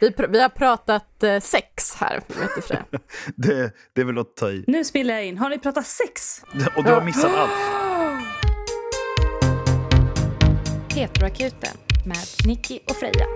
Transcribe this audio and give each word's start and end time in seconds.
Vi, 0.00 0.12
pr 0.12 0.26
vi 0.26 0.40
har 0.40 0.48
pratat 0.48 1.22
eh, 1.22 1.40
sex 1.40 1.94
här, 1.94 2.20
vet 2.26 2.54
du 2.56 2.62
Freja. 2.62 2.84
det, 3.36 3.72
det 3.92 4.00
är 4.00 4.04
väl 4.04 4.18
att 4.18 4.36
ta 4.36 4.50
i. 4.50 4.64
Nu 4.66 4.84
spelar 4.84 5.14
jag 5.14 5.26
in. 5.26 5.38
Har 5.38 5.50
ni 5.50 5.58
pratat 5.58 5.86
sex? 5.86 6.42
Och 6.76 6.84
du 6.84 6.90
har 6.90 7.02
missat 7.02 7.30
allt. 7.34 7.50
Petroakuten 10.94 11.76
med 12.06 12.16
Nicky 12.46 12.78
och 12.88 12.96
Freja. 12.96 13.26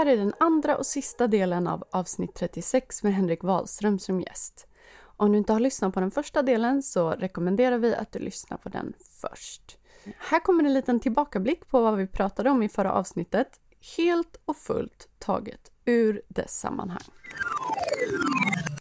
Här 0.00 0.06
är 0.06 0.16
den 0.16 0.32
andra 0.40 0.76
och 0.76 0.86
sista 0.86 1.26
delen 1.26 1.66
av 1.66 1.84
avsnitt 1.92 2.34
36 2.34 3.02
med 3.02 3.14
Henrik 3.14 3.42
Wahlström 3.42 3.98
som 3.98 4.20
gäst. 4.20 4.66
Om 5.02 5.32
du 5.32 5.38
inte 5.38 5.52
har 5.52 5.60
lyssnat 5.60 5.94
på 5.94 6.00
den 6.00 6.10
första 6.10 6.42
delen 6.42 6.82
så 6.82 7.10
rekommenderar 7.10 7.78
vi 7.78 7.94
att 7.94 8.12
du 8.12 8.18
lyssnar 8.18 8.56
på 8.58 8.68
den 8.68 8.92
först. 9.20 9.78
Här 10.18 10.40
kommer 10.40 10.64
en 10.64 10.74
liten 10.74 11.00
tillbakablick 11.00 11.68
på 11.68 11.80
vad 11.80 11.96
vi 11.96 12.06
pratade 12.06 12.50
om 12.50 12.62
i 12.62 12.68
förra 12.68 12.92
avsnittet, 12.92 13.48
helt 13.96 14.36
och 14.44 14.56
fullt 14.56 15.08
taget 15.18 15.70
ur 15.84 16.22
dess 16.28 16.60
sammanhang. 16.60 17.02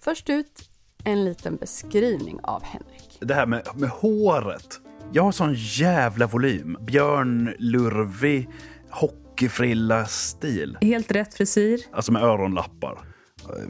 Först 0.02 0.30
ut, 0.30 0.70
en 1.04 1.26
liten 1.26 1.56
beskrivning 1.56 2.40
av 2.44 2.64
Henrik. 2.64 3.18
Det 3.20 3.34
här 3.34 3.46
med, 3.46 3.68
med 3.76 3.90
håret. 3.90 4.82
Jag 5.12 5.24
har 5.24 5.32
sån 5.32 5.54
jävla 5.54 6.28
volym. 6.28 6.78
Björn 6.82 7.56
Lurvig, 7.60 8.50
hockeyfrilla-stil. 9.40 10.78
Helt 10.82 11.12
rätt 11.12 11.34
frisyr. 11.34 11.80
Alltså 11.92 12.12
med 12.12 12.24
öronlappar. 12.24 13.00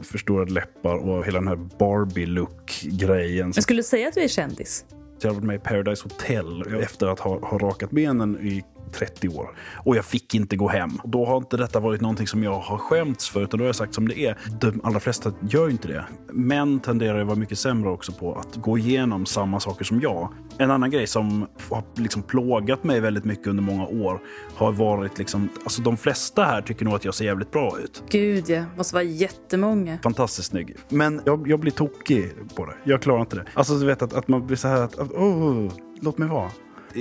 Förstorade 0.02 0.52
läppar 0.52 0.94
och 0.94 1.26
hela 1.26 1.38
den 1.38 1.48
här 1.48 1.56
Barbie-look-grejen. 1.78 3.52
Jag 3.54 3.62
skulle 3.62 3.82
säga 3.82 4.08
att 4.08 4.14
du 4.14 4.20
är 4.20 4.28
kändis. 4.28 4.84
Jag 5.22 5.30
har 5.30 5.34
varit 5.34 5.44
med 5.44 5.56
i 5.56 5.58
Paradise 5.58 6.02
Hotel 6.02 6.74
efter 6.82 7.06
att 7.06 7.20
ha, 7.20 7.38
ha 7.46 7.58
rakat 7.58 7.90
benen 7.90 8.38
i 8.40 8.64
30 8.92 9.28
år. 9.28 9.50
Och 9.84 9.96
jag 9.96 10.04
fick 10.04 10.34
inte 10.34 10.56
gå 10.56 10.68
hem. 10.68 10.90
Då 11.04 11.24
har 11.24 11.36
inte 11.36 11.56
detta 11.56 11.80
varit 11.80 12.00
någonting 12.00 12.26
som 12.26 12.42
jag 12.42 12.58
har 12.58 12.78
skämts 12.78 13.28
för, 13.28 13.42
utan 13.42 13.58
då 13.58 13.64
har 13.64 13.68
jag 13.68 13.76
sagt 13.76 13.94
som 13.94 14.08
det 14.08 14.18
är. 14.18 14.38
De 14.60 14.80
allra 14.84 15.00
flesta 15.00 15.32
gör 15.48 15.70
inte 15.70 15.88
det. 15.88 16.04
Män 16.32 16.80
tenderar 16.80 17.20
att 17.20 17.26
vara 17.26 17.36
mycket 17.36 17.58
sämre 17.58 17.90
också 17.90 18.12
på 18.12 18.34
att 18.34 18.56
gå 18.56 18.78
igenom 18.78 19.26
samma 19.26 19.60
saker 19.60 19.84
som 19.84 20.00
jag. 20.00 20.32
En 20.58 20.70
annan 20.70 20.90
grej 20.90 21.06
som 21.06 21.46
har 21.70 21.82
liksom 21.96 22.22
plågat 22.22 22.84
mig 22.84 23.00
väldigt 23.00 23.24
mycket 23.24 23.46
under 23.46 23.62
många 23.62 23.86
år 23.86 24.20
har 24.54 24.72
varit 24.72 25.18
liksom, 25.18 25.48
alltså 25.64 25.82
de 25.82 25.96
flesta 25.96 26.44
här 26.44 26.62
tycker 26.62 26.84
nog 26.84 26.94
att 26.94 27.04
jag 27.04 27.14
ser 27.14 27.24
jävligt 27.24 27.50
bra 27.50 27.78
ut. 27.84 28.02
Gud 28.10 28.48
ja, 28.48 28.64
måste 28.76 28.94
vara 28.94 29.04
jättemånga. 29.04 29.98
Fantastiskt 30.02 30.48
snygg. 30.48 30.76
Men 30.88 31.20
jag, 31.24 31.48
jag 31.48 31.60
blir 31.60 31.72
tokig 31.72 32.32
på 32.54 32.66
det. 32.66 32.74
Jag 32.84 33.02
klarar 33.02 33.20
inte 33.20 33.36
det. 33.36 33.44
Alltså 33.54 33.74
du 33.74 33.86
vet 33.86 34.02
att, 34.02 34.12
att 34.12 34.28
man 34.28 34.46
blir 34.46 34.56
så 34.56 34.68
här 34.68 34.82
att, 34.82 34.98
att 34.98 35.10
oh, 35.10 35.72
låt 36.00 36.18
mig 36.18 36.28
vara. 36.28 36.50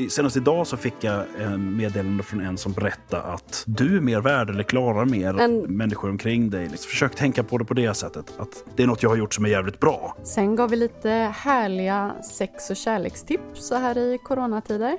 Senast 0.09 0.37
idag 0.37 0.67
så 0.67 0.77
fick 0.77 0.93
jag 1.01 1.23
en 1.39 1.77
meddelande 1.77 2.23
från 2.23 2.41
en 2.41 2.57
som 2.57 2.71
berättade 2.71 3.23
att 3.23 3.63
du 3.67 3.97
är 3.97 4.01
mer 4.01 4.21
värd 4.21 4.49
eller 4.49 4.63
klarar 4.63 5.05
mer 5.05 5.39
En- 5.41 5.59
människor 5.61 6.09
omkring 6.09 6.49
dig. 6.49 6.69
Försök 6.69 7.15
tänka 7.15 7.43
på 7.43 7.57
det 7.57 7.65
på 7.65 7.73
det 7.73 7.93
sättet. 7.93 8.33
Att 8.37 8.63
det 8.75 8.83
är 8.83 8.87
något 8.87 9.03
jag 9.03 9.09
har 9.09 9.17
gjort 9.17 9.33
som 9.33 9.45
är 9.45 9.49
jävligt 9.49 9.79
bra. 9.79 10.15
Sen 10.23 10.55
gav 10.55 10.69
vi 10.69 10.75
lite 10.75 11.09
härliga 11.35 12.11
sex 12.37 12.69
och 12.69 12.75
kärlekstips 12.75 13.67
så 13.67 13.75
här 13.75 13.97
i 13.97 14.17
coronatider. 14.23 14.97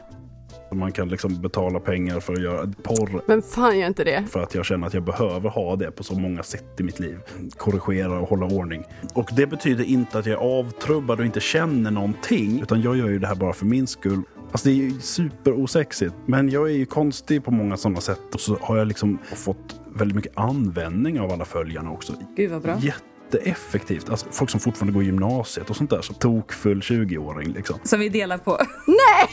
Man 0.72 0.92
kan 0.92 1.08
liksom 1.08 1.41
betala 1.42 1.80
pengar 1.80 2.20
för 2.20 2.32
att 2.32 2.42
göra 2.42 2.72
porr 2.82 3.22
Men 3.27 3.42
fan 3.42 3.78
gör 3.78 3.86
inte 3.86 4.04
det. 4.04 4.25
för 4.30 4.42
att 4.42 4.54
jag 4.54 4.64
känner 4.64 4.86
att 4.86 4.94
jag 4.94 5.02
behöver 5.04 5.50
ha 5.50 5.77
det 5.77 5.91
på 5.91 6.04
så 6.04 6.14
många 6.14 6.42
sätt 6.42 6.80
i 6.80 6.82
mitt 6.82 7.00
liv. 7.00 7.19
Korrigera 7.56 8.20
och 8.20 8.28
hålla 8.28 8.47
ordning. 8.47 8.84
Och 9.14 9.30
det 9.36 9.47
betyder 9.47 9.84
inte 9.84 10.19
att 10.19 10.27
jag 10.27 10.42
är 10.42 10.58
avtrubbad 10.60 11.20
och 11.20 11.27
inte 11.27 11.41
känner 11.41 11.91
någonting, 11.91 12.60
utan 12.62 12.82
jag 12.82 12.97
gör 12.97 13.08
ju 13.08 13.19
det 13.19 13.26
här 13.26 13.34
bara 13.34 13.53
för 13.53 13.66
min 13.66 13.86
skull. 13.86 14.22
Alltså 14.53 14.69
det 14.69 14.75
är 14.75 14.77
ju 14.77 15.00
superosexigt, 15.00 16.15
men 16.27 16.49
jag 16.49 16.71
är 16.71 16.75
ju 16.75 16.87
konstig 16.87 17.44
på 17.44 17.50
många 17.50 17.77
sådana 17.77 18.00
sätt. 18.00 18.34
Och 18.34 18.41
så 18.41 18.59
har 18.61 18.77
jag 18.77 18.87
liksom 18.88 19.19
fått 19.34 19.81
väldigt 19.94 20.16
mycket 20.16 20.38
användning 20.38 21.21
av 21.21 21.33
alla 21.33 21.44
följarna 21.44 21.91
också. 21.91 22.12
Gud 22.37 22.50
vad 22.50 22.62
bra. 22.62 22.78
Jätteeffektivt. 22.81 24.10
Alltså 24.10 24.27
folk 24.31 24.50
som 24.50 24.60
fortfarande 24.60 24.93
går 24.93 25.03
i 25.03 25.06
gymnasiet 25.06 25.71
och 25.71 25.77
sånt 25.77 25.91
där. 25.91 26.03
Som 26.03 26.15
tokfull 26.15 26.81
20-åring 26.81 27.53
liksom. 27.53 27.78
Som 27.83 28.00
vi 28.00 28.09
delar 28.09 28.39
på. 28.39 28.50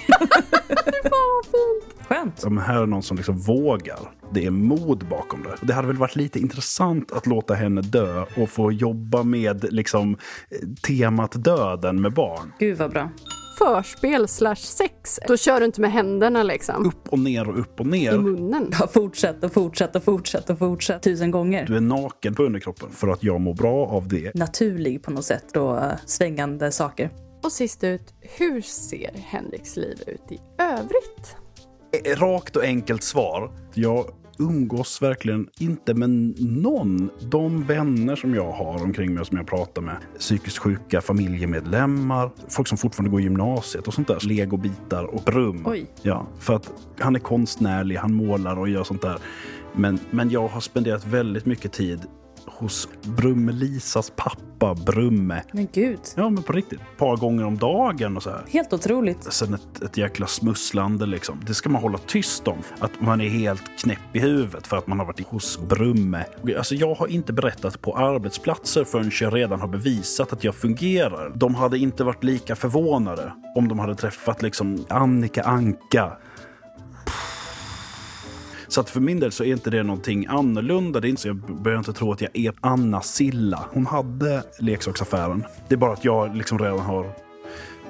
Fan 0.08 0.94
vad 1.04 1.46
fint! 1.46 2.08
Skönt. 2.08 2.40
Ja, 2.44 2.50
men 2.50 2.64
här 2.64 2.82
är 2.82 2.86
någon 2.86 3.04
som 3.04 3.18
liksom 3.18 3.38
vågar. 3.38 4.00
Det 4.34 4.46
är 4.46 4.52
mod 4.52 5.08
bakom 5.10 5.44
det. 5.44 5.68
Det 5.68 5.74
hade 5.74 5.88
väl 5.88 5.98
varit 5.98 6.16
lite 6.16 6.40
intressant 6.40 7.12
att 7.12 7.28
låta 7.28 7.54
henne 7.54 7.82
dö 7.82 8.26
och 8.38 8.50
få 8.50 8.72
jobba 8.72 9.24
med 9.24 9.74
liksom, 9.74 10.18
eh, 10.50 10.68
temat 10.88 11.44
döden 11.44 12.02
med 12.02 12.14
barn. 12.14 12.54
Gud 12.60 12.78
vad 12.78 12.92
bra. 12.92 13.10
Förspel 13.58 14.28
slash 14.28 14.56
sex. 14.56 15.20
Då 15.28 15.38
kör 15.38 15.60
du 15.60 15.66
inte 15.66 15.82
med 15.82 15.92
händerna 15.92 16.44
liksom. 16.44 16.86
Upp 16.86 17.10
och 17.10 17.20
ner 17.20 17.50
och 17.50 17.60
upp 17.60 17.80
och 17.80 17.86
I 17.86 17.90
ner. 17.90 18.18
munnen. 18.18 18.72
Ja, 18.80 18.88
fortsätt 18.88 19.44
och 19.44 19.54
fortsätt 19.54 19.96
och 19.96 20.04
fortsätt 20.04 20.50
och 20.50 20.60
fortsätt. 20.60 21.02
Tusen 21.04 21.32
gånger. 21.32 21.66
Du 21.66 21.76
är 21.78 21.82
naken 21.82 22.36
på 22.36 22.44
underkroppen 22.44 22.90
för 22.92 23.08
att 23.08 23.24
jag 23.24 23.42
mår 23.42 23.54
bra 23.54 23.86
av 23.88 24.08
det. 24.08 24.32
Naturlig 24.36 25.04
på 25.04 25.12
något 25.12 25.26
sätt 25.26 25.58
och 25.58 25.78
eh, 25.78 25.92
svängande 26.06 26.72
saker. 26.72 27.10
Och 27.44 27.52
sist 27.52 27.84
ut, 27.84 28.14
hur 28.38 28.62
ser 28.62 29.12
Henriks 29.26 29.76
liv 29.78 29.98
ut 30.08 30.32
i 30.32 30.40
övrigt? 30.62 31.36
Eh, 32.06 32.16
Rakt 32.20 32.56
och 32.56 32.64
enkelt 32.64 33.04
svar. 33.04 33.52
Jag 33.74 34.06
umgås 34.40 35.02
verkligen 35.02 35.48
inte 35.60 35.94
med 35.94 36.10
någon. 36.40 37.10
De 37.22 37.64
vänner 37.64 38.16
som 38.16 38.36
jag 38.36 38.52
har 38.52 38.84
omkring 38.84 39.14
mig 39.14 39.26
som 39.26 39.38
jag 39.38 39.48
pratar 39.48 39.82
med, 39.82 39.98
psykiskt 40.20 40.58
sjuka 40.58 41.02
familjemedlemmar, 41.02 42.32
folk 42.50 42.68
som 42.68 42.78
fortfarande 42.78 43.12
går 43.12 43.20
i 43.20 43.24
gymnasiet 43.24 43.88
och 43.88 43.94
sånt 43.94 44.08
där. 44.08 44.28
Legobitar 44.28 45.04
och 45.04 45.22
brum. 45.22 45.64
Oj. 45.66 45.86
Ja, 46.02 46.28
för 46.40 46.56
att 46.56 46.72
han 47.00 47.16
är 47.16 47.20
konstnärlig, 47.20 47.96
han 47.96 48.14
målar 48.14 48.60
och 48.60 48.70
gör 48.70 48.84
sånt 48.84 49.02
där. 49.02 49.18
Men, 49.74 50.00
men 50.12 50.30
jag 50.30 50.48
har 50.48 50.62
spenderat 50.62 51.06
väldigt 51.06 51.46
mycket 51.46 51.72
tid 51.72 52.00
hos 52.48 52.90
Brumme-Lisas 53.04 54.12
pappa, 54.16 54.76
Brumme. 54.86 55.44
Men 55.52 55.68
gud. 55.74 56.00
Ja, 56.16 56.30
men 56.30 56.44
på 56.44 56.54
riktigt. 56.54 56.80
Ett 56.82 56.98
par 56.98 57.18
gånger 57.18 57.46
om 57.46 57.58
dagen 57.58 58.18
och 58.18 58.24
så 58.24 58.30
här. 58.30 58.44
Helt 58.50 58.74
otroligt. 58.74 59.34
Sen 59.34 59.54
ett, 59.54 59.82
ett 59.82 59.98
jäkla 59.98 60.28
smusslande 60.28 61.06
liksom. 61.06 61.40
Det 61.48 61.54
ska 61.54 61.70
man 61.70 61.82
hålla 61.82 61.98
tyst 61.98 62.48
om. 62.48 62.58
Att 62.80 63.02
man 63.02 63.22
är 63.22 63.30
helt 63.30 63.64
knäpp 63.80 64.00
i 64.14 64.20
huvudet 64.20 64.68
för 64.68 64.78
att 64.78 64.88
man 64.88 65.00
har 65.00 65.06
varit 65.06 65.28
hos 65.28 65.60
Brumme. 65.60 66.26
Alltså 66.58 66.76
jag 66.76 66.96
har 66.96 67.08
inte 67.08 67.34
berättat 67.34 67.82
på 67.82 67.98
arbetsplatser 67.98 68.84
förrän 68.84 69.12
jag 69.22 69.36
redan 69.36 69.62
har 69.62 69.68
bevisat 69.68 70.34
att 70.34 70.44
jag 70.44 70.56
fungerar. 70.56 71.32
De 71.36 71.56
hade 71.56 71.78
inte 71.78 72.04
varit 72.04 72.24
lika 72.24 72.56
förvånade 72.56 73.34
om 73.56 73.68
de 73.68 73.80
hade 73.80 73.96
träffat 73.96 74.42
liksom 74.42 74.86
Annika 74.90 75.44
Anka. 75.44 76.18
Så 78.68 78.82
att 78.82 78.90
för 78.90 79.00
min 79.00 79.20
del 79.20 79.32
så 79.32 79.44
är 79.44 79.52
inte 79.52 79.70
det 79.70 79.84
någonting 79.84 80.26
annorlunda. 80.30 81.00
Det 81.00 81.08
är 81.08 81.10
inte 81.10 81.22
så 81.22 81.28
jag 81.28 81.38
börjar 81.38 81.78
inte 81.78 81.94
tro 81.94 82.12
att 82.12 82.22
jag 82.22 82.30
är 82.34 82.54
Anna 82.62 83.02
Silla. 83.02 83.66
Hon 83.72 83.86
hade 83.86 84.44
leksaksaffären. 84.60 85.44
Det 85.68 85.76
är 85.76 85.80
bara 85.80 85.94
att 85.94 86.06
jag 86.06 86.36
liksom 86.36 86.60
redan 86.60 86.80
har 86.80 87.14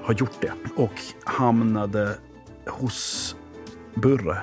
har 0.07 0.13
gjort 0.13 0.41
det 0.41 0.51
och 0.75 1.01
hamnade 1.23 2.15
hos 2.67 3.35
Burre. 3.95 4.37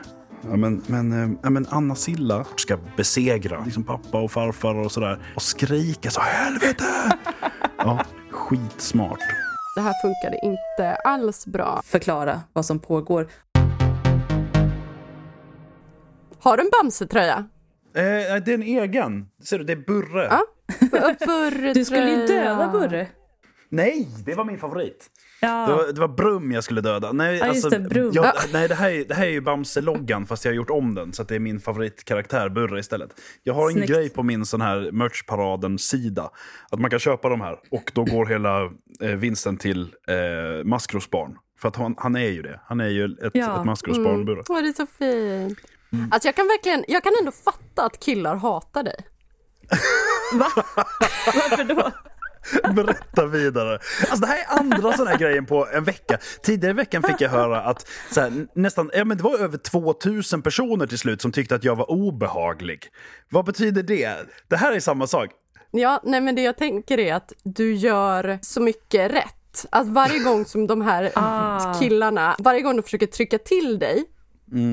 Ja, 0.50 0.56
men, 0.56 0.83
men, 0.87 1.12
eh, 1.12 1.39
ja, 1.43 1.50
men 1.50 1.67
Anna 1.71 1.94
Silla 1.94 2.44
ska 2.56 2.78
besegra 2.97 3.65
liksom 3.65 3.84
pappa 3.84 4.21
och 4.21 4.31
farfar 4.31 4.75
och 4.75 4.93
sådär 4.93 5.19
och 5.37 5.43
skrika 5.43 6.11
så 6.11 6.21
helvete! 6.21 6.84
Ja, 7.78 8.05
skitsmart. 8.31 9.19
Det 9.77 9.81
här 9.81 9.94
funkade 10.03 10.39
inte 10.43 10.94
alls 10.94 11.47
bra. 11.47 11.81
Förklara 11.84 12.41
vad 12.53 12.67
som 12.67 12.78
pågår. 12.78 13.28
Har 16.44 16.56
du 16.56 16.62
en 16.62 16.71
Bamse-tröja? 16.71 17.37
Eh, 17.94 18.03
det 18.44 18.49
är 18.49 18.55
en 18.55 18.62
egen. 18.62 19.27
Ser 19.44 19.58
du, 19.58 19.64
det 19.64 19.73
är 19.73 19.76
Burre. 19.76 20.25
Ja. 20.31 20.44
Burre 21.26 21.73
Du 21.73 21.85
skulle 21.85 22.11
ju 22.11 22.26
döda 22.26 22.69
Burre. 22.73 23.08
Nej, 23.69 24.08
det 24.26 24.35
var 24.35 24.44
min 24.44 24.58
favorit. 24.58 25.06
Ja. 25.41 25.67
Det, 25.67 25.73
var, 25.75 25.93
det 25.93 26.00
var 26.00 26.08
Brum 26.08 26.52
jag 26.52 26.64
skulle 26.64 26.81
döda. 26.81 27.12
Nej, 27.12 27.37
Ja, 27.38 27.46
just 27.46 27.70
det, 27.70 27.79
Brum. 27.81 28.11
Jag, 28.14 28.25
Ja. 28.25 28.32
nej 28.52 28.69
det, 28.69 28.75
här 28.75 28.91
är, 28.91 29.05
det 29.05 29.14
här 29.14 29.26
är 29.26 29.31
ju 29.31 29.41
Bamse-loggan 29.41 30.26
fast 30.26 30.44
jag 30.44 30.52
har 30.52 30.56
gjort 30.56 30.70
om 30.70 30.94
den 30.94 31.12
så 31.12 31.23
att 31.23 31.29
det 31.29 31.35
är 31.35 31.38
min 31.41 31.61
favoritkaraktär 31.61 32.49
Burre 32.49 32.81
istället. 32.81 33.11
Jag 33.43 33.55
har 33.55 33.67
en 33.67 33.73
Snyggt. 33.73 33.88
grej 33.93 34.08
på 34.08 34.23
min 34.23 34.46
sån 34.46 34.61
här 34.61 34.91
merchparaden-sida. 34.93 36.31
Att 36.70 36.81
man 36.81 36.91
kan 36.91 36.99
köpa 36.99 37.29
de 37.29 37.41
här 37.41 37.58
och 37.70 37.91
då 37.94 38.05
går 38.05 38.26
hela 38.26 38.62
eh, 39.00 39.08
vinsten 39.17 39.56
till 39.56 39.81
eh, 40.08 40.64
maskrosbarn. 40.64 41.37
För 41.58 41.69
att 41.69 41.76
han, 41.76 41.94
han 41.99 42.17
är 42.17 42.29
ju 42.31 42.43
det. 42.43 42.61
Han 42.67 42.81
är 42.81 42.88
ju 42.88 43.05
ett, 43.05 43.31
Ja. 43.35 43.58
ett 43.61 43.67
maskrosbarn, 43.67 44.25
Burre. 44.25 44.43
Åh, 44.49 44.62
det 44.62 44.69
är 44.69 44.73
så 44.73 44.87
fint. 44.87 45.58
Alltså 46.11 46.29
jag 46.29 46.35
kan 46.37 46.46
verkligen, 46.46 46.85
jag 46.88 47.02
kan 47.02 47.12
ändå 47.20 47.32
fatta 47.32 47.85
att 47.85 48.00
killar 48.00 48.37
hatar 48.37 48.82
dig. 48.82 48.96
Va? 50.35 50.49
Varför 51.26 51.64
då? 51.64 51.91
Berätta 52.73 53.26
vidare. 53.26 53.73
Alltså 54.00 54.17
det 54.17 54.26
här 54.26 54.38
är 54.38 54.58
andra 54.61 54.93
sådana 54.93 55.11
här 55.11 55.19
grejen 55.19 55.46
på 55.46 55.67
en 55.73 55.85
vecka. 55.85 56.19
Tidigare 56.43 56.70
i 56.70 56.75
veckan 56.76 57.02
fick 57.02 57.20
jag 57.20 57.31
höra 57.31 57.61
att 57.62 57.88
så 58.11 58.20
här, 58.20 58.46
nästan, 58.55 58.91
ja, 58.94 59.05
men 59.05 59.17
det 59.17 59.23
var 59.23 59.38
över 59.38 59.58
2000 59.58 60.43
personer 60.43 60.87
till 60.87 60.99
slut 60.99 61.23
som 61.23 61.32
tyckte 61.32 61.55
att 61.55 61.64
jag 61.64 61.76
var 61.76 61.91
obehaglig. 61.91 62.88
Vad 63.31 63.44
betyder 63.44 63.82
det? 63.82 64.14
Det 64.49 64.56
här 64.56 64.73
är 64.73 64.81
samma 64.81 65.06
sak. 65.06 65.31
Ja, 65.70 66.00
nej 66.05 66.20
men 66.20 66.35
det 66.35 66.43
jag 66.43 66.56
tänker 66.56 66.99
är 66.99 67.14
att 67.14 67.32
du 67.44 67.75
gör 67.75 68.38
så 68.43 68.61
mycket 68.62 69.12
rätt. 69.12 69.67
Att 69.70 69.87
varje 69.87 70.19
gång 70.19 70.44
som 70.44 70.67
de 70.67 70.81
här 70.82 71.12
Ah. 71.14 71.75
killarna, 71.81 72.37
varje 72.38 72.61
gång 72.61 72.76
de 72.76 72.82
försöker 72.82 73.06
trycka 73.06 73.38
till 73.38 73.79
dig 73.79 74.05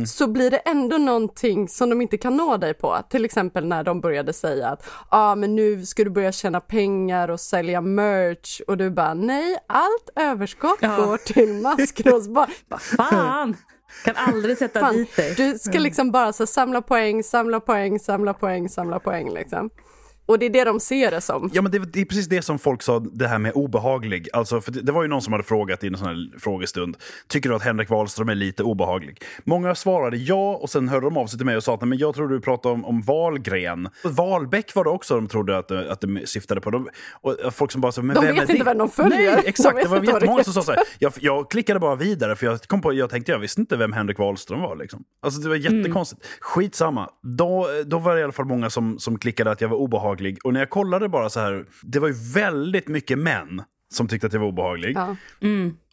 så 0.07 0.27
blir 0.27 0.51
det 0.51 0.57
ändå 0.57 0.97
någonting 0.97 1.68
som 1.68 1.89
de 1.89 2.01
inte 2.01 2.18
kan 2.18 2.38
nå 2.38 2.57
dig 2.57 2.73
på. 2.73 2.97
Till 3.09 3.25
exempel 3.25 3.65
när 3.68 3.83
de 3.83 4.01
började 4.01 4.33
säga 4.33 4.68
att 4.69 4.83
ja 4.85 4.91
ah, 5.09 5.35
men 5.35 5.56
nu 5.56 5.85
ska 5.85 6.03
du 6.03 6.09
börja 6.09 6.31
tjäna 6.31 6.59
pengar 6.59 7.29
och 7.29 7.39
sälja 7.39 7.81
merch 7.81 8.62
och 8.68 8.77
du 8.77 8.89
bara 8.89 9.13
nej, 9.13 9.57
allt 9.68 10.09
överskott 10.15 10.77
Ja. 10.81 10.95
går 11.06 11.18
till 11.18 11.53
maskrosbarn. 11.53 12.50
Vad 12.68 12.81
fan! 12.81 13.56
Kan 14.06 14.15
aldrig 14.15 14.57
sätta 14.57 14.79
Fan, 14.79 14.94
dit 14.95 15.15
dig. 15.15 15.33
du 15.38 15.59
ska 15.59 15.79
liksom 15.79 16.12
bara 16.12 16.33
så 16.33 16.45
samla 16.45 16.81
poäng, 16.81 17.23
samla 17.23 17.59
poäng, 17.59 18.00
samla 18.00 18.33
poäng, 18.33 18.69
samla 18.69 19.00
poäng 19.00 19.33
liksom. 19.33 19.69
Och 20.31 20.39
det 20.39 20.45
är 20.45 20.50
det 20.50 20.63
de 20.63 20.80
ser 20.80 21.12
det 21.12 21.22
som. 21.22 21.50
Ja, 21.54 21.62
men 21.62 21.72
det, 21.72 21.80
det 21.80 22.01
är 22.01 22.06
precis 22.06 22.28
det 22.28 22.42
som 22.42 22.60
folk 22.60 22.81
sa, 22.81 23.00
det 23.00 23.28
här 23.28 23.39
med 23.39 23.51
obehaglig. 23.56 24.28
Alltså, 24.33 24.62
för 24.62 24.72
det, 24.72 24.81
det 24.81 24.92
var 24.92 25.01
ju 25.01 25.07
någon 25.07 25.22
som 25.22 25.33
hade 25.33 25.44
frågat 25.44 25.83
i 25.83 25.88
en 25.88 25.98
sån 25.98 26.07
här 26.07 26.39
frågestund. 26.39 26.98
Tycker 27.28 27.50
du 27.50 27.56
att 27.56 27.62
Henrik 27.63 27.89
Wahlström 27.89 28.30
är 28.30 28.36
lite 28.36 28.63
obehaglig? 28.63 29.22
Många 29.44 29.75
svarade 29.75 30.18
ja 30.18 30.56
och 30.56 30.69
sen 30.69 30.89
hörde 30.89 31.06
de 31.06 31.18
av 31.18 31.28
sig 31.28 31.38
till 31.39 31.45
mig 31.45 31.57
och 31.57 31.63
sa 31.63 31.74
att 31.74 31.81
"Nej, 31.81 31.88
men 31.88 31.98
jag 31.98 32.16
tror 32.16 32.28
du 32.28 32.39
pratar 32.42 32.69
om, 32.69 32.86
om 32.86 33.01
Wahlgren. 33.01 33.89
Wahlbeck 34.04 34.75
var 34.75 34.83
det 34.83 34.89
också 34.89 35.16
de 35.16 35.28
trodde 35.28 35.57
att, 35.57 35.68
det- 35.68 35.92
att 35.92 36.01
det 36.01 36.28
syftade 36.28 36.62
på. 36.62 36.69
De, 36.72 36.89
och 37.22 37.36
folk 37.54 37.72
som 37.72 37.81
bara 37.81 37.92
sa, 37.92 38.01
men 38.01 38.16
De 38.16 38.25
vem 38.25 38.36
vet 38.36 38.50
är 38.50 38.54
inte 38.54 38.63
det? 38.63 38.69
vem 38.69 38.78
de 38.78 38.89
följer. 38.89 39.18
Nej, 39.31 39.42
De 39.44 39.50
exakt. 39.50 39.78
vet 39.78 39.83
Det 39.83 39.89
var 39.89 40.04
jättemånga 40.04 40.44
som 40.44 40.54
sa 40.54 40.62
så 40.62 40.72
här. 40.72 40.81
Jag, 41.00 41.13
jag 41.19 41.51
klickade 41.51 41.80
bara 41.80 41.95
vidare 41.95 42.36
för 42.36 42.45
jag, 42.45 42.62
kom 42.62 42.81
på, 42.81 42.94
jag 42.94 43.10
tänkte 43.10 43.31
jag 43.31 43.39
visste 43.39 43.62
inte 43.62 43.78
vem 43.78 43.94
Henrik 43.94 44.19
Wahlström 44.19 44.62
var. 44.62 44.75
Liksom. 44.75 45.04
Alltså, 45.22 45.42
det 45.42 45.50
var 45.50 45.56
jättekonstigt. 45.56 46.22
Skitsamma. 46.42 47.10
Då, 47.24 47.68
då 47.86 47.98
var 48.00 48.13
det 48.16 48.22
i 48.22 48.24
alla 48.24 48.31
fall 48.33 48.45
många 48.45 48.69
som, 48.69 49.00
som 49.00 49.18
klickade 49.19 49.51
att 49.51 49.62
jag 49.62 49.69
var 49.69 49.78
obehaglig. 49.78 50.20
Och 50.44 50.53
när 50.53 50.59
jag 50.59 50.69
kollade 50.69 51.09
bara 51.09 51.29
så 51.29 51.39
här, 51.39 51.65
det 51.83 52.00
var 52.00 52.07
ju 52.07 52.15
väldigt 52.33 52.88
mycket 52.88 53.19
män 53.19 53.63
som 53.94 54.07
tyckte 54.07 54.27
att 54.27 54.33
jag 54.33 54.39
var 54.39 54.47
obehaglig. 54.47 54.95
Ja. 54.95 55.15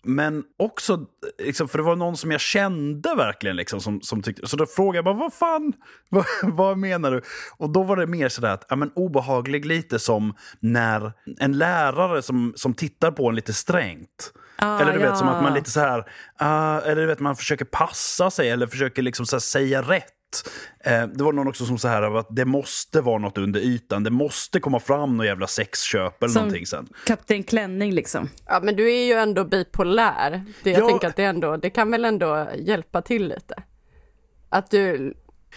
Men 0.02 0.44
också, 0.58 1.06
liksom, 1.38 1.69
för 1.69 1.78
det 1.78 1.84
var 1.84 1.96
någon 1.96 2.16
som 2.16 2.30
jag 2.30 2.40
kände 2.40 3.14
verkligen, 3.14 3.56
liksom, 3.56 3.80
som, 3.80 4.00
som 4.00 4.22
tyckte, 4.22 4.46
så 4.46 4.56
då 4.56 4.66
frågade 4.66 4.96
jag 4.96 5.04
bara, 5.04 5.14
vad 5.14 5.32
fan, 5.32 5.72
vad, 6.08 6.25
vad 6.42 6.78
menar 6.78 7.10
du? 7.10 7.22
Och 7.56 7.70
då 7.70 7.82
var 7.82 7.96
det 7.96 8.06
mer 8.06 8.28
sådär 8.28 8.50
att, 8.50 8.66
ja 8.69 8.76
men 8.76 8.90
obehaglig 8.94 9.66
lite 9.66 9.98
som 9.98 10.34
när 10.60 11.12
en 11.38 11.58
lärare 11.58 12.22
som, 12.22 12.52
som 12.56 12.75
tittar 12.75 13.10
på 13.10 13.28
en 13.28 13.34
lite 13.34 13.52
strängt. 13.52 14.32
Ah, 14.56 14.80
eller 14.80 14.92
du 14.92 14.98
vet, 14.98 15.08
ja. 15.08 15.16
som 15.16 15.28
att 15.28 15.42
man 15.42 15.54
lite 15.54 15.70
så 15.70 15.80
här, 15.80 16.04
ah, 16.36 16.80
eller 16.80 17.00
du 17.00 17.06
vet, 17.06 17.20
man 17.20 17.36
försöker 17.36 17.64
passa 17.64 18.30
sig 18.30 18.50
eller 18.50 18.66
försöker 18.66 19.02
liksom 19.02 19.26
så 19.26 19.36
här 19.36 19.40
säga 19.40 19.82
rätt. 19.82 20.17
Eh, 20.84 21.06
det 21.06 21.25
var 21.25 21.32
någon 21.32 21.48
också 21.48 21.64
som 21.66 21.78
så 21.78 21.88
här, 21.88 22.16
att 22.19 22.26
det 22.30 22.44
måste 22.44 23.00
vara 23.00 23.19
något 23.19 23.38
under 23.38 23.60
ytan, 23.60 24.02
det 24.04 24.10
måste 24.10 24.60
komma 24.60 24.80
fram 24.80 25.16
någon 25.16 25.26
jävla 25.26 25.46
sexköp 25.46 26.22
eller 26.22 26.32
Som 26.32 26.40
någonting 26.42 26.66
sen. 26.66 26.88
Kapten 27.06 27.42
Klänning 27.42 27.92
liksom. 27.92 28.28
ja, 28.46 28.60
men 28.62 28.76
du 28.76 28.92
är 28.94 29.04
ju 29.06 29.12
ändå 29.12 29.44
bipolär. 29.44 30.44
Det, 30.62 30.70
jag 30.70 30.82
Ja. 30.82 30.88
tänker 30.88 31.08
att 31.08 31.16
det, 31.16 31.25
ändå, 31.25 31.56
det 31.56 31.70
kan 31.70 31.90
väl 31.90 32.04
ändå 32.04 32.48
hjälpa 32.58 33.02
till 33.02 33.28
lite. 33.28 33.54
Att 34.48 34.70
du, 34.70 35.14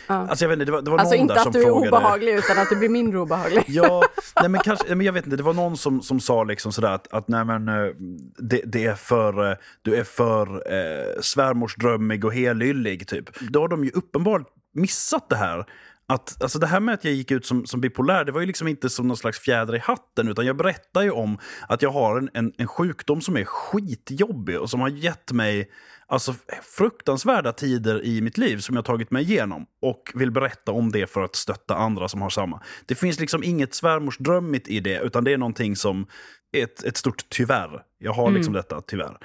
Alltså 0.07 0.45
jag 0.45 0.49
vet 0.49 0.55
inte, 0.55 0.65
det 0.65 0.71
var, 0.71 0.81
det 0.81 0.91
var 0.91 0.97
alltså 0.97 1.15
någon 1.15 1.21
inte 1.21 1.33
där 1.33 1.39
att 1.39 1.43
som 1.43 1.51
du 1.53 1.63
är 1.63 1.69
obehaglig 1.69 2.33
utan 2.33 2.59
att 2.59 2.69
du 2.69 2.75
blir 2.75 2.89
mindre 2.89 3.19
obehaglig. 3.19 3.63
Ja, 3.67 4.03
nej 4.41 4.49
men 4.49 4.61
kanske, 4.61 4.85
nej 4.87 4.95
men 4.95 5.05
jag 5.05 5.13
vet 5.13 5.25
inte, 5.25 5.37
det 5.37 5.43
var 5.43 5.53
någon 5.53 5.77
som, 5.77 6.01
som 6.01 6.19
sa 6.19 6.43
liksom 6.43 6.71
sådär 6.71 6.91
att, 6.91 7.13
att 7.13 7.27
nej 7.27 7.45
men, 7.45 7.67
eh, 7.67 7.93
det, 8.37 8.61
det 8.65 8.85
är 8.85 8.95
för, 8.95 9.51
eh, 9.51 9.57
du 9.81 9.95
är 9.95 10.03
för 10.03 10.73
eh, 10.73 11.21
svärmorsdrömmig 11.21 12.25
och 12.25 12.33
helylle 12.33 12.97
typ. 12.97 13.39
Då 13.39 13.61
har 13.61 13.67
de 13.67 13.83
ju 13.83 13.91
uppenbart 13.91 14.41
missat 14.73 15.29
det 15.29 15.35
här. 15.35 15.65
Att, 16.07 16.41
alltså 16.43 16.59
det 16.59 16.67
här 16.67 16.79
med 16.79 16.93
att 16.93 17.03
jag 17.03 17.13
gick 17.13 17.31
ut 17.31 17.45
som, 17.45 17.65
som 17.65 17.81
bipolär, 17.81 18.25
det 18.25 18.31
var 18.31 18.39
ju 18.41 18.47
liksom 18.47 18.67
inte 18.67 18.89
som 18.89 19.07
någon 19.07 19.17
slags 19.17 19.39
fjäder 19.39 19.75
i 19.75 19.79
hatten, 19.79 20.27
utan 20.27 20.45
jag 20.45 20.57
berättar 20.57 21.01
ju 21.01 21.11
om 21.11 21.37
att 21.67 21.81
jag 21.81 21.89
har 21.89 22.17
en, 22.17 22.29
en, 22.33 22.53
en 22.57 22.67
sjukdom 22.67 23.21
som 23.21 23.37
är 23.37 23.45
skitjobbig 23.45 24.59
och 24.59 24.69
som 24.69 24.81
har 24.81 24.89
gett 24.89 25.31
mig 25.31 25.69
alltså, 26.11 26.33
fruktansvärda 26.77 27.53
tider 27.53 28.05
i 28.05 28.21
mitt 28.21 28.37
liv 28.37 28.57
som 28.57 28.75
jag 28.75 28.85
tagit 28.85 29.11
mig 29.11 29.23
igenom 29.23 29.65
och 29.81 30.11
vill 30.15 30.31
berätta 30.31 30.71
om 30.71 30.91
det 30.91 31.07
för 31.07 31.21
att 31.21 31.35
stötta 31.35 31.75
andra 31.75 32.07
som 32.07 32.21
har 32.21 32.29
samma. 32.29 32.61
Det 32.85 32.95
finns 32.95 33.19
liksom 33.19 33.43
inget 33.43 33.73
svärmorsdrömmigt 33.73 34.67
i 34.67 34.79
det, 34.79 34.99
utan 34.99 35.23
det 35.23 35.33
är 35.33 35.37
någonting 35.37 35.75
som 35.75 36.07
är 36.51 36.63
ett, 36.63 36.83
ett 36.83 36.97
stort 36.97 37.25
tyvärr. 37.29 37.81
Jag 37.97 38.13
har 38.13 38.31
liksom 38.31 38.53
detta, 38.53 38.81
tyvärr. 38.81 39.17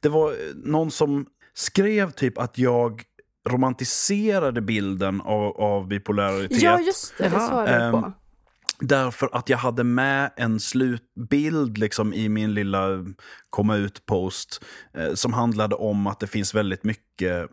Det 0.00 0.08
var 0.08 0.30
eh, 0.30 0.36
någon 0.54 0.90
som 0.90 1.26
skrev 1.54 2.10
typ 2.10 2.38
att 2.38 2.58
jag 2.58 3.02
romantiserade 3.48 4.60
bilden 4.60 5.20
av, 5.20 5.60
av 5.60 5.88
bipolaritet. 5.88 6.62
Ja, 6.62 6.80
just 6.80 7.18
det, 7.18 7.24
det 7.24 7.30
svarade 7.30 7.84
jag 7.84 7.92
på. 7.92 8.12
Därför 8.84 9.28
att 9.32 9.48
jag 9.48 9.58
hade 9.58 9.84
med 9.84 10.30
en 10.36 10.60
slutbild 10.60 11.78
liksom, 11.78 12.12
i 12.14 12.28
min 12.28 12.54
lilla 12.54 12.88
komma 13.50 13.76
ut-post 13.76 14.64
eh, 14.94 15.14
som 15.14 15.32
handlade 15.32 15.74
om 15.74 16.06
att 16.06 16.20
det 16.20 16.26
finns 16.26 16.54
väldigt 16.54 16.84
mycket 16.84 17.48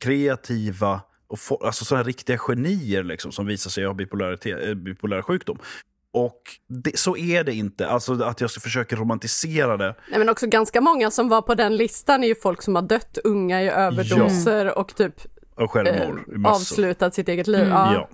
kreativa 0.00 1.00
och 1.26 1.38
få, 1.38 1.56
alltså 1.64 1.84
sådana 1.84 2.04
riktiga 2.04 2.38
genier 2.38 3.02
liksom, 3.02 3.32
som 3.32 3.46
visar 3.46 3.70
sig 3.70 3.84
ha 3.86 3.94
bipolaritet, 3.94 4.68
eh, 4.68 4.74
bipolär 4.74 5.22
sjukdom. 5.22 5.58
Och 6.12 6.40
det, 6.68 6.98
så 6.98 7.16
är 7.16 7.44
det 7.44 7.54
inte, 7.54 7.88
alltså 7.88 8.22
att 8.22 8.40
jag 8.40 8.50
ska 8.50 8.60
försöka 8.60 8.96
romantisera 8.96 9.76
det. 9.76 9.94
Nej, 10.10 10.18
men 10.18 10.28
också 10.28 10.46
ganska 10.46 10.80
många 10.80 11.10
som 11.10 11.28
var 11.28 11.42
på 11.42 11.54
den 11.54 11.76
listan 11.76 12.24
är 12.24 12.28
ju 12.28 12.34
folk 12.34 12.62
som 12.62 12.74
har 12.74 12.82
dött 12.82 13.18
unga 13.24 13.62
i 13.62 13.68
överdoser 13.68 14.78
och 14.78 14.94
typ 14.94 15.14
Och 15.54 15.62
eh, 15.62 15.68
självmord. 15.68 16.22
massor. 16.26 16.56
avslutat 16.56 17.14
sitt 17.14 17.28
eget 17.28 17.46
liv. 17.46 17.66
Ja. 17.68 17.94
Ja. 17.94 18.08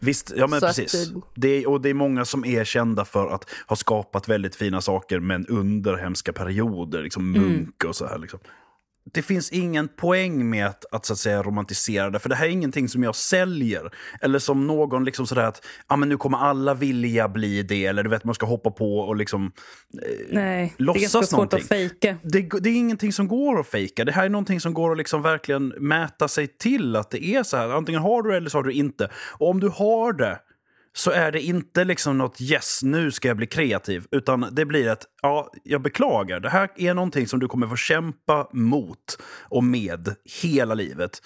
Visst, 0.00 0.32
ja 0.36 0.46
men 0.46 0.60
Så 0.60 0.66
att 0.66 0.76
precis. 0.76 1.08
det- 1.10 1.20
Det 1.34 1.48
är, 1.48 1.68
och 1.68 1.80
det 1.80 1.88
är 1.90 1.94
många 1.94 2.24
som 2.24 2.44
är 2.44 2.64
kända 2.64 3.04
för 3.04 3.28
att 3.34 3.44
ha 3.66 3.76
skapat 3.76 4.28
väldigt 4.28 4.56
fina 4.56 4.80
saker 4.80 5.20
men 5.20 5.46
under 5.46 5.96
hemska 5.96 6.32
perioder, 6.32 7.02
liksom 7.02 7.32
munk 7.32 7.84
och 7.84 7.96
så 7.96 8.06
här. 8.06 8.18
Liksom. 8.18 8.40
Det 9.12 9.22
finns 9.22 9.50
ingen 9.50 9.88
poäng 9.88 10.50
med 10.50 10.66
att, 10.66 10.84
att, 10.90 11.06
så 11.06 11.12
att 11.12 11.18
säga, 11.18 11.42
romantisera 11.42 12.10
det, 12.10 12.18
för 12.18 12.28
det 12.28 12.34
här 12.34 12.46
är 12.46 12.50
ingenting 12.50 12.88
som 12.88 13.02
jag 13.02 13.16
säljer. 13.16 13.90
Eller 14.20 14.38
som 14.38 14.66
någon 14.66 15.04
liksom 15.04 15.26
sådär 15.26 15.44
att 15.44 15.64
ah, 15.86 15.96
men 15.96 16.08
nu 16.08 16.16
kommer 16.16 16.38
alla 16.38 16.74
vilja 16.74 17.28
bli 17.28 17.62
det, 17.62 17.86
eller 17.86 18.02
du 18.02 18.10
vet 18.10 18.24
man 18.24 18.34
ska 18.34 18.46
hoppa 18.46 18.70
på 18.70 18.98
och 18.98 19.16
liksom... 19.16 19.52
Nej, 20.30 20.74
det 20.76 20.82
är 20.82 20.84
Låtsas 20.84 21.12
svårt 21.12 21.32
någonting. 21.32 21.60
att 21.60 21.68
fejka. 21.68 22.16
Det, 22.22 22.48
det 22.60 22.70
är 22.70 22.76
ingenting 22.76 23.12
som 23.12 23.28
går 23.28 23.60
att 23.60 23.66
fejka. 23.66 24.04
Det 24.04 24.12
här 24.12 24.24
är 24.24 24.28
någonting 24.28 24.60
som 24.60 24.74
går 24.74 24.92
att 24.92 24.98
liksom 24.98 25.22
verkligen 25.22 25.68
mäta 25.68 26.28
sig 26.28 26.46
till 26.46 26.96
att 26.96 27.10
det 27.10 27.24
är 27.24 27.42
så 27.42 27.56
här. 27.56 27.68
Antingen 27.68 28.00
har 28.00 28.22
du 28.22 28.30
det 28.30 28.36
eller 28.36 28.50
så 28.50 28.58
har 28.58 28.62
du 28.62 28.72
inte. 28.72 29.10
Och 29.38 29.50
om 29.50 29.60
du 29.60 29.68
har 29.68 30.12
det 30.12 30.38
så 30.98 31.10
är 31.10 31.32
det 31.32 31.40
inte 31.40 31.84
liksom 31.84 32.18
något 32.18 32.40
yes, 32.40 32.80
nu 32.82 33.10
ska 33.10 33.28
jag 33.28 33.36
bli 33.36 33.46
kreativ. 33.46 34.06
Utan 34.10 34.48
det 34.52 34.64
blir 34.64 34.88
ett, 34.88 35.04
ja, 35.22 35.50
jag 35.64 35.82
beklagar. 35.82 36.40
Det 36.40 36.48
här 36.50 36.70
är 36.76 36.94
någonting 36.94 37.26
som 37.26 37.40
du 37.40 37.48
kommer 37.48 37.66
få 37.66 37.76
kämpa 37.76 38.48
mot 38.52 39.18
och 39.42 39.64
med 39.64 40.14
hela 40.42 40.74
livet. 40.74 41.22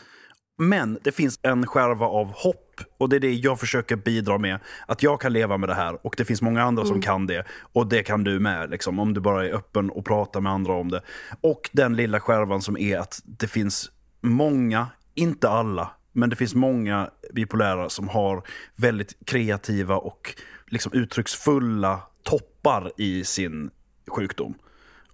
Men 0.59 0.99
det 1.03 1.13
finns 1.13 1.41
en 1.43 1.67
skärva 1.67 2.07
av 2.07 2.27
hopp 2.27 2.81
och 2.99 3.09
det 3.09 3.17
är 3.17 3.21
det 3.21 3.33
jag 3.33 3.61
försöker 3.61 3.97
bidra 3.97 4.39
med. 4.39 4.61
Att 4.87 5.03
jag 5.03 5.21
kan 5.21 5.33
leva 5.33 5.57
med 5.57 5.69
det 5.69 5.75
här 5.75 6.07
och 6.07 6.15
det 6.17 6.25
finns 6.25 6.43
många 6.43 6.63
andra 6.63 6.85
som 6.85 7.01
kan 7.01 7.27
det. 7.27 7.45
Och 7.73 7.87
det 7.87 8.03
kan 8.03 8.25
du 8.25 8.41
med, 8.41 8.71
liksom, 8.71 8.99
om 8.99 9.15
du 9.15 9.21
bara 9.21 9.47
är 9.47 9.53
öppen 9.53 9.91
och 9.91 10.05
pratar 10.05 10.41
med 10.41 10.53
andra 10.53 10.73
om 10.73 10.91
det. 10.91 11.03
Och 11.41 11.71
den 11.73 11.97
lilla 11.97 12.21
skärvan 12.21 12.63
som 12.63 12.77
är 12.77 12.99
att 12.99 13.21
det 13.25 13.47
finns 13.47 13.91
många, 14.21 14.87
inte 15.15 15.49
alla, 15.49 15.91
men 16.13 16.31
det 16.31 16.37
finns 16.37 16.55
många 16.55 17.11
bipolära 17.33 17.89
som 17.89 18.09
har 18.09 18.43
väldigt 18.77 19.17
kreativa 19.27 19.97
och 19.97 20.35
liksom 20.67 20.93
uttrycksfulla 20.93 22.01
toppar 22.23 22.93
i 22.97 23.25
sin 23.25 23.71
sjukdom. 24.09 24.55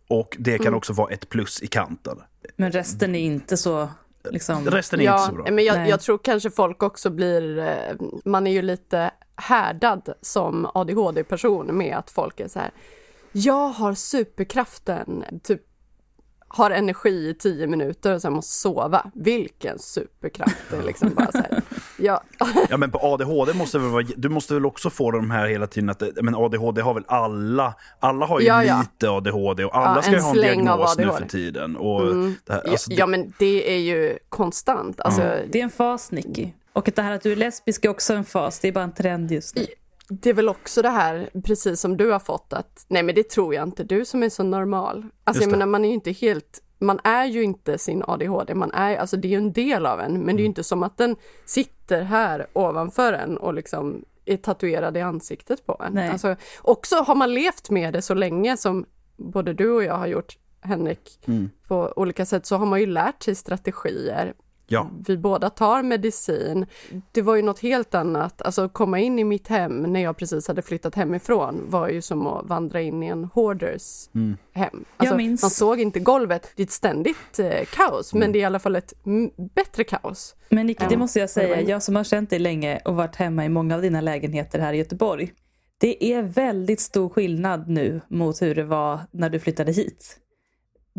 Och 0.09 0.37
det 0.39 0.59
kan 0.59 0.75
också 0.75 0.93
vara 0.93 1.13
ett 1.13 1.29
plus 1.29 1.63
i 1.63 1.67
kanten. 1.67 2.19
Men 2.57 2.73
resten 2.73 3.15
är 3.15 3.21
inte 3.21 3.57
så... 3.57 3.89
Liksom, 4.31 4.67
Resten 4.71 5.01
är 5.01 5.05
inte 5.05 5.19
så 5.19 5.31
Ja, 5.31 5.35
bra. 5.35 5.45
men 5.55 5.65
jag, 5.65 5.89
jag 5.89 6.01
tror 6.01 6.19
kanske 6.19 6.51
folk 6.51 6.83
också 6.83 7.11
blir, 7.11 7.59
eh, 7.59 7.97
man 8.25 8.47
är 8.47 8.51
ju 8.51 8.63
lite 8.63 9.11
härdad 9.37 10.09
som 10.21 10.71
ADHD-person 10.75 11.79
med 11.79 11.97
att 11.97 12.11
folk 12.11 12.41
är 12.41 12.49
så 12.49 12.59
här, 12.59 12.71
jag 13.33 13.69
har 13.69 13.95
superkraften, 13.95 15.25
typ 15.43 15.63
har 16.49 16.71
energi 16.71 17.29
i 17.29 17.35
tio 17.35 17.67
minuter 17.67 18.15
och 18.15 18.23
sen 18.23 18.33
måste 18.33 18.55
sova. 18.55 19.11
Vilken 19.15 19.79
superkraft! 19.79 20.57
Det 20.71 20.77
är 20.77 20.83
liksom 20.83 21.15
bara 21.15 21.33
så 21.33 21.39
här, 21.39 21.63
ja, 21.99 22.23
Ja 22.71 22.77
men 22.77 22.91
på 22.91 22.99
ADHD 23.03 23.55
måste 23.55 23.79
väl 23.79 23.91
vara, 23.91 24.07
du 24.17 24.29
måste 24.29 24.55
väl 24.55 24.67
också 24.67 24.91
få 24.91 25.11
de 25.11 25.31
här 25.31 25.47
hela 25.49 25.67
tiden 25.67 25.91
att, 25.91 26.03
men 26.23 26.35
ADHD 26.35 26.81
har 26.81 26.95
väl 26.95 27.05
alla, 27.07 27.75
alla 28.01 28.27
har 28.27 28.41
ju 28.41 28.47
Ja, 28.47 28.65
ja. 28.65 28.81
lite 28.81 29.11
ADHD 29.11 29.65
och 29.65 29.77
alla 29.77 29.97
Ja, 29.97 30.03
ska 30.03 30.13
ju 30.13 30.21
ha 30.21 30.29
en 30.31 30.35
diagnos 30.35 30.99
nu 30.99 31.11
för 31.11 31.25
tiden. 31.29 31.77
Och 31.77 32.07
det 32.15 32.53
här, 32.53 32.63
ja, 32.65 32.71
alltså, 32.71 32.93
ja, 32.93 33.07
men 33.07 33.33
det 33.39 33.75
är 33.75 33.79
ju 33.79 34.19
konstant. 34.29 35.01
Alltså, 35.01 35.21
Det 35.51 35.61
är 35.61 35.65
en 35.65 35.71
fas, 35.71 36.11
Nicky. 36.11 36.49
Och 36.73 36.91
det 36.95 37.03
här 37.03 37.13
att 37.13 37.23
du 37.23 37.33
är 37.33 37.37
lesbisk 37.37 37.85
är 37.85 37.89
också 37.89 38.15
en 38.15 38.25
fas. 38.25 38.59
Det 38.59 38.69
är 38.69 38.73
bara 38.73 38.85
en 38.85 38.93
trend 38.93 39.33
just 39.33 39.57
nu. 39.57 39.67
Det 40.09 40.31
är 40.31 40.35
väl 40.35 40.49
också 40.49 40.83
det 40.83 40.89
här, 40.91 41.31
precis 41.45 41.81
som 41.81 41.97
du 41.97 42.11
har 42.11 42.19
fått, 42.19 42.53
att 42.53 42.85
nej 42.89 43.03
men 43.03 43.15
det 43.15 43.31
tror 43.31 43.55
jag 43.55 43.69
inte, 43.69 43.85
du 43.85 44.05
som 44.05 44.23
är 44.23 44.29
så 44.29 44.43
normal. 44.43 45.07
Alltså 45.25 45.43
jag 45.43 45.51
menar, 45.51 45.67
man 45.67 45.85
är 45.85 45.89
ju 45.89 45.95
inte 45.95 46.13
helt, 46.13 46.63
man 46.79 47.01
är 47.05 47.25
ju 47.25 47.43
inte 47.43 47.79
sin 47.79 48.03
ADHD, 48.07 48.55
man 48.55 48.73
är, 48.73 48.97
alltså 48.97 49.17
det 49.17 49.29
är 49.29 49.31
ju 49.31 49.37
en 49.37 49.53
del 49.53 49.87
av 49.87 50.01
en, 50.01 50.13
men 50.13 50.27
det 50.27 50.41
är 50.41 50.45
ju 50.45 50.47
Mm. 50.47 50.51
inte 50.51 50.65
som 50.65 50.83
att 50.83 50.97
den 50.99 51.17
sitter 51.45 52.03
här 52.03 52.47
ovanför 52.53 53.13
en 53.13 53.37
och 53.37 53.55
liksom 53.55 54.05
är 54.25 54.37
tatuerad 54.37 54.97
i 54.97 55.01
ansiktet 55.01 55.67
på 55.67 55.83
en. 55.87 55.93
Nej. 55.93 56.09
Alltså, 56.09 56.37
också 56.63 56.97
har 56.97 57.15
man 57.15 57.35
levt 57.35 57.71
med 57.71 57.93
det 57.93 58.03
så 58.03 58.15
länge 58.15 58.57
som 58.57 58.87
både 59.17 59.53
du 59.53 59.71
och 59.71 59.85
jag 59.85 59.95
har 59.95 60.07
gjort, 60.07 60.39
Henrik, 60.61 61.21
Mm. 61.27 61.51
på 61.69 61.93
olika 61.97 62.27
sätt, 62.27 62.47
så 62.47 62.57
har 62.57 62.67
man 62.67 62.81
ju 62.81 62.87
lärt 62.87 63.23
sig 63.23 63.35
strategier 63.35 64.35
Ja, 64.71 64.91
vi 65.07 65.17
båda 65.17 65.51
tar 65.51 65.83
medicin. 65.83 66.67
Det 67.13 67.23
var 67.23 67.37
ju 67.37 67.43
något 67.43 67.59
helt 67.61 67.95
annat, 67.95 68.43
alltså 68.43 68.69
komma 68.69 68.99
in 68.99 69.19
i 69.19 69.25
mitt 69.25 69.49
hem 69.49 69.83
när 69.83 70.01
jag 70.01 70.17
precis 70.17 70.49
hade 70.49 70.63
flyttat 70.63 70.95
hemifrån 70.95 71.65
var 71.69 71.89
ju 71.89 72.03
som 72.03 72.27
att 72.27 72.47
vandra 72.49 72.81
in 72.81 73.03
i 73.03 73.07
en 73.07 73.25
hoarders 73.25 74.09
Mm. 74.15 74.37
hem. 74.53 74.85
Alltså, 74.97 75.17
minns- 75.17 75.43
Man 75.43 75.51
såg 75.51 75.81
inte 75.81 76.01
golvet, 76.01 76.53
det 76.57 76.63
är 76.63 76.65
ett 76.67 76.71
ständigt 76.71 77.39
eh, 77.39 77.65
kaos, 77.75 78.15
men 78.15 78.33
det 78.33 78.39
är 78.39 78.41
i 78.41 78.45
alla 78.45 78.59
fall 78.59 78.77
ett 78.77 78.95
bättre 79.55 79.85
kaos. 79.85 80.35
Men 80.49 80.67
Nicky, 80.67 80.85
det 80.89 80.97
måste 80.97 81.19
jag 81.21 81.31
säga, 81.31 81.61
jag 81.61 81.83
som 81.83 81.97
har 81.97 82.05
känt 82.05 82.31
dig 82.31 82.39
länge 82.39 82.81
och 82.85 82.95
varit 82.97 83.17
hemma 83.17 83.45
i 83.45 83.49
många 83.49 83.75
av 83.75 83.83
dina 83.83 84.01
lägenheter 84.01 84.59
här 84.59 84.73
i 84.73 84.77
Göteborg. 84.77 85.33
Det 85.81 86.13
är 86.13 86.23
väldigt 86.23 86.81
stor 86.81 87.09
skillnad 87.09 87.69
nu 87.69 88.01
mot 88.09 88.43
hur 88.43 88.55
det 88.55 88.65
var 88.65 88.99
när 89.11 89.31
du 89.31 89.39
flyttade 89.41 89.73
hit. 89.73 90.17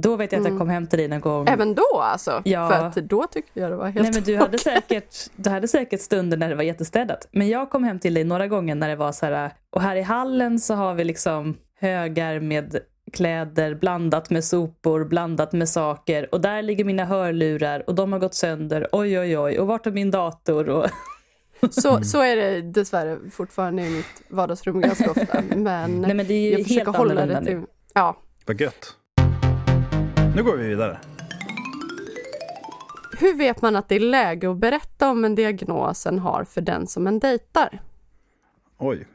Då 0.01 0.15
vet 0.15 0.31
jag 0.31 0.41
att 0.41 0.47
jag 0.47 0.57
kom 0.57 0.69
hem 0.69 0.87
till 0.87 0.99
dig 0.99 1.07
någon 1.07 1.21
gång. 1.21 1.47
Även 1.47 1.75
då 1.75 2.01
alltså, 2.01 2.41
Ja. 2.45 2.69
för 2.69 2.75
att 2.75 2.95
då 2.95 3.27
tyckte 3.31 3.59
jag 3.59 3.71
det 3.71 3.75
var 3.75 3.85
helt 3.85 4.03
Nej 4.03 4.11
men 4.13 4.23
du 4.23 4.37
hade, 4.37 4.57
säkert, 4.57 5.15
du 5.35 5.49
hade 5.49 5.67
säkert 5.67 6.01
stunder 6.01 6.37
när 6.37 6.49
det 6.49 6.55
var 6.55 6.63
jättestädat. 6.63 7.27
Men 7.31 7.49
jag 7.49 7.69
kom 7.69 7.83
hem 7.83 7.99
till 7.99 8.13
dig 8.13 8.23
några 8.23 8.47
gånger 8.47 8.75
när 8.75 8.89
det 8.89 8.95
var 8.95 9.11
så 9.11 9.25
här, 9.25 9.51
och 9.69 9.81
här 9.81 9.95
i 9.95 10.01
hallen 10.01 10.59
så 10.59 10.73
har 10.73 10.93
vi 10.93 11.03
liksom 11.03 11.57
högar 11.79 12.39
med 12.39 12.79
kläder 13.13 13.75
blandat 13.75 14.29
med 14.29 14.43
sopor, 14.43 15.05
blandat 15.05 15.53
med 15.53 15.69
saker. 15.69 16.33
Och 16.35 16.41
där 16.41 16.61
ligger 16.61 16.85
mina 16.85 17.05
hörlurar 17.05 17.83
och 17.87 17.95
de 17.95 18.13
har 18.13 18.19
gått 18.19 18.35
sönder. 18.35 18.87
Oj 18.91 19.19
oj 19.19 19.37
oj, 19.37 19.59
och 19.59 19.67
vart 19.67 19.87
är 19.87 19.91
min 19.91 20.11
dator? 20.11 20.69
Och... 20.69 20.85
Så, 21.71 22.03
så 22.03 22.21
är 22.21 22.35
det 22.35 22.61
dessvärre 22.61 23.17
fortfarande 23.31 23.81
i 23.83 23.89
mitt 23.89 24.21
vardagsrum 24.29 24.81
ganska 24.81 25.11
ofta. 25.11 25.41
Men, 25.55 26.01
Nej 26.01 26.13
men 26.13 26.27
det 26.27 26.33
är 26.33 26.41
ju 26.41 26.49
jag 26.49 26.57
helt 26.57 26.67
försöker 26.67 26.91
hålla 26.91 27.25
det 27.25 27.45
till... 27.45 27.55
nu. 27.57 27.65
Ja. 27.93 28.17
vad 28.45 28.61
gött. 28.61 28.95
Nu 30.35 30.43
går 30.43 30.57
vi 30.57 30.67
vidare. 30.67 30.99
Hur 33.19 33.37
vet 33.37 33.61
man 33.61 33.75
att 33.75 33.89
det 33.89 33.95
är 33.95 33.99
läge 33.99 34.51
att 34.51 34.57
berätta 34.57 35.09
om 35.09 35.25
en 35.25 35.35
diagnos 35.35 36.05
en 36.05 36.19
har 36.19 36.43
för 36.43 36.61
den 36.61 36.87
som 36.87 37.07
en 37.07 37.19
dejtar? 37.19 37.81
Oj. 38.77 39.07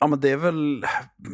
Ja, 0.00 0.06
men 0.06 0.20
det 0.20 0.30
är 0.30 0.36
väl 0.36 0.84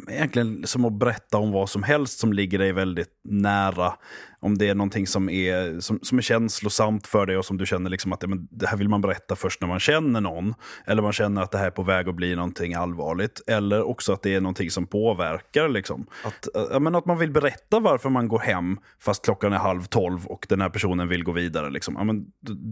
egentligen 0.09 0.67
som 0.67 0.85
att 0.85 0.93
berätta 0.93 1.37
om 1.37 1.51
vad 1.51 1.69
som 1.69 1.83
helst 1.83 2.19
som 2.19 2.33
ligger 2.33 2.59
dig 2.59 2.71
väldigt 2.71 3.19
nära. 3.23 3.93
Om 4.41 4.57
det 4.57 4.69
är 4.69 4.75
någonting 4.75 5.07
som 5.07 5.29
är, 5.29 5.79
som, 5.79 5.99
som 6.01 6.17
är 6.17 6.21
känslosamt 6.21 7.07
för 7.07 7.25
dig 7.25 7.37
och 7.37 7.45
som 7.45 7.57
du 7.57 7.65
känner 7.65 7.89
liksom 7.89 8.13
att 8.13 8.29
men 8.29 8.47
det 8.51 8.67
här 8.67 8.77
vill 8.77 8.89
man 8.89 9.01
berätta 9.01 9.35
först 9.35 9.61
när 9.61 9.67
man 9.67 9.79
känner 9.79 10.21
någon. 10.21 10.53
Eller 10.85 11.01
man 11.01 11.13
känner 11.13 11.41
att 11.41 11.51
det 11.51 11.57
här 11.57 11.65
är 11.65 11.71
på 11.71 11.83
väg 11.83 12.09
att 12.09 12.15
bli 12.15 12.35
någonting 12.35 12.73
allvarligt. 12.73 13.41
Eller 13.47 13.83
också 13.83 14.13
att 14.13 14.21
det 14.21 14.35
är 14.35 14.41
någonting 14.41 14.71
som 14.71 14.87
påverkar. 14.87 15.69
Liksom. 15.69 16.05
Att, 16.23 16.47
ja, 16.71 16.79
men 16.79 16.95
att 16.95 17.05
man 17.05 17.17
vill 17.17 17.31
berätta 17.31 17.79
varför 17.79 18.09
man 18.09 18.27
går 18.27 18.39
hem 18.39 18.77
fast 18.99 19.25
klockan 19.25 19.53
är 19.53 19.57
halv 19.57 19.83
tolv 19.83 20.25
och 20.25 20.45
den 20.49 20.61
här 20.61 20.69
personen 20.69 21.07
vill 21.07 21.23
gå 21.23 21.31
vidare. 21.31 21.69
Liksom. 21.69 21.95
Ja, 21.97 22.03
men 22.03 22.25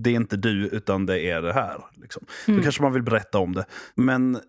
det 0.04 0.10
är 0.10 0.16
inte 0.16 0.38
du 0.38 0.68
utan 0.68 1.06
det 1.06 1.22
är 1.22 1.42
det 1.42 1.54
här. 1.54 1.78
Liksom. 2.02 2.26
Då 2.46 2.62
kanske 2.62 2.82
man 2.82 2.94
vill 2.94 3.04
berätta 3.04 3.38
om 3.40 3.56
det. 3.56 3.66
Men 3.96 4.40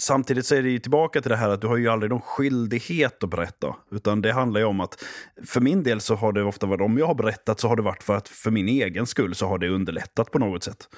Samtidigt 0.00 0.46
så 0.46 0.54
är 0.54 0.62
det 0.62 0.68
ju 0.68 0.78
tillbaka 0.78 1.20
till 1.20 1.30
det 1.30 1.36
här 1.36 1.48
att 1.48 1.60
du 1.60 1.66
har 1.66 1.76
ju 1.76 1.88
aldrig 1.88 2.10
någon 2.10 2.20
skyldighet 2.20 3.24
att 3.24 3.30
berätta. 3.30 3.76
Utan 3.90 4.22
det 4.22 4.32
handlar 4.32 4.60
ju 4.60 4.66
om 4.66 4.80
att 4.80 5.04
för 5.46 5.60
min 5.60 5.82
del 5.82 6.00
så 6.00 6.14
har 6.14 6.32
det 6.32 6.42
ofta 6.42 6.66
varit, 6.66 6.80
om 6.80 6.98
jag 6.98 7.06
har 7.06 7.14
berättat 7.14 7.60
så 7.60 7.68
har 7.68 7.76
det 7.76 7.82
varit 7.82 8.02
för 8.02 8.16
att 8.16 8.28
för 8.28 8.50
min 8.50 8.68
egen 8.68 9.06
skull 9.06 9.34
så 9.34 9.46
har 9.46 9.58
det 9.58 9.68
underlättat 9.68 10.30
på 10.30 10.38
något 10.38 10.64
sätt. 10.64 10.88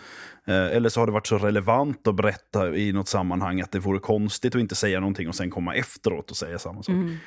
Eh, 0.46 0.76
eller 0.76 0.88
så 0.88 1.00
har 1.00 1.06
det 1.06 1.12
varit 1.12 1.26
så 1.26 1.38
relevant 1.38 2.06
att 2.06 2.14
berätta 2.14 2.76
i 2.76 2.92
något 2.92 3.08
sammanhang 3.08 3.60
att 3.60 3.72
det 3.72 3.78
vore 3.78 3.98
konstigt 3.98 4.54
att 4.54 4.60
inte 4.60 4.74
säga 4.74 5.00
någonting 5.00 5.28
och 5.28 5.34
sen 5.34 5.50
komma 5.50 5.74
efteråt 5.74 6.30
och 6.30 6.36
säga 6.36 6.58
samma 6.58 6.82
sak. 6.82 6.94
Mm. 6.94 7.18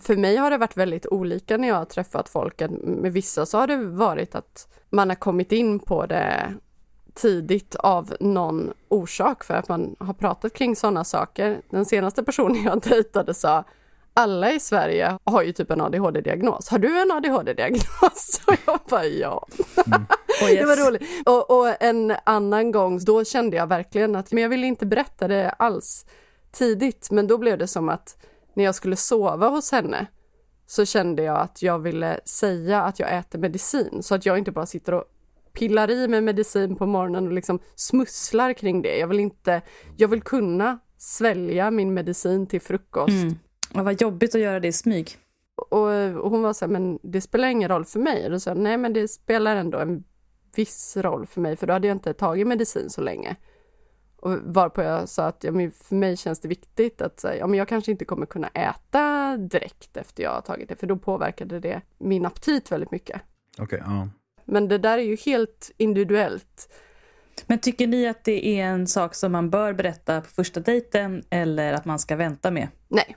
För 0.00 0.16
mig 0.16 0.36
har 0.36 0.50
det 0.50 0.58
varit 0.58 0.76
väldigt 0.76 1.06
olika 1.06 1.56
när 1.56 1.68
jag 1.68 1.74
har 1.74 1.84
träffat 1.84 2.28
folk. 2.28 2.62
Med 2.80 3.12
vissa 3.12 3.46
så 3.46 3.58
har 3.58 3.66
det 3.66 3.76
varit 3.76 4.34
att 4.34 4.68
man 4.90 5.08
har 5.08 5.16
kommit 5.16 5.52
in 5.52 5.78
på 5.78 6.06
det 6.06 6.54
tidigt 7.14 7.74
av 7.74 8.14
någon 8.20 8.72
orsak 8.88 9.44
för 9.44 9.54
att 9.54 9.68
man 9.68 9.96
har 9.98 10.14
pratat 10.14 10.52
kring 10.52 10.76
sådana 10.76 11.04
saker. 11.04 11.60
Den 11.70 11.84
senaste 11.84 12.22
personen 12.22 12.62
jag 12.64 12.80
dejtade 12.80 13.34
sa 13.34 13.64
alla 14.14 14.52
i 14.52 14.60
Sverige 14.60 15.18
har 15.24 15.42
ju 15.42 15.52
typ 15.52 15.70
en 15.70 15.80
ADHD-diagnos. 15.80 16.68
Har 16.68 16.78
du 16.78 17.00
en 17.00 17.10
ADHD-diagnos? 17.10 18.40
Och 18.46 18.56
jag 18.66 18.80
bara 18.88 19.04
ja. 19.06 19.46
Oh, 20.42 20.48
Det 20.48 20.64
var 20.64 20.76
yes. 20.76 20.88
roligt. 20.88 21.02
Och, 21.26 21.50
och 21.50 21.82
en 21.82 22.14
annan 22.24 22.72
gång, 22.72 23.04
då 23.04 23.24
kände 23.24 23.56
jag 23.56 23.66
verkligen 23.66 24.16
att, 24.16 24.32
men 24.32 24.42
jag 24.42 24.50
ville 24.50 24.66
inte 24.66 24.86
berätta 24.86 25.28
det 25.28 25.50
alls 25.50 26.06
tidigt, 26.52 27.10
men 27.10 27.26
då 27.26 27.38
blev 27.38 27.58
det 27.58 27.66
som 27.66 27.88
att 27.88 28.16
när 28.54 28.64
jag 28.64 28.74
skulle 28.74 28.96
sova 28.96 29.48
hos 29.48 29.72
henne 29.72 30.06
så 30.66 30.84
kände 30.84 31.22
jag 31.22 31.40
att 31.40 31.62
jag 31.62 31.78
ville 31.78 32.20
säga 32.24 32.82
att 32.82 33.00
jag 33.00 33.16
äter 33.16 33.38
medicin 33.38 34.02
så 34.02 34.14
att 34.14 34.26
jag 34.26 34.38
inte 34.38 34.52
bara 34.52 34.66
sitter 34.66 34.94
och 34.94 35.04
pillar 35.52 35.90
i 35.90 36.08
mig 36.08 36.20
medicin 36.20 36.76
på 36.76 36.86
morgonen 36.86 37.26
och 37.26 37.32
liksom 37.32 37.58
smusslar 37.74 38.52
kring 38.52 38.82
det. 38.82 38.98
Jag 38.98 39.08
vill 39.08 39.20
inte, 39.20 39.62
jag 39.96 40.08
vill 40.08 40.22
kunna 40.22 40.78
svälja 40.98 41.70
min 41.70 41.94
medicin 41.94 42.46
till 42.46 42.60
frukost. 42.60 43.22
Mm. 43.22 43.34
Ja, 43.74 43.82
vad 43.82 44.00
jobbigt 44.00 44.34
att 44.34 44.40
göra 44.40 44.60
det 44.60 44.68
i 44.68 44.72
smyg. 44.72 45.10
Och, 45.70 45.88
och 46.24 46.30
hon 46.30 46.42
var 46.42 46.52
så 46.52 46.64
här, 46.64 46.72
men 46.72 46.98
det 47.02 47.20
spelar 47.20 47.48
ingen 47.48 47.68
roll 47.68 47.84
för 47.84 48.00
mig. 48.00 48.24
Och 48.24 48.30
då 48.30 48.40
sa 48.40 48.50
jag, 48.50 48.58
nej 48.58 48.76
men 48.76 48.92
det 48.92 49.08
spelar 49.08 49.56
ändå 49.56 49.78
en 49.78 50.04
viss 50.56 50.96
roll 50.96 51.26
för 51.26 51.40
mig, 51.40 51.56
för 51.56 51.66
då 51.66 51.72
hade 51.72 51.88
jag 51.88 51.94
inte 51.94 52.14
tagit 52.14 52.46
medicin 52.46 52.90
så 52.90 53.00
länge. 53.00 53.36
Och 54.16 54.38
varpå 54.42 54.82
jag 54.82 55.08
sa 55.08 55.26
att 55.26 55.44
ja, 55.44 55.52
men 55.52 55.70
för 55.70 55.94
mig 55.94 56.16
känns 56.16 56.40
det 56.40 56.48
viktigt 56.48 57.02
att 57.02 57.20
säga, 57.20 57.36
ja, 57.36 57.46
men 57.46 57.58
jag 57.58 57.68
kanske 57.68 57.90
inte 57.90 58.04
kommer 58.04 58.26
kunna 58.26 58.48
äta 58.48 59.36
direkt 59.36 59.96
efter 59.96 60.22
jag 60.22 60.30
har 60.30 60.40
tagit 60.40 60.68
det, 60.68 60.76
för 60.76 60.86
då 60.86 60.96
påverkade 60.96 61.60
det 61.60 61.82
min 61.98 62.26
aptit 62.26 62.72
väldigt 62.72 62.90
mycket. 62.90 63.20
Okej, 63.58 63.82
ja. 63.86 64.08
Men 64.44 64.68
det 64.68 64.78
där 64.78 64.98
är 64.98 65.02
ju 65.02 65.16
helt 65.16 65.70
individuellt. 65.76 66.68
Men 67.46 67.58
tycker 67.58 67.86
ni 67.86 68.06
att 68.06 68.24
det 68.24 68.46
är 68.46 68.64
en 68.64 68.86
sak 68.86 69.14
som 69.14 69.32
man 69.32 69.50
bör 69.50 69.72
berätta 69.72 70.20
på 70.20 70.28
första 70.28 70.60
dejten 70.60 71.22
eller 71.30 71.72
att 71.72 71.84
man 71.84 71.98
ska 71.98 72.16
vänta 72.16 72.50
med? 72.50 72.68
Nej, 72.88 73.16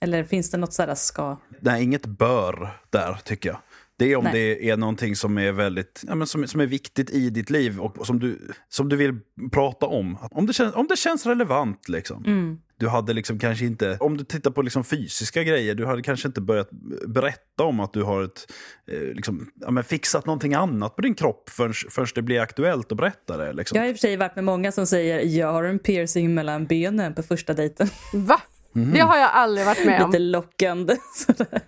Eller 0.00 0.24
finns 0.24 0.50
det 0.50 0.56
något 0.56 0.72
sådär 0.72 0.94
ska? 0.94 1.36
Nej, 1.60 1.82
inget 1.82 2.06
bör 2.06 2.80
där 2.90 3.18
tycker 3.24 3.48
jag. 3.48 3.58
Det 3.98 4.12
är 4.12 4.16
om 4.16 4.24
Nej. 4.24 4.32
det 4.32 4.70
är 4.70 4.76
någonting 4.76 5.16
som 5.16 5.38
är 5.38 5.52
väldigt, 5.52 6.04
ja, 6.08 6.14
men 6.14 6.26
som, 6.26 6.48
som 6.48 6.60
är 6.60 6.66
viktigt 6.66 7.10
i 7.10 7.30
ditt 7.30 7.50
liv 7.50 7.80
och 7.80 8.06
som 8.06 8.18
du, 8.18 8.52
som 8.68 8.88
du 8.88 8.96
vill 8.96 9.20
prata 9.52 9.86
om. 9.86 10.18
Om 10.30 10.46
det 10.46 10.52
känns, 10.52 10.74
om 10.74 10.86
det 10.86 10.96
känns 10.96 11.26
relevant 11.26 11.88
liksom. 11.88 12.24
Mm. 12.24 12.58
Du 12.76 12.88
hade 12.88 13.12
liksom 13.12 13.38
kanske 13.38 13.64
inte, 13.64 13.96
om 14.00 14.16
du 14.16 14.24
tittar 14.24 14.50
på 14.50 14.62
liksom 14.62 14.84
fysiska 14.84 15.42
grejer, 15.42 15.74
du 15.74 15.86
hade 15.86 16.02
kanske 16.02 16.28
inte 16.28 16.40
börjat 16.40 16.68
berätta 17.06 17.64
om 17.64 17.80
att 17.80 17.92
du 17.92 18.02
har 18.02 18.22
ett, 18.22 18.52
eh, 18.86 18.98
liksom, 19.00 19.50
ja, 19.60 19.70
men 19.70 19.84
fixat 19.84 20.26
någonting 20.26 20.54
annat 20.54 20.96
på 20.96 21.02
din 21.02 21.14
kropp 21.14 21.50
förrän, 21.50 21.72
förrän 21.90 22.08
det 22.14 22.22
blir 22.22 22.40
aktuellt 22.40 22.92
att 22.92 22.98
berätta 22.98 23.36
det. 23.36 23.52
Liksom. 23.52 23.76
Jag 23.76 23.82
har 23.82 23.88
i 23.88 23.92
och 23.92 23.96
för 23.96 24.00
sig 24.00 24.16
varit 24.16 24.34
med 24.34 24.44
många 24.44 24.72
som 24.72 24.86
säger 24.86 25.20
jag 25.38 25.52
har 25.52 25.64
en 25.64 25.78
piercing 25.78 26.34
mellan 26.34 26.66
benen 26.66 27.14
på 27.14 27.22
första 27.22 27.54
dejten. 27.54 27.88
va? 28.14 28.40
Det 28.72 29.00
har 29.00 29.18
jag 29.18 29.30
aldrig 29.32 29.66
varit 29.66 29.86
med 29.86 30.02
om. 30.02 30.10
Lite 30.10 30.18
lockande. 30.18 30.96
sådär. 31.26 31.62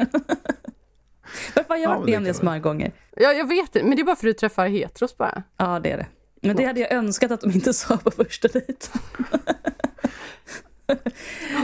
Jag 1.54 1.64
har 1.68 1.76
Ja, 1.76 1.88
varit 1.88 2.06
med 2.08 2.18
om 2.18 2.24
det 2.24 2.34
så 2.34 2.44
många 2.44 2.58
gånger. 2.58 2.92
Jag, 3.16 3.36
jag 3.38 3.48
vet 3.48 3.58
inte, 3.76 3.82
men 3.82 3.96
det 3.96 4.02
är 4.02 4.04
bara 4.04 4.16
för 4.16 4.28
att 4.28 4.34
du 4.34 4.38
träffar 4.38 4.68
heteros 4.68 5.16
bara. 5.16 5.42
Ja, 5.56 5.80
det 5.80 5.90
är 5.90 5.96
det. 5.96 6.06
Men 6.42 6.56
det 6.56 6.64
hade 6.64 6.80
jag 6.80 6.92
önskat 6.92 7.30
att 7.30 7.40
de 7.40 7.50
inte 7.50 7.72
sa 7.74 7.96
på 7.96 8.10
första 8.10 8.48
dejten. 8.48 9.00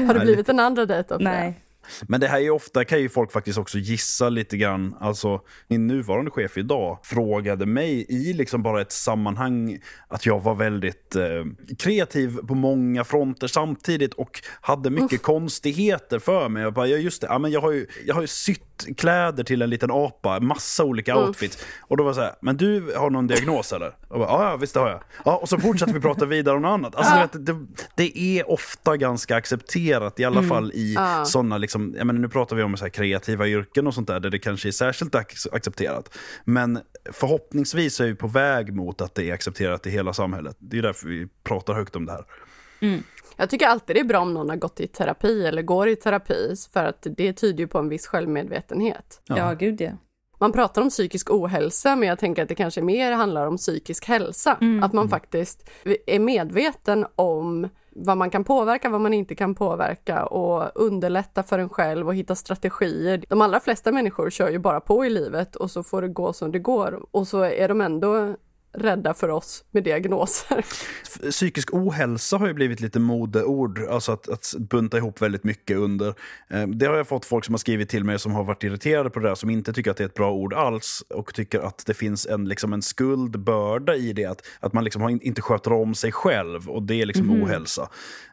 Har 0.06 0.14
det 0.14 0.20
blivit 0.20 0.48
en 0.48 0.60
andra 0.60 0.86
dejt 0.86 1.14
också? 1.14 1.24
Nej. 1.24 1.62
Men 2.02 2.20
det 2.20 2.28
här 2.28 2.36
är 2.36 2.42
ju 2.42 2.50
ofta 2.50 2.84
kan 2.84 3.00
ju 3.00 3.08
folk 3.08 3.32
faktiskt 3.32 3.58
också 3.58 3.78
gissa 3.78 4.28
lite 4.28 4.56
grann. 4.56 4.94
Alltså, 5.00 5.40
min 5.68 5.86
nuvarande 5.86 6.30
chef 6.30 6.58
idag 6.58 6.98
frågade 7.02 7.66
mig 7.66 8.06
i 8.08 8.32
liksom 8.32 8.62
bara 8.62 8.80
ett 8.80 8.92
sammanhang 8.92 9.78
att 10.08 10.26
jag 10.26 10.40
var 10.40 10.54
väldigt 10.54 11.16
eh, 11.16 11.44
kreativ 11.78 12.36
på 12.48 12.54
många 12.54 13.04
fronter 13.04 13.46
samtidigt 13.46 14.14
och 14.14 14.40
hade 14.60 14.90
mycket 14.90 15.22
konstigheter 15.22 16.18
för 16.18 16.48
mig. 16.48 16.62
Jag 16.62 16.72
bara, 16.72 16.86
ja 16.86 16.96
just 16.96 17.20
det, 17.20 17.26
ja, 17.26 17.38
men 17.38 17.50
jag 17.50 17.60
har 17.60 17.72
ju, 17.72 17.86
jag 18.06 18.14
har 18.14 18.22
ju 18.22 18.26
sytt 18.28 18.71
kläder 18.96 19.44
till 19.44 19.62
en 19.62 19.70
liten 19.70 19.90
apa, 19.90 20.40
massa 20.40 20.84
olika 20.84 21.16
outfits. 21.16 21.58
Och 21.80 21.96
då 21.96 22.02
var 22.04 22.10
det 22.10 22.14
så 22.14 22.20
här, 22.20 22.34
men 22.40 22.56
du 22.56 22.94
har 22.96 23.10
någon 23.10 23.26
diagnos 23.26 23.72
eller? 23.72 23.92
Bara, 24.08 24.18
ja, 24.20 24.50
ja 24.50 24.56
visst 24.56 24.74
det 24.74 24.80
har 24.80 24.88
jag. 24.90 25.02
Ja, 25.24 25.36
och 25.36 25.48
så 25.48 25.58
fortsatte 25.58 25.92
vi 25.92 26.00
prata 26.00 26.26
vidare 26.26 26.56
om 26.56 26.62
något 26.62 26.68
annat. 26.70 26.94
Alltså, 26.94 27.14
du 27.14 27.52
vet, 27.52 27.66
det, 27.66 27.82
det 27.96 28.18
är 28.38 28.50
ofta 28.50 28.96
ganska 28.96 29.36
accepterat, 29.36 30.20
i 30.20 30.24
alla 30.24 30.42
fall 30.42 30.72
i 30.74 30.94
Ja. 30.94 31.24
sådana, 31.24 31.58
liksom, 31.58 31.94
jag 31.98 32.06
menar, 32.06 32.20
nu 32.20 32.28
pratar 32.28 32.56
vi 32.56 32.62
om 32.62 32.76
så 32.76 32.84
här 32.84 32.90
kreativa 32.90 33.46
yrken 33.46 33.86
och 33.86 33.94
sånt 33.94 34.08
där, 34.08 34.20
där 34.20 34.30
det 34.30 34.38
kanske 34.38 34.68
är 34.68 34.72
särskilt 34.72 35.14
ac- 35.14 35.48
accepterat. 35.52 36.18
Men 36.44 36.78
förhoppningsvis 37.12 38.00
är 38.00 38.04
vi 38.04 38.14
på 38.14 38.26
väg 38.28 38.74
mot 38.74 39.00
att 39.00 39.14
det 39.14 39.30
är 39.30 39.34
accepterat 39.34 39.86
i 39.86 39.90
hela 39.90 40.12
samhället. 40.12 40.56
Det 40.58 40.78
är 40.78 40.82
därför 40.82 41.08
vi 41.08 41.28
pratar 41.44 41.74
högt 41.74 41.96
om 41.96 42.06
det 42.06 42.12
här. 42.12 42.24
Mm. 42.80 43.02
Jag 43.36 43.50
tycker 43.50 43.66
alltid 43.66 43.96
det 43.96 44.00
är 44.00 44.04
bra 44.04 44.20
om 44.20 44.34
någon 44.34 44.48
har 44.50 44.56
gått 44.56 44.80
i 44.80 44.86
terapi 44.86 45.46
eller 45.46 45.62
går 45.62 45.88
i 45.88 45.96
terapi 45.96 46.54
för 46.72 46.84
att 46.84 47.06
det 47.16 47.32
tyder 47.32 47.58
ju 47.58 47.66
på 47.66 47.78
en 47.78 47.88
viss 47.88 48.06
självmedvetenhet. 48.06 49.22
Ja, 49.24 49.36
Ja. 49.36 49.52
gud 49.52 49.80
ja. 49.80 49.90
Man 50.38 50.52
pratar 50.52 50.82
om 50.82 50.88
psykisk 50.90 51.30
ohälsa 51.30 51.96
men 51.96 52.08
jag 52.08 52.18
tänker 52.18 52.42
att 52.42 52.48
det 52.48 52.54
kanske 52.54 52.82
mer 52.82 53.12
handlar 53.12 53.46
om 53.46 53.56
psykisk 53.56 54.08
hälsa. 54.08 54.56
Mm. 54.60 54.82
Att 54.82 54.92
man 54.92 55.08
faktiskt 55.08 55.70
är 56.06 56.18
medveten 56.18 57.06
om 57.16 57.68
vad 57.90 58.16
man 58.16 58.30
kan 58.30 58.44
påverka, 58.44 58.88
vad 58.88 59.00
man 59.00 59.14
inte 59.14 59.34
kan 59.34 59.54
påverka 59.54 60.26
och 60.26 60.70
underlätta 60.74 61.42
för 61.42 61.58
en 61.58 61.68
själv 61.68 62.06
och 62.08 62.14
hitta 62.14 62.34
strategier. 62.34 63.24
De 63.28 63.40
allra 63.40 63.60
flesta 63.60 63.92
människor 63.92 64.30
kör 64.30 64.50
ju 64.50 64.58
bara 64.58 64.80
på 64.80 65.04
i 65.04 65.10
livet 65.10 65.56
och 65.56 65.70
så 65.70 65.82
får 65.82 66.02
det 66.02 66.08
gå 66.08 66.32
som 66.32 66.52
det 66.52 66.58
går 66.58 67.06
och 67.10 67.28
så 67.28 67.42
är 67.42 67.68
de 67.68 67.80
ändå 67.80 68.36
rädda 68.74 69.14
för 69.14 69.28
oss 69.28 69.64
med 69.70 69.84
diagnoser. 69.84 70.64
Psykisk 71.30 71.74
ohälsa 71.74 72.36
har 72.36 72.46
ju 72.46 72.54
blivit 72.54 72.80
lite 72.80 72.98
modeord, 73.00 73.78
alltså 73.90 74.12
att, 74.12 74.28
att 74.28 74.54
bunta 74.58 74.96
ihop 74.96 75.22
väldigt 75.22 75.44
mycket 75.44 75.76
under. 75.76 76.14
Eh, 76.50 76.66
Det 76.66 76.86
har 76.86 76.96
jag 76.96 77.08
fått 77.08 77.24
folk 77.24 77.44
som 77.44 77.52
har 77.54 77.58
skrivit 77.58 77.88
till 77.88 78.04
mig 78.04 78.18
som 78.18 78.32
har 78.32 78.44
varit 78.44 78.64
irriterade 78.64 79.10
på 79.10 79.20
det 79.20 79.28
där, 79.28 79.34
som 79.34 79.50
inte 79.50 79.72
tycker 79.72 79.90
att 79.90 79.96
det 79.96 80.04
är 80.04 80.08
ett 80.08 80.14
bra 80.14 80.32
ord 80.32 80.54
alls 80.54 81.04
och 81.08 81.34
tycker 81.34 81.60
att 81.60 81.86
det 81.86 81.94
finns 81.94 82.26
en, 82.26 82.44
liksom 82.48 82.72
en 82.72 82.82
skuldbörda 82.82 83.96
i 83.96 84.12
det, 84.12 84.24
att, 84.24 84.42
att 84.60 84.72
man 84.72 84.84
liksom 84.84 85.02
har 85.02 85.10
in, 85.10 85.20
inte 85.22 85.42
sköter 85.42 85.72
om 85.72 85.94
sig 85.94 86.12
själv 86.12 86.68
och 86.68 86.82
det 86.82 87.02
är 87.02 87.06
liksom 87.06 87.42
ohälsa. 87.42 87.88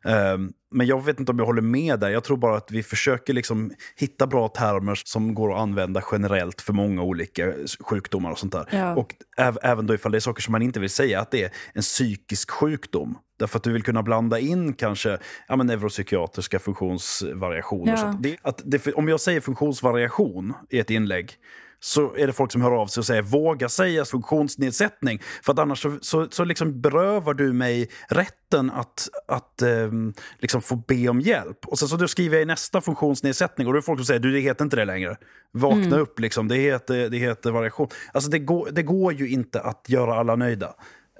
Eh, 0.05 0.38
Men 0.71 0.88
jag 0.88 1.05
vet 1.05 1.19
inte 1.19 1.31
om 1.31 1.39
jag 1.39 1.45
håller 1.45 1.61
med 1.61 1.99
där. 1.99 2.09
Jag 2.09 2.23
tror 2.23 2.38
bara 2.38 2.57
att 2.57 2.71
vi 2.71 2.83
försöker 2.83 3.33
liksom 3.33 3.71
hitta 3.95 4.27
bra 4.27 4.47
termer 4.47 4.95
som 4.95 5.33
går 5.33 5.53
att 5.53 5.59
använda 5.59 6.03
generellt 6.11 6.61
för 6.61 6.73
många 6.73 7.03
olika 7.03 7.53
sjukdomar 7.79 8.31
och 8.31 8.39
sånt 8.39 8.51
där. 8.51 8.65
Ja. 8.71 8.95
Och 8.95 9.15
äv- 9.38 9.57
även 9.61 9.88
då 9.88 9.93
ifall 9.93 10.11
det 10.11 10.17
är 10.17 10.19
saker 10.19 10.41
som 10.41 10.51
man 10.51 10.61
inte 10.61 10.79
vill 10.79 10.89
säga 10.89 11.21
att 11.21 11.31
det 11.31 11.43
är 11.43 11.51
en 11.73 11.81
psykisk 11.81 12.51
sjukdom. 12.51 13.17
Därför 13.39 13.57
att 13.57 13.63
du 13.63 13.71
vill 13.73 13.83
kunna 13.83 14.03
blanda 14.03 14.39
in 14.39 14.73
kanske 14.73 15.17
ja, 15.47 15.55
men 15.55 15.67
neuropsykiatriska 15.67 16.59
funktionsvariationer. 16.59 17.93
Ja. 17.93 18.07
Att 18.07 18.23
det, 18.23 18.38
att 18.41 18.61
det, 18.65 18.93
om 18.93 19.07
jag 19.07 19.19
säger 19.19 19.41
funktionsvariation 19.41 20.53
i 20.69 20.79
ett 20.79 20.89
inlägg 20.89 21.31
så 21.79 22.15
är 22.15 22.27
det 22.27 22.33
folk 22.33 22.51
som 22.51 22.62
hör 22.62 22.71
av 22.71 22.88
sig 22.88 23.01
och 23.01 23.05
säger 23.05 23.21
våga 23.21 23.69
säga 23.69 24.05
funktionsnedsättning. 24.05 25.21
För 25.43 25.53
att 25.53 25.59
annars 25.59 25.81
så, 25.81 25.98
så, 26.01 26.27
så 26.31 26.43
liksom 26.43 26.81
berövar 26.81 27.33
du 27.33 27.53
mig 27.53 27.89
rätten 28.07 28.71
att, 28.71 29.09
att 29.27 29.62
ehm, 29.62 30.13
liksom 30.39 30.62
få 30.62 30.75
be 30.75 31.09
om 31.09 31.21
hjälp. 31.21 31.65
Och 31.65 31.79
sen 31.79 31.88
så 31.88 31.95
då 31.95 32.07
skriver 32.07 32.36
jag 32.36 32.41
i 32.41 32.45
nästa 32.45 32.81
funktionsnedsättning 32.81 33.67
och 33.67 33.74
då 33.74 33.77
är 33.77 33.81
det 33.81 33.86
folk 33.86 34.00
som 34.00 34.05
säger 34.05 34.19
du 34.19 34.31
det 34.31 34.39
heter 34.39 34.63
inte 34.65 34.75
det 34.75 34.86
längre. 34.86 35.17
Vakna 35.51 35.98
upp 35.98 36.19
liksom, 36.19 36.48
det 36.48 36.55
heter, 36.55 37.09
det 37.09 37.17
heter 37.17 37.51
variation. 37.51 37.88
Alltså 38.13 38.29
det 38.29 38.39
går, 38.39 38.69
det 38.71 38.83
går 38.83 39.13
ju 39.13 39.29
inte 39.29 39.62
att 39.62 39.86
göra 39.89 40.15
alla 40.15 40.36
nöjda. 40.36 40.74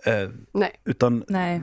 Eh, 0.06 0.30
Nej. 0.54 0.82
utan 0.86 1.24
Nej. 1.28 1.62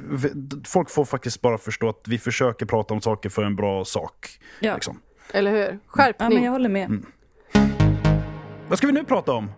folk 0.65 0.91
får 0.91 1.05
faktiskt 1.05 1.41
bara 1.41 1.59
förstå 1.59 1.89
att 1.89 2.03
vi 2.07 2.19
försöker 2.19 2.67
prata 2.67 2.95
om 2.95 3.01
saker 3.01 3.29
för 3.29 3.45
en 3.45 3.57
bra 3.57 3.85
sak. 3.85 4.29
Ja. 4.61 4.75
Liksom. 4.75 5.01
Eller 5.33 5.51
hur? 5.51 5.59
Ja, 5.59 5.79
Skärpning. 5.87 6.35
men 6.35 6.45
jag 6.45 6.53
håller 6.53 6.69
med. 6.69 7.03
Vad 8.69 8.79
ska 8.79 8.87
vi 8.87 8.93
nu 8.93 9.05
prata 9.05 9.33
om? 9.33 9.51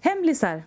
Hemlisar. 0.00 0.66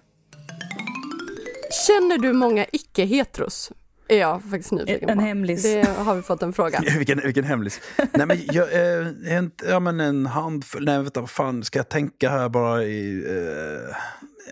Känner 1.88 2.18
du 2.18 2.34
många 2.34 2.66
icke-heteros? 2.72 3.72
Är 4.08 4.18
jag 4.20 4.44
faktiskt 4.44 4.72
nyfiken 4.72 5.10
En 5.10 5.18
på. 5.18 5.24
hemlis. 5.24 5.64
Det 5.64 5.90
har 5.98 6.16
vi 6.16 6.22
fått 6.22 6.44
en 6.44 6.54
fråga. 6.54 6.80
vilken, 6.98 7.20
vilken 7.24 7.44
hemlis. 7.44 7.82
Nej, 8.14 8.26
men 8.28 8.38
jag, 8.52 8.74
eh, 8.74 9.08
en, 9.38 9.52
ja, 9.70 9.80
men 9.80 10.00
en 10.00 10.26
handfull, 10.26 10.86
nej 10.86 10.98
vänta, 10.98 11.20
vad 11.20 11.30
fan 11.30 11.64
ska 11.64 11.80
jag 11.80 11.90
tänka 11.90 12.30
här 12.30 12.50
bara 12.50 12.84
i 12.84 13.26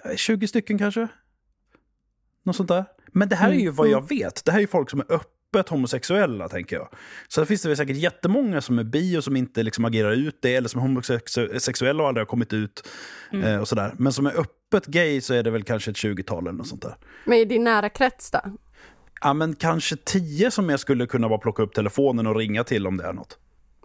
eh, 0.05 0.15
20 0.15 0.47
stycken 0.47 0.77
kanske? 0.77 1.07
Något 2.45 2.55
sånt 2.55 2.69
där. 2.69 2.85
Men 3.11 3.29
det 3.29 3.35
här 3.35 3.49
är 3.49 3.53
ju 3.53 3.69
vad 3.69 3.87
jag 3.87 4.09
vet. 4.09 4.45
Det 4.45 4.51
här 4.51 4.59
är 4.59 4.61
ju 4.61 4.67
folk 4.67 4.89
som 4.89 4.99
är 4.99 5.05
öppet 5.53 5.69
homosexuella, 5.69 6.49
tänker 6.49 6.75
jag. 6.75 6.89
Så 7.27 7.41
det 7.41 7.47
finns 7.47 7.61
det 7.61 7.67
väl 7.67 7.77
säkert 7.77 7.97
jättemånga 7.97 8.61
som 8.61 8.79
är 8.79 8.83
bi 8.83 9.17
och 9.17 9.23
som 9.23 9.35
inte 9.35 9.63
liksom 9.63 9.85
agerar 9.85 10.11
ut 10.11 10.37
det, 10.41 10.55
eller 10.55 10.69
som 10.69 10.81
är 10.81 10.87
homosexuella 10.87 12.03
och 12.03 12.09
aldrig 12.09 12.21
har 12.21 12.29
kommit 12.29 12.53
ut. 12.53 12.89
Eh, 13.43 13.57
och 13.57 13.67
sådär. 13.67 13.93
Men 13.97 14.13
som 14.13 14.25
är 14.25 14.39
öppet 14.39 14.85
gay 14.85 15.21
så 15.21 15.33
är 15.33 15.43
det 15.43 15.51
väl 15.51 15.63
kanske 15.63 15.91
ett 15.91 15.97
20-tal 15.97 16.47
eller 16.47 16.57
något 16.57 16.67
sånt 16.67 16.81
där. 16.81 16.95
Men 17.25 17.37
i 17.37 17.45
din 17.45 17.63
nära 17.63 17.89
krets 17.89 18.31
då? 18.31 18.39
Ja, 19.21 19.33
men 19.33 19.55
kanske 19.55 19.95
tio 19.95 20.51
som 20.51 20.69
jag 20.69 20.79
skulle 20.79 21.05
kunna 21.05 21.29
bara 21.29 21.39
plocka 21.39 21.63
upp 21.63 21.73
telefonen 21.73 22.27
och 22.27 22.35
ringa 22.35 22.63
till 22.63 22.87
om 22.87 22.97
det 22.97 23.03
är 23.03 23.13
något. 23.13 23.37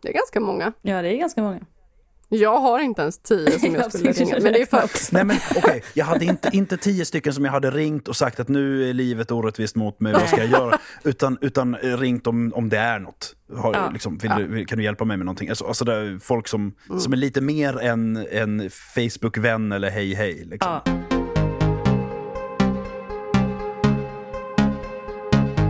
Det 0.02 0.09
är 0.09 0.12
ganska 0.12 0.40
många. 0.40 0.73
Ja, 0.83 1.02
det 1.02 1.09
är 1.09 1.16
ganska 1.16 1.42
många. 1.42 1.61
Jag 2.35 2.61
har 2.61 2.79
inte 2.79 3.03
ens 3.03 3.18
tio 3.18 3.59
som 3.59 3.75
jag 3.75 3.92
skulle 3.92 4.12
ringa. 4.12 4.38
Men 4.40 4.53
det 4.53 4.62
är 4.62 4.66
för... 4.66 4.90
Nej 5.14 5.25
men 5.25 5.37
okej, 5.57 5.83
jag 5.95 6.05
hade 6.05 6.25
inte, 6.25 6.51
inte 6.53 6.77
tio 6.77 7.05
stycken 7.05 7.35
som 7.35 7.45
jag 7.45 7.53
hade 7.53 7.71
ringt 7.71 8.09
och 8.09 8.16
sagt 8.16 8.40
att 8.40 8.49
nu 8.49 8.90
är 8.90 8.95
livet 8.95 9.31
orättvist 9.31 9.77
mot 9.77 10.01
mig, 10.01 10.12
vad 10.12 10.29
ska 10.29 10.37
jag 10.37 10.51
göra? 10.51 10.79
Utan, 11.05 11.38
utan 11.40 11.77
ringt 11.77 12.27
om, 12.27 12.53
om 12.55 12.68
det 12.68 12.79
är 12.79 12.99
något. 12.99 13.35
Har, 13.57 13.75
Ja, 13.75 13.90
liksom, 13.92 14.18
vill 14.18 14.31
ja. 14.31 14.38
du, 14.38 14.64
kan 14.64 14.79
du 14.79 14.85
hjälpa 14.85 15.05
mig 15.05 15.16
med 15.16 15.27
någonting? 15.27 15.49
Alltså, 15.49 15.64
alltså 15.64 15.85
det 15.85 15.95
är 15.95 16.18
folk 16.18 16.49
som, 16.49 16.75
som 16.99 17.12
är 17.12 17.16
lite 17.16 17.40
mer 17.40 17.79
än 17.79 18.27
en 18.31 18.71
Facebook-vän 18.71 19.73
eller 19.73 19.90
hej 19.90 20.14
hej. 20.14 20.45
Liksom. 20.45 20.81
Ja. 20.87 20.92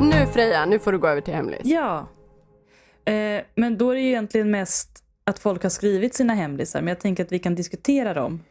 Nu 0.00 0.26
Freja, 0.32 0.66
nu 0.66 0.78
får 0.78 0.92
du 0.92 0.98
gå 0.98 1.08
över 1.08 1.20
till 1.20 1.34
hemlis. 1.34 1.60
Ja. 1.64 2.08
Eh, 3.04 3.42
men 3.54 3.78
då 3.78 3.90
är 3.90 3.94
det 3.94 4.00
ju 4.00 4.08
egentligen 4.08 4.50
mest 4.50 5.02
att 5.24 5.38
folk 5.38 5.62
har 5.62 5.70
skrivit 5.70 6.14
sina 6.14 6.34
hemlisar, 6.34 6.80
men 6.80 6.88
jag 6.88 7.00
tänker 7.00 7.24
att 7.24 7.32
vi 7.32 7.38
kan 7.38 7.54
diskutera 7.54 8.14
dem. 8.14 8.44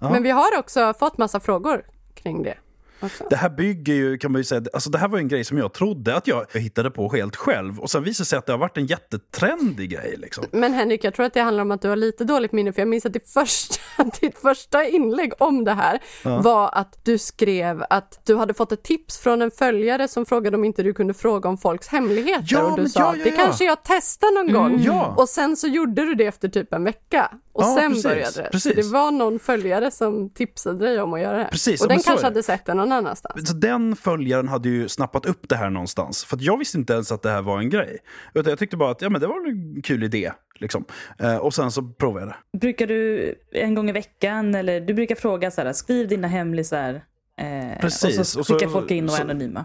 Ja. 0.00 0.10
Men 0.10 0.22
vi 0.22 0.30
har 0.30 0.58
också 0.58 0.94
fått 0.98 1.18
massa 1.18 1.40
frågor 1.40 1.84
kring 2.14 2.42
det. 2.42 2.58
Också. 3.00 3.24
Det 3.30 3.36
här 3.36 3.48
bygger 3.50 3.94
ju, 3.94 4.18
kan 4.18 4.32
man 4.32 4.40
ju 4.40 4.44
säga, 4.44 4.62
alltså 4.72 4.90
det 4.90 4.98
här 4.98 5.08
var 5.08 5.18
en 5.18 5.28
grej 5.28 5.44
som 5.44 5.58
jag 5.58 5.72
trodde 5.74 6.16
att 6.16 6.26
jag 6.26 6.46
hittade 6.52 6.90
på 6.90 7.12
helt 7.12 7.36
själv. 7.36 7.80
Och 7.80 7.90
sen 7.90 8.02
visade 8.02 8.22
det 8.22 8.26
sig 8.28 8.38
att 8.38 8.46
det 8.46 8.52
har 8.52 8.58
varit 8.58 8.76
en 8.76 8.86
jättetrendig 8.86 9.90
grej. 9.90 10.14
Liksom. 10.18 10.44
Men 10.52 10.74
Henrik, 10.74 11.04
jag 11.04 11.14
tror 11.14 11.26
att 11.26 11.34
det 11.34 11.40
handlar 11.40 11.62
om 11.62 11.70
att 11.70 11.82
du 11.82 11.88
har 11.88 11.96
lite 11.96 12.24
dåligt 12.24 12.52
minne, 12.52 12.72
för 12.72 12.80
jag 12.80 12.88
minns 12.88 13.06
att 13.06 13.12
ditt 13.12 13.28
första, 13.28 13.74
ditt 14.20 14.38
första 14.38 14.84
inlägg 14.84 15.32
om 15.38 15.64
det 15.64 15.72
här 15.72 15.98
var 16.42 16.70
att 16.72 16.98
du 17.02 17.18
skrev 17.18 17.84
att 17.90 18.20
du 18.24 18.36
hade 18.36 18.54
fått 18.54 18.72
ett 18.72 18.82
tips 18.82 19.18
från 19.18 19.42
en 19.42 19.50
följare 19.50 20.08
som 20.08 20.26
frågade 20.26 20.56
om 20.56 20.64
inte 20.64 20.82
du 20.82 20.94
kunde 20.94 21.14
fråga 21.14 21.48
om 21.48 21.58
folks 21.58 21.88
hemligheter 21.88 22.46
Ja, 22.48 22.62
och 22.62 22.76
du 22.76 22.88
sa 22.88 23.00
ja, 23.00 23.16
ja, 23.16 23.24
det 23.24 23.30
ja. 23.30 23.36
kanske 23.44 23.64
jag 23.64 23.78
testar 23.84 24.34
någon 24.44 24.52
gång. 24.54 24.82
Ja. 24.82 25.14
Och 25.16 25.28
sen 25.28 25.56
så 25.56 25.66
gjorde 25.66 26.04
du 26.04 26.14
det 26.14 26.26
efter 26.26 26.48
typ 26.48 26.72
en 26.72 26.84
vecka 26.84 27.30
och 27.52 27.62
Ja, 27.62 27.74
sen 27.74 27.90
precis, 27.90 28.04
började 28.04 28.42
det. 28.42 28.48
precis. 28.52 28.74
Så 28.74 28.80
det 28.80 28.86
var 28.92 29.10
någon 29.10 29.38
följare 29.38 29.90
som 29.90 30.30
tipsade 30.30 30.84
dig 30.84 31.00
om 31.00 31.12
att 31.14 31.20
göra 31.20 31.36
det 31.36 31.42
här. 31.42 31.50
Precis, 31.50 31.80
och 31.80 31.84
ja, 31.84 31.94
den 31.94 32.02
kanske 32.02 32.26
hade 32.26 32.42
sett 32.42 32.64
det 32.64 32.74
någon 32.86 32.98
annanstans. 32.98 33.48
Så 33.48 33.54
den 33.54 33.96
följaren 33.96 34.48
hade 34.48 34.68
ju 34.68 34.88
snappat 34.88 35.26
upp 35.26 35.48
det 35.48 35.56
här 35.56 35.70
någonstans. 35.70 36.24
För 36.24 36.36
att 36.36 36.42
jag 36.42 36.58
visste 36.58 36.78
inte 36.78 36.92
ens 36.92 37.12
att 37.12 37.22
det 37.22 37.30
här 37.30 37.42
var 37.42 37.58
en 37.58 37.70
grej. 37.70 37.98
Utan 38.34 38.50
jag 38.50 38.58
tyckte 38.58 38.76
bara 38.76 38.90
att 38.90 39.02
ja, 39.02 39.08
men 39.10 39.20
det 39.20 39.26
var 39.26 39.48
en 39.48 39.82
kul 39.82 40.02
idé. 40.02 40.32
Liksom. 40.58 40.84
Eh, 41.18 41.36
och 41.36 41.54
sen 41.54 41.70
så 41.70 41.82
provade 41.82 42.26
jag 42.26 42.34
det. 42.52 42.58
Brukar 42.58 42.86
du 42.86 43.34
en 43.52 43.74
gång 43.74 43.88
i 43.88 43.92
veckan, 43.92 44.54
eller 44.54 44.80
du 44.80 44.94
brukar 44.94 45.14
fråga 45.14 45.50
så 45.50 45.60
här, 45.62 45.72
skriv 45.72 46.08
dina 46.08 46.28
hemlisar. 46.28 46.94
Eh, 47.40 47.80
Precis, 47.80 48.18
Och 48.18 48.26
så 48.26 48.40
och 48.40 48.46
så- 48.46 48.54
skickar 48.54 48.68
folk 48.68 48.90
in 48.90 49.04
och 49.04 49.12
är 49.12 49.16
så- 49.16 49.22
anonyma. 49.22 49.64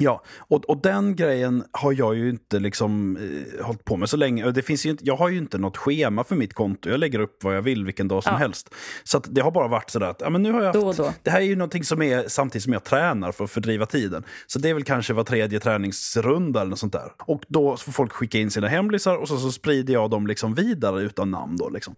Ja, 0.00 0.22
och, 0.38 0.64
och 0.64 0.82
den 0.82 1.16
grejen 1.16 1.64
har 1.72 1.92
jag 1.92 2.14
ju 2.16 2.30
inte 2.30 2.58
liksom 2.58 3.16
eh, 3.16 3.64
hållit 3.64 3.84
på 3.84 3.96
med 3.96 4.08
så 4.08 4.16
länge. 4.16 4.50
Det 4.50 4.62
finns 4.62 4.86
inte, 4.86 5.04
jag 5.06 5.16
har 5.16 5.28
ju 5.28 5.38
inte 5.38 5.58
något 5.58 5.76
schema 5.76 6.24
för 6.24 6.36
mitt 6.36 6.54
konto. 6.54 6.88
Jag 6.90 7.00
lägger 7.00 7.18
upp 7.18 7.44
vad 7.44 7.56
jag 7.56 7.62
vill 7.62 7.84
vilken 7.84 8.08
dag 8.08 8.22
som 8.24 8.32
Ja. 8.32 8.38
helst. 8.38 8.74
Så 9.04 9.18
det 9.18 9.40
har 9.40 9.50
bara 9.50 9.68
varit 9.68 9.90
sådär 9.90 10.06
att 10.06 10.20
ja, 10.20 10.30
men 10.30 10.42
nu 10.42 10.52
har 10.52 10.62
jag 10.62 10.66
haft, 10.84 10.98
Då 10.98 11.04
då. 11.04 11.12
Det 11.22 11.30
här 11.30 11.40
är 11.40 11.44
ju 11.44 11.56
någonting 11.56 11.84
som 11.84 12.02
är 12.02 12.24
samtidigt 12.28 12.62
som 12.64 12.72
jag 12.72 12.84
tränar 12.84 13.32
för 13.32 13.44
att 13.44 13.50
fördriva 13.50 13.86
tiden. 13.86 14.24
Så 14.46 14.58
det 14.58 14.68
är 14.70 14.74
väl 14.74 14.84
kanske 14.84 15.12
var 15.12 15.24
tredje 15.24 15.60
träningsrunda 15.60 16.60
eller 16.60 16.70
något 16.70 16.78
sånt 16.78 16.92
där. 16.92 17.12
Och 17.18 17.42
då 17.48 17.76
får 17.76 17.92
folk 17.92 18.12
skicka 18.12 18.38
in 18.38 18.50
sina 18.50 18.68
hemlisar 18.68 19.16
och 19.16 19.28
så, 19.28 19.36
så 19.38 19.52
sprider 19.52 19.92
jag 19.92 20.10
dem 20.10 20.26
liksom 20.26 20.54
vidare 20.54 21.02
utan 21.02 21.30
namn 21.30 21.56
då 21.56 21.68
liksom. 21.68 21.94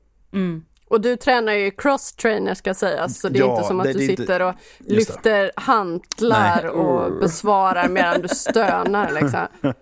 Och 0.90 1.00
du 1.00 1.16
tränar 1.16 1.52
ju 1.52 1.70
cross-trainer 1.70 2.54
ska 2.54 2.74
sägas, 2.74 3.20
så 3.20 3.28
det 3.28 3.38
är 3.38 3.40
Ja, 3.40 3.54
inte 3.56 3.68
som 3.68 3.80
att 3.80 3.86
det- 3.86 3.92
du 3.92 4.06
sitter 4.06 4.42
och 4.42 4.54
lyfter 4.78 5.52
hantlar 5.56 6.60
Nej. 6.62 6.70
och 6.70 7.20
besvarar 7.20 7.88
medan 7.88 8.20
du 8.22 8.28
stönar 8.28 9.12
liksom. 9.12 9.46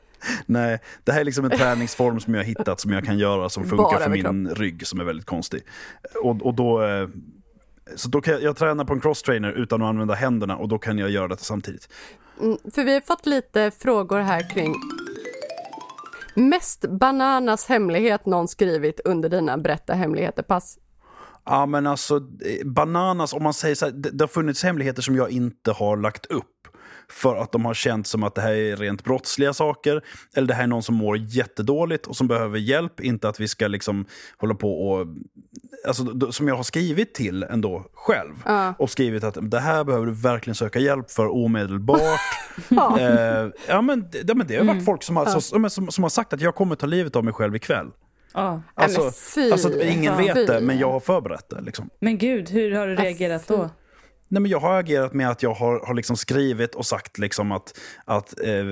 Nej, 0.47 0.79
det 1.05 1.13
här 1.13 1.21
är 1.21 1.25
liksom 1.25 1.45
en 1.45 1.51
träningsform 1.59 2.21
som 2.21 2.35
jag 2.35 2.41
har 2.41 2.47
hittat 2.47 2.81
som 2.81 2.93
jag 2.93 3.05
kan 3.05 3.19
göra 3.19 3.49
som 3.49 3.65
funkar 3.65 3.77
Bara 3.85 3.99
för 3.99 4.11
min 4.11 4.49
rygg 4.55 4.87
som 4.87 5.01
är 5.01 5.05
väldigt 5.05 5.27
konstig. 5.27 5.63
Och, 6.25 6.43
och 6.47 6.55
då, 6.55 6.83
eh, 6.83 7.09
så 7.97 8.09
då 8.09 8.21
kan 8.21 8.35
jag, 8.35 8.43
jag 8.43 8.57
träna 8.57 8.85
på 8.85 8.93
en 8.93 9.01
crosstrainer 9.01 9.53
utan 9.53 9.83
att 9.83 9.89
använda 9.89 10.15
händerna 10.15 10.57
och 10.57 10.69
då 10.69 10.79
kan 10.79 10.99
jag 10.99 11.11
göra 11.11 11.29
detta 11.29 11.43
samtidigt. 11.45 11.89
Mm, 12.41 12.59
För 12.75 12.85
vi 12.85 12.93
har 12.95 13.01
fått 13.01 13.27
lite 13.27 13.71
frågor 13.71 14.19
här 14.21 14.51
kring 14.51 14.75
Mest 16.35 16.85
bananas 16.91 17.67
hemlighet 17.69 18.27
någon 18.27 18.49
skrivit 18.49 19.01
under 19.05 19.29
dina 19.29 19.59
berätta 19.59 19.93
hemligheter-pass. 19.95 20.79
Ja 21.49 21.67
men 21.67 21.87
alltså, 21.87 22.17
eh, 22.17 22.67
bananas, 22.67 23.33
om 23.33 23.43
man 23.43 23.55
säger 23.55 23.75
så 23.75 23.85
här, 23.87 23.93
det, 23.93 24.11
det 24.11 24.23
har 24.23 24.29
funnits 24.29 24.63
hemligheter 24.63 25.03
som 25.03 25.17
jag 25.17 25.31
inte 25.31 25.73
har 25.73 25.97
lagt 25.97 26.27
upp. 26.27 26.45
för 27.11 27.37
att 27.37 27.53
de 27.53 27.65
har 27.65 27.75
känt 27.75 28.07
som 28.07 28.23
att 28.23 28.35
det 28.35 28.41
här 28.41 28.53
är 28.53 28.77
rent 28.77 29.05
brottsliga 29.05 29.53
saker. 29.53 30.05
Eller 30.35 30.49
det 30.49 30.55
här 30.55 30.63
är 30.63 30.67
någon 30.67 30.83
som 30.83 30.95
mår 30.95 31.17
jättedåligt 31.17 32.07
och 32.07 32.17
som 32.17 32.29
behöver 32.29 32.59
hjälp. 32.59 33.01
Inte 33.01 33.29
att 33.29 33.41
vi 33.41 33.49
ska 33.49 33.69
liksom 33.69 34.07
hålla 34.37 34.55
på 34.55 34.89
och... 34.89 35.07
Alltså, 35.87 36.33
som 36.33 36.49
jag 36.49 36.57
har 36.57 36.63
skrivit 36.63 37.15
till 37.15 37.43
ändå 37.43 37.85
själv. 37.95 38.35
Ja. 38.45 38.75
Och 38.79 38.91
skrivit 38.91 39.25
att 39.25 39.39
det 39.41 39.61
här 39.61 39.85
behöver 39.85 40.07
du 40.07 40.13
verkligen 40.13 40.55
söka 40.55 40.79
hjälp 40.79 41.11
för 41.11 41.27
omedelbart. 41.27 42.01
Ja. 42.69 43.01
eh, 43.01 43.51
ja, 43.69 43.83
men, 43.83 44.11
det, 44.25 44.35
men 44.35 44.47
det 44.47 44.57
har 44.57 44.65
varit 44.65 44.85
folk 44.85 45.03
som 45.03 45.17
har, 45.17 45.27
så, 45.27 45.41
som, 45.71 45.91
som 45.91 46.05
har 46.05 46.09
sagt 46.09 46.33
att 46.33 46.41
jag 46.41 46.55
kommer 46.55 46.77
ta 46.77 46.87
livet 46.87 47.17
av 47.17 47.25
mig 47.25 47.35
själv 47.35 47.57
ikväll. 47.57 47.87
Ja. 48.35 48.63
Alltså, 48.75 49.11
fy. 49.11 49.53
alltså 49.53 49.83
ingen 49.83 50.19
Fy. 50.19 50.25
vet 50.25 50.47
det, 50.47 50.61
men 50.61 50.79
jag 50.79 50.93
har 50.93 51.01
förberett 51.01 51.49
det. 51.49 51.61
Liksom. 51.61 51.91
Men 52.01 52.19
gud, 52.19 52.49
hur 52.51 52.73
har 52.75 52.87
du 52.87 52.97
reagerat 52.97 53.47
fy. 53.47 53.55
då? 53.55 53.71
Nej, 54.29 54.43
men 54.43 54.51
jag 54.51 54.61
har 54.61 54.79
agerat 54.81 55.13
med 55.13 55.31
att 55.31 55.43
jag 55.43 55.55
har, 55.55 55.87
har 55.87 55.95
liksom 55.95 56.17
skrivit 56.17 56.75
och 56.75 56.87
sagt 56.87 57.19
liksom 57.19 57.53
att, 57.53 57.79
att 58.05 58.41
eh, 58.41 58.65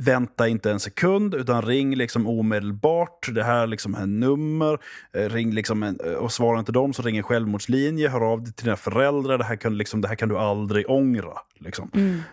vänta 0.00 0.48
inte 0.48 0.70
en 0.70 0.80
sekund, 0.80 1.34
utan 1.34 1.62
ring 1.62 1.94
liksom 1.94 2.26
omedelbart. 2.26 3.28
Det 3.34 3.42
här 3.42 3.66
liksom 3.66 3.94
är 3.94 4.06
nummer. 4.06 4.78
Eh, 5.12 5.28
ring 5.28 5.54
liksom 5.54 5.82
en, 5.82 5.98
eh, 6.04 6.12
och 6.12 6.32
svarar 6.32 6.58
inte 6.58 6.72
dem 6.72 6.92
så 6.92 7.02
ring 7.02 7.16
en 7.16 7.22
självmordslinje. 7.22 8.08
Hör 8.08 8.32
av 8.32 8.42
dig 8.42 8.52
till 8.52 8.64
dina 8.64 8.76
föräldrar. 8.76 9.38
Det 9.38 9.44
här 9.44 9.56
kan, 9.56 9.78
liksom, 9.78 10.00
det 10.00 10.08
här 10.08 10.14
kan 10.14 10.28
du 10.28 10.38
aldrig 10.38 10.90
ångra. 10.90 11.32
Liksom. 11.58 11.90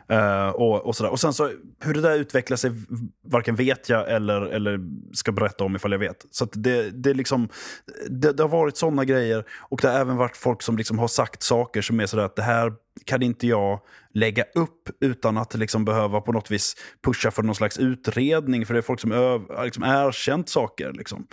Eh, 0.09 0.49
och, 0.49 0.85
och, 0.85 0.95
sådär. 0.95 1.11
och 1.11 1.19
sen 1.19 1.33
så, 1.33 1.51
hur 1.79 1.93
det 1.93 2.01
där 2.01 2.15
utvecklar 2.15 2.57
sig 2.57 2.71
varken 3.23 3.55
vet 3.55 3.89
jag 3.89 4.11
eller, 4.11 4.41
eller 4.41 4.79
ska 5.13 5.31
berätta 5.31 5.63
om 5.63 5.75
ifall 5.75 5.91
jag 5.91 5.99
vet. 5.99 6.25
Så 6.31 6.45
det, 6.45 6.89
det, 6.89 7.09
är 7.09 7.13
liksom, 7.13 7.49
det, 8.09 8.31
det 8.31 8.43
har 8.43 8.49
varit 8.49 8.77
sådana 8.77 9.05
grejer. 9.05 9.45
Och 9.59 9.79
det 9.81 9.87
har 9.87 9.99
även 9.99 10.17
varit 10.17 10.37
folk 10.37 10.61
som 10.61 10.77
liksom 10.77 10.99
har 10.99 11.07
sagt 11.07 11.43
saker 11.43 11.81
som 11.81 11.99
är 11.99 12.05
sådär 12.05 12.23
att 12.23 12.35
det 12.35 12.41
här 12.41 12.73
kan 13.05 13.21
inte 13.21 13.47
jag 13.47 13.79
lägga 14.13 14.43
upp 14.55 14.89
utan 15.01 15.37
att 15.37 15.55
liksom 15.55 15.85
behöva 15.85 16.21
på 16.21 16.31
något 16.31 16.51
vis 16.51 16.75
pusha 17.03 17.31
för 17.31 17.43
någon 17.43 17.55
slags 17.55 17.77
utredning. 17.77 18.65
För 18.65 18.73
det 18.73 18.79
är 18.79 18.81
folk 18.81 18.99
som 18.99 19.11
har 19.11 19.65
liksom 19.65 19.83
erkänt 19.83 20.49
saker. 20.49 20.93
Liksom. 20.93 21.27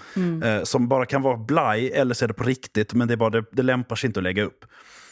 Eh, 0.45 0.63
som 0.63 0.89
bara 0.89 1.07
kan 1.07 1.23
vara 1.23 1.37
blaj, 1.37 1.91
eller 1.91 2.15
så 2.15 2.25
är 2.25 2.29
det 2.29 2.35
på 2.35 2.45
riktigt, 2.45 2.95
men 2.95 3.09
det, 3.09 3.15
är 3.15 3.17
bara, 3.17 3.31
det, 3.31 3.45
det 3.53 3.63
lämpar 3.63 3.97
sig 3.97 4.07
inte 4.07 4.21
att 4.21 4.25
lägga 4.25 4.43
upp. 4.45 4.65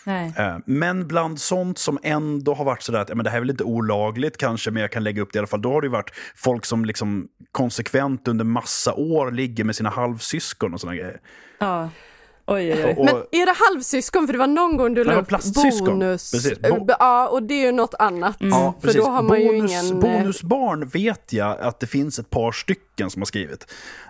Eh, 0.07 0.59
Men 0.67 1.09
bland 1.09 1.41
sånt 1.41 1.79
som 1.79 1.99
ändå 2.03 2.55
har 2.55 2.65
varit 2.65 2.83
sådär 2.83 3.01
att 3.01 3.09
men 3.09 3.25
det 3.25 3.31
här 3.31 3.37
är 3.37 3.41
väl 3.41 3.51
inte 3.51 3.65
olagligt 3.65 4.37
kanske, 4.37 4.71
men 4.71 4.83
jag 4.83 4.93
kan 4.93 5.05
lägga 5.05 5.23
upp 5.23 5.33
det 5.33 5.37
i 5.37 5.39
alla 5.39 5.47
fall. 5.47 5.63
Då 5.63 5.73
har 5.73 5.83
det 5.83 5.89
varit 5.89 6.11
folk 6.37 6.65
som 6.65 6.85
liksom 6.85 7.29
konsekvent 7.53 8.29
under 8.29 8.45
massa 8.45 8.95
år 8.95 9.31
ligger 9.31 9.65
med 9.65 9.77
sina 9.77 9.91
halvsyskon 9.91 10.75
och 10.75 10.81
sådana 10.81 10.97
grejer. 10.97 11.21
Ja. 11.59 11.91
Oj, 12.47 12.73
oj, 12.73 12.85
oj. 12.85 12.95
Och, 12.99 13.05
Men 13.05 13.15
är 13.31 13.47
det 13.47 13.55
halvsyskon? 13.71 14.27
För 14.27 14.33
det 14.33 14.39
var 14.39 14.47
någon 14.47 14.77
gång 14.77 14.95
du 14.95 15.05
la 15.05 15.15
upp 15.15 15.29
plastsyskon. 15.29 15.87
bonus. 15.99 16.31
Precis. 16.33 16.59
Bo- 16.61 16.87
Ja, 16.99 17.29
och 17.29 17.43
det 17.43 17.55
är 17.55 17.67
ju 17.67 17.73
något 17.73 17.95
annat. 17.99 18.37
Ja, 18.39 18.75
för 18.83 18.93
då 18.95 19.05
har 19.05 19.23
man 19.23 19.41
ju 19.41 19.47
Bonus, 19.47 19.71
ingen... 19.73 19.87
eh, 19.93 19.99
Bonusbarn 20.19 20.89
vet 20.89 21.33
jag 21.33 21.61
att 21.61 21.81
det 21.81 21.87
finns 21.87 22.19
ett 22.19 22.31
par 22.31 22.53
stycken 22.53 23.11
som 23.11 23.23
har 23.23 23.27
skrivit. 23.27 23.67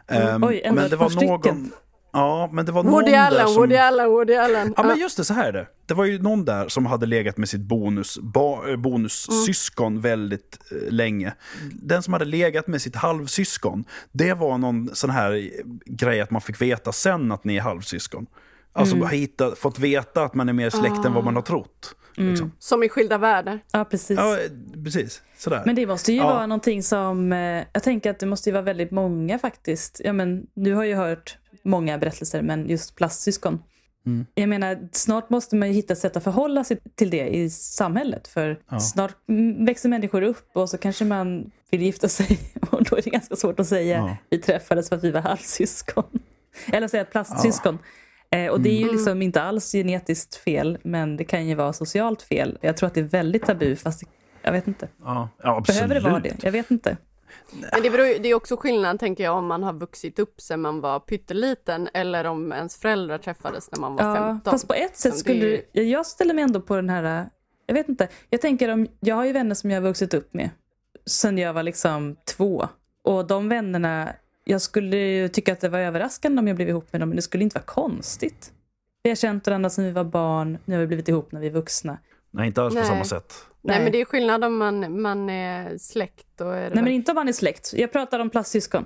Ehm, 0.09 0.45
Oj, 0.45 0.61
ändå 0.65 0.75
men 0.75 0.85
ett 0.85 0.91
det 0.91 0.97
var 0.97 1.11
någon... 1.11 1.41
stycken. 1.41 1.73
Ja, 2.13 2.51
men 2.53 2.67
det 2.67 2.73
var 2.73 2.83
någon 2.83 2.93
Woody 2.93 3.11
där 3.11 3.19
Allen, 3.19 3.47
som... 3.49 3.57
Woody 3.57 3.77
Allen, 3.77 4.09
Woody 4.11 4.35
Allen. 4.35 4.75
Ja, 4.77 4.83
men 4.83 4.99
just 4.99 5.17
det, 5.17 5.25
så 5.25 5.35
här 5.35 5.49
är 5.49 5.53
det. 5.53 5.67
Det 5.87 5.95
var 5.95 6.05
ju 6.05 6.19
någon 6.23 6.45
där 6.45 6.69
som 6.69 6.87
hade 6.87 7.07
legat 7.07 7.37
med 7.37 7.49
sitt 7.49 7.61
bonus, 7.61 8.19
ba, 8.19 8.69
eh, 8.69 8.77
bonussyskon 8.77 10.01
väldigt 10.01 10.59
eh, 10.71 10.93
länge. 10.93 11.33
Den 11.83 12.03
som 12.03 12.13
hade 12.13 12.25
legat 12.25 12.67
med 12.67 12.83
sitt 12.83 12.97
halvsyskon, 12.97 13.85
det 14.13 14.35
var 14.35 14.59
någon 14.59 14.91
sån 14.95 15.11
här 15.11 15.33
eh, 15.33 15.41
grej 15.87 16.21
att 16.21 16.31
man 16.31 16.41
fick 16.41 16.61
veta 16.63 16.93
sen 16.93 17.33
att 17.33 17.45
ni 17.45 17.57
är 17.57 17.61
halvsyskon. 17.61 18.27
Alltså 18.73 18.97
Mm. 18.97 19.09
hitta, 19.09 19.55
fått 19.55 19.79
veta 19.79 20.23
att 20.25 20.35
man 20.35 20.49
är 20.49 20.53
mer 20.53 20.71
släkt 20.71 21.05
än 21.05 21.13
vad 21.15 21.25
man 21.25 21.35
har 21.35 21.43
trott. 21.43 21.95
Liksom. 22.17 22.53
Som 22.59 22.83
i 22.83 22.89
skilda 22.89 23.19
världar. 23.19 23.59
Ja, 23.73 23.85
precis. 23.85 24.19
Ja, 24.19 24.33
eh, 24.39 24.83
precis. 24.85 25.23
Sådär. 25.39 25.63
Men 25.67 25.75
det 25.75 25.87
måste 25.87 26.13
ju 26.13 26.19
Ja. 26.19 26.25
vara 26.35 26.47
någonting 26.47 26.83
som, 26.83 27.33
jag 27.73 27.83
tänker 27.83 28.11
att 28.11 28.19
det 28.19 28.27
måste 28.27 28.49
ju 28.49 28.53
vara 28.53 28.63
väldigt 28.63 28.91
många 28.91 29.39
faktiskt. 29.39 30.01
Ja, 30.05 30.13
men, 30.13 30.47
du 30.55 30.75
har 30.75 30.85
ju 30.85 30.95
hört 30.95 31.39
många 31.65 31.99
berättelser, 31.99 32.43
men 32.43 32.69
just 32.69 32.97
plastsyskon. 32.97 33.63
Mm. 34.07 34.27
Jag 34.35 34.49
menar, 34.49 34.89
snart 34.93 35.31
måste 35.31 35.57
man 35.57 35.69
ju 35.69 35.75
hitta 35.75 35.95
sätt 35.95 36.17
att 36.17 36.25
förhålla 36.25 36.65
sig 36.65 36.79
till 36.95 37.11
det 37.11 37.29
i 37.29 37.51
samhället. 37.51 38.29
För 38.29 38.59
Ja. 38.71 38.81
snart 38.81 39.15
växer 39.67 39.89
människor 39.89 40.23
upp 40.23 40.51
och 40.57 40.71
så 40.71 40.79
kanske 40.79 41.05
man 41.05 41.51
vill 41.71 41.83
gifta 41.83 42.09
sig. 42.09 42.39
Och 42.71 42.85
då 42.85 42.97
är 42.97 43.03
det 43.03 43.11
ganska 43.11 43.37
svårt 43.37 43.61
att 43.61 43.67
säga 43.67 43.97
Ja. 43.97 44.17
vi 44.31 44.39
träffades 44.39 44.89
för 44.89 44.97
att 44.97 45.05
vi 45.05 45.11
var 45.11 45.21
halvsyskon. 45.21 46.05
Eller 46.73 46.89
säga 46.89 47.05
plastsyskon. 47.05 47.79
Eh, 48.31 48.47
och 48.51 48.61
det 48.61 48.71
är 48.71 48.77
ju 48.77 48.83
Mm. 48.83 48.95
liksom 48.97 49.23
inte 49.23 49.43
alls 49.43 49.73
genetiskt 49.73 50.35
fel, 50.35 50.79
men 50.85 51.17
det 51.17 51.25
kan 51.25 51.47
ju 51.47 51.55
vara 51.55 51.73
socialt 51.73 52.23
fel. 52.23 52.59
Jag 52.61 52.77
tror 52.77 52.87
att 52.87 52.95
det 52.95 53.01
är 53.01 53.05
väldigt 53.05 53.43
tabu, 53.47 53.77
fast 53.77 54.03
jag 54.43 54.53
vet 54.53 54.67
inte. 54.69 54.89
ja, 55.05 55.29
ja, 55.43 55.57
absolut. 55.57 55.79
Behöver 55.79 55.95
det 55.95 56.01
vara 56.11 56.21
det? 56.21 56.37
Jag 56.43 56.53
vet 56.53 56.71
inte. 56.71 56.97
Men 57.73 57.83
det, 57.83 57.91
beror, 57.91 58.19
det 58.23 58.29
är 58.29 58.35
också 58.35 58.57
skillnad, 58.57 59.01
tänker 59.01 59.25
jag, 59.25 59.37
om 59.39 59.47
man 59.47 59.63
har 59.63 59.73
vuxit 59.73 60.19
upp 60.19 60.41
sen 60.41 60.61
man 60.61 60.81
var 60.81 61.01
pytteliten 61.01 61.89
eller 61.95 62.25
om 62.25 62.53
ens 62.53 62.77
föräldrar 62.77 63.19
träffades 63.19 63.71
när 63.73 63.81
man 63.81 63.97
var 63.97 64.05
Ja, 64.05 64.15
15. 64.17 64.51
fast 64.51 64.69
på 64.69 64.75
ett 64.75 64.97
sätt 64.97 65.19
skulle 65.19 65.47
det- 65.47 65.63
du, 65.73 65.83
jag 65.83 66.07
ställer 66.07 66.35
mig 66.35 66.45
ändå 66.45 66.61
på 66.61 66.77
den 66.77 66.91
här, 66.91 67.27
jag 67.67 67.75
vet 67.75 67.89
inte, 67.89 68.09
jag 68.31 68.41
tänker 68.41 68.69
om, 68.69 68.87
jag 69.01 69.17
har 69.17 69.25
ju 69.25 69.33
vänner 69.33 69.55
som 69.55 69.71
jag 69.71 69.81
har 69.81 69.89
vuxit 69.89 70.15
upp 70.15 70.35
med 70.35 70.51
sen 71.07 71.39
jag 71.39 71.53
var 71.53 71.63
liksom 71.63 72.17
två. 72.37 72.69
Och 73.05 73.27
de 73.27 73.49
vännerna, 73.49 74.13
jag 74.45 74.61
skulle 74.63 74.97
ju 74.97 75.29
tycka 75.29 75.53
att 75.53 75.61
det 75.61 75.69
var 75.69 75.79
överraskande 75.79 76.41
om 76.41 76.49
jag 76.49 76.57
blev 76.57 76.69
ihop 76.69 76.93
med 76.93 77.01
dem, 77.03 77.09
men 77.09 77.17
det 77.17 77.23
skulle 77.23 77.45
inte 77.45 77.55
vara 77.55 77.65
konstigt. 77.65 78.53
Vi 79.03 79.11
har 79.11 79.15
känt 79.17 79.47
varandra 79.47 79.71
sedan 79.71 79.85
vi 79.85 79.91
var 79.91 80.05
barn, 80.05 80.59
nu 80.65 80.75
har 80.75 80.81
vi 80.81 80.87
blivit 80.87 81.09
ihop 81.09 81.33
när 81.33 81.41
vi 81.41 81.47
är 81.47 81.51
vuxna. 81.51 81.99
Nej, 82.35 82.47
inte 82.47 82.63
alls 82.63 82.75
Nej. 82.75 82.83
på 82.83 82.89
samma 82.89 83.05
sätt. 83.05 83.47
Nej, 83.61 83.77
Nej. 83.77 83.83
men 83.85 83.93
det 83.93 84.01
är 84.01 84.05
skillnad 84.05 84.45
om 84.45 84.57
man, 84.59 85.03
man 85.03 85.31
är 85.31 85.79
släkt. 85.79 86.41
Och 86.41 86.57
är 86.57 86.71
Nej 86.71 86.85
men 86.85 86.93
inte 86.93 87.11
om 87.11 87.15
man 87.15 87.29
är 87.29 87.33
släkt, 87.33 87.73
jag 87.73 87.93
pratar 87.93 88.21
om 88.21 88.31
plastsyskon. 88.31 88.85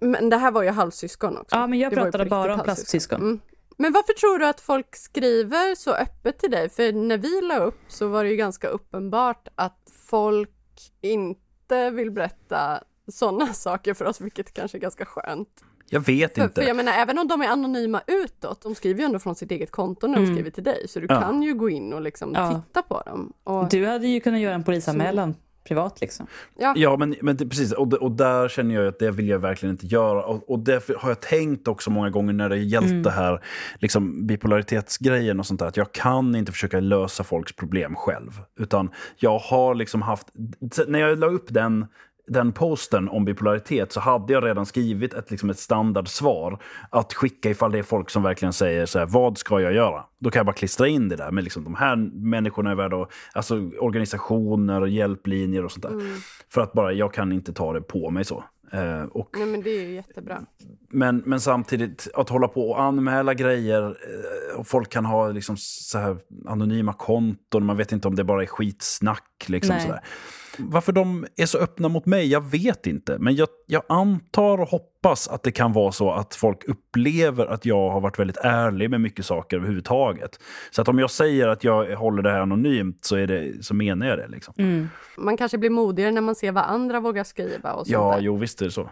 men 0.00 0.30
det 0.30 0.36
här 0.36 0.50
var 0.50 0.62
ju 0.62 0.70
halvsyskon 0.70 1.38
också. 1.38 1.56
Ja 1.56 1.66
men 1.66 1.78
jag 1.78 1.92
Det 1.92 1.96
pratade 1.96 2.24
bara 2.24 2.54
om 2.54 2.60
plastsyskon. 2.60 3.20
Mm. 3.20 3.40
Men 3.76 3.92
varför 3.92 4.12
tror 4.12 4.38
du 4.38 4.46
att 4.46 4.60
folk 4.60 4.96
skriver 4.96 5.74
så 5.74 5.92
öppet 5.92 6.38
till 6.38 6.50
dig? 6.50 6.68
För 6.68 6.92
när 6.92 7.18
vi 7.18 7.40
la 7.40 7.58
upp 7.58 7.80
så 7.88 8.08
var 8.08 8.24
det 8.24 8.30
ju 8.30 8.36
ganska 8.36 8.68
uppenbart 8.68 9.48
att 9.54 9.90
folk 10.08 10.50
inte 11.00 11.90
vill 11.90 12.10
berätta 12.10 12.82
sådana 13.12 13.46
saker 13.54 13.94
för 13.94 14.04
oss, 14.04 14.20
vilket 14.20 14.54
kanske 14.54 14.78
är 14.78 14.80
ganska 14.80 15.04
skönt. 15.04 15.64
Jag 15.92 16.00
vet 16.00 16.34
För, 16.34 16.42
inte. 16.42 16.60
för 16.60 16.68
jag 16.68 16.76
menar, 16.76 16.92
även 16.92 17.18
om 17.18 17.28
de 17.28 17.42
är 17.42 17.48
anonyma 17.48 18.00
utåt, 18.06 18.62
de 18.62 18.74
skriver 18.74 19.00
ju 19.00 19.04
ändå 19.06 19.18
från 19.18 19.34
sitt 19.34 19.50
eget 19.50 19.70
konto 19.70 20.06
när 20.06 20.14
de 20.16 20.22
Mm. 20.22 20.34
skriver 20.36 20.50
till 20.50 20.64
dig, 20.64 20.88
så 20.88 21.00
du 21.00 21.06
Ja. 21.08 21.20
kan 21.20 21.42
ju 21.42 21.54
gå 21.54 21.70
in 21.70 21.92
och 21.92 22.00
liksom 22.00 22.32
Ja. 22.34 22.62
titta 22.66 22.82
på 22.82 23.02
dem. 23.06 23.32
Och, 23.44 23.68
Du 23.68 23.86
hade 23.86 24.06
ju 24.06 24.20
kunnat 24.20 24.40
göra 24.40 24.54
en 24.54 24.64
polisanmälan 24.64 25.34
privat 25.64 26.00
liksom. 26.00 26.26
ja. 26.58 26.74
Ja, 26.76 26.96
men, 26.96 27.14
men 27.22 27.36
det, 27.36 27.46
precis. 27.46 27.72
Och, 27.72 27.88
det- 27.88 27.96
och 27.96 28.10
där 28.10 28.48
känner 28.48 28.74
jag 28.74 28.86
att 28.86 28.98
det 28.98 29.10
vill 29.10 29.28
jag 29.28 29.38
verkligen 29.38 29.70
inte 29.74 29.86
göra. 29.86 30.24
Och, 30.24 30.50
och 30.50 30.58
därför 30.58 30.94
har 30.94 31.08
jag 31.10 31.20
tänkt 31.20 31.68
också 31.68 31.90
många 31.90 32.10
gånger 32.10 32.32
när 32.32 32.48
det 32.48 32.56
gällt 32.58 33.04
det 33.04 33.10
här 33.10 33.40
liksom, 33.78 34.26
bipolaritetsgrejen 34.26 35.40
och 35.40 35.46
sånt 35.46 35.60
där, 35.60 35.66
att 35.66 35.76
jag 35.76 35.92
kan 35.92 36.34
inte 36.34 36.52
försöka 36.52 36.80
lösa 36.80 37.24
folks 37.24 37.52
problem 37.52 37.94
själv. 37.96 38.30
Utan 38.58 38.90
jag 39.16 39.38
har 39.38 39.74
liksom 39.74 40.02
haft... 40.02 40.26
När 40.86 40.98
jag 40.98 41.18
la 41.18 41.26
upp 41.26 41.46
den 41.48 41.86
den 42.30 42.52
posten 42.52 43.08
om 43.08 43.24
bipolaritet 43.24 43.92
så 43.92 44.00
hade 44.00 44.32
jag 44.32 44.44
redan 44.44 44.66
skrivit 44.66 45.14
ett, 45.14 45.30
liksom 45.30 45.50
ett 45.50 45.58
standardsvar 45.58 46.62
att 46.90 47.12
skicka 47.12 47.50
ifall 47.50 47.72
det 47.72 47.78
är 47.78 47.82
folk 47.82 48.10
som 48.10 48.22
verkligen 48.22 48.52
säger 48.52 48.86
så 48.86 48.98
här, 48.98 49.06
vad 49.06 49.38
ska 49.38 49.60
jag 49.60 49.72
göra? 49.72 50.04
Då 50.18 50.30
kan 50.30 50.40
jag 50.40 50.46
bara 50.46 50.52
klistra 50.52 50.88
in 50.88 51.08
det 51.08 51.16
där 51.16 51.30
med 51.30 51.44
liksom, 51.44 51.64
de 51.64 51.74
här 51.74 51.96
människorna 52.12 52.70
är 52.70 52.74
värda 52.74 53.02
att, 53.02 53.10
alltså 53.32 53.70
organisationer, 53.80 54.86
hjälplinjer 54.86 55.64
och 55.64 55.72
sånt 55.72 55.82
där. 55.82 55.92
För 56.48 56.60
att 56.60 56.72
bara, 56.72 56.92
jag 56.92 57.14
kan 57.14 57.32
inte 57.32 57.52
ta 57.52 57.72
det 57.72 57.80
på 57.80 58.10
mig 58.10 58.24
så. 58.24 58.44
Eh, 58.72 59.02
och, 59.02 59.28
Nej 59.38 59.46
men 59.46 59.62
det 59.62 59.70
är 59.70 59.82
ju 59.82 59.94
jättebra. 59.94 60.42
men, 60.88 61.22
men 61.26 61.40
samtidigt, 61.40 62.08
att 62.14 62.28
hålla 62.28 62.48
på 62.48 62.70
och 62.70 62.82
anmäla 62.82 63.34
grejer 63.34 63.82
eh, 63.82 64.58
och 64.58 64.66
folk 64.66 64.90
kan 64.90 65.04
ha 65.04 65.28
liksom 65.28 65.56
så 65.58 65.98
här 65.98 66.16
anonyma 66.46 66.92
konton, 66.92 67.66
man 67.66 67.76
vet 67.76 67.92
inte 67.92 68.08
om 68.08 68.14
det 68.14 68.24
bara 68.24 68.42
är 68.42 68.46
skitsnack. 68.46 69.44
Liksom 69.46 69.74
Nej. 69.74 69.86
sådär. 69.86 70.00
Varför 70.58 70.92
de 70.92 71.26
är 71.36 71.46
så 71.46 71.58
öppna 71.58 71.88
mot 71.88 72.06
mig, 72.06 72.26
jag 72.26 72.50
vet 72.50 72.86
inte. 72.86 73.18
Men 73.18 73.34
jag, 73.34 73.48
jag 73.66 73.82
antar 73.88 74.58
och 74.60 74.68
hoppas 74.68 75.28
att 75.28 75.42
det 75.42 75.52
kan 75.52 75.72
vara 75.72 75.92
så 75.92 76.12
att 76.12 76.34
folk 76.34 76.64
upplever 76.68 77.46
att 77.46 77.64
jag 77.66 77.90
har 77.90 78.00
varit 78.00 78.18
väldigt 78.18 78.36
ärlig 78.36 78.90
med 78.90 79.00
mycket 79.00 79.26
saker 79.26 79.56
överhuvudtaget. 79.56 80.40
Så 80.70 80.82
att 80.82 80.88
om 80.88 80.98
jag 80.98 81.10
säger 81.10 81.48
att 81.48 81.64
jag 81.64 81.96
håller 81.96 82.22
det 82.22 82.30
här 82.30 82.40
anonymt 82.40 83.04
så, 83.04 83.16
är 83.16 83.26
det, 83.26 83.64
så 83.64 83.74
menar 83.74 84.06
jag 84.06 84.18
det. 84.18 84.28
Liksom. 84.28 84.54
Mm. 84.58 84.88
Man 85.16 85.36
kanske 85.36 85.58
blir 85.58 85.70
modigare 85.70 86.10
när 86.10 86.20
man 86.20 86.34
ser 86.34 86.52
vad 86.52 86.64
andra 86.64 87.00
vågar 87.00 87.24
skriva 87.24 87.72
och 87.72 87.86
sånt 87.86 87.88
Ja, 87.92 88.14
där. 88.14 88.20
jo 88.20 88.36
visst 88.36 88.60
är 88.60 88.64
det 88.64 88.70
så. 88.70 88.90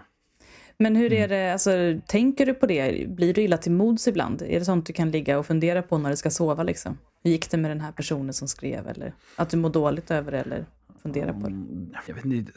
Men 0.81 0.97
hur 0.97 1.13
är 1.13 1.29
det, 1.29 1.53
alltså, 1.53 1.71
tänker 2.07 2.47
du 2.47 2.55
på 2.55 2.67
det? 2.67 3.09
Blir 3.09 3.35
du 3.35 3.43
illa 3.43 3.57
till 3.57 3.73
mods 3.73 4.09
ibland? 4.09 4.43
Är 4.43 4.59
det 4.59 4.65
sånt 4.65 4.87
du 4.87 4.93
kan 4.93 5.11
ligga 5.11 5.39
och 5.39 5.47
fundera 5.47 5.83
på 5.83 5.99
när 5.99 6.11
du 6.11 6.17
ska 6.17 6.31
sova? 6.31 6.63
Liksom? 6.63 6.99
Hur 7.25 7.31
gick 7.31 7.51
det 7.51 7.57
med 7.57 7.71
den 7.71 7.81
här 7.81 7.93
personen 7.93 8.33
som 8.33 8.49
skrev? 8.49 8.89
Eller 8.89 9.13
att 9.37 9.51
du 9.51 9.57
mår 9.57 9.71
dåligt 9.71 10.11
över 10.11 10.33
det 10.33 10.39
eller 10.39 10.65
funderar 11.13 11.33
på 11.33 11.41
det? 11.41 11.55
Mm, 11.55 11.91
Jag 12.07 12.15
vet 12.15 12.25
inte, 12.25 12.53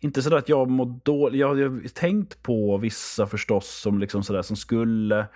inte 0.00 0.22
sådär 0.22 0.36
att 0.36 0.48
jag 0.48 0.70
mår 0.70 1.00
dåligt. 1.04 1.40
Jag 1.40 1.48
har 1.48 1.88
tänkt 1.88 2.42
på 2.42 2.78
vissa 2.78 3.26
förstås 3.26 3.80
som, 3.82 3.98
liksom 3.98 4.22
sådär, 4.22 4.42
som 4.42 4.56
skulle 4.56 5.26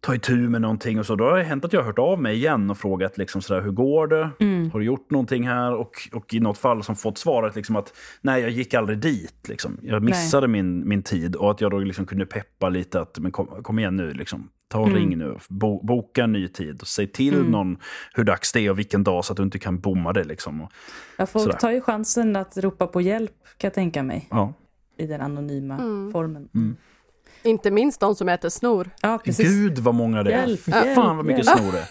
ta 0.00 0.14
itu 0.14 0.36
med 0.48 0.60
någonting 0.60 0.98
och 0.98 1.06
så. 1.06 1.16
Då 1.16 1.24
har 1.24 1.38
det 1.38 1.44
hänt 1.44 1.64
att 1.64 1.72
jag 1.72 1.80
har 1.80 1.86
hört 1.86 1.98
av 1.98 2.22
mig 2.22 2.36
igen 2.36 2.70
och 2.70 2.78
frågat 2.78 3.18
liksom 3.18 3.42
sådär, 3.42 3.60
hur 3.60 3.70
går 3.70 4.06
det? 4.06 4.30
Mm. 4.40 4.70
Har 4.70 4.78
du 4.80 4.86
gjort 4.86 5.10
någonting 5.10 5.46
här? 5.48 5.74
Och, 5.74 6.08
och 6.12 6.34
i 6.34 6.40
något 6.40 6.58
fall 6.58 6.82
som 6.82 6.96
fått 6.96 7.18
svaret 7.18 7.56
liksom 7.56 7.76
att 7.76 7.92
nej, 8.20 8.42
jag 8.42 8.50
gick 8.50 8.74
aldrig 8.74 8.98
dit. 8.98 9.48
Liksom. 9.48 9.78
Jag 9.82 10.02
missade 10.02 10.48
min, 10.48 10.88
min 10.88 11.02
tid 11.02 11.36
och 11.36 11.50
att 11.50 11.60
jag 11.60 11.70
då 11.70 11.78
liksom 11.78 12.06
kunde 12.06 12.26
peppa 12.26 12.68
lite 12.68 13.00
att 13.00 13.18
men 13.18 13.32
kom, 13.32 13.46
kom 13.46 13.78
igen 13.78 13.96
nu, 13.96 14.12
liksom. 14.12 14.48
Ta 14.72 14.78
och 14.80 14.86
Mm. 14.88 14.98
ring 14.98 15.18
nu. 15.18 15.38
Bo, 15.48 15.86
boka 15.86 16.24
en 16.24 16.32
ny 16.32 16.48
tid 16.48 16.80
och 16.80 16.86
säg 16.88 17.06
till 17.06 17.34
Mm. 17.34 17.50
någon 17.50 17.76
hur 18.14 18.24
dags 18.24 18.52
det 18.52 18.60
är 18.60 18.70
och 18.70 18.78
vilken 18.78 19.04
dag 19.04 19.24
så 19.24 19.32
att 19.32 19.36
du 19.36 19.42
inte 19.42 19.58
kan 19.58 19.80
bomma 19.80 20.12
det. 20.12 20.24
Liksom. 20.24 20.60
Och, 20.60 20.72
Ja, 21.18 21.26
folk 21.26 21.42
Sådär. 21.44 21.58
tar 21.58 21.70
ju 21.70 21.80
chansen 21.80 22.36
att 22.36 22.56
ropa 22.56 22.86
på 22.86 23.00
hjälp 23.00 23.32
kan 23.56 23.68
jag 23.68 23.74
tänka 23.74 24.02
mig. 24.02 24.28
ja. 24.30 24.52
I 24.98 25.06
den 25.06 25.20
anonyma 25.20 25.74
Mm. 25.74 26.12
formen. 26.12 26.48
Inte 27.42 27.70
minst 27.70 28.00
de 28.00 28.14
som 28.14 28.28
äter 28.28 28.48
snor. 28.48 28.90
Ja, 29.02 29.18
precis. 29.24 29.48
Gud 29.48 29.78
vad 29.78 29.94
många 29.94 30.22
det 30.22 30.32
är. 30.32 30.38
Hjälp, 30.46 30.60
Fy 30.60 30.70
hjälp, 30.72 30.94
fan 30.94 31.16
vad 31.16 31.26
mycket 31.26 31.46
hjälp. 31.46 31.58
snor 31.58 31.72
det 31.72 31.78
är. 31.78 31.88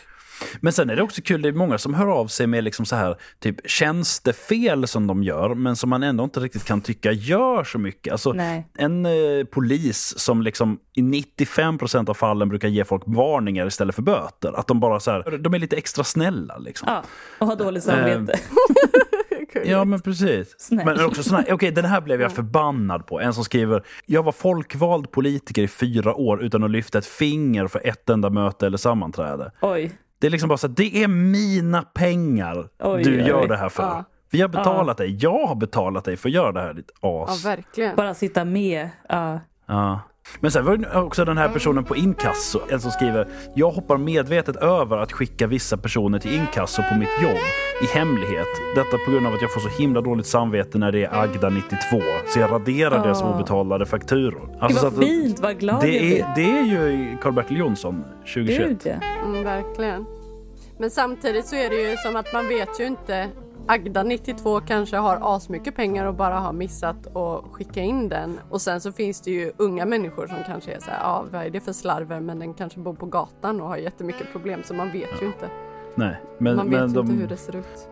Men 0.59 0.73
sen 0.73 0.89
är 0.89 0.95
det 0.95 1.01
också 1.01 1.21
kul, 1.21 1.41
det 1.41 1.49
är 1.49 1.53
många 1.53 1.77
som 1.77 1.93
hör 1.93 2.07
av 2.07 2.27
sig 2.27 2.47
med 2.47 2.63
liksom 2.63 2.85
så 2.85 2.95
här, 2.95 3.15
typ 3.39 3.55
tjänstefel 3.69 4.87
som 4.87 5.07
de 5.07 5.23
gör, 5.23 5.55
men 5.55 5.75
som 5.75 5.89
man 5.89 6.03
ändå 6.03 6.23
inte 6.23 6.39
riktigt 6.39 6.65
kan 6.65 6.81
tycka 6.81 7.11
gör 7.11 7.63
så 7.63 7.79
mycket. 7.79 8.11
Alltså, 8.11 8.33
Nej. 8.33 8.67
en 8.77 9.05
eh, 9.05 9.11
polis 9.51 10.13
som 10.19 10.41
liksom 10.41 10.79
i 10.95 11.01
95% 11.01 12.09
av 12.09 12.13
fallen 12.13 12.49
brukar 12.49 12.67
ge 12.67 12.85
folk 12.85 13.03
varningar 13.05 13.67
istället 13.67 13.95
för 13.95 14.01
böter. 14.01 14.59
Att 14.59 14.67
de 14.67 14.79
bara 14.79 14.99
så 14.99 15.11
här, 15.11 15.37
de 15.37 15.53
är 15.53 15.59
lite 15.59 15.75
extra 15.75 16.03
snälla 16.03 16.57
liksom. 16.57 16.87
Ja, 16.91 17.03
och 17.39 17.47
ha 17.47 17.55
dåligt 17.55 17.83
samvete. 17.83 18.39
Ja, 19.65 19.85
men 19.85 20.01
precis. 20.01 20.55
Snäll. 20.57 20.85
Men 20.85 21.05
också 21.05 21.23
såna, 21.23 21.43
okej, 21.49 21.71
den 21.71 21.85
här 21.85 22.01
blev 22.01 22.21
jag 22.21 22.31
förbannad 22.31 23.05
på. 23.07 23.19
En 23.19 23.33
som 23.33 23.43
skriver, 23.43 23.83
jag 24.05 24.23
var 24.23 24.31
folkvald 24.31 25.11
politiker 25.11 25.61
i 25.61 25.67
fyra 25.67 26.15
år 26.15 26.43
utan 26.43 26.63
att 26.63 26.71
lyfta 26.71 26.97
ett 26.97 27.05
finger 27.05 27.67
för 27.67 27.87
ett 27.87 28.09
enda 28.09 28.29
möte 28.29 28.65
eller 28.65 28.77
sammanträde. 28.77 29.51
Oj. 29.61 29.91
Det 30.21 30.27
är 30.27 30.31
liksom 30.31 30.49
bara 30.49 30.57
så 30.57 30.67
att 30.67 30.75
det 30.77 31.03
är 31.03 31.07
mina 31.07 31.81
pengar 31.81 32.67
Oj, 32.79 33.03
du 33.03 33.21
oj, 33.21 33.27
gör 33.27 33.41
oj. 33.41 33.47
det 33.47 33.57
här 33.57 33.69
för. 33.69 33.83
Ja. 33.83 34.03
Vi 34.31 34.41
har 34.41 34.47
betalat 34.49 34.97
dig, 34.97 35.17
jag 35.21 35.47
har 35.47 35.55
betalat 35.55 36.05
dig 36.05 36.17
för 36.17 36.29
att 36.29 36.33
göra 36.35 36.51
det 36.51 36.61
här, 36.61 36.73
ditt 36.73 36.91
Ja, 37.01 37.25
as. 37.29 37.45
verkligen. 37.45 37.95
Bara 37.95 38.13
sitta 38.13 38.45
med. 38.45 38.89
Ja. 39.09 39.39
Ja. 39.65 39.99
Men 40.39 40.51
sen 40.51 40.65
var 40.65 40.77
det 40.77 40.95
också 41.01 41.25
den 41.25 41.37
här 41.37 41.49
personen 41.49 41.83
på 41.83 41.95
inkasso, 41.95 42.59
en 42.69 42.79
som 42.81 42.91
skriver 42.91 43.27
Jag 43.55 43.71
hoppar 43.71 43.97
medvetet 43.97 44.55
över 44.55 44.97
att 44.97 45.11
skicka 45.11 45.47
vissa 45.47 45.77
personer 45.77 46.19
till 46.19 46.33
inkasso 46.35 46.81
på 46.91 46.95
mitt 46.95 47.21
jobb 47.23 47.37
i 47.83 47.97
hemlighet. 47.97 48.47
Detta 48.75 48.97
på 49.05 49.11
grund 49.11 49.27
av 49.27 49.33
att 49.33 49.41
jag 49.41 49.53
får 49.53 49.61
så 49.61 49.69
himla 49.69 50.01
dåligt 50.01 50.25
samvete 50.25 50.77
när 50.77 50.91
det 50.91 51.03
är 51.05 51.21
Agda 51.21 51.49
92. 51.49 52.01
Så 52.27 52.39
jag 52.39 52.51
raderar 52.51 53.03
deras 53.03 53.21
Åh. 53.21 53.35
obetalade 53.35 53.85
fakturor. 53.85 54.47
Gud 54.51 54.57
Alltså, 54.61 54.79
så 54.79 54.85
vad 54.89 54.93
att- 54.93 55.05
fint, 55.09 55.39
vad 55.39 55.59
glad 55.59 55.75
jag 55.75 55.81
det 55.81 55.99
blir. 55.99 56.19
är, 56.19 56.31
det 56.35 56.59
är 56.59 56.63
ju 56.63 57.17
Karl-Bertil 57.21 57.57
Jonsson 57.57 58.03
2021. 58.33 58.67
Gud 58.67 58.79
ja. 58.83 59.07
Mm, 59.25 59.43
verkligen. 59.43 60.05
Men 60.79 60.89
samtidigt 60.91 61.45
så 61.47 61.55
är 61.55 61.69
det 61.69 61.75
ju 61.91 61.97
som 61.97 62.15
att 62.15 62.33
man 62.33 62.47
vet 62.47 62.79
ju 62.79 62.85
inte. 62.87 63.27
Agda 63.67 64.03
92 64.03 64.59
kanske 64.59 64.97
har 64.97 65.35
asmycket 65.35 65.75
pengar 65.75 66.05
och 66.05 66.15
bara 66.15 66.35
har 66.39 66.53
missat 66.53 67.15
att 67.15 67.43
skicka 67.51 67.81
in 67.81 68.09
den. 68.09 68.39
Och 68.49 68.61
sen 68.61 68.81
så 68.81 68.91
finns 68.91 69.21
det 69.21 69.31
ju 69.31 69.51
unga 69.57 69.85
människor 69.85 70.27
som 70.27 70.37
kanske 70.45 70.71
är 70.71 70.79
så 70.79 70.91
här, 70.91 70.99
ja 70.99 71.25
vad 71.31 71.45
är 71.45 71.49
det 71.49 71.59
för 71.59 71.73
slarver 71.73 72.19
men 72.19 72.39
den 72.39 72.53
kanske 72.53 72.79
bor 72.79 72.93
på 72.93 73.05
gatan 73.05 73.61
och 73.61 73.67
har 73.67 73.77
jättemycket 73.77 74.31
problem 74.31 74.61
så 74.63 74.73
man 74.73 74.91
vet 74.91 75.21
ju 75.21 75.25
inte. 75.25 75.49
Nej, 75.95 76.21
men, 76.37 76.55
man 76.55 76.69
vet 76.69 76.79
men 76.79 76.89
ju 76.89 76.95
de, 76.95 76.99
inte 76.99 77.21
hur 77.21 77.27
det 77.27 77.37
ser 77.37 77.55
ut. 77.55 77.87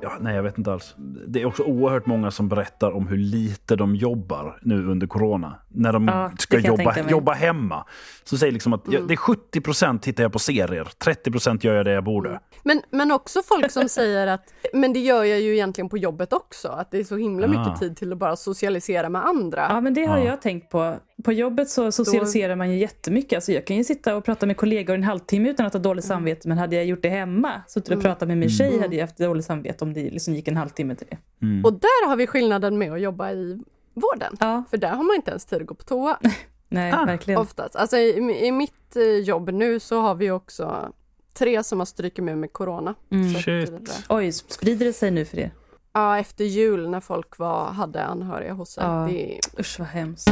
Ja, 0.00 0.16
nej, 0.20 0.36
jag 0.36 0.42
vet 0.42 0.58
inte 0.58 0.72
alls. 0.72 0.94
Det 1.26 1.42
är 1.42 1.46
också 1.46 1.62
oerhört 1.62 2.06
många 2.06 2.30
som 2.30 2.48
berättar 2.48 2.90
om 2.90 3.08
hur 3.08 3.16
lite 3.16 3.76
de 3.76 3.94
jobbar 3.96 4.58
nu 4.62 4.86
under 4.86 5.06
corona. 5.06 5.54
När 5.68 5.92
de 5.92 6.08
Ja, 6.08 6.30
ska 6.38 6.58
jobba, 6.58 6.96
jobba 7.08 7.32
hemma. 7.32 7.84
Så 8.24 8.38
säger 8.38 8.52
liksom 8.52 8.72
att 8.72 8.86
Mm. 8.86 8.98
jag, 9.00 9.08
det 9.08 9.14
är 9.14 9.16
70 9.16 9.60
procent 9.60 10.02
tittar 10.02 10.22
jag 10.24 10.32
på 10.32 10.38
serier, 10.38 10.88
30 11.04 11.30
procent 11.30 11.64
gör 11.64 11.74
jag 11.74 11.84
det 11.86 11.92
jag 11.92 12.04
borde. 12.04 12.40
Men, 12.62 12.80
men 12.90 13.10
också 13.12 13.42
folk 13.42 13.70
som 13.70 13.88
säger 13.88 14.26
att 14.26 14.54
men 14.72 14.92
det 14.92 15.00
gör 15.00 15.24
jag 15.24 15.40
ju 15.40 15.54
egentligen 15.54 15.88
på 15.88 15.98
jobbet 15.98 16.32
också. 16.32 16.68
Att 16.68 16.90
det 16.90 16.98
är 16.98 17.04
så 17.04 17.16
himla 17.16 17.46
Ah. 17.46 17.50
mycket 17.50 17.80
tid 17.80 17.96
till 17.96 18.12
att 18.12 18.18
bara 18.18 18.36
socialisera 18.36 19.08
med 19.08 19.24
andra. 19.26 19.66
Ja, 19.70 19.80
men 19.80 19.94
det 19.94 20.04
har 20.04 20.18
Ja. 20.18 20.24
jag 20.24 20.42
tänkt 20.42 20.70
på. 20.70 20.96
På 21.24 21.32
jobbet 21.32 21.68
så 21.70 21.92
socialiserar 21.92 22.56
man 22.56 22.70
ju 22.70 22.78
jättemycket. 22.78 23.36
Alltså 23.36 23.52
jag 23.52 23.64
kan 23.66 23.76
ju 23.76 23.84
sitta 23.84 24.16
och 24.16 24.24
prata 24.24 24.46
med 24.46 24.56
kollegor 24.56 24.94
en 24.94 25.02
halvtimme 25.04 25.48
utan 25.50 25.66
att 25.66 25.72
ha 25.72 25.80
dåligt 25.80 26.04
samvete. 26.04 26.48
Men 26.48 26.58
hade 26.58 26.76
jag 26.76 26.84
gjort 26.84 27.02
det 27.02 27.08
hemma, 27.08 27.62
suttit 27.68 27.96
och 27.96 28.02
pratat 28.02 28.28
med 28.28 28.38
min 28.38 28.48
tjej, 28.50 28.80
hade 28.80 28.96
jag 28.96 29.02
haft 29.06 29.16
dåligt 29.18 29.44
samvete 29.44 29.84
om 29.84 29.92
det 29.92 30.10
liksom 30.10 30.34
gick 30.34 30.48
en 30.48 30.56
halvtimme 30.56 30.94
till 30.94 31.06
det. 31.10 31.16
Och 31.64 31.72
där 31.72 32.08
har 32.08 32.16
vi 32.16 32.26
skillnaden 32.26 32.78
med 32.78 32.92
att 32.92 33.00
jobba 33.00 33.30
i 33.32 33.60
vården. 33.94 34.36
Ja, 34.40 34.64
För 34.70 34.76
där 34.76 34.90
har 34.90 35.04
man 35.04 35.16
inte 35.16 35.30
ens 35.30 35.44
tid 35.44 35.60
att 35.60 35.66
gå 35.66 35.74
på 35.74 35.84
toa. 35.84 36.18
nej, 36.68 36.92
Ah. 36.92 37.04
verkligen. 37.04 37.40
Oftast. 37.40 37.76
Alltså 37.76 37.96
i, 37.96 38.46
i 38.46 38.52
mitt 38.52 38.96
eh, 38.96 39.02
jobb 39.02 39.50
nu 39.52 39.80
så 39.80 40.00
har 40.00 40.14
vi 40.14 40.30
också 40.30 40.92
tre 41.34 41.62
som 41.62 41.78
har 41.78 41.86
strykit 41.86 42.24
med 42.24 42.38
med 42.38 42.52
corona. 42.52 42.94
Mm. 43.10 43.34
Shit. 43.34 44.04
Oj, 44.08 44.32
sprider 44.32 44.86
det 44.86 44.92
sig 44.92 45.10
nu 45.10 45.24
för 45.24 45.38
er? 45.38 45.50
Ja, 45.92 46.18
efter 46.18 46.44
jul 46.44 46.88
när 46.90 47.00
folk 47.00 47.38
var, 47.38 47.64
hade 47.64 48.04
anhöriga 48.04 48.52
hos 48.52 48.70
sig. 48.70 48.84
Ja. 48.84 49.08
Det, 49.10 49.40
Usch 49.60 49.78
vad 49.78 49.88
hemskt. 49.88 50.28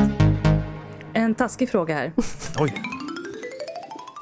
En 1.17 1.35
taskig 1.35 1.69
fråga 1.71 1.95
här. 1.95 2.13
Oj. 2.59 2.83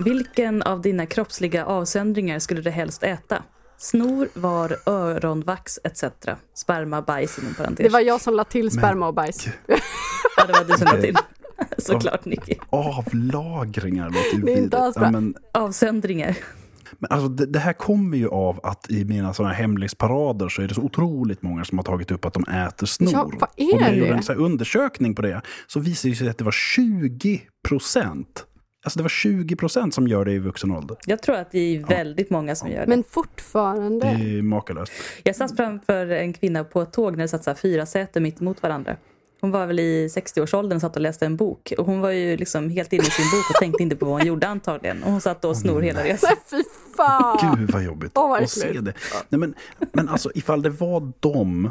Vilken 0.05 0.63
av 0.63 0.81
dina 0.83 1.07
kroppsliga 1.07 1.65
avsöndringar 1.65 2.39
skulle 2.39 2.61
du 2.61 2.71
helst 2.71 3.03
äta? 3.03 3.43
Snor, 3.79 4.29
var, 4.35 4.77
öronvax 4.87 5.79
etc. 5.85 6.05
Sperma, 6.55 7.03
bajs 7.03 7.39
inom 7.39 7.55
parentes. 7.55 7.87
det 7.87 7.93
var 7.93 8.01
jag 8.01 8.21
som 8.21 8.35
la 8.35 8.45
till 8.45 8.71
sperma 8.71 9.07
och 9.07 9.15
bajs. 9.15 9.47
Ja, 10.37 10.47
det 10.47 10.53
var 10.53 10.65
du 10.65 10.73
som 10.73 10.87
la 10.87 10.93
Okej. 10.93 11.03
till. 11.03 11.17
Såklart 11.85 12.25
Nicky. 12.25 12.55
Avlagringar 12.71 14.07
låter 14.11 14.37
ju 14.37 14.43
Det 14.43 14.53
är 14.53 14.57
inte 14.57 14.61
vidrigt. 14.63 14.75
alls 14.75 14.97
bra. 14.97 15.05
ja, 15.05 15.11
men, 15.11 15.35
Avsöndringar. 15.53 16.37
Men 16.99 17.11
alltså, 17.11 17.29
det, 17.29 17.47
det 17.47 17.59
här 17.59 17.73
kommer 17.73 18.17
ju 18.17 18.29
av 18.29 18.61
att 18.63 18.91
i 18.91 19.05
mina 19.05 19.35
såna 19.35 19.49
här 19.49 19.57
hemlighetsparader 19.57 20.49
så 20.49 20.63
är 20.63 20.69
det 20.69 20.75
så 20.75 20.83
otroligt 20.83 21.43
många 21.43 21.65
som 21.65 21.79
har 21.79 21.83
tagit 21.83 22.11
upp 22.11 22.25
att 22.25 22.35
de 22.35 22.45
äter 22.45 22.87
snor. 22.87 23.13
Ja, 23.13 23.31
vad 23.41 23.51
är 23.57 23.75
och 23.75 23.81
när 23.81 23.89
jag 23.89 23.97
gjorde 23.97 24.13
en 24.13 24.23
så 24.23 24.33
här 24.33 24.41
undersökning 24.41 25.15
på 25.15 25.23
det 25.23 25.43
så 25.67 25.81
visade 25.81 26.13
det 26.13 26.17
sig 26.17 26.29
att 26.29 26.39
det 26.39 26.45
var 26.45 26.53
20 26.53 27.43
procent. 27.69 28.47
Alltså 28.85 28.99
det 28.99 29.03
var 29.03 29.09
20 29.09 29.57
procent 29.57 29.95
som 29.95 30.09
gör 30.09 30.25
det 30.25 30.33
i 30.33 30.39
vuxen 30.39 30.71
ålder. 30.71 30.97
Jag 31.07 31.23
tror 31.23 31.37
att 31.37 31.51
det 31.51 31.59
är 31.59 31.87
väldigt 31.87 32.31
många 32.31 32.55
som 32.55 32.71
gör 32.71 32.81
det. 32.81 32.87
Men 32.87 33.05
fortfarande. 33.05 34.07
Det 34.07 34.39
är 34.39 34.43
makalöst. 34.43 34.93
Jag 35.23 35.37
satt 35.37 35.57
framför 35.57 36.07
en 36.07 36.33
kvinna 36.33 36.65
på 36.65 36.83
ett 36.83 36.93
tåg 36.93 37.17
när 37.17 37.25
det 37.25 37.29
satt 37.29 37.45
så 37.45 37.51
här 37.51 37.57
fyra 37.57 37.87
säten 37.87 38.23
mitt 38.23 38.41
emot 38.41 38.63
varandra. 38.63 38.97
Hon 39.45 39.51
var 39.51 39.67
väl 39.67 39.81
i 39.81 40.07
60-årsåldern 40.09 40.77
och 40.77 40.81
satt 40.81 40.97
och 40.97 41.03
läste 41.03 41.27
en 41.27 41.37
bok. 41.37 41.73
Och 41.79 41.87
hon 41.87 42.01
var 42.01 42.11
ju 42.11 42.37
liksom 42.37 42.71
helt 42.71 42.93
inne 42.93 43.03
i 43.03 43.11
sin 43.11 43.25
bok 43.25 43.51
och 43.51 43.61
tänkte 43.61 43.83
inte 43.83 43.97
på 43.97 44.05
vad 44.07 44.15
hon 44.19 44.27
gjorde 44.27 44.47
antagligen. 44.49 45.03
Och 45.03 45.11
hon 45.13 45.21
satt 45.21 45.43
då 45.43 45.49
och 45.49 45.57
snor 45.57 45.83
hela 45.83 46.05
resan. 46.05 46.31
Fy 46.51 46.63
fan! 46.97 47.57
Gud 47.59 47.71
vad 47.71 47.83
jobbigt 47.85 48.13
vad 48.15 48.43
att 48.43 48.51
se 48.51 48.73
det. 48.73 48.95
Nej, 49.29 49.39
men, 49.39 49.55
men 49.93 50.09
alltså 50.09 50.31
ifall 50.35 50.63
det 50.63 50.71
var 50.71 51.13
dem, 51.21 51.71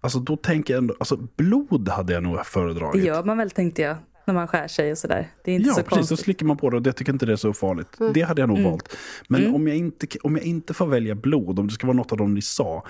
alltså 0.00 0.18
då 0.18 0.36
tänker 0.36 0.74
jag 0.74 0.78
ändå, 0.78 0.94
alltså 0.98 1.16
blod 1.36 1.88
hade 1.88 2.12
jag 2.12 2.22
nog 2.22 2.36
Det 2.36 2.44
föredragit. 2.44 3.04
gör 3.04 3.24
man 3.24 3.38
väl 3.38 3.50
tänkte 3.50 3.82
jag. 3.82 3.96
När 4.26 4.34
man 4.34 4.48
skär 4.48 4.68
sig 4.68 4.92
och 4.92 4.98
sådär. 4.98 5.28
Det 5.44 5.50
är 5.50 5.54
inte 5.54 5.68
Ja, 5.68 5.74
så 5.74 5.82
precis. 5.82 5.94
Konstigt. 5.96 6.18
slickar 6.18 6.46
man 6.46 6.56
på 6.56 6.70
det 6.70 6.76
och 6.76 6.82
det 6.82 6.92
tycker 6.92 7.12
inte 7.12 7.26
det 7.26 7.32
är 7.32 7.36
så 7.36 7.52
farligt. 7.52 7.88
Det 8.14 8.20
hade 8.22 8.42
jag 8.42 8.48
nog 8.48 8.58
Mm. 8.58 8.70
valt. 8.70 8.96
Men 9.28 9.54
om, 9.54 9.68
jag 9.68 9.76
inte, 9.76 10.06
om 10.22 10.36
jag 10.36 10.44
inte 10.44 10.74
får 10.74 10.86
välja 10.86 11.14
blod, 11.14 11.58
om 11.58 11.66
det 11.66 11.72
ska 11.74 11.86
vara 11.86 11.96
något 11.96 12.12
av 12.12 12.18
dem 12.18 12.34
ni 12.34 12.42
sa, 12.42 12.84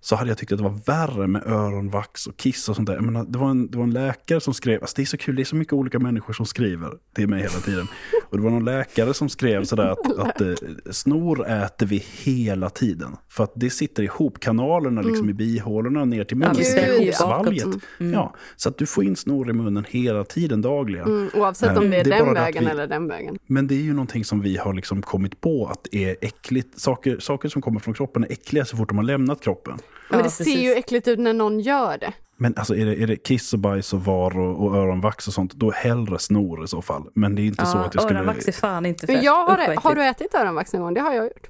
så 0.00 0.16
hade 0.16 0.30
jag 0.30 0.38
tyckt 0.38 0.52
att 0.52 0.58
det 0.58 0.64
var 0.64 0.80
värre 0.86 1.26
med 1.26 1.42
öronvax 1.46 2.26
och 2.26 2.36
kiss 2.36 2.68
och 2.68 2.76
sånt 2.76 2.86
där. 2.86 2.94
Jag 2.94 3.04
menar, 3.04 3.24
det, 3.24 3.38
var 3.38 3.50
en, 3.50 3.70
det 3.70 3.76
var 3.78 3.84
en 3.84 3.92
läkare 3.92 4.40
som 4.40 4.54
skrev, 4.54 4.80
alltså 4.80 4.94
det 4.96 5.02
är 5.02 5.06
så 5.06 5.16
kul, 5.16 5.36
det 5.36 5.42
är 5.42 5.44
så 5.44 5.56
mycket 5.56 5.72
olika 5.72 5.98
människor 5.98 6.32
som 6.32 6.46
skriver 6.46 6.90
till 7.14 7.28
mig 7.28 7.40
hela 7.40 7.52
tiden. 7.52 7.86
Och 8.30 8.36
det 8.36 8.42
var 8.42 8.50
någon 8.50 8.64
läkare 8.64 9.14
som 9.14 9.28
skrev 9.28 9.64
sådär 9.64 9.86
att, 9.86 10.18
att 10.18 10.40
eh, 10.40 10.52
snor 10.90 11.46
äter 11.48 11.86
vi 11.86 12.04
hela 12.22 12.70
tiden. 12.70 13.16
För 13.28 13.44
att 13.44 13.52
det 13.54 13.70
sitter 13.70 14.02
ihop 14.02 14.40
kanalerna 14.40 15.02
liksom 15.02 15.30
i 15.30 15.32
bihålorna 15.32 16.04
ner 16.04 16.24
till 16.24 16.36
munnen. 16.36 16.54
Ja, 16.58 16.64
sitter 16.64 17.02
ihop 17.02 17.14
svalget. 17.14 17.66
Mm. 18.00 18.12
Ja, 18.12 18.34
så 18.56 18.68
att 18.68 18.78
du 18.78 18.86
får 18.86 19.04
in 19.04 19.16
snor 19.16 19.50
i 19.50 19.52
munnen 19.52 19.84
hela 19.88 20.24
tiden, 20.24 20.62
dagligen. 20.62 21.06
Mm, 21.06 21.28
oavsett 21.34 21.78
om 21.78 21.90
det 21.90 21.96
är 21.96 22.04
Det 22.04 22.10
är 22.16 22.24
den 22.24 22.34
vägen 22.34 22.64
vi- 22.64 22.70
eller 22.70 22.86
den 22.86 23.08
vägen. 23.08 23.38
Men 23.46 23.66
det 23.66 23.74
är 23.74 23.82
ju 23.82 23.92
någonting 23.92 24.24
som 24.24 24.40
vi 24.40 24.56
har 24.56 24.74
liksom 24.74 25.02
kommit 25.02 25.40
på 25.40 25.66
att 25.66 25.86
det 25.92 26.04
är 26.04 26.16
äckligt. 26.20 26.80
Saker, 26.80 27.18
saker 27.18 27.48
som 27.48 27.62
kommer 27.62 27.80
från 27.80 27.94
kroppen 27.94 28.24
är 28.24 28.32
äckliga 28.32 28.64
så 28.64 28.76
fort 28.76 28.88
de 28.88 28.98
har 28.98 29.04
lämnat 29.04 29.40
kroppen. 29.40 29.78
Men 30.10 30.22
det 30.22 30.30
ser 30.30 30.44
precis. 30.44 30.60
ju 30.62 30.72
äckligt 30.72 31.08
ut 31.08 31.18
när 31.18 31.32
någon 31.32 31.60
gör 31.60 31.98
det. 31.98 32.12
Men 32.36 32.54
alltså 32.56 32.76
är 32.76 32.86
det, 32.86 33.02
är 33.02 33.06
det 33.06 33.16
kiss 33.16 33.52
och 33.52 33.58
bajs 33.58 33.92
och 33.92 34.04
var 34.04 34.38
och, 34.38 34.66
och 34.66 34.76
öronvax 34.76 35.28
och 35.28 35.34
sånt, 35.34 35.54
då 35.54 35.70
hellre 35.70 36.18
snor 36.18 36.64
i 36.64 36.68
så 36.68 36.82
fall. 36.82 37.10
Men 37.14 37.34
det 37.34 37.42
är 37.42 37.46
inte 37.46 37.66
så 37.66 37.78
Ja, 37.78 37.84
att 37.84 37.94
jag 37.94 38.02
skulle... 38.02 38.18
öronvax 38.18 38.48
är 38.48 38.52
fan 38.52 38.86
inte 38.86 39.06
Men 39.06 39.14
fräscht. 39.16 39.24
jag 39.24 39.44
har, 39.46 39.76
har 39.82 39.94
du 39.94 40.04
ätit 40.04 40.34
öronvax 40.34 40.72
någon 40.72 40.82
gång? 40.82 40.94
Det 40.94 41.00
har 41.00 41.12
jag 41.14 41.24
gjort. 41.24 41.46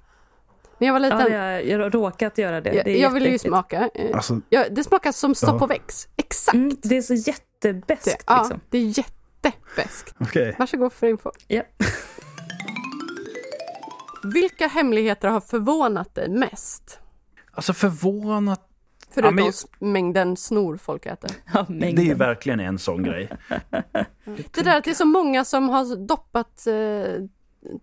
När 0.79 0.87
jag 0.89 0.93
var 0.93 1.01
liten. 1.01 1.19
Ja, 1.21 1.27
det 1.29 1.63
jag 1.63 1.79
har 1.79 1.91
råkat 1.91 2.39
göra 2.39 2.61
det. 2.61 2.75
jag, 2.75 2.85
det 2.85 2.99
är 2.99 3.03
jag 3.03 3.11
ville 3.11 3.29
ju 3.29 3.39
smaka. 3.39 3.91
Eh, 3.95 4.17
Alltså, 4.17 4.41
Ja, 4.49 4.65
det 4.71 4.85
smakar 4.85 5.13
som 5.13 5.35
stopp 5.35 5.71
Ja. 5.71 5.77
Exakt. 6.17 6.55
Mm, 6.55 6.77
det 6.83 6.97
är 6.97 7.03
så 7.03 7.13
det, 7.13 7.19
jättebäst 7.19 8.25
ja, 8.27 8.39
liksom. 8.43 8.61
det 8.71 8.79
är 8.79 8.83
jättebäst. 8.99 10.15
okej. 10.19 10.57
Varsågod 10.59 10.93
för 10.93 11.07
info. 11.07 11.31
Ja. 11.49 11.63
Vilka 14.25 14.67
hemligheter 14.67 15.29
har 15.29 15.41
förvånat 15.41 16.15
dig 16.15 16.29
mest? 16.29 17.01
Alltså 17.59 17.73
förvånat 17.73 18.61
Förutom 19.11 19.35
men- 19.35 19.49
s- 19.49 19.67
mängden 19.79 20.37
snor 20.37 20.77
folk 20.77 21.07
äter. 21.07 21.31
Ja, 21.55 21.67
Det 21.69 21.75
är 21.87 21.91
ju 21.91 21.95
mängden. 21.97 22.19
verkligen 22.19 22.61
en 22.61 22.79
sån 22.79 23.03
grej. 23.03 23.29
Det 24.55 24.63
där 24.63 24.79
att 24.79 24.85
det 24.85 24.91
är 24.91 24.95
så 24.95 25.05
många 25.05 25.45
som 25.45 25.69
har 25.69 26.07
doppat 26.07 26.67
eh, 26.67 27.25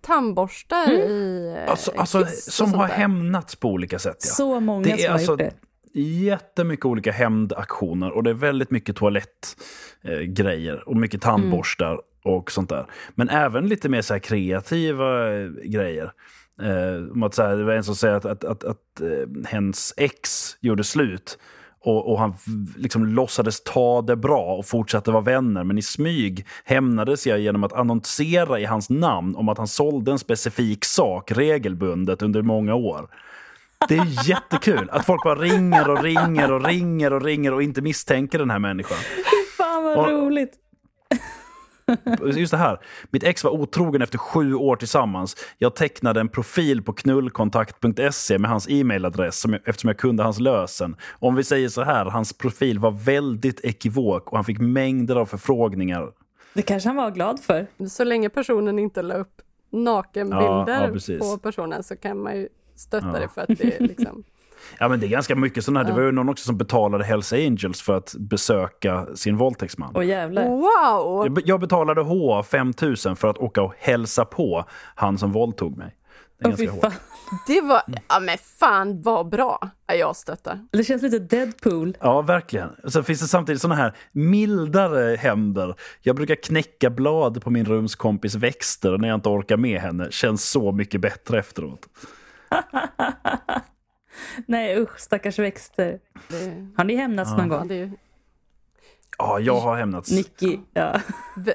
tandborstar 0.00 0.90
i 0.90 1.54
eh, 1.64 1.70
Alltså, 1.70 1.92
alltså 1.96 2.26
som 2.26 2.74
har 2.74 2.88
där. 2.88 2.94
hämnats 2.94 3.56
på 3.56 3.68
olika 3.68 3.98
sätt. 3.98 4.16
Ja. 4.20 4.26
Så 4.34 4.60
många 4.60 4.82
Det 4.84 4.92
är 4.92 4.96
som 4.96 5.06
har 5.06 5.12
alltså- 5.14 5.32
gjort 5.32 5.38
det. 5.38 5.52
Jättemycket 6.00 6.84
olika 6.86 7.12
hämndaktioner 7.12 8.10
och 8.10 8.22
det 8.22 8.30
är 8.30 8.34
väldigt 8.34 8.70
mycket 8.70 8.96
toalettgrejer 8.96 10.74
eh, 10.74 10.80
och 10.80 10.96
mycket 10.96 11.22
tandborstar 11.22 12.00
och 12.24 12.50
sånt 12.50 12.68
där. 12.68 12.86
Men 13.14 13.28
även 13.28 13.68
lite 13.68 13.88
mer 13.88 14.02
så 14.02 14.14
här 14.14 14.18
kreativa 14.20 15.32
eh, 15.34 15.48
grejer. 15.64 16.12
Eh, 16.62 17.12
om 17.12 17.22
att 17.22 17.34
så 17.34 17.42
här, 17.42 17.56
det 17.56 17.64
var 17.64 17.72
en 17.72 17.84
som 17.84 17.96
säger 17.96 18.14
att, 18.14 18.24
att, 18.24 18.44
att, 18.44 18.64
att 18.64 19.00
eh, 19.00 19.48
hens 19.50 19.94
ex 19.96 20.56
gjorde 20.60 20.84
slut 20.84 21.38
och, 21.80 22.12
och 22.12 22.18
han 22.18 22.34
liksom 22.76 23.06
låtsades 23.06 23.62
ta 23.62 24.02
det 24.02 24.16
bra 24.16 24.56
och 24.56 24.66
fortsatte 24.66 25.10
vara 25.10 25.22
vänner. 25.22 25.64
Men 25.64 25.78
i 25.78 25.82
smyg 25.82 26.46
hämnades 26.64 27.26
jag 27.26 27.40
genom 27.40 27.64
att 27.64 27.72
annonsera 27.72 28.60
i 28.60 28.64
hans 28.64 28.90
namn 28.90 29.36
om 29.36 29.48
att 29.48 29.58
han 29.58 29.68
sålde 29.68 30.10
en 30.12 30.18
specifik 30.18 30.84
sak 30.84 31.32
regelbundet 31.32 32.22
under 32.22 32.42
många 32.42 32.74
år. 32.74 33.08
Det 33.88 33.96
är 33.96 34.28
jättekul 34.28 34.90
att 34.90 35.06
folk 35.06 35.24
bara 35.24 35.34
ringer 35.34 35.90
och 35.90 36.02
ringer 36.02 36.52
och 36.52 36.64
ringer 36.64 37.12
och 37.12 37.22
ringer 37.22 37.52
och 37.54 37.62
inte 37.62 37.82
misstänker 37.82 38.38
den 38.38 38.50
här 38.50 38.58
människan. 38.58 38.98
Fan 39.58 39.84
vad 39.84 39.98
Och- 39.98 40.10
roligt. 40.10 40.52
Just 42.36 42.50
det 42.50 42.56
här, 42.56 42.80
mitt 43.10 43.22
ex 43.22 43.44
var 43.44 43.50
otrogen 43.50 44.02
efter 44.02 44.18
sju 44.18 44.54
år 44.54 44.76
tillsammans. 44.76 45.36
Jag 45.58 45.74
tecknade 45.74 46.20
en 46.20 46.28
profil 46.28 46.82
på 46.82 46.92
knullkontakt.se 46.92 48.38
med 48.38 48.50
hans 48.50 48.68
e-mailadress 48.70 49.44
eftersom 49.64 49.88
jag 49.88 49.96
kunde 49.98 50.22
hans 50.22 50.38
lösen. 50.40 50.96
Om 51.18 51.34
vi 51.34 51.44
säger 51.44 51.68
så 51.68 51.82
här, 51.82 52.04
hans 52.04 52.32
profil 52.32 52.78
var 52.78 52.90
väldigt 52.90 53.60
ekivok 53.64 54.30
och 54.32 54.38
han 54.38 54.44
fick 54.44 54.58
mängder 54.58 55.16
av 55.16 55.26
förfrågningar. 55.26 56.12
Det 56.54 56.62
kanske 56.62 56.88
han 56.88 56.96
var 56.96 57.10
glad 57.10 57.40
för. 57.40 57.66
Så 57.88 58.04
länge 58.04 58.28
personen 58.28 58.78
inte 58.78 59.02
la 59.02 59.14
upp 59.14 59.42
Ja, 59.70 59.78
nakenbilder 59.78 60.86
ja, 60.86 60.88
precis. 60.92 61.18
på 61.18 61.38
personen 61.38 61.82
så 61.82 61.96
kan 61.96 62.22
man 62.22 62.36
ju 62.36 62.48
stötta 62.76 63.10
Ja. 63.12 63.18
det 63.20 63.28
för 63.28 63.40
att 63.40 63.48
det 63.58 63.76
är 63.76 63.80
liksom... 63.80 64.24
Ja, 64.78 64.88
men 64.88 65.00
det 65.00 65.06
är 65.06 65.08
ganska 65.08 65.36
mycket 65.36 65.64
sådana 65.64 65.80
här. 65.80 65.86
Det 65.86 65.92
var 65.92 66.02
ju 66.02 66.12
någon 66.12 66.28
också 66.28 66.44
som 66.44 66.56
betalade 66.58 67.04
Hells 67.04 67.32
Angels 67.32 67.82
för 67.82 67.96
att 67.96 68.14
besöka 68.18 69.06
sin 69.14 69.36
våldtäktsman. 69.36 69.94
Och 69.94 70.04
jävlar. 70.04 70.44
Wow! 70.48 71.24
Jag 71.26 71.32
be- 71.32 71.42
Jag 71.44 71.60
betalade 71.60 72.00
H 72.00 72.42
5000 72.42 73.16
för 73.16 73.28
att 73.28 73.38
åka 73.38 73.62
och 73.62 73.74
hälsa 73.78 74.24
på 74.24 74.64
han 74.94 75.18
som 75.18 75.32
våldtog 75.32 75.76
mig. 75.76 75.96
Det 76.38 76.48
Åh, 76.68 76.80
fan. 76.80 76.92
Det 77.46 77.60
var, 77.60 77.82
ja 78.08 78.20
men 78.20 78.38
fan 78.38 79.02
vad 79.02 79.28
bra! 79.28 79.70
Ja, 79.86 79.94
jag 79.94 80.16
stöttar. 80.16 80.66
Det 80.72 80.84
känns 80.84 81.02
lite 81.02 81.18
Deadpool. 81.18 81.96
Ja, 82.00 82.22
verkligen. 82.22 82.68
Sen 82.88 83.04
finns 83.04 83.20
det 83.20 83.26
samtidigt 83.28 83.62
såna 83.62 83.74
här 83.74 83.96
mildare 84.12 85.16
hämnder. 85.16 85.74
Jag 86.02 86.16
brukar 86.16 86.34
knäcka 86.34 86.90
blad 86.90 87.42
på 87.42 87.50
min 87.50 87.64
rumskompis 87.66 88.34
växter 88.34 88.98
när 88.98 89.08
jag 89.08 89.14
inte 89.14 89.28
orkar 89.28 89.56
med 89.56 89.80
henne. 89.80 90.08
Känns 90.10 90.50
så 90.50 90.72
mycket 90.72 91.00
bättre 91.00 91.38
efteråt. 91.38 91.80
Nej 94.46 94.80
usch, 94.80 94.98
stackars 95.00 95.38
växter. 95.38 96.00
Det, 96.28 96.66
Har 96.76 96.84
ni 96.84 96.96
hämnats 96.96 97.30
någon 97.30 97.50
ja, 97.50 97.58
gång? 97.58 97.68
det 97.68 97.74
är 97.74 97.78
ju... 97.78 97.90
Ja, 99.18 99.40
jag 99.40 99.60
har 99.60 99.76
hämnats. 99.76 100.10
Nicky, 100.10 100.58
ja. 100.72 101.00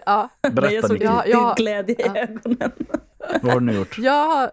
Ja, 0.06 0.30
Berätta, 0.42 0.62
Nej, 0.62 0.74
jag 0.76 0.84
såg 0.88 0.94
Nicky. 0.94 1.06
Ja, 1.06 1.22
din 1.24 1.32
ja. 1.32 1.54
glädje 1.58 1.96
i 1.96 2.02
Ja. 2.06 2.16
ögonen. 2.18 2.72
Vad 3.42 3.54
har 3.54 3.60
du 3.60 3.66
nu 3.66 3.74
gjort? 3.74 3.98
jag 3.98 4.28
har... 4.28 4.52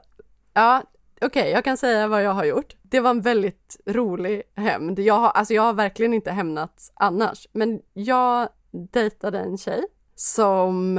Ja, 0.55 0.83
okej, 1.21 1.51
jag 1.51 1.65
kan 1.65 1.77
säga 1.77 2.09
vad 2.09 2.23
jag 2.23 2.31
har 2.31 2.45
gjort. 2.45 2.75
Det 2.83 3.01
var 3.01 3.11
en 3.11 3.21
väldigt 3.21 3.77
rolig 3.87 4.43
hämnd. 4.57 4.99
Jag 4.99 5.15
har, 5.15 5.29
alltså 5.31 5.55
jag 5.55 5.63
har 5.63 5.73
verkligen 5.73 6.15
inte 6.15 6.31
hämnats 6.31 6.93
annars, 6.95 7.47
men 7.53 7.81
jag 7.93 8.49
dejtade 8.93 9.39
en 9.39 9.59
tjej 9.59 9.85
som 10.15 10.99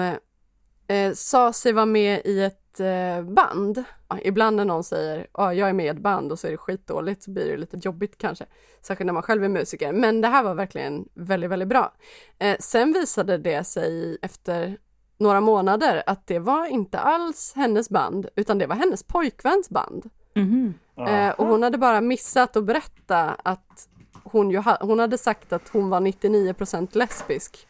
eh, 0.88 1.14
sa 1.14 1.54
sig 1.54 1.74
vara 1.74 1.86
med 1.86 2.22
i 2.26 2.44
ett 2.44 2.59
eh, 2.80 3.22
band. 3.22 3.84
Ibland 4.24 4.58
när 4.58 4.66
någon 4.66 4.84
säger 4.84 5.28
ja, 5.34 5.54
jag 5.54 5.70
är 5.70 5.74
med 5.74 5.86
i 5.86 5.90
ett 5.90 6.02
band 6.02 6.32
och 6.32 6.40
så 6.40 6.48
är 6.48 6.52
det 6.52 6.58
skitdåligt 6.58 7.24
så 7.24 7.32
blir 7.32 7.52
det 7.52 7.58
lite 7.58 7.78
jobbigt 7.82 8.18
kanske. 8.18 8.46
Särskilt 8.82 9.06
när 9.06 9.14
man 9.14 9.24
själv 9.24 9.44
är 9.44 9.50
musiker. 9.50 9.92
Men 9.92 10.22
det 10.22 10.28
här 10.28 10.44
var 10.44 10.56
verkligen 10.56 11.10
väldigt, 11.14 11.50
väldigt 11.50 11.70
bra. 11.70 11.94
Eh, 12.40 12.58
sen 12.60 12.94
visade 12.94 13.38
det 13.38 13.64
sig 13.64 14.18
efter 14.22 14.78
några 15.18 15.42
månader 15.42 16.04
att 16.06 16.28
det 16.28 16.40
var 16.40 16.66
inte 16.66 17.00
alls 17.00 17.54
hennes 17.56 17.90
band 17.90 18.30
utan 18.36 18.58
det 18.58 18.68
var 18.68 18.76
hennes 18.76 19.04
pojkväns 19.04 19.70
band. 19.70 20.10
Mhm. 20.36 20.74
Eh, 21.08 21.30
och 21.30 21.48
hon 21.48 21.64
hade 21.64 21.78
bara 21.78 22.02
missat 22.02 22.56
att 22.56 22.64
berätta 22.64 23.36
att 23.44 23.90
hon, 24.24 24.52
ju 24.52 24.64
hon 24.82 25.00
hade 25.00 25.18
sagt 25.18 25.54
att 25.54 25.70
hon 25.70 25.90
var 25.90 26.00
99% 26.00 26.96
lesbisk. 26.96 27.68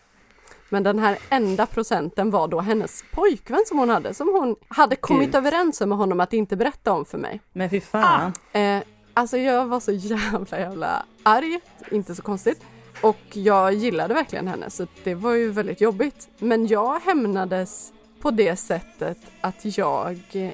Men 0.69 0.83
den 0.83 0.99
här 0.99 1.17
enda 1.29 1.65
procenten 1.65 2.31
var 2.31 2.47
då 2.47 2.59
hennes 2.59 3.03
pojkvän 3.11 3.63
som 3.67 3.77
hon 3.79 3.89
hade, 3.89 4.13
som 4.13 4.27
hon 4.27 4.55
hade 4.67 4.95
kommit 4.95 5.27
Gud. 5.27 5.35
överens 5.35 5.81
med 5.81 5.97
honom 5.97 6.19
att 6.19 6.33
inte 6.33 6.55
berätta 6.55 6.91
om 6.93 7.05
för 7.05 7.17
mig. 7.17 7.41
Men 7.53 7.69
fy 7.69 7.81
fan. 7.81 8.33
Eh, 8.51 8.79
alltså 9.13 9.37
jag 9.37 9.65
var 9.65 9.79
så 9.79 9.91
jävla 9.91 10.59
jävla 10.59 11.05
arg, 11.23 11.59
inte 11.91 12.15
så 12.15 12.21
konstigt. 12.21 12.61
Och 13.01 13.17
jag 13.33 13.73
gillade 13.73 14.13
verkligen 14.13 14.47
henne 14.47 14.69
så 14.69 14.87
det 15.03 15.15
var 15.15 15.33
ju 15.33 15.51
väldigt 15.51 15.81
jobbigt. 15.81 16.29
Men 16.37 16.67
jag 16.67 16.99
hämnades 16.99 17.93
på 18.21 18.31
det 18.31 18.55
sättet 18.55 19.17
att 19.41 19.77
jag 19.77 20.21
eh, 20.31 20.51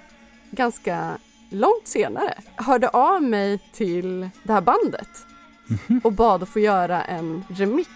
ganska 0.51 1.17
långt 1.49 1.87
senare 1.87 2.33
hörde 2.55 2.89
av 2.89 3.23
mig 3.23 3.59
till 3.73 4.29
det 4.43 4.53
här 4.53 4.61
bandet 4.61 5.09
och 6.03 6.11
bad 6.11 6.43
att 6.43 6.49
få 6.49 6.59
göra 6.59 7.03
en 7.03 7.43
remix. 7.49 7.89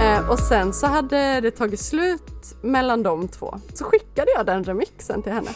Eh, 0.00 0.30
och 0.30 0.38
sen 0.38 0.72
så 0.72 0.86
hade 0.86 1.40
det 1.40 1.50
tagit 1.50 1.80
slut 1.80 2.22
mellan 2.62 3.02
de 3.02 3.28
två. 3.28 3.60
Så 3.74 3.84
skickade 3.84 4.30
jag 4.36 4.46
den 4.46 4.64
remixen 4.64 5.22
till 5.22 5.32
henne. 5.32 5.50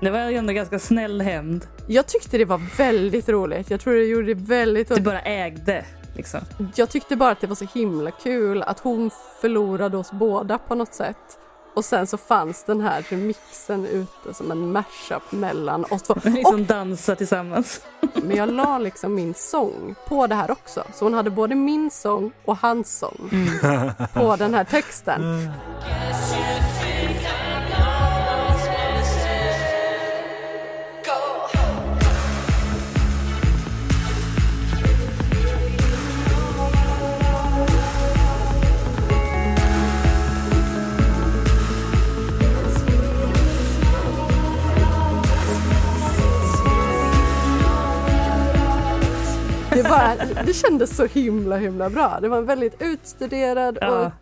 Det 0.00 0.10
var 0.10 0.30
ju 0.30 0.36
ändå 0.36 0.52
ganska 0.52 0.78
snäll 0.78 1.20
hämnd. 1.20 1.66
Jag 1.86 2.06
tyckte 2.06 2.38
det 2.38 2.44
var 2.44 2.60
väldigt 2.78 3.28
roligt. 3.28 3.70
Jag 3.70 3.80
tror 3.80 3.94
det 3.94 4.04
gjorde 4.04 4.34
det 4.34 4.40
väldigt... 4.40 4.88
Du 4.88 5.00
bara 5.00 5.20
ägde 5.20 5.84
liksom. 6.18 6.40
Jag 6.74 6.90
tyckte 6.90 7.16
bara 7.16 7.30
att 7.30 7.40
det 7.40 7.46
var 7.46 7.54
så 7.54 7.66
himla 7.74 8.10
kul 8.10 8.62
att 8.62 8.80
hon 8.80 9.10
förlorade 9.40 9.96
oss 9.96 10.12
båda 10.12 10.58
på 10.58 10.74
något 10.74 10.94
sätt. 10.94 11.38
Och 11.74 11.84
sen 11.84 12.06
så 12.06 12.16
fanns 12.16 12.64
den 12.64 12.80
här 12.80 13.06
remixen 13.08 13.86
ute 13.86 14.34
som 14.34 14.50
en 14.50 14.72
mashup 14.72 15.32
mellan 15.32 15.84
oss 15.84 16.02
två. 16.02 16.14
Liksom 16.24 16.66
dansa 16.66 17.16
tillsammans. 17.16 17.80
Men 18.14 18.36
jag 18.36 18.52
la 18.52 18.78
liksom 18.78 19.14
min 19.14 19.34
sång 19.34 19.94
på 20.08 20.26
det 20.26 20.34
här 20.34 20.50
också. 20.50 20.84
Så 20.94 21.04
hon 21.04 21.14
hade 21.14 21.30
både 21.30 21.54
min 21.54 21.90
sång 21.90 22.32
och 22.44 22.56
hans 22.58 22.98
sång 22.98 23.30
på 24.14 24.36
den 24.36 24.54
här 24.54 24.64
texten. 24.64 25.50
Det, 49.82 49.88
bara, 49.88 50.42
det 50.46 50.52
kändes 50.52 50.96
så 50.96 51.06
himla 51.06 51.56
himla 51.56 51.90
bra. 51.90 52.18
Det 52.22 52.28
var 52.28 52.38
en 52.38 52.46
väldigt 52.46 52.82
utstuderad 52.82 53.78
Ja. 53.80 54.06
och 54.06 54.12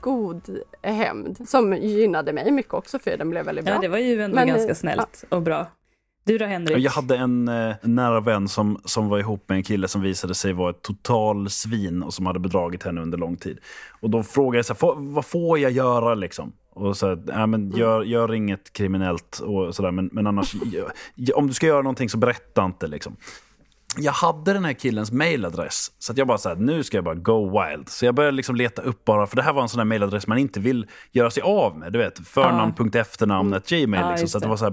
god 0.00 0.58
hämnd 0.82 1.48
som 1.48 1.72
gynnade 1.76 2.32
mig 2.32 2.50
mycket 2.50 2.74
också 2.74 2.98
för 2.98 3.16
den 3.16 3.30
blev 3.30 3.44
väldigt 3.44 3.64
bra. 3.64 3.74
Ja, 3.74 3.80
det 3.80 3.88
var 3.88 3.98
ju 3.98 4.22
ändå 4.22 4.34
Men, 4.34 4.48
eh, 4.48 4.54
ganska 4.54 4.74
snällt 4.74 5.24
och 5.28 5.42
bra. 5.42 5.66
Du 6.24 6.38
då 6.38 6.44
Henrik? 6.44 6.78
Jag 6.78 6.90
hade 6.90 7.16
en 7.16 7.48
eh, 7.48 7.74
nära 7.82 8.20
vän 8.20 8.48
som, 8.48 8.80
som 8.84 9.08
var 9.08 9.18
ihop 9.18 9.44
med 9.48 9.56
en 9.56 9.62
kille 9.62 9.88
som 9.88 10.02
visade 10.02 10.34
sig 10.34 10.52
vara 10.52 10.70
ett 10.70 10.82
total 10.82 11.50
svin 11.50 12.02
och 12.02 12.14
som 12.14 12.26
hade 12.26 12.38
bedragit 12.38 12.82
henne 12.82 13.00
under 13.00 13.18
lång 13.18 13.36
tid. 13.36 13.58
Och 14.00 14.10
då 14.10 14.22
frågade 14.22 14.58
jag 14.58 14.64
så 14.66 14.72
här, 14.72 14.78
"Får- 14.78 14.96
vad 15.14 15.24
får 15.24 15.58
jag 15.58 15.72
göra 15.72 16.14
liksom? 16.14 16.52
Och 16.72 16.96
så 16.96 17.06
här, 17.08 17.22
"Ja, 17.26 17.46
men 17.46 17.70
gör, 17.70 18.02
gör 18.02 18.34
inget 18.34 18.72
kriminellt 18.72 19.38
och 19.44 19.74
sådär, 19.74 19.90
men, 19.90 20.10
men 20.12 20.26
annars, 20.26 20.54
gör- 21.16 21.36
om 21.38 21.46
du 21.46 21.52
ska 21.54 21.66
göra 21.66 21.82
någonting 21.82 22.08
så 22.08 22.18
berätta 22.18 22.64
inte 22.64 22.86
liksom. 22.86 23.16
Jag 23.96 24.12
hade 24.12 24.52
den 24.52 24.64
här 24.64 24.72
killens 24.72 25.12
mailadress. 25.12 25.92
Så 25.98 26.12
jag 26.16 26.26
bara 26.26 26.38
så 26.38 26.48
här, 26.48 26.56
nu 26.56 26.82
ska 26.84 26.96
jag 26.96 27.04
bara 27.04 27.14
go 27.14 27.60
wild. 27.60 27.88
Så 27.88 28.04
jag 28.04 28.14
började 28.14 28.36
liksom 28.36 28.56
leta 28.56 28.82
upp 28.82 29.04
bara, 29.04 29.26
för 29.26 29.36
det 29.36 29.42
här 29.42 29.52
var 29.52 29.62
en 29.62 29.68
sån 29.68 29.78
här 29.80 29.84
mailadress 29.84 30.26
man 30.26 30.38
inte 30.38 30.60
vill 30.60 30.86
göra 31.12 31.30
sig 31.30 31.42
av 31.42 31.78
med. 31.78 31.92
Du 31.92 31.98
vet, 31.98 32.28
förnamn.efternamn.gmail. 32.28 34.02
Ja, 34.02 34.10
liksom, 34.10 34.22
just 34.22 34.32
så 34.32 34.38
att 34.38 34.42
det 34.42 34.46
det. 34.46 34.50
var 34.50 34.56
så 34.56 34.64
här, 34.64 34.72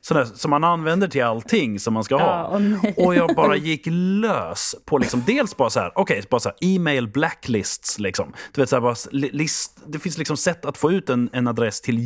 sån 0.00 0.16
där, 0.16 0.24
som 0.24 0.50
man 0.50 0.64
använder 0.64 1.08
till 1.08 1.24
allting 1.24 1.80
som 1.80 1.94
man 1.94 2.04
ska 2.04 2.16
ha. 2.16 2.50
Åh 2.52 2.58
nej. 2.60 2.94
Och 2.96 3.14
jag 3.14 3.34
bara 3.36 3.56
gick 3.66 3.82
lös 3.90 4.74
på 4.84 4.98
liksom, 4.98 5.22
dels 5.26 5.56
bara 5.56 5.70
så 5.70 5.80
här, 5.80 5.92
okej, 5.94 6.22
bara 6.30 6.40
så 6.40 6.48
här, 6.48 6.56
e-mail 6.60 7.08
blacklists 7.08 7.98
liksom. 7.98 8.32
Du 8.52 8.60
vet 8.60 8.68
så 8.68 8.76
här, 8.76 8.80
bara 8.80 8.94
li- 9.10 9.30
list, 9.32 9.78
det 9.86 9.98
finns 9.98 10.18
liksom 10.18 10.36
sätt 10.36 10.64
att 10.64 10.78
få 10.78 10.92
ut 10.92 11.10
en, 11.10 11.30
en 11.32 11.46
adress 11.46 11.80
till 11.80 11.98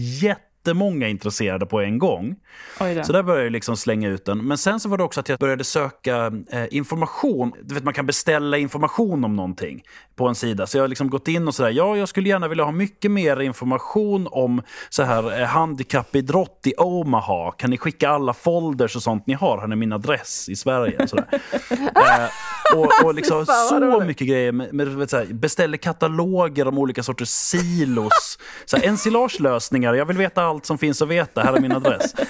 jättemånga 0.61 1.09
intresserade 1.09 1.67
på 1.67 1.81
en 1.81 1.99
gång. 1.99 2.37
Så 2.79 3.13
där 3.13 3.23
började 3.23 3.45
jag 3.45 3.53
liksom 3.53 3.77
slänga 3.77 4.09
ut 4.09 4.25
den. 4.25 4.47
Men 4.47 4.59
sen 4.59 4.81
så 4.81 4.89
var 4.89 4.99
det 4.99 5.05
också 5.05 5.21
att 5.21 5.29
jag 5.29 5.39
började 5.39 5.65
söka 5.65 6.33
eh, 6.53 6.65
information. 6.71 7.53
Du 7.63 7.75
vet, 7.75 7.85
man 7.85 7.95
kan 7.95 8.07
beställa 8.07 8.59
information 8.59 9.25
om 9.25 9.37
någonting 9.37 9.83
på 10.17 10.29
en 10.29 10.35
sida. 10.35 10.67
Så 10.67 10.79
jag 10.79 10.83
har 10.83 10.89
liksom 10.89 11.11
gått 11.11 11.29
in 11.29 11.49
och 11.49 11.55
sådär, 11.55 11.71
ja, 11.71 11.97
jag 11.97 12.09
skulle 12.09 12.29
gärna 12.29 12.49
vilja 12.49 12.65
ha 12.65 12.73
mycket 12.73 13.11
mer 13.11 13.41
information 13.41 14.29
om 14.31 14.63
så 14.89 15.03
här 15.03 15.41
eh, 15.41 15.47
handikappidrott 15.47 16.61
i 16.65 16.75
Omaha. 16.79 17.53
Kan 17.53 17.71
ni 17.71 17.79
skicka 17.79 18.11
alla 18.11 18.33
folders 18.33 18.97
och 18.97 19.03
sånt 19.03 19.27
ni 19.27 19.35
har? 19.35 19.59
Har 19.59 19.67
ni 19.67 19.77
min 19.77 19.93
adress 19.93 20.49
i 20.49 20.57
Sverige? 20.57 21.09
Sådär. 21.09 21.29
eh, 21.71 22.77
och, 22.77 23.05
och 23.05 23.15
liksom 23.15 23.47
så 23.47 24.01
mycket 24.07 24.29
grejer. 24.29 24.53
Med, 24.53 24.75
med, 24.75 25.11
så 25.11 25.17
här, 25.17 25.27
beställer 25.27 25.77
kataloger 25.77 26.69
om 26.69 26.79
olika 26.79 27.03
sorters 27.03 27.29
silos. 27.29 28.39
Så 28.65 28.77
här, 28.77 28.89
ensilagelösningar. 28.89 29.95
Jag 29.95 30.07
vill 30.07 30.17
veta 30.17 30.50
allt 30.51 30.67
som 30.67 30.79
finns 30.79 31.03
att 31.03 31.09
veta. 31.09 31.41
Här 31.41 31.53
är 31.57 31.61
min 31.61 31.73
adress. 31.73 32.15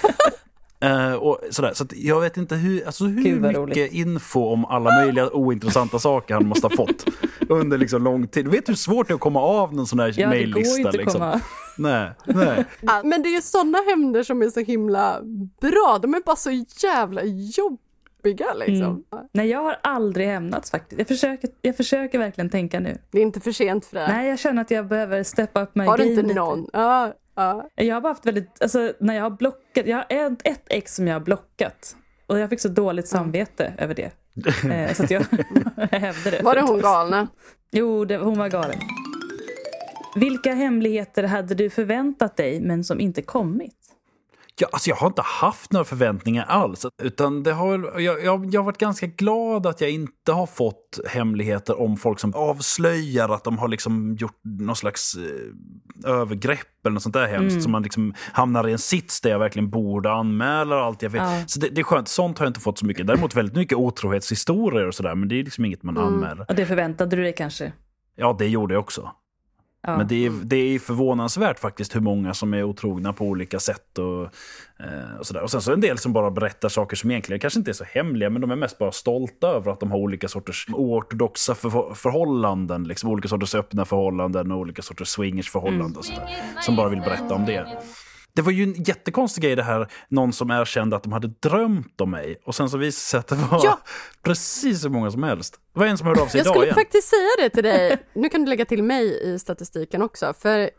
Eh, 0.83 1.13
och 1.13 1.39
sådär. 1.51 1.73
Så 1.73 1.83
att 1.83 1.93
jag 1.97 2.21
vet 2.21 2.37
inte 2.37 2.55
hur, 2.55 2.85
alltså 2.85 3.03
hur 3.05 3.39
mycket 3.39 3.57
roligt. 3.57 3.91
info 3.93 4.45
om 4.53 4.65
alla 4.65 5.03
möjliga 5.03 5.29
ointressanta 5.29 5.99
saker 5.99 6.33
han 6.33 6.47
måste 6.47 6.67
ha 6.67 6.75
fått 6.75 7.05
under 7.49 7.77
liksom 7.77 8.03
lång 8.03 8.27
tid. 8.27 8.45
Du 8.45 8.51
vet 8.51 8.69
hur 8.69 8.73
svårt 8.73 9.07
det 9.07 9.11
är 9.11 9.15
att 9.15 9.21
komma 9.21 9.41
av 9.41 9.73
någon 9.73 9.87
sån 9.87 9.97
där 9.97 10.13
Ja, 10.19 10.29
mejllista? 10.29 10.91
Liksom. 10.91 11.19
komma... 11.19 11.41
Nej, 11.77 12.11
nej. 12.25 12.65
Men 13.03 13.21
det 13.23 13.29
är 13.29 13.35
ju 13.35 13.41
sådana 13.41 13.77
hämnder 13.89 14.23
som 14.23 14.41
är 14.41 14.49
så 14.49 14.59
himla 14.59 15.19
bra. 15.61 15.99
De 16.01 16.13
är 16.13 16.19
bara 16.25 16.35
så 16.35 16.65
jävla 16.83 17.21
jobbiga 17.23 18.53
liksom. 18.53 19.03
Nej, 19.33 19.47
jag 19.49 19.59
har 19.63 19.75
aldrig 19.83 20.27
hämnats 20.27 20.71
faktiskt. 20.71 20.99
Jag 20.99 21.07
försöker, 21.07 21.49
jag 21.61 21.77
försöker 21.77 22.19
verkligen 22.19 22.49
tänka 22.49 22.79
nu. 22.79 22.97
Det 23.11 23.17
är 23.17 23.23
inte 23.23 23.39
för 23.39 23.51
sent 23.51 23.85
för 23.85 23.95
det. 23.99 24.07
Nej, 24.07 24.29
jag 24.29 24.39
känner 24.39 24.61
att 24.61 24.71
jag 24.71 24.87
behöver 24.87 25.23
steppa 25.23 25.61
upp 25.61 25.75
my 25.75 25.85
Har 25.85 25.97
du 25.97 26.03
inte 26.03 26.21
lite. 26.21 26.35
någon? 26.35 26.67
Ja, 26.73 27.13
ja. 27.35 27.69
Jag 27.75 27.95
har 27.95 28.01
bara 28.01 28.09
haft 28.09 28.25
väldigt, 28.25 28.61
alltså 28.61 28.93
när 28.99 29.15
jag 29.15 29.23
har 29.23 29.29
blockat, 29.29 29.87
jag 29.87 29.97
har 29.97 30.05
ett, 30.09 30.41
ett 30.43 30.65
ex 30.69 30.95
som 30.95 31.07
jag 31.07 31.15
har 31.15 31.19
blockat. 31.19 31.95
Och 32.27 32.39
jag 32.39 32.49
fick 32.49 32.59
så 32.59 32.67
dåligt 32.67 33.07
samvete 33.07 33.73
över 33.77 33.95
det. 33.95 34.11
Eh, 34.71 34.93
så 34.93 35.03
att 35.03 35.11
jag, 35.11 35.25
jag 35.75 35.87
hävde 35.99 36.31
det. 36.31 36.43
Var 36.43 36.55
det 36.55 36.61
hon 36.61 36.81
galna? 36.81 37.27
Jo, 37.71 38.05
det, 38.05 38.17
hon 38.17 38.37
var 38.37 38.49
galen. 38.49 38.79
Vilka 40.15 40.53
hemligheter 40.53 41.23
hade 41.23 41.55
du 41.55 41.69
förväntat 41.69 42.37
dig 42.37 42.61
men 42.61 42.83
som 42.83 42.99
inte 42.99 43.21
kommit? 43.21 43.80
Ja, 44.61 44.67
alltså 44.71 44.89
jag 44.89 44.95
har 44.95 45.07
inte 45.07 45.21
haft 45.21 45.71
några 45.71 45.85
förväntningar 45.85 46.45
alls. 46.45 46.85
Utan 47.03 47.43
det 47.43 47.51
har, 47.51 48.01
jag, 48.01 48.23
jag, 48.23 48.53
jag 48.53 48.61
har 48.61 48.65
varit 48.65 48.77
ganska 48.77 49.05
glad 49.07 49.65
att 49.65 49.81
jag 49.81 49.89
inte 49.89 50.31
har 50.31 50.45
fått 50.45 50.99
hemligheter 51.07 51.81
om 51.81 51.97
folk 51.97 52.19
som 52.19 52.33
avslöjar 52.33 53.29
att 53.29 53.43
de 53.43 53.57
har 53.57 53.67
liksom 53.67 54.15
gjort 54.19 54.39
någon 54.43 54.75
slags 54.75 55.15
eh, 55.15 56.11
övergrepp 56.11 56.85
eller 56.85 56.93
något 56.93 57.03
sånt 57.03 57.13
där 57.13 57.27
hemskt. 57.27 57.63
Så 57.63 57.69
man 57.69 57.83
liksom 57.83 58.13
hamnar 58.33 58.67
i 58.67 58.71
en 58.71 58.79
sits 58.79 59.21
där 59.21 59.29
jag 59.29 59.39
verkligen 59.39 59.69
borde 59.69 60.11
anmäla 60.11 60.75
allt 60.75 61.01
jag 61.01 61.09
vet. 61.09 61.21
Ja. 61.21 61.43
Så 61.47 61.59
det, 61.59 61.69
det 61.69 61.81
är 61.81 61.83
skönt, 61.83 62.07
sånt 62.07 62.39
har 62.39 62.45
jag 62.45 62.49
inte 62.49 62.59
fått 62.59 62.79
så 62.79 62.85
mycket. 62.85 63.07
Däremot 63.07 63.35
väldigt 63.35 63.55
mycket 63.55 63.77
otrohetshistorier 63.77 64.87
och 64.87 64.95
sådär. 64.95 65.15
Men 65.15 65.29
det 65.29 65.39
är 65.39 65.43
liksom 65.43 65.65
inget 65.65 65.83
man 65.83 65.97
anmäler. 65.97 66.45
Och 66.49 66.55
det 66.55 66.65
förväntade 66.65 67.15
du 67.15 67.23
dig 67.23 67.33
kanske? 67.33 67.71
Ja, 68.15 68.35
det 68.39 68.47
gjorde 68.47 68.73
jag 68.73 68.81
också. 68.81 69.11
Ja. 69.83 69.97
Men 69.97 70.07
det 70.07 70.25
är, 70.25 70.31
det 70.43 70.55
är 70.55 70.79
förvånansvärt 70.79 71.59
faktiskt 71.59 71.95
hur 71.95 72.01
många 72.01 72.33
som 72.33 72.53
är 72.53 72.63
otrogna 72.63 73.13
på 73.13 73.25
olika 73.25 73.59
sätt. 73.59 73.97
Och, 73.97 74.23
eh, 74.85 75.17
och, 75.19 75.27
sådär. 75.27 75.41
och 75.41 75.51
sen 75.51 75.61
så 75.61 75.71
är 75.71 75.75
det 75.75 75.77
en 75.77 75.81
del 75.81 75.97
som 75.97 76.13
bara 76.13 76.31
berättar 76.31 76.69
saker 76.69 76.95
som 76.95 77.11
egentligen 77.11 77.39
kanske 77.39 77.59
inte 77.59 77.71
är 77.71 77.73
så 77.73 77.83
hemliga, 77.83 78.29
men 78.29 78.41
de 78.41 78.51
är 78.51 78.55
mest 78.55 78.77
bara 78.77 78.91
stolta 78.91 79.47
över 79.47 79.71
att 79.71 79.79
de 79.79 79.91
har 79.91 79.97
olika 79.97 80.27
sorters 80.27 80.67
oortodoxa 80.73 81.55
för, 81.55 81.93
förhållanden. 81.93 82.83
Liksom, 82.83 83.09
olika 83.09 83.27
sorters 83.27 83.55
öppna 83.55 83.85
förhållanden 83.85 84.51
och 84.51 84.57
olika 84.57 84.81
sorters 84.81 85.07
swingersförhållanden. 85.07 85.97
Och 85.97 86.05
sådär, 86.05 86.29
som 86.61 86.75
bara 86.75 86.89
vill 86.89 87.01
berätta 87.01 87.35
om 87.35 87.45
det. 87.45 87.67
Det 88.33 88.41
var 88.41 88.51
ju 88.51 88.63
en 88.63 88.73
jättekonstig 88.83 89.43
grej 89.43 89.55
det 89.55 89.63
här, 89.63 89.87
någon 90.09 90.33
som 90.33 90.51
erkände 90.51 90.95
att 90.95 91.03
de 91.03 91.11
hade 91.13 91.27
drömt 91.27 92.01
om 92.01 92.11
mig. 92.11 92.41
Och 92.45 92.55
sen 92.55 92.69
så 92.69 92.77
visade 92.77 92.87
det 92.87 92.91
sig 92.91 93.19
att 93.19 93.27
det 93.27 93.35
var 93.35 93.61
Ja. 93.63 93.79
precis 94.23 94.85
hur 94.85 94.89
många 94.89 95.11
som 95.11 95.23
helst. 95.23 95.59
Det 95.73 95.79
var 95.79 95.87
en 95.87 95.97
som 95.97 96.07
hörde 96.07 96.21
av 96.21 96.27
sig 96.27 96.37
Jag 96.39 96.45
idag 96.45 96.53
skulle 96.53 96.65
igen. 96.65 96.75
faktiskt 96.75 97.07
säga 97.07 97.29
det 97.39 97.49
till 97.49 97.63
dig. 97.63 97.97
Nu 98.13 98.29
kan 98.29 98.41
du 98.43 98.49
lägga 98.49 98.65
till 98.65 98.83
mig 98.83 99.33
i 99.33 99.39
statistiken 99.39 100.01
också. 100.01 100.33
För 100.39 100.59
eh, 100.59 100.69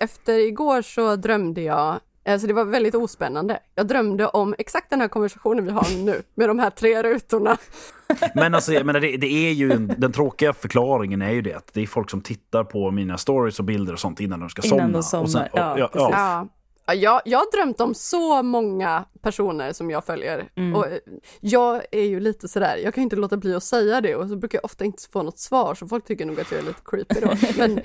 efter 0.00 0.32
igår 0.38 0.82
så 0.82 1.16
drömde 1.16 1.62
jag, 1.62 1.98
alltså 2.28 2.46
det 2.46 2.52
var 2.52 2.64
väldigt 2.64 2.94
ospännande. 2.94 3.58
Jag 3.74 3.86
drömde 3.86 4.26
om 4.26 4.54
exakt 4.58 4.90
den 4.90 5.00
här 5.00 5.08
konversationen 5.08 5.64
vi 5.64 5.70
har 5.70 6.04
nu 6.04 6.22
med 6.34 6.48
de 6.48 6.58
här 6.58 6.70
tre 6.70 7.02
rutorna. 7.02 7.56
Men 8.34 8.54
alltså, 8.54 8.72
jag 8.72 8.86
menar, 8.86 9.00
det, 9.00 9.16
det 9.16 9.26
är 9.48 9.52
ju 9.52 9.72
en, 9.72 9.92
den 9.98 10.12
tråkiga 10.12 10.52
förklaringen 10.52 11.22
är 11.22 11.30
ju 11.30 11.42
det 11.42 11.54
att 11.54 11.70
det 11.74 11.80
är 11.82 11.86
folk 11.86 12.10
som 12.10 12.20
tittar 12.20 12.64
på 12.64 12.90
mina 12.90 13.18
stories 13.18 13.58
och 13.58 13.64
bilder 13.64 13.92
och 13.92 14.00
sånt 14.00 14.20
innan 14.20 14.40
de 14.40 14.48
ska 14.48 14.62
Innan 14.66 14.78
somna. 14.78 14.92
de 14.92 15.02
somnar, 15.02 15.22
Och 15.24 15.30
sen, 15.30 15.42
och, 15.42 15.58
ja. 15.58 15.90
Ja. 15.94 16.48
Ja, 16.86 16.94
jag, 16.94 17.20
jag 17.24 17.38
har 17.38 17.56
drömt 17.56 17.80
om 17.80 17.94
så 17.94 18.42
många 18.42 19.04
personer 19.20 19.72
som 19.72 19.90
jag 19.90 20.04
följer. 20.04 20.48
Och 20.76 20.86
eh, 20.86 20.98
jag 21.40 21.82
är 21.92 22.02
ju 22.04 22.20
lite 22.20 22.48
sådär, 22.48 22.76
jag 22.76 22.94
kan 22.94 23.02
inte 23.02 23.16
låta 23.16 23.36
bli 23.36 23.54
att 23.54 23.62
säga 23.62 24.00
det 24.00 24.16
och 24.16 24.28
så 24.28 24.36
brukar 24.36 24.58
jag 24.58 24.64
ofta 24.64 24.84
inte 24.84 25.02
få 25.12 25.22
något 25.22 25.38
svar 25.38 25.74
så 25.74 25.86
folk 25.88 26.04
tycker 26.04 26.26
nog 26.26 26.40
att 26.40 26.50
jag 26.52 26.60
är 26.60 26.64
lite 26.64 26.80
creepy 26.84 27.20
då. 27.20 27.30
Men 27.58 27.80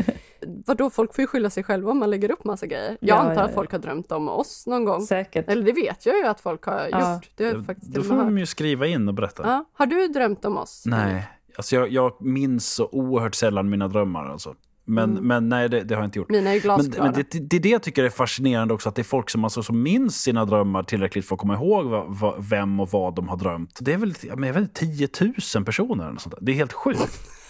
vadå, 0.65 0.89
folk 0.89 1.15
får 1.15 1.21
ju 1.21 1.27
skylla 1.27 1.49
sig 1.49 1.63
själva 1.63 1.91
om 1.91 1.97
man 1.99 2.09
lägger 2.09 2.31
upp 2.31 2.43
massa 2.43 2.65
grejer. 2.67 2.97
Jag 3.01 3.15
Ja, 3.15 3.19
antar 3.19 3.33
ja, 3.33 3.41
att 3.41 3.51
ja. 3.51 3.55
folk 3.55 3.71
har 3.71 3.79
drömt 3.79 4.11
om 4.11 4.29
oss 4.29 4.67
någon 4.67 4.85
gång. 4.85 5.01
Säkert. 5.01 5.49
Eller 5.49 5.63
det 5.63 5.71
vet 5.71 6.05
jag 6.05 6.17
ju 6.17 6.25
att 6.25 6.41
folk 6.41 6.63
har 6.63 6.87
Ja. 6.91 7.13
gjort. 7.15 7.29
Det 7.35 7.45
har 7.45 7.53
jag 7.53 7.65
faktiskt 7.65 7.93
Då 7.93 8.03
får 8.03 8.15
de 8.15 8.37
ju 8.37 8.45
skriva 8.45 8.87
in 8.87 9.07
och 9.07 9.13
berätta. 9.13 9.43
Ja. 9.45 9.65
Har 9.73 9.85
du 9.85 10.07
drömt 10.07 10.45
om 10.45 10.57
oss? 10.57 10.83
Nej, 10.85 11.27
alltså 11.57 11.75
jag, 11.75 11.89
jag 11.89 12.21
minns 12.21 12.73
så 12.73 12.89
oerhört 12.91 13.35
sällan 13.35 13.69
mina 13.69 13.87
drömmar. 13.87 14.25
Alltså. 14.29 14.55
Men, 14.91 15.13
men 15.13 15.49
nej, 15.49 15.69
det, 15.69 15.83
det 15.83 15.95
har 15.95 16.01
jag 16.01 16.07
inte 16.07 16.19
gjort. 16.19 16.29
Mina 16.29 16.49
är 16.49 16.53
ju 16.53 16.59
Men, 16.59 16.61
glasklara. 16.77 17.03
men 17.11 17.13
det, 17.31 17.39
det 17.49 17.55
är 17.55 17.59
det 17.59 17.69
jag 17.69 17.83
tycker 17.83 18.03
är 18.03 18.09
fascinerande 18.09 18.73
också, 18.73 18.89
att 18.89 18.95
det 18.95 19.01
är 19.01 19.03
folk 19.03 19.29
som, 19.29 19.43
alltså, 19.43 19.63
som 19.63 19.83
minns 19.83 20.21
sina 20.21 20.45
drömmar 20.45 20.83
tillräckligt 20.83 21.25
för 21.25 21.35
att 21.35 21.39
komma 21.41 21.53
ihåg 21.55 21.85
vad, 21.85 22.05
vad, 22.19 22.45
vem 22.49 22.79
och 22.79 22.89
vad 22.89 23.15
de 23.15 23.29
har 23.29 23.37
drömt. 23.37 23.77
Det 23.81 23.93
är 23.93 23.97
väl 23.97 24.13
men 24.35 24.43
jag 24.47 24.53
vet, 24.53 24.61
inte, 24.61 24.79
10 24.85 25.09
000 25.55 25.65
personer 25.65 26.03
eller 26.03 26.13
något 26.13 26.21
sånt 26.21 26.35
där. 26.35 26.45
Det 26.45 26.51
är 26.51 26.55
helt 26.55 26.73
sjukt. 26.73 26.99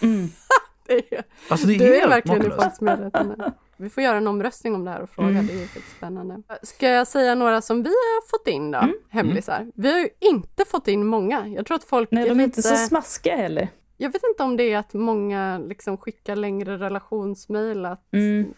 Det 0.86 1.14
är, 1.16 1.22
Alltså, 1.48 1.66
det 1.66 1.74
är 1.74 1.78
du 1.78 1.96
är 1.96 2.08
verkligen 2.08 2.42
i 2.42 2.48
makalöst. 2.48 2.62
folks 2.64 2.80
medvetande. 2.80 3.52
Vi 3.76 3.88
får 3.90 4.02
göra 4.02 4.16
en 4.16 4.26
omröstning 4.26 4.74
om 4.74 4.84
det 4.84 4.90
här 4.90 5.00
och 5.02 5.10
fråga, 5.10 5.28
Mm. 5.28 5.46
det 5.46 5.52
är 5.52 5.56
ju 5.58 5.66
spännande. 5.96 6.42
Ska 6.62 6.88
jag 6.88 7.08
säga 7.08 7.34
några 7.34 7.60
som 7.60 7.82
vi 7.82 7.88
har 7.88 8.28
fått 8.38 8.48
in 8.48 8.70
då, 8.70 8.78
Mm. 8.78 8.94
hemlisar? 9.10 9.66
Vi 9.74 9.92
har 9.92 9.98
ju 10.00 10.08
inte 10.20 10.64
fått 10.64 10.88
in 10.88 11.06
många. 11.06 11.48
Jag 11.48 11.66
tror 11.66 11.74
att 11.76 11.84
folk 11.84 12.08
Nej, 12.12 12.22
är 12.24 12.28
de 12.28 12.30
är 12.40 12.46
lite... 12.46 12.58
inte 12.58 12.62
så 12.62 12.76
smaskiga 12.76 13.36
heller. 13.36 13.68
Jag 13.96 14.12
vet 14.12 14.22
inte 14.30 14.42
om 14.42 14.56
det 14.56 14.72
är 14.72 14.78
att 14.78 14.94
många 14.94 15.58
liksom 15.58 15.96
skickar 15.96 16.36
längre 16.36 16.78
relationsmejl, 16.78 17.84
att 17.86 18.12
Mm. 18.12 18.54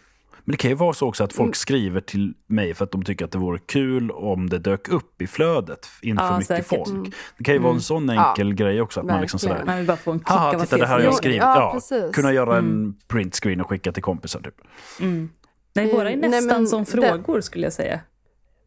Men 0.47 0.51
det 0.51 0.57
kan 0.57 0.69
ju 0.71 0.75
vara 0.75 0.93
så 0.93 1.07
också 1.07 1.23
att 1.23 1.33
folk 1.33 1.45
Mm. 1.47 1.53
skriver 1.53 2.01
till 2.01 2.33
mig 2.47 2.73
för 2.73 2.83
att 2.85 2.91
de 2.91 3.03
tycker 3.03 3.25
att 3.25 3.31
det 3.31 3.37
vore 3.37 3.59
kul 3.59 4.11
om 4.11 4.49
det 4.49 4.59
dök 4.59 4.89
upp 4.89 5.21
i 5.21 5.27
flödet 5.27 5.87
inför 6.01 6.25
Ja, 6.25 6.31
mycket 6.31 6.47
säkert. 6.47 6.67
folk. 6.67 6.87
Mm. 6.89 7.11
Det 7.37 7.43
kan 7.43 7.53
ju 7.53 7.59
vara 7.59 7.69
en 7.69 7.73
Mm. 7.73 7.81
sån 7.81 8.09
enkel 8.09 8.53
grej 8.53 8.81
också. 8.81 8.99
Att 8.99 9.05
man 9.05 9.21
liksom 9.21 9.39
sådär, 9.39 9.63
Man 9.65 9.77
vill 9.77 9.87
bara 9.87 9.97
få 9.97 10.11
en 10.11 10.19
kick 10.19 10.27
Haha, 10.27 10.59
titta 10.59 10.77
det 10.77 10.85
här 10.85 10.93
har 10.93 11.01
jag 11.01 11.13
skrivit. 11.15 11.37
ja, 11.41 11.79
Ja, 11.91 12.11
kunna 12.13 12.33
göra 12.33 12.57
en 12.57 12.65
Mm. 12.65 12.95
printscreen 13.07 13.61
och 13.61 13.69
skicka 13.69 13.91
till 13.91 14.03
kompisar. 14.03 14.39
Typ. 14.41 14.55
Mm. 15.01 15.29
Nej, 15.73 15.93
våra 15.93 16.09
är 16.09 16.13
Eh, 16.13 16.19
nej, 16.19 16.29
nästan 16.29 16.57
men 16.61 16.67
som 16.67 16.83
det- 16.83 16.91
frågor 16.91 17.41
skulle 17.41 17.65
jag 17.65 17.73
säga. 17.73 17.99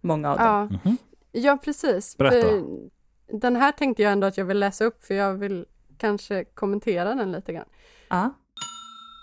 Många 0.00 0.30
av 0.32 0.38
dem. 0.38 0.78
Ja, 0.82 0.90
ja 1.40 1.58
precis. 1.64 2.16
Berätta. 2.16 2.48
För 2.48 2.62
Den 3.32 3.56
här 3.56 3.72
tänkte 3.72 4.02
jag 4.02 4.12
ändå 4.12 4.26
att 4.26 4.38
jag 4.38 4.44
vill 4.44 4.58
läsa 4.58 4.84
upp 4.84 5.04
för 5.04 5.14
jag 5.14 5.34
vill 5.34 5.66
kanske 5.98 6.44
kommentera 6.44 7.14
den 7.14 7.32
lite 7.32 7.52
grann. 7.52 7.68
Ja. 8.08 8.30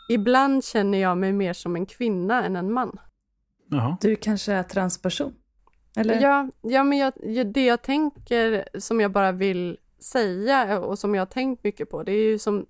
Ibland 0.09 0.63
känner 0.65 0.97
jag 0.97 1.17
mig 1.17 1.33
mer 1.33 1.53
som 1.53 1.75
en 1.75 1.85
kvinna 1.85 2.45
än 2.45 2.55
en 2.55 2.71
man. 2.73 2.99
Jaha. 3.69 3.97
Du 4.01 4.15
kanske 4.15 4.53
är 4.53 4.63
transperson? 4.63 5.33
Eller? 5.97 6.21
Ja, 6.21 6.49
ja 6.61 6.83
men 6.83 6.97
jag, 6.97 7.13
ja, 7.23 7.43
det 7.43 7.65
jag 7.65 7.81
tänker 7.81 8.67
som 8.79 9.01
jag 9.01 9.11
bara 9.11 9.31
vill 9.31 9.77
säga 9.99 10.79
och 10.79 10.99
som 10.99 11.15
jag 11.15 11.21
har 11.21 11.25
tänkt 11.25 11.63
mycket 11.63 11.89
på 11.89 12.03
det 12.03 12.11
är 12.11 12.23
ju 12.23 12.39
som 12.39 12.65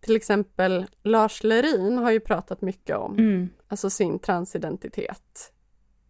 till 0.00 0.16
exempel 0.16 0.86
Lars 1.02 1.42
Lerin 1.44 1.98
har 1.98 2.10
ju 2.10 2.20
pratat 2.20 2.60
mycket 2.62 2.96
om, 2.96 3.18
Mm. 3.18 3.48
alltså 3.68 3.90
sin 3.90 4.18
transidentitet. 4.18 5.52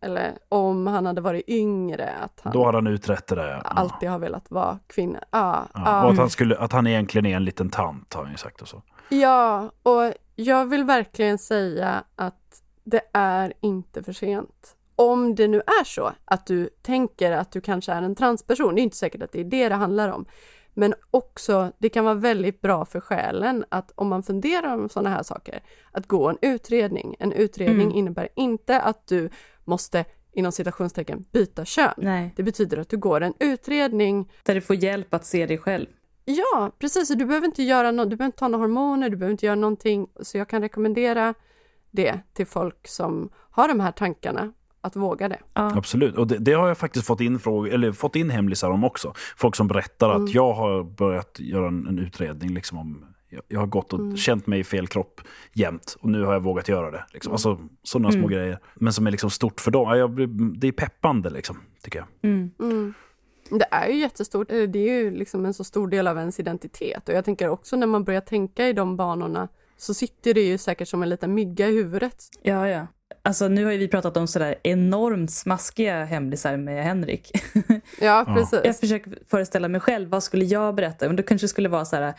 Eller 0.02 0.38
om 0.48 0.86
han 0.86 1.06
hade 1.06 1.20
varit 1.20 1.48
yngre, 1.48 2.10
att 2.10 2.40
han 2.42 2.52
Då 2.52 2.64
har 2.64 2.72
han 2.72 2.86
utrett 2.86 3.26
det 3.26 3.34
där. 3.34 3.48
Ja. 3.48 3.60
alltid 3.60 4.08
har 4.08 4.18
velat 4.18 4.50
vara 4.50 4.78
kvinna. 4.86 5.18
Ja. 5.30 5.66
ja. 5.74 6.04
Och 6.04 6.12
att 6.12 6.18
han, 6.18 6.30
skulle, 6.30 6.56
att 6.56 6.72
han 6.72 6.86
egentligen 6.86 7.26
är 7.26 7.36
en 7.36 7.44
liten 7.44 7.70
tant 7.70 8.14
har 8.14 8.22
han 8.22 8.32
ju 8.32 8.38
sagt. 8.38 8.62
Och 8.62 8.68
så. 8.68 8.82
Ja, 9.08 9.70
och 9.82 10.12
jag 10.36 10.66
vill 10.66 10.84
verkligen 10.84 11.38
säga 11.38 12.04
att 12.16 12.62
det 12.84 13.02
är 13.12 13.52
inte 13.60 14.02
för 14.02 14.12
sent. 14.12 14.76
Om 14.96 15.34
det 15.34 15.48
nu 15.48 15.58
är 15.58 15.84
så 15.84 16.12
att 16.24 16.46
du 16.46 16.68
tänker 16.82 17.32
att 17.32 17.52
du 17.52 17.60
kanske 17.60 17.92
är 17.92 18.02
en 18.02 18.14
transperson, 18.14 18.74
det 18.74 18.80
är 18.80 18.82
inte 18.82 18.96
säkert 18.96 19.22
att 19.22 19.32
det 19.32 19.40
är 19.40 19.44
det 19.44 19.68
det 19.68 19.74
handlar 19.74 20.08
om, 20.08 20.24
Men 20.74 20.94
också, 21.10 21.72
det 21.78 21.88
kan 21.88 22.04
vara 22.04 22.14
väldigt 22.14 22.60
bra 22.60 22.84
för 22.84 23.00
själen 23.00 23.64
att 23.68 23.92
om 23.94 24.08
man 24.08 24.22
funderar 24.22 24.74
om 24.78 24.88
sådana 24.88 25.10
här 25.10 25.22
saker, 25.22 25.62
att 25.92 26.06
gå 26.06 26.28
en 26.28 26.38
utredning. 26.42 27.16
En 27.18 27.32
utredning 27.32 27.86
Mm. 27.86 27.96
innebär 27.98 28.28
inte 28.36 28.80
att 28.80 29.06
du 29.06 29.30
måste 29.64 30.04
inom 30.32 30.52
citationstecken 30.52 31.24
byta 31.32 31.64
kön. 31.64 31.94
Nej, 31.96 32.32
Det 32.36 32.42
betyder 32.42 32.78
att 32.78 32.88
du 32.88 32.96
går 32.96 33.20
en 33.20 33.34
utredning. 33.40 34.32
där 34.42 34.54
du 34.54 34.60
får 34.60 34.76
hjälp 34.76 35.14
att 35.14 35.24
se 35.26 35.46
dig 35.46 35.58
själv. 35.58 35.86
Ja, 36.24 36.70
precis. 36.78 37.08
Du 37.08 37.24
behöver 37.26 37.46
inte 37.46 37.62
göra 37.62 37.90
något, 37.90 38.10
du 38.10 38.16
behöver 38.16 38.28
inte 38.28 38.38
ta 38.38 38.48
några 38.48 38.62
hormoner, 38.64 39.08
du 39.10 39.16
behöver 39.16 39.32
inte 39.32 39.46
göra 39.46 39.56
någonting. 39.56 40.06
Så 40.20 40.38
jag 40.38 40.48
kan 40.48 40.62
rekommendera 40.62 41.34
det 41.90 42.20
till 42.32 42.46
folk 42.46 42.88
som 42.88 43.30
har 43.50 43.68
de 43.68 43.80
här 43.80 43.92
tankarna, 43.92 44.52
att 44.82 44.96
våga 44.96 45.28
det. 45.28 45.38
Ja. 45.54 45.72
Absolut, 45.76 46.16
och 46.16 46.26
det, 46.26 46.38
det 46.38 46.52
har 46.52 46.68
jag 46.68 46.78
faktiskt 46.78 47.06
fått 47.06 47.20
in, 47.20 47.38
fråg- 47.38 47.68
eller 47.68 47.92
fått 47.92 48.16
in 48.16 48.30
hemlisar 48.30 48.70
om 48.70 48.84
också. 48.84 49.12
Folk 49.36 49.56
som 49.56 49.68
berättar 49.68 50.10
Mm. 50.10 50.24
att 50.24 50.34
jag 50.34 50.52
har 50.52 50.82
börjat 50.84 51.36
göra 51.40 51.68
en, 51.68 51.86
en 51.86 51.98
utredning 51.98 52.50
liksom 52.54 52.78
om 52.78 53.04
jag, 53.28 53.42
jag 53.48 53.60
har 53.60 53.66
gått 53.66 53.92
och 53.92 53.98
Mm. 53.98 54.16
känt 54.16 54.46
mig 54.46 54.60
i 54.60 54.64
fel 54.64 54.86
kropp 54.86 55.20
jämt 55.52 55.96
och 56.00 56.08
nu 56.10 56.24
har 56.24 56.32
jag 56.32 56.40
vågat 56.40 56.68
göra 56.68 56.90
det. 56.90 57.04
Liksom. 57.12 57.30
Mm. 57.30 57.34
Alltså 57.34 57.58
sådana 57.82 58.12
små 58.12 58.26
grejer. 58.26 58.58
Men 58.74 58.92
som 58.92 59.06
är 59.06 59.10
liksom 59.10 59.30
stort 59.30 59.60
för 59.60 59.70
dem. 59.70 59.88
Ja, 59.88 59.96
Jag, 59.96 60.28
det 60.60 60.68
är 60.68 60.72
peppande 60.72 61.30
liksom, 61.30 61.58
tycker 61.82 61.98
jag. 61.98 62.30
Mm. 62.30 62.50
Mm. 62.60 62.94
Det 63.50 63.66
är 63.70 63.88
ju 63.88 63.98
jättestort, 64.00 64.50
eh, 64.52 64.62
det 64.62 64.78
är 64.78 64.92
ju 65.02 65.10
liksom 65.10 65.44
en 65.46 65.54
så 65.54 65.64
stor 65.64 65.88
del 65.88 66.06
av 66.06 66.18
ens 66.18 66.40
identitet 66.40 67.08
och 67.08 67.14
jag 67.14 67.24
tänker 67.24 67.48
också 67.48 67.76
när 67.76 67.86
man 67.86 68.04
börjar 68.04 68.20
tänka 68.20 68.68
i 68.68 68.72
de 68.72 68.96
banorna 68.96 69.48
så 69.76 69.94
sitter 69.94 70.34
det 70.34 70.40
ju 70.40 70.58
säkert 70.58 70.88
som 70.88 71.02
en 71.02 71.08
liten 71.08 71.34
mygga 71.34 71.68
i 71.68 71.72
huvudet. 71.74 72.16
Ja, 72.42 72.68
ja. 72.68 72.86
Alltså 73.22 73.48
nu 73.48 73.64
har 73.64 73.72
ju 73.72 73.78
vi 73.78 73.88
pratat 73.88 74.16
om 74.16 74.26
sådär 74.26 74.54
enormt 74.62 75.30
smaskiga 75.30 76.04
hemlisar 76.04 76.56
med 76.56 76.84
Henrik. 76.84 77.30
Ja, 78.00 78.24
precis. 78.36 78.60
jag 78.64 78.76
försöker 78.76 79.18
föreställa 79.28 79.68
mig 79.68 79.80
själv, 79.80 80.08
vad 80.10 80.22
skulle 80.22 80.44
jag 80.44 80.74
berätta? 80.74 81.06
Men 81.06 81.16
det 81.16 81.22
kanske 81.22 81.48
skulle 81.48 81.68
vara 81.68 81.84
så 81.84 81.96
här 81.96 82.14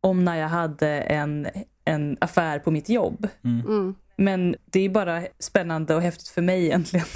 om 0.00 0.24
när 0.24 0.36
jag 0.36 0.48
hade 0.48 0.88
en, 0.88 1.46
en 1.84 2.16
affär 2.20 2.58
på 2.58 2.70
mitt 2.70 2.88
jobb. 2.88 3.28
Mm, 3.44 3.94
Men 4.16 4.56
det 4.64 4.80
är 4.80 4.88
bara 4.88 5.22
spännande 5.38 5.94
och 5.94 6.02
häftigt 6.02 6.28
för 6.28 6.42
mig 6.42 6.64
egentligen. 6.64 7.06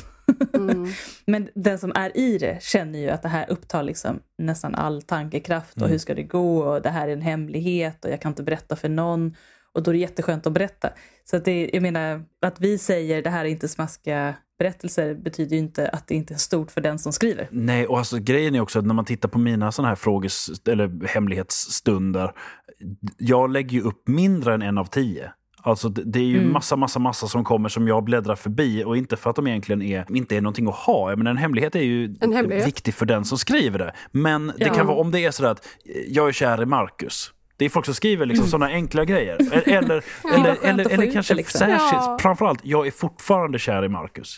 mm, 0.55 0.89
Men 1.27 1.49
den 1.55 1.79
som 1.79 1.93
är 1.95 2.17
i 2.17 2.39
det 2.39 2.63
känner 2.63 2.99
ju 2.99 3.11
att 3.11 3.23
det 3.23 3.29
här 3.29 3.51
upptar 3.51 3.83
liksom 3.83 4.21
nästan 4.39 4.75
all 4.75 5.03
tankekraft 5.03 5.73
och 5.77 5.79
Mm. 5.83 5.91
hur 5.91 5.99
ska 5.99 6.15
det 6.15 6.23
gå 6.23 6.59
och 6.59 6.83
det 6.83 6.91
här 6.91 7.09
är 7.09 7.13
en 7.13 7.23
hemlighet 7.23 8.05
och 8.05 8.11
jag 8.11 8.21
kan 8.21 8.33
inte 8.33 8.43
berätta 8.43 8.77
för 8.77 8.89
någon. 8.89 9.37
Och 9.75 9.83
då 9.83 9.91
är 9.91 9.93
det 9.93 9.99
jätteskönt 9.99 10.47
att 10.47 10.53
berätta. 10.53 10.89
Så 11.31 11.37
att 11.37 11.45
det, 11.45 11.71
jag 11.73 11.83
menar, 11.83 12.23
att 12.47 12.61
vi 12.61 12.79
säger 12.79 13.23
det 13.23 13.31
här 13.31 13.45
är 13.45 13.49
inte 13.49 13.69
smaskiga 13.69 14.35
berättelser 14.59 15.15
betyder 15.15 15.53
ju 15.57 15.59
inte 15.59 15.89
att 15.89 16.07
det 16.07 16.15
inte 16.15 16.35
är 16.35 16.39
stort 16.39 16.71
för 16.71 16.81
den 16.81 16.99
som 16.99 17.13
skriver. 17.13 17.49
Nej, 17.51 17.87
och 17.87 17.99
alltså 17.99 18.19
grejen 18.19 18.55
är 18.55 18.61
också 18.61 18.79
att 18.79 18.87
när 18.87 18.95
man 18.95 19.05
tittar 19.05 19.29
på 19.29 19.39
mina 19.39 19.73
sådana 19.73 19.89
här 19.89 19.97
fråges 19.97 20.51
eller 20.69 21.07
hemlighetsstunder. 21.07 22.33
Jag 23.19 23.51
lägger 23.53 23.71
ju 23.79 23.83
upp 23.83 24.09
mindre 24.09 24.55
än 24.55 24.63
en 24.63 24.79
av 24.79 24.85
tio. 24.85 25.33
Alltså 25.63 25.89
det, 25.89 26.19
är 26.19 26.25
ju 26.25 26.39
Mm. 26.39 26.53
massa, 26.53 26.77
massa, 26.77 26.99
massa 26.99 27.27
som 27.29 27.45
kommer 27.45 27.69
som 27.69 27.89
jag 27.89 28.05
bläddrar 28.05 28.37
förbi 28.37 28.85
och 28.85 28.97
inte 28.97 29.17
för 29.17 29.31
att 29.31 29.37
de 29.37 29.47
egentligen 29.47 29.83
är, 29.83 30.17
inte 30.17 30.37
är 30.37 30.41
någonting 30.41 30.69
att 30.69 30.75
ha. 30.75 31.17
Men 31.17 31.27
en 31.27 31.37
hemlighet 31.37 31.75
är 31.77 31.81
ju 31.83 32.15
hemlighet. 32.21 32.67
viktig 32.67 32.95
för 32.95 33.07
den 33.07 33.25
som 33.25 33.39
skriver 33.39 33.79
det. 33.79 33.93
Men 34.13 34.47
det 34.47 34.53
Ja. 34.59 34.75
kan 34.75 34.87
vara 34.87 34.97
om 34.99 35.11
det 35.11 35.21
är 35.25 35.31
sådär 35.31 35.51
att 35.51 35.67
jag 36.09 36.29
är 36.29 36.33
kär 36.33 36.63
i 36.63 36.67
Marcus. 36.67 37.33
Det 37.61 37.65
är 37.65 37.69
folk 37.69 37.85
som 37.87 37.95
skriver 37.95 38.27
liksom 38.27 38.43
Mm. 38.43 38.51
sådana 38.51 38.67
enkla 38.67 39.05
grejer. 39.05 39.37
Eller, 39.53 39.69
eller, 39.79 40.03
vad 40.23 40.33
eller, 40.35 40.57
eller, 40.63 40.91
eller 40.93 41.13
kanske 41.13 41.35
liksom. 41.35 41.59
särskilt, 41.59 41.93
Ja. 41.93 42.19
framförallt, 42.21 42.61
jag 42.63 42.87
är 42.87 42.91
fortfarande 42.91 43.59
kär 43.59 43.85
i 43.85 43.89
Marcus. 43.89 44.37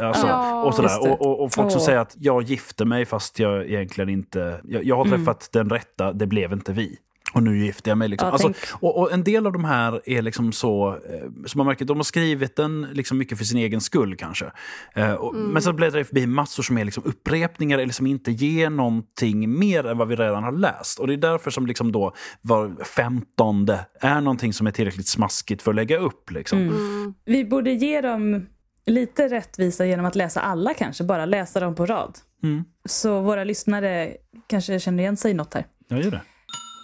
Alltså, 0.00 0.26
Ja, 0.26 0.62
och, 0.64 0.74
sådär. 0.74 1.00
Och, 1.10 1.20
och, 1.26 1.44
och 1.44 1.52
folk 1.52 1.70
som 1.72 1.80
Åh. 1.80 1.84
säger 1.86 1.98
att 1.98 2.16
jag 2.18 2.42
gifte 2.42 2.84
mig 2.84 3.04
fast 3.06 3.38
jag 3.38 3.66
egentligen 3.66 4.08
inte... 4.10 4.60
Jag, 4.64 4.84
jag 4.84 4.96
har 4.96 5.04
Mm. 5.06 5.18
träffat 5.18 5.48
den 5.52 5.70
rätta, 5.70 6.12
det 6.12 6.26
blev 6.26 6.52
inte 6.52 6.72
vi. 6.72 6.96
Och 7.32 7.42
nu 7.42 7.64
gifter 7.64 7.90
jag 7.90 7.98
mig. 7.98 8.08
Liksom. 8.08 8.26
Ja, 8.26 8.32
alltså, 8.32 8.52
och, 8.72 8.98
och 8.98 9.12
en 9.12 9.24
del 9.24 9.46
av 9.46 9.52
de 9.52 9.64
här 9.64 10.00
är 10.04 10.22
liksom 10.22 10.52
så, 10.52 10.88
eh, 10.88 11.46
som 11.46 11.58
man 11.58 11.66
märker, 11.66 11.84
de 11.84 11.96
har 11.96 12.04
skrivit 12.04 12.56
den 12.56 12.88
liksom 12.92 13.18
mycket 13.18 13.38
för 13.38 13.44
sin 13.44 13.58
egen 13.58 13.80
skull 13.80 14.16
kanske. 14.16 14.52
Eh, 14.94 15.12
och, 15.12 15.34
Men 15.34 15.62
så 15.62 15.72
bläddrar 15.72 15.98
jag 15.98 16.06
förbi 16.06 16.26
massor 16.26 16.62
som 16.62 16.78
är 16.78 16.84
liksom 16.84 17.02
upprepningar 17.06 17.78
eller 17.78 17.92
som 17.92 18.06
inte 18.06 18.30
ger 18.30 18.70
någonting 18.70 19.58
mer 19.58 19.86
än 19.86 19.98
vad 19.98 20.08
vi 20.08 20.16
redan 20.16 20.44
har 20.44 20.52
läst. 20.52 20.98
Och 20.98 21.06
det 21.06 21.12
är 21.12 21.16
därför 21.16 21.50
som 21.50 21.66
liksom 21.66 21.92
då 21.92 22.14
var 22.40 22.84
femtonde 22.84 23.86
är 24.00 24.20
någonting 24.20 24.52
som 24.52 24.66
är 24.66 24.70
tillräckligt 24.70 25.08
smaskigt 25.08 25.62
för 25.62 25.70
att 25.70 25.74
lägga 25.74 25.98
upp. 25.98 26.30
Liksom. 26.30 26.58
mm. 26.58 27.14
Vi 27.24 27.44
borde 27.44 27.70
ge 27.72 28.00
dem 28.00 28.46
lite 28.86 29.28
rättvisa 29.28 29.86
genom 29.86 30.06
att 30.06 30.14
läsa 30.14 30.40
alla 30.40 30.74
kanske, 30.74 31.04
bara 31.04 31.26
läsa 31.26 31.60
dem 31.60 31.74
på 31.74 31.86
rad. 31.86 32.18
Mm. 32.42 32.64
Så 32.84 33.20
våra 33.20 33.44
lyssnare 33.44 34.16
kanske 34.46 34.80
känner 34.80 35.02
igen 35.02 35.16
sig 35.16 35.30
i 35.30 35.34
något 35.34 35.54
här. 35.54 35.66
Jag 35.88 36.02
gör 36.02 36.10
det. 36.10 36.20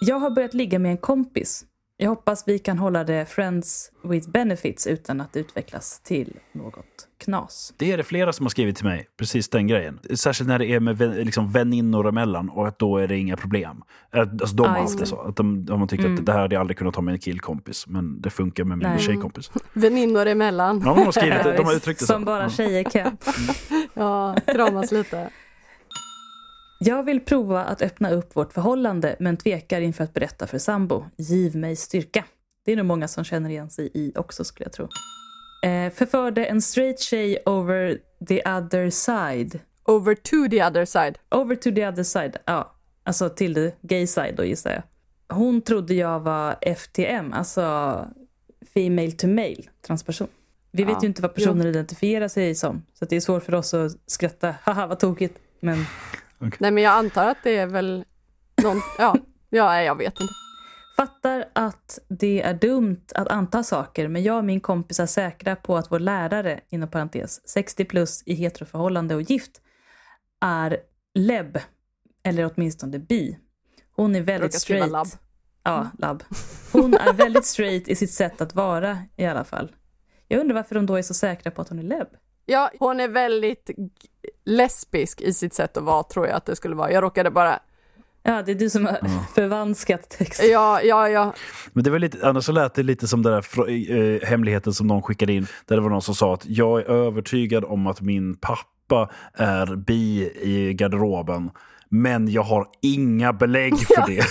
Jag 0.01 0.19
har 0.19 0.29
börjat 0.29 0.53
ligga 0.53 0.79
med 0.79 0.91
en 0.91 0.97
kompis. 0.97 1.65
Jag 1.99 2.09
hoppas 2.09 2.43
vi 2.47 2.59
kan 2.59 2.77
hålla 2.77 3.03
det 3.03 3.25
friends 3.25 3.91
with 4.03 4.29
benefits 4.29 4.87
utan 4.87 5.21
att 5.21 5.35
utvecklas 5.37 5.99
till 5.99 6.33
något 6.51 6.85
knas. 7.23 7.73
Det 7.77 7.91
är 7.91 7.97
det 7.97 8.03
flera 8.03 8.33
som 8.33 8.45
har 8.45 8.49
skrivit 8.49 8.75
till 8.75 8.85
mig, 8.85 9.07
precis 9.19 9.49
den 9.49 9.67
grejen. 9.67 9.99
Särskilt 10.15 10.47
när 10.47 10.59
det 10.59 10.65
är 10.65 10.79
med 10.79 10.97
vän, 10.97 11.11
liksom 11.11 11.51
väninnor 11.51 12.07
emellan 12.07 12.49
och 12.49 12.67
att 12.67 12.79
då 12.79 12.97
är 12.97 13.07
det 13.07 13.17
inga 13.17 13.37
problem. 13.37 13.81
Alltså 14.11 14.55
de 14.55 14.67
har 14.67 14.79
haft 14.79 14.99
det 14.99 15.05
så. 15.05 15.21
Att 15.21 15.35
de, 15.35 15.65
de 15.65 15.79
har 15.79 15.87
tyckt 15.87 16.03
Mm. 16.03 16.19
att 16.19 16.25
det 16.25 16.31
här 16.31 16.39
hade 16.39 16.55
jag 16.55 16.59
aldrig 16.61 16.77
kunnat 16.77 16.95
ha 16.95 17.01
med 17.01 17.11
en 17.13 17.19
killkompis, 17.19 17.87
men 17.87 18.21
det 18.21 18.29
funkar 18.29 18.63
med 18.63 18.77
min 18.77 18.87
Nej. 18.87 18.99
tjejkompis. 18.99 19.51
Väninnor 19.73 20.25
emellan. 20.25 20.81
Ja, 20.85 20.93
de 20.93 21.05
har 21.05 21.11
skrivit 21.11 21.43
det, 21.43 21.57
de 21.57 21.65
har 21.65 21.73
uttryckt 21.75 21.99
det 21.99 22.05
så. 22.05 22.13
Som 22.13 22.25
bara 22.25 22.49
tjejer 22.49 22.83
kan. 22.83 23.17
Ja, 23.93 24.35
kramas 24.45 24.91
lite. 24.91 25.29
Jag 26.79 27.03
vill 27.03 27.19
prova 27.19 27.63
att 27.63 27.81
öppna 27.81 28.11
upp 28.11 28.35
vårt 28.35 28.53
förhållande 28.53 29.15
men 29.19 29.37
tvekar 29.37 29.81
inför 29.81 30.03
att 30.03 30.13
berätta 30.13 30.47
för 30.47 30.57
sambo. 30.57 31.05
Giv 31.17 31.55
mig 31.55 31.75
styrka. 31.75 32.25
Det 32.65 32.71
är 32.71 32.75
nog 32.75 32.85
många 32.85 33.07
som 33.07 33.23
känner 33.23 33.49
igen 33.49 33.69
sig 33.69 33.91
i 33.93 34.13
också 34.15 34.43
skulle 34.43 34.65
jag 34.65 34.73
tro. 34.73 34.87
Eh, 35.63 35.93
förförde 35.93 36.45
en 36.45 36.61
straight 36.61 36.99
tjej 36.99 37.39
over 37.45 37.97
the 38.27 38.41
other 38.41 38.89
side. 38.89 39.59
Over 39.85 40.15
to 40.15 40.49
the 40.51 40.63
other 40.63 40.85
side. 40.85 41.17
Over 41.31 41.55
to 41.55 41.71
the 41.75 41.87
other 41.87 42.03
side. 42.03 42.37
Ja, 42.45 42.75
alltså 43.03 43.29
till 43.29 43.53
the 43.53 43.71
gay 43.81 44.07
side 44.07 44.35
då 44.35 44.45
gissar 44.45 44.71
jag. 44.71 44.83
Hon 45.37 45.61
trodde 45.61 45.93
jag 45.93 46.19
var 46.19 46.55
FTM, 46.61 47.33
alltså 47.33 47.61
female 48.73 49.11
to 49.11 49.27
male, 49.27 49.63
transperson. 49.87 50.27
Vi 50.71 50.83
vet 50.83 50.93
Ja, 50.93 50.99
ju 51.01 51.07
inte 51.07 51.21
vad 51.21 51.33
personen 51.33 51.67
identifierar 51.67 52.27
sig 52.27 52.55
som, 52.55 52.83
så 52.93 53.05
det 53.05 53.15
är 53.15 53.19
svårt 53.19 53.43
för 53.43 53.55
oss 53.55 53.73
att 53.73 53.91
skratta. 54.05 54.55
Haha, 54.63 54.87
vad 54.87 54.99
tokigt. 54.99 55.39
Men 55.59 55.85
Nej 56.39 56.71
men 56.71 56.83
jag 56.83 56.93
antar 56.93 57.27
att 57.27 57.37
det 57.43 57.57
är 57.57 57.67
väl 57.67 58.05
någon, 58.63 58.81
ja, 58.97 59.15
ja 59.49 59.81
jag 59.81 59.95
vet 59.95 60.19
inte. 60.19 60.33
Fattar 60.97 61.45
att 61.53 61.99
det 62.07 62.41
är 62.41 62.53
dumt 62.53 63.05
att 63.15 63.27
anta 63.27 63.63
saker, 63.63 64.07
men 64.07 64.23
jag 64.23 64.37
och 64.37 64.45
min 64.45 64.61
kompis 64.61 64.99
är 64.99 65.05
säkra 65.05 65.55
på 65.55 65.77
att 65.77 65.91
vår 65.91 65.99
lärare, 65.99 66.59
inom 66.69 66.89
parentes, 66.89 67.49
60 67.49 67.85
plus 67.85 68.23
i 68.25 68.33
heteroförhållande 68.33 69.15
och 69.15 69.21
gift, 69.21 69.61
är 70.41 70.77
leb, 71.13 71.57
eller 72.23 72.51
åtminstone 72.53 72.99
bi. 72.99 73.37
Hon 73.95 74.15
är 74.15 74.21
väldigt 74.21 74.53
straight. 74.53 74.91
labb. 74.91 75.07
Ja, 75.63 75.89
labb. 75.97 76.23
Hon 76.71 76.93
är 76.93 77.13
väldigt 77.13 77.45
straight 77.45 77.87
i 77.87 77.95
sitt 77.95 78.11
sätt 78.11 78.41
att 78.41 78.55
vara 78.55 78.97
i 79.15 79.25
alla 79.25 79.43
fall. 79.43 79.75
Jag 80.27 80.39
undrar 80.39 80.55
varför 80.55 80.75
de 80.75 80.85
då 80.85 80.95
är 80.95 81.01
så 81.01 81.13
säkra 81.13 81.51
på 81.51 81.61
att 81.61 81.69
hon 81.69 81.79
är 81.79 81.83
leb. 81.83 82.07
Ja, 82.45 82.71
hon 82.79 82.99
är 82.99 83.07
väldigt 83.07 83.69
lesbisk 84.47 85.21
i 85.21 85.33
sitt 85.33 85.53
sätt 85.53 85.77
att 85.77 85.83
vara 85.83 86.03
tror 86.03 86.27
jag 86.27 86.35
att 86.35 86.45
det 86.45 86.55
skulle 86.55 86.75
vara. 86.75 86.91
Jag 86.91 87.03
råkade 87.03 87.31
bara, 87.31 87.59
Ja, 88.23 88.41
det 88.45 88.51
är 88.51 88.55
du 88.55 88.69
som 88.69 88.85
har 88.85 88.99
förvanskat 89.35 90.09
text. 90.09 90.43
ja, 90.51 90.81
ja, 90.81 91.09
ja, 91.09 91.33
Men 91.73 91.83
det 91.83 91.89
var 91.89 91.99
lite, 91.99 92.27
annars 92.29 92.45
så 92.45 92.51
lät 92.51 92.73
det 92.73 92.83
lite 92.83 93.07
som 93.07 93.23
den 93.23 93.33
där 93.33 93.69
eh, 94.15 94.27
hemligheten 94.27 94.73
som 94.73 94.87
någon 94.87 95.01
skickade 95.01 95.33
in. 95.33 95.47
Där 95.65 95.75
det 95.75 95.81
var 95.81 95.89
någon 95.89 96.01
som 96.01 96.15
sa 96.15 96.33
att 96.33 96.45
jag 96.45 96.79
är 96.79 96.83
övertygad 96.89 97.65
om 97.65 97.87
att 97.87 98.01
min 98.01 98.35
pappa 98.35 99.09
är 99.33 99.75
bi 99.75 100.31
i 100.41 100.73
garderoben. 100.73 101.49
Men 101.89 102.27
jag 102.31 102.41
har 102.43 102.67
inga 102.81 103.33
belägg 103.33 103.77
för 103.77 104.07
det. 104.07 104.23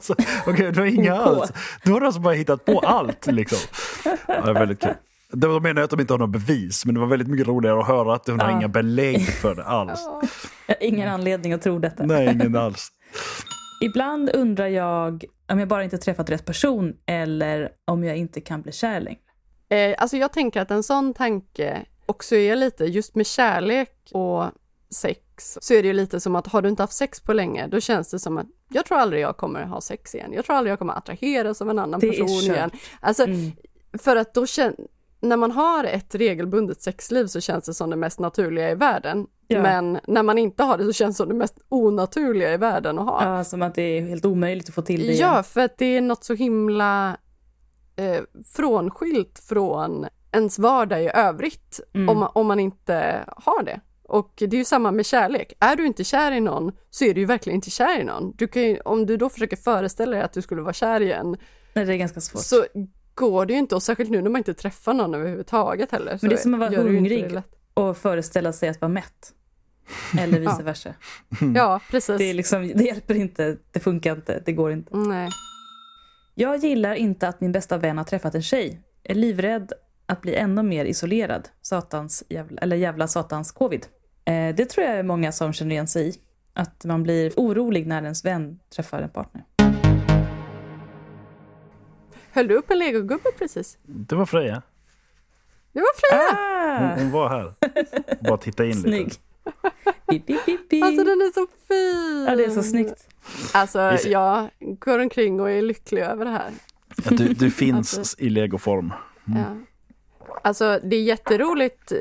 Så, 0.00 0.14
Okej, 0.46 0.72
du 0.72 0.80
har 0.80 0.86
inga 0.86 1.14
alls. 1.14 1.52
Du 1.84 1.92
har 1.92 2.00
alltså 2.00 2.20
bara 2.20 2.34
hittat 2.34 2.64
på 2.64 2.78
allt 2.78 3.26
liksom. 3.26 3.58
Ja, 4.04 4.40
det 4.44 4.50
är 4.50 4.54
väldigt 4.54 4.80
kul. 4.80 4.94
Det 5.32 5.46
var- 5.46 5.54
De 5.54 5.62
menar 5.62 5.82
att 5.82 5.90
de 5.90 6.00
inte 6.00 6.12
har 6.12 6.18
några 6.18 6.30
bevis, 6.32 6.84
men 6.86 6.94
det 6.94 7.00
var 7.00 7.06
väldigt 7.06 7.28
mycket 7.28 7.46
roligare 7.48 7.80
att 7.80 7.86
höra 7.86 8.14
att 8.14 8.26
hon 8.28 8.40
har 8.40 8.50
Ja. 8.50 8.56
inga 8.56 8.68
belägg 8.68 9.28
för 9.28 9.54
det 9.54 9.64
alls. 9.66 10.00
Jag 10.66 10.74
har 10.74 10.82
ingen 10.82 11.08
anledning 11.08 11.52
att 11.52 11.62
tro 11.62 11.78
detta. 11.78 12.06
Nej, 12.06 12.32
ingen 12.32 12.56
alls. 12.56 12.88
Ibland 13.84 14.30
undrar 14.34 14.66
jag 14.66 15.24
om 15.48 15.58
jag 15.58 15.68
bara 15.68 15.84
inte 15.84 15.98
träffat 15.98 16.30
rätt 16.30 16.44
person 16.44 16.92
eller 17.06 17.68
om 17.84 18.04
jag 18.04 18.16
inte 18.16 18.40
kan 18.40 18.62
bli 18.62 18.72
kär 18.72 19.00
längre. 19.00 19.20
Eh, 19.68 19.94
alltså 19.98 20.16
jag 20.16 20.32
tänker 20.32 20.60
att 20.60 20.70
en 20.70 20.82
sån 20.82 21.14
tanke 21.14 21.78
också 22.06 22.36
är 22.36 22.56
lite, 22.56 22.84
just 22.84 23.14
med 23.14 23.26
kärlek 23.26 24.10
och 24.12 24.44
sex, 24.94 25.58
så 25.60 25.74
är 25.74 25.82
det 25.82 25.88
ju 25.88 25.94
lite 25.94 26.20
som 26.20 26.36
att 26.36 26.46
har 26.46 26.62
du 26.62 26.68
inte 26.68 26.82
haft 26.82 26.92
sex 26.92 27.20
på 27.20 27.32
länge, 27.32 27.66
då 27.66 27.80
känns 27.80 28.10
det 28.10 28.18
som 28.18 28.38
att 28.38 28.46
jag 28.68 28.84
tror 28.86 28.98
aldrig 28.98 29.22
jag 29.22 29.36
kommer 29.36 29.62
ha 29.64 29.80
sex 29.80 30.14
igen. 30.14 30.32
Jag 30.32 30.44
tror 30.44 30.56
aldrig 30.56 30.72
jag 30.72 30.78
kommer 30.78 30.94
attraheras 30.94 31.62
av 31.62 31.70
en 31.70 31.78
annan 31.78 32.00
Det 32.00 32.10
person 32.10 32.28
igen. 32.28 32.70
Alltså, 33.00 33.24
Mm. 33.24 33.52
för 33.98 34.16
att 34.16 34.34
då 34.34 34.46
känner 34.46 34.74
när 35.20 35.36
man 35.36 35.50
har 35.50 35.84
ett 35.84 36.14
regelbundet 36.14 36.82
sexliv 36.82 37.26
så 37.26 37.40
känns 37.40 37.64
det 37.64 37.74
som 37.74 37.90
det 37.90 37.96
mest 37.96 38.18
naturliga 38.20 38.70
i 38.70 38.74
världen. 38.74 39.26
Ja. 39.48 39.62
Men 39.62 39.98
när 40.06 40.22
man 40.22 40.38
inte 40.38 40.62
har 40.62 40.78
det 40.78 40.84
så 40.84 40.92
känns 40.92 41.16
det 41.16 41.22
som 41.22 41.28
det 41.28 41.34
mest 41.34 41.58
onaturliga 41.68 42.54
i 42.54 42.56
världen 42.56 42.98
att 42.98 43.04
ha. 43.04 43.36
Ja, 43.36 43.44
som 43.44 43.62
att 43.62 43.74
det 43.74 43.82
är 43.82 44.02
helt 44.02 44.24
omöjligt 44.24 44.68
att 44.68 44.74
få 44.74 44.82
till 44.82 45.06
det. 45.06 45.12
Ja, 45.12 45.42
för 45.42 45.60
att 45.60 45.78
det 45.78 45.96
är 45.96 46.00
något 46.00 46.24
så 46.24 46.34
himla 46.34 47.16
eh, 47.96 48.20
frånskilt 48.54 49.38
från 49.38 50.06
ens 50.32 50.58
vardag 50.58 51.02
i 51.04 51.10
övrigt 51.14 51.80
Mm. 51.94 52.08
om, 52.08 52.18
man, 52.18 52.30
om 52.34 52.46
man 52.46 52.60
inte 52.60 53.24
har 53.36 53.62
det. 53.62 53.80
Och 54.02 54.32
det 54.36 54.44
är 54.52 54.58
ju 54.58 54.64
samma 54.64 54.90
med 54.92 55.06
kärlek. 55.06 55.52
Är 55.60 55.76
du 55.76 55.86
inte 55.86 56.04
kär 56.04 56.32
i 56.32 56.40
någon 56.40 56.72
så 56.90 57.04
är 57.04 57.14
du 57.14 57.20
ju 57.20 57.26
verkligen 57.26 57.54
inte 57.54 57.70
kär 57.70 58.00
i 58.00 58.04
någon. 58.04 58.32
Du 58.36 58.46
kan 58.48 58.62
ju, 58.62 58.80
om 58.80 59.06
du 59.06 59.16
då 59.16 59.28
försöker 59.28 59.56
föreställa 59.56 60.12
dig 60.12 60.22
att 60.22 60.32
du 60.32 60.42
skulle 60.42 60.62
vara 60.62 60.72
kär 60.72 61.00
igen 61.02 61.36
Nej, 61.74 61.84
det 61.84 61.94
är 61.94 61.96
ganska 61.96 62.20
svårt. 62.20 62.42
så 62.42 62.64
går 63.20 63.46
det 63.46 63.52
ju 63.52 63.58
inte 63.58 63.74
och 63.74 63.82
särskilt 63.82 64.10
nu 64.10 64.22
när 64.22 64.30
man 64.30 64.38
inte 64.38 64.54
träffar 64.54 64.94
någon 64.94 65.14
överhuvudtaget 65.14 65.92
heller. 65.92 66.18
Men 66.22 66.28
det 66.30 66.36
är 66.36 66.38
som 66.40 66.54
att 66.54 66.60
vara 66.60 66.82
hungrig. 66.82 67.40
Och 67.74 67.96
föreställa 67.96 68.52
sig 68.52 68.68
att 68.68 68.80
vara 68.80 68.88
mätt. 68.88 69.32
Eller 70.18 70.40
vice 70.40 70.54
Ja. 70.58 70.64
versa. 70.64 70.94
Ja, 71.54 71.80
precis. 71.90 72.18
Det, 72.18 72.32
liksom, 72.32 72.68
det 72.74 72.84
hjälper 72.84 73.14
inte, 73.14 73.56
det 73.70 73.80
funkar 73.80 74.16
inte, 74.16 74.42
det 74.46 74.52
går 74.52 74.72
inte. 74.72 74.96
Nej. 74.96 75.28
Jag 76.34 76.56
gillar 76.56 76.94
inte 76.94 77.28
att 77.28 77.40
min 77.40 77.52
bästa 77.52 77.78
vän 77.78 77.98
har 77.98 78.04
träffat 78.04 78.34
en 78.34 78.42
tjej. 78.42 78.80
Är 79.04 79.14
livrädd 79.14 79.72
att 80.06 80.20
bli 80.20 80.34
ännu 80.34 80.62
mer 80.62 80.84
isolerad. 80.84 81.48
Satans 81.62 82.24
jävla, 82.28 82.60
eller 82.60 82.76
jävla 82.76 83.08
satans 83.08 83.52
covid. 83.52 83.86
Eh, 84.24 84.54
det 84.54 84.64
tror 84.64 84.86
jag 84.86 84.96
är 84.98 85.02
många 85.02 85.32
som 85.32 85.52
känner 85.52 85.70
igen 85.72 85.86
sig 85.88 86.08
i. 86.08 86.14
Att 86.54 86.84
man 86.84 87.02
blir 87.02 87.32
orolig 87.36 87.86
när 87.86 88.02
ens 88.02 88.24
vän 88.24 88.58
träffar 88.76 89.02
en 89.02 89.10
partner. 89.10 89.44
Höll 92.32 92.48
du 92.48 92.54
upp 92.54 92.70
en 92.70 92.78
legogubbe 92.78 93.30
precis? 93.38 93.78
Det 93.82 94.14
var 94.14 94.26
Freja. 94.26 94.62
Det 95.72 95.80
var 95.80 95.94
Freja! 96.00 96.28
Hon, 96.78 96.88
Ah! 96.88 96.94
hon 97.02 97.10
var 97.10 97.28
här. 97.28 97.52
Bara 98.28 98.36
titta 98.36 98.64
in 98.64 98.74
Snygg. 98.74 99.04
lite. 99.04 99.16
Bip, 100.08 100.26
bip, 100.26 100.46
bip, 100.46 100.68
bip. 100.68 100.84
Alltså 100.84 101.04
den 101.04 101.20
är 101.20 101.32
så 101.32 101.46
fin! 101.68 102.24
Ja, 102.28 102.36
det 102.36 102.44
är 102.44 102.50
så 102.50 102.62
snyggt. 102.62 103.08
Alltså 103.52 103.80
jag 104.08 104.48
går 104.58 104.98
omkring 104.98 105.40
och 105.40 105.50
är 105.50 105.62
lycklig 105.62 106.02
över 106.02 106.24
det 106.24 106.30
här. 106.30 106.50
Att 107.06 107.16
du, 107.18 107.28
du 107.34 107.50
finns 107.50 107.98
Alltså. 107.98 108.20
i 108.20 108.30
legoform. 108.30 108.92
Ja. 109.24 109.56
Alltså 110.42 110.80
det 110.82 110.96
är 110.96 111.02
jätteroligt 111.02 111.92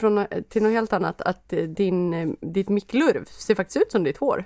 från, 0.00 0.26
till 0.48 0.62
något 0.62 0.72
helt 0.72 0.92
annat 0.92 1.20
att 1.22 1.48
din, 1.68 2.36
ditt 2.40 2.68
micklurv 2.68 3.24
ser 3.24 3.54
faktiskt 3.54 3.76
ut 3.76 3.92
som 3.92 4.04
ditt 4.04 4.16
hår. 4.18 4.44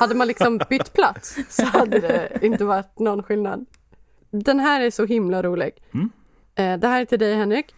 Hade 0.00 0.14
man 0.14 0.26
liksom 0.28 0.60
bytt 0.70 0.92
plats 0.92 1.36
så 1.48 1.64
hade 1.64 1.98
det 2.00 2.38
inte 2.42 2.64
varit 2.64 2.98
någon 2.98 3.22
skillnad. 3.22 3.66
Den 4.34 4.60
här 4.60 4.80
är 4.80 4.90
så 4.90 5.04
himla 5.04 5.42
rolig. 5.42 5.72
Mm. 5.94 6.10
Eh, 6.54 6.80
Det 6.80 6.88
här 6.88 7.00
är 7.00 7.04
till 7.04 7.18
dig 7.18 7.34
Henrik. 7.34 7.74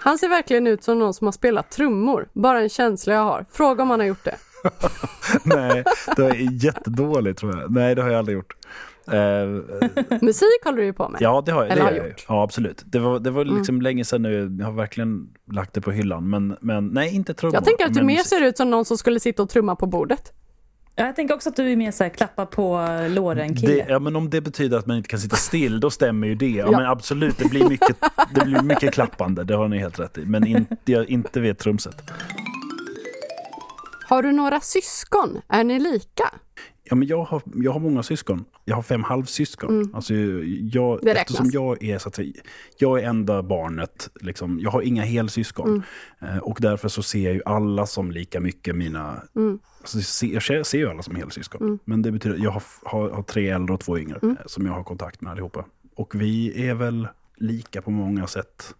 Han 0.00 0.18
ser 0.18 0.28
verkligen 0.28 0.66
ut 0.66 0.82
som 0.84 0.98
någon 0.98 1.14
som 1.14 1.26
har 1.26 1.32
spelat 1.32 1.70
trummor. 1.70 2.28
Bara 2.32 2.60
en 2.60 2.68
känsla 2.68 3.14
jag 3.14 3.24
har. 3.24 3.46
Fråga 3.50 3.82
om 3.82 3.90
han 3.90 4.00
har 4.00 4.06
gjort 4.06 4.24
det. 4.24 4.34
Nej, 5.44 5.84
det 6.16 6.24
är 6.26 6.64
jättedåligt 6.64 7.38
tror 7.38 7.58
jag. 7.60 7.70
Nej, 7.74 7.94
det 7.94 8.02
har 8.02 8.08
jag 8.10 8.18
aldrig 8.18 8.36
gjort. 8.36 8.54
Eh, 9.12 9.46
Musik 10.22 10.64
håller 10.64 10.76
du 10.78 10.84
ju 10.84 10.92
på 10.92 11.08
med. 11.08 11.22
ja, 11.22 11.42
det 11.46 11.52
har 11.52 11.62
jag. 11.62 11.72
Eller 11.72 11.82
Det 11.82 11.88
har 11.90 11.96
jag. 11.96 12.06
gjort. 12.08 12.24
Ja, 12.28 12.42
absolut. 12.42 12.82
Det 12.86 12.98
var, 12.98 13.18
det 13.18 13.30
var 13.30 13.44
liksom 13.44 13.82
länge 13.82 14.04
sedan 14.04 14.22
nu. 14.22 14.56
Jag 14.58 14.66
har 14.66 14.72
verkligen 14.72 15.28
lagt 15.52 15.74
det 15.74 15.80
på 15.80 15.90
hyllan. 15.90 16.30
Men, 16.30 16.56
men 16.60 16.86
nej, 16.88 17.14
inte 17.14 17.34
trummor. 17.34 17.54
Jag 17.54 17.64
tänker 17.64 17.86
att 17.86 17.94
du 17.94 18.02
mer 18.02 18.14
musik. 18.16 18.26
ser 18.26 18.42
ut 18.44 18.56
som 18.56 18.70
någon 18.70 18.84
som 18.84 18.98
skulle 18.98 19.20
sitta 19.20 19.42
och 19.42 19.48
trumma 19.48 19.76
på 19.76 19.86
bordet. 19.86 20.32
Ja, 20.98 21.06
jag 21.06 21.16
tänker 21.16 21.34
också 21.34 21.48
att 21.48 21.56
du 21.56 21.72
är 21.72 21.76
mer 21.76 21.90
så 21.90 22.04
här, 22.04 22.10
klappa 22.10 22.46
på 22.46 22.86
låren 23.08 23.48
Det, 23.54 23.60
kille. 23.60 23.86
ja, 23.88 23.98
men 23.98 24.16
om 24.16 24.30
det 24.30 24.40
betyder 24.40 24.78
att 24.78 24.86
man 24.86 24.96
inte 24.96 25.08
kan 25.08 25.18
sitta 25.20 25.36
still, 25.36 25.80
då 25.80 25.90
stämmer 25.90 26.26
ju 26.26 26.34
det. 26.34 26.48
Ja, 26.48 26.68
Ja. 26.72 26.78
men 26.78 26.86
absolut, 26.86 27.38
det 27.38 27.48
blir, 27.48 27.68
mycket, 27.68 27.96
det 28.34 28.44
blir 28.44 28.62
mycket 28.62 28.94
klappande. 28.94 29.44
Det 29.44 29.54
har 29.54 29.68
ni 29.68 29.78
helt 29.78 29.98
rätt 30.00 30.18
i. 30.18 30.24
Men 30.26 30.46
inte, 30.46 30.76
jag, 30.84 31.08
inte 31.08 31.40
vid 31.40 31.50
ett 31.50 31.58
trumset. 31.58 32.10
Har 34.08 34.22
du 34.22 34.32
några 34.32 34.60
syskon? 34.60 35.40
Är 35.48 35.64
ni 35.64 35.78
lika? 35.78 36.24
Ja, 36.84 36.94
men 36.96 37.08
jag, 37.08 37.24
har, 37.24 37.42
jag 37.54 37.72
har 37.72 37.80
många 37.80 38.02
syskon. 38.02 38.44
Jag 38.64 38.76
har 38.76 38.82
fem 38.82 39.04
halvsyskon. 39.04 39.90
Alltså, 39.94 40.14
jag, 40.14 40.92
Mm. 40.92 40.98
Det 41.02 41.10
eftersom 41.20 41.50
jag 41.52 41.82
är, 41.84 41.98
så 41.98 42.08
att 42.08 42.14
säga, 42.14 42.32
jag 42.78 43.00
är 43.02 43.08
enda 43.08 43.42
barnet. 43.42 44.08
Liksom, 44.20 44.58
jag 44.62 44.70
har 44.70 44.82
inga 44.82 45.02
helsyskon. 45.02 45.82
Mm. 46.20 46.34
Eh, 46.36 46.42
och 46.42 46.58
därför 46.60 46.88
så 46.88 47.02
ser 47.02 47.24
jag 47.24 47.34
ju 47.34 47.42
alla 47.46 47.86
som 47.86 48.10
lika 48.10 48.40
mycket 48.40 48.76
mina... 48.76 49.22
Mm. 49.36 49.58
Alltså, 49.96 50.26
jag 50.26 50.42
ser, 50.42 50.54
jag 50.54 50.66
ser- 50.66 50.78
ju 50.78 50.88
alla 50.90 51.02
som 51.02 51.14
helsyskon. 51.16 51.78
Men 51.84 52.02
det 52.02 52.12
betyder 52.12 52.36
att 52.36 52.42
jag 52.42 52.50
har, 52.50 52.62
har, 52.84 53.10
har 53.10 53.22
tre 53.22 53.48
äldre 53.48 53.74
och 53.74 53.80
två 53.80 53.98
yngre 53.98 54.18
Mm. 54.22 54.36
eh, 54.40 54.46
som 54.46 54.66
jag 54.66 54.72
har 54.72 54.84
kontakt 54.84 55.20
med 55.20 55.32
allihopa. 55.32 55.64
Och 55.94 56.14
vi 56.14 56.68
är 56.68 56.74
väl 56.74 57.08
lika 57.36 57.82
på 57.82 57.90
många 57.90 58.26
sätt. 58.26 58.74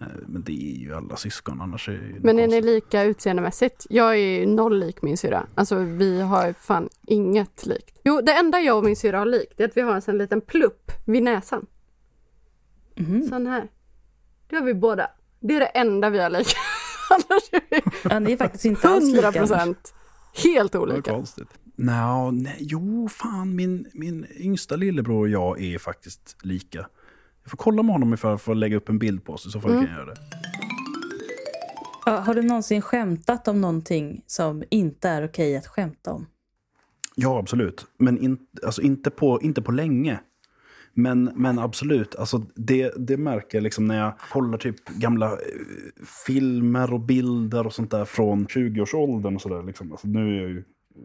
Eh, 0.00 0.06
men 0.26 0.42
det 0.42 0.52
är 0.52 0.76
ju 0.78 0.94
alla 0.94 1.16
syskon, 1.16 1.60
annars 1.60 1.88
är 1.88 1.92
det 1.92 1.98
ju 2.06 2.20
Men 2.20 2.38
är 2.38 2.42
ni 2.42 2.52
konstigt. 2.52 2.64
lika 2.64 3.02
utseendemässigt? 3.02 3.86
Jag 3.90 4.10
är 4.10 4.14
ju 4.40 4.46
noll 4.46 4.78
lik 4.80 5.02
min 5.02 5.16
syra. 5.16 5.46
Alltså 5.54 5.76
vi 5.78 6.20
har 6.20 6.46
ju 6.46 6.54
fan 6.54 6.88
inget 7.06 7.66
likt. 7.66 8.00
Jo, 8.04 8.20
det 8.20 8.32
enda 8.32 8.60
jag 8.60 8.78
och 8.78 8.84
min 8.84 8.96
syra 8.96 9.18
har 9.18 9.26
likt 9.26 9.60
är 9.60 9.64
att 9.64 9.76
vi 9.76 9.80
har 9.80 9.94
en 9.94 10.02
sån 10.02 10.18
liten 10.18 10.40
plupp 10.40 10.90
vid 11.04 11.22
näsan. 11.22 11.66
Mhm. 12.96 13.22
Sån 13.22 13.46
här. 13.46 13.68
Det 14.48 14.56
har 14.56 14.62
vi 14.64 14.74
båda. 14.74 15.10
Det 15.40 15.56
är 15.56 15.60
det 15.60 15.66
enda 15.66 16.10
vi 16.10 16.18
har 16.22 16.30
lika. 16.30 16.56
Annars 17.10 17.42
är 17.52 17.60
vi 17.70 17.80
Ja, 18.10 18.18
ni 18.18 18.32
är 18.32 18.36
faktiskt 18.36 18.64
inte 18.64 18.88
alls 18.88 19.04
lika. 19.04 19.26
100 19.26 19.40
procent 19.40 19.94
helt 20.34 20.74
olika. 20.74 21.10
konstigt. 21.12 21.48
Nå, 21.76 22.30
nej, 22.30 22.56
jo, 22.60 23.08
fan, 23.08 23.56
min, 23.56 23.86
min 23.94 24.26
yngsta 24.36 24.76
lillebror 24.76 25.20
och 25.20 25.28
jag 25.28 25.60
är 25.62 25.78
faktiskt 25.78 26.36
lika. 26.42 26.78
Jag 27.42 27.50
får 27.50 27.56
kolla 27.58 27.82
med 27.82 27.94
honom 27.94 28.14
ifall 28.14 28.30
jag 28.30 28.40
får 28.40 28.54
lägga 28.54 28.76
upp 28.76 28.88
en 28.88 28.98
bild 28.98 29.24
på 29.24 29.32
oss, 29.32 29.46
i 29.46 29.50
så 29.50 29.60
fall 29.60 29.70
Mm. 29.70 29.84
kan 29.84 29.94
jag 29.94 30.00
göra 30.04 30.14
det. 30.14 30.20
Ja, 32.06 32.16
har 32.18 32.34
du 32.34 32.42
någonsin 32.42 32.82
skämtat 32.82 33.48
om 33.48 33.60
någonting 33.60 34.22
som 34.26 34.62
inte 34.70 35.08
är 35.08 35.24
okej 35.24 35.56
att 35.56 35.66
skämta 35.66 36.12
om? 36.12 36.26
Ja, 37.14 37.38
absolut. 37.38 37.86
Men 37.98 38.18
in, 38.18 38.38
alltså, 38.66 38.82
inte, 38.82 39.10
på, 39.10 39.40
inte 39.42 39.62
på 39.62 39.72
länge. 39.72 40.20
Men, 40.94 41.32
men 41.34 41.58
absolut, 41.58 42.16
alltså, 42.16 42.46
det, 42.54 42.92
det 42.96 43.16
märker 43.16 43.58
jag 43.58 43.62
liksom 43.62 43.84
när 43.84 43.98
jag 43.98 44.18
kollar 44.18 44.58
typ 44.58 44.88
gamla 44.88 45.32
eh, 45.32 45.38
filmer 46.26 46.92
och 46.92 47.00
bilder 47.00 47.66
och 47.66 47.72
sånt 47.72 47.90
där 47.90 48.04
från 48.04 48.46
20-årsåldern 48.46 49.34
och 49.34 49.42
sådär. 49.42 49.62
Liksom. 49.62 49.92
Alltså, 49.92 50.08
nu 50.08 50.36
är 50.36 50.40
jag 50.40 50.50
ju 50.50 50.64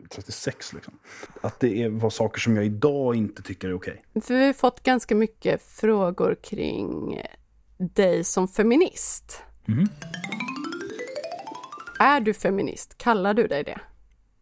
36 0.10 0.74
liksom. 0.74 1.00
Att 1.42 1.60
det 1.60 1.84
är, 1.84 1.90
var 1.90 2.10
saker 2.10 2.40
som 2.40 2.56
jag 2.56 2.66
idag 2.66 3.16
inte 3.16 3.42
tycker 3.42 3.68
är 3.68 3.74
okej. 3.74 4.04
För 4.22 4.34
vi 4.34 4.46
har 4.46 4.54
fått 4.54 4.84
ganska 4.84 5.16
mycket 5.16 5.64
frågor 5.64 6.36
kring 6.44 7.22
dig 7.78 8.24
som 8.24 8.48
feminist. 8.48 9.44
Mhm. 9.66 9.88
Är 12.00 12.22
du 12.22 12.34
feminist? 12.34 12.98
Kallar 12.98 13.34
du 13.34 13.48
dig 13.48 13.64
det? 13.64 13.80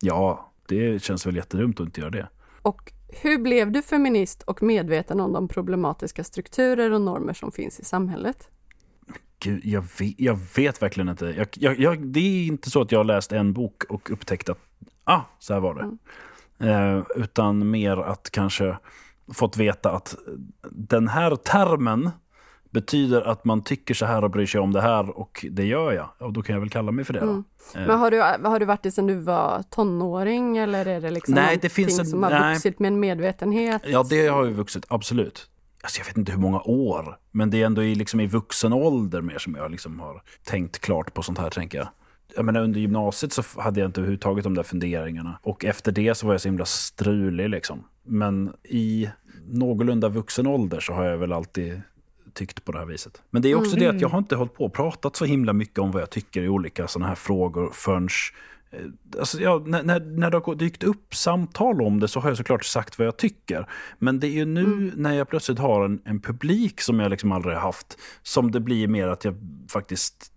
Ja, 0.01 0.53
det 0.67 1.03
känns 1.03 1.25
väl 1.25 1.35
jättedumt 1.35 1.79
att 1.79 1.85
inte 1.85 2.01
göra 2.01 2.11
det. 2.11 2.29
Och 2.61 2.91
hur 3.07 3.37
blev 3.37 3.71
du 3.71 3.81
feminist 3.81 4.41
och 4.41 4.63
medveten 4.63 5.19
om 5.19 5.33
de 5.33 5.47
problematiska 5.47 6.23
strukturer 6.23 6.91
och 6.91 7.01
normer 7.01 7.33
som 7.33 7.51
finns 7.51 7.79
i 7.79 7.85
samhället? 7.85 8.49
Gud, 9.39 9.65
jag 9.65 9.85
vet, 9.99 10.13
jag 10.17 10.39
vet 10.55 10.81
verkligen 10.81 11.09
inte. 11.09 11.25
Jag, 11.25 11.47
jag, 11.53 11.79
jag, 11.79 12.07
det 12.07 12.19
är 12.19 12.47
inte 12.47 12.69
så 12.69 12.81
att 12.81 12.91
jag 12.91 12.99
har 12.99 13.03
läst 13.03 13.31
en 13.31 13.53
bok 13.53 13.83
och 13.83 14.11
upptäckt 14.11 14.49
att 14.49 14.59
ah, 15.03 15.21
så 15.39 15.53
här 15.53 15.61
var 15.61 15.75
det. 15.75 15.97
Eh, 16.69 17.03
utan 17.15 17.69
mer 17.71 17.97
att 17.97 18.29
kanske 18.31 18.77
fått 19.33 19.57
veta 19.57 19.91
att 19.91 20.15
den 20.71 21.07
här 21.07 21.35
termen 21.35 22.09
betyder 22.79 23.21
att 23.21 23.45
man 23.45 23.63
tycker 23.63 23.93
så 23.93 24.05
här 24.05 24.23
och 24.23 24.29
bryr 24.31 24.45
sig 24.45 24.61
om 24.61 24.71
det 24.73 24.81
här 24.81 25.09
och 25.19 25.45
det 25.51 25.65
gör 25.65 25.91
jag. 25.91 26.09
Och 26.19 26.33
då 26.33 26.41
kan 26.41 26.53
jag 26.53 26.59
väl 26.59 26.69
kalla 26.69 26.91
mig 26.91 27.05
för 27.05 27.13
det. 27.13 27.19
Mm. 27.19 27.43
Eh, 27.75 27.87
Men 27.87 27.99
har 27.99 28.11
du, 28.11 28.21
har 28.49 28.59
du 28.59 28.65
varit 28.65 28.83
det 28.83 28.91
sedan 28.91 29.07
du 29.07 29.15
var 29.15 29.63
tonåring 29.69 30.57
eller 30.57 30.85
är 30.85 31.01
det 31.01 31.09
liksom 31.11 31.33
Nej, 31.35 31.59
det 31.61 31.69
finns 31.69 31.99
en- 31.99 32.05
som 32.05 32.23
har 32.23 32.29
nej. 32.29 32.53
vuxit 32.53 32.79
med 32.79 32.87
en 32.87 32.99
medvetenhet? 32.99 33.81
Ja, 33.87 34.03
det 34.09 34.27
har 34.27 34.45
ju 34.45 34.51
vuxit, 34.53 34.85
absolut. 34.89 35.49
Alltså 35.83 35.99
jag 35.99 36.05
vet 36.05 36.17
inte 36.17 36.31
hur 36.31 36.39
många 36.39 36.61
år, 36.61 37.17
men 37.31 37.49
det 37.49 37.61
är 37.61 37.65
ändå 37.65 37.83
i, 37.83 37.95
liksom 37.95 38.19
i 38.19 38.27
vuxen 38.27 38.73
ålder 38.73 39.21
mer 39.21 39.37
som 39.37 39.55
jag 39.55 39.71
liksom 39.71 39.99
har 39.99 40.21
tänkt 40.43 40.79
klart 40.79 41.13
på 41.13 41.21
sånt 41.21 41.37
här, 41.37 41.49
tänker 41.49 41.77
jag. 41.77 41.87
Jag 42.35 42.45
menar, 42.45 42.61
under 42.61 42.79
gymnasiet 42.79 43.33
så 43.33 43.43
hade 43.57 43.79
jag 43.79 43.87
inte 43.87 43.99
överhuvudtaget 44.01 44.43
de 44.43 44.53
där 44.55 44.63
funderingarna. 44.63 45.39
Och 45.43 45.65
efter 45.65 45.91
det 45.91 46.15
så 46.15 46.27
var 46.27 46.33
jag 46.33 46.41
så 46.41 46.47
himla 46.47 46.65
strulig 46.65 47.49
liksom. 47.49 47.83
Men 48.05 48.53
i 48.63 49.09
någorlunda 49.47 50.09
vuxen 50.09 50.47
ålder 50.47 50.79
så 50.79 50.93
har 50.93 51.03
jag 51.05 51.17
väl 51.17 51.33
alltid 51.33 51.81
tyckt 52.35 52.65
på 52.65 52.71
det 52.71 52.79
här 52.79 52.85
viset. 52.85 53.21
Men 53.29 53.41
det 53.41 53.51
är 53.51 53.55
också 53.55 53.75
det 53.75 53.87
att 53.87 54.01
jag 54.01 54.09
har 54.09 54.17
inte 54.17 54.35
hållit 54.35 54.53
på 54.53 54.65
och 54.65 54.73
pratat 54.73 55.15
så 55.15 55.25
himla 55.25 55.53
mycket 55.53 55.79
om 55.79 55.91
vad 55.91 56.01
jag 56.01 56.09
tycker 56.09 56.41
i 56.41 56.49
olika 56.49 56.87
sådana 56.87 57.07
här 57.07 57.15
frågor 57.15 57.69
förrän 57.73 58.09
eh, 58.71 58.79
Alltså, 59.19 59.39
ja, 59.39 59.63
när, 59.65 59.83
när, 59.83 59.99
när 59.99 60.31
det 60.31 60.37
har 60.37 60.55
dykt 60.55 60.83
upp 60.83 61.15
samtal 61.15 61.81
om 61.81 61.99
det 61.99 62.07
så 62.07 62.19
har 62.19 62.29
jag 62.29 62.37
såklart 62.37 62.65
sagt 62.65 62.99
vad 62.99 63.07
jag 63.07 63.17
tycker. 63.17 63.69
Men 63.99 64.19
det 64.19 64.27
är 64.27 64.31
ju 64.31 64.45
nu 64.45 64.91
när 64.95 65.13
jag 65.13 65.29
plötsligt 65.29 65.59
har 65.59 65.85
en, 65.85 66.01
en 66.05 66.21
publik 66.21 66.81
som 66.81 66.99
jag 66.99 67.09
liksom 67.09 67.31
aldrig 67.31 67.55
har 67.55 67.61
haft 67.61 67.97
som 68.21 68.51
det 68.51 68.59
blir 68.59 68.87
mer 68.87 69.07
att 69.07 69.25
jag 69.25 69.35
faktiskt 69.69 70.31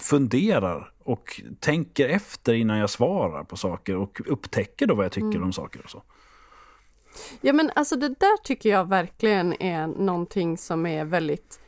funderar 0.00 0.92
och 0.98 1.40
tänker 1.60 2.08
efter 2.08 2.54
innan 2.54 2.78
jag 2.78 2.90
svarar 2.90 3.44
på 3.44 3.56
saker 3.56 3.96
och 3.96 4.20
upptäcker 4.26 4.86
då 4.86 4.94
vad 4.94 5.04
jag 5.04 5.12
tycker 5.12 5.42
om 5.42 5.52
saker 5.52 5.80
och 5.84 5.90
så. 5.90 6.02
Ja 7.40 7.52
men 7.52 7.70
alltså 7.74 7.96
det 7.96 8.08
där 8.08 8.42
tycker 8.42 8.70
jag 8.70 8.88
verkligen 8.88 9.62
är 9.62 9.86
någonting 9.86 10.58
som 10.58 10.86
är 10.86 11.04
väldigt 11.04 11.60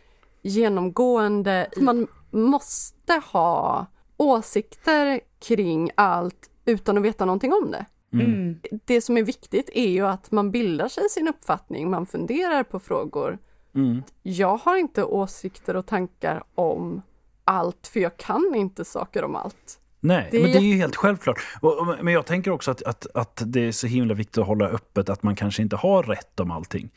genomgående. 0.43 1.69
Man 1.77 2.07
måste 2.31 3.23
ha 3.33 3.87
åsikter 4.17 5.21
kring 5.39 5.91
allt 5.95 6.51
utan 6.65 6.99
att 6.99 7.05
veta 7.05 7.25
någonting 7.25 7.53
om 7.53 7.71
det. 7.71 7.87
Mm. 8.13 8.61
Det 8.85 9.01
som 9.01 9.17
är 9.17 9.23
viktigt 9.23 9.71
är 9.73 9.89
ju 9.89 10.07
att 10.07 10.31
man 10.31 10.51
bildar 10.51 10.89
sig 10.89 11.09
sin 11.11 11.29
uppfattning, 11.29 11.91
man 11.91 12.07
funderar 12.07 12.63
på 12.63 12.81
frågor. 12.81 13.39
Mm. 13.75 14.03
Jag 14.23 14.57
har 14.57 14.77
inte 14.77 15.05
åsikter 15.05 15.77
och 15.77 15.87
tankar 15.87 16.43
om 16.55 17.03
allt, 17.45 17.87
för 17.87 18.01
jag 18.01 18.17
kan 18.17 18.55
inte 18.55 18.85
saker 18.85 19.25
om 19.25 19.37
allt. 19.37 19.81
Nej, 20.01 20.29
Det 20.31 20.43
men 20.43 20.51
det 20.53 20.59
är 20.59 20.63
ju 20.63 20.75
helt 20.77 20.97
självklart. 20.97 21.39
Och, 21.61 21.79
och, 21.81 21.87
men 22.03 22.15
jag 22.15 22.27
tänker 22.27 22.51
också 22.51 22.71
att, 22.71 22.83
att, 22.83 23.07
att 23.15 23.43
det 23.47 23.61
är 23.61 23.73
så 23.73 23.87
himla 23.87 24.15
viktigt 24.15 24.39
att 24.39 24.47
hålla 24.47 24.69
öppet 24.69 25.09
att 25.09 25.23
man 25.23 25.37
kanske 25.37 25.63
inte 25.63 25.77
har 25.77 26.03
rätt 26.03 26.41
om 26.41 26.51
allting. 26.51 26.91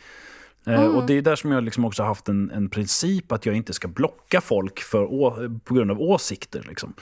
Eh, 0.67 0.81
Mm. 0.83 0.95
och 0.95 1.05
det 1.05 1.13
är 1.17 1.21
där 1.21 1.35
som 1.35 1.51
jag 1.51 1.63
liksom 1.63 1.85
också 1.85 2.03
haft 2.03 2.29
en, 2.29 2.51
en 2.51 2.69
princip 2.69 3.31
att 3.31 3.45
jag 3.45 3.55
inte 3.55 3.73
ska 3.73 3.87
blocka 3.87 4.41
folk 4.41 4.79
för, 4.79 5.03
å, 5.13 5.49
på 5.63 5.73
grund 5.73 5.91
av 5.91 6.01
åsikter. 6.01 6.65
Liksom. 6.69 6.93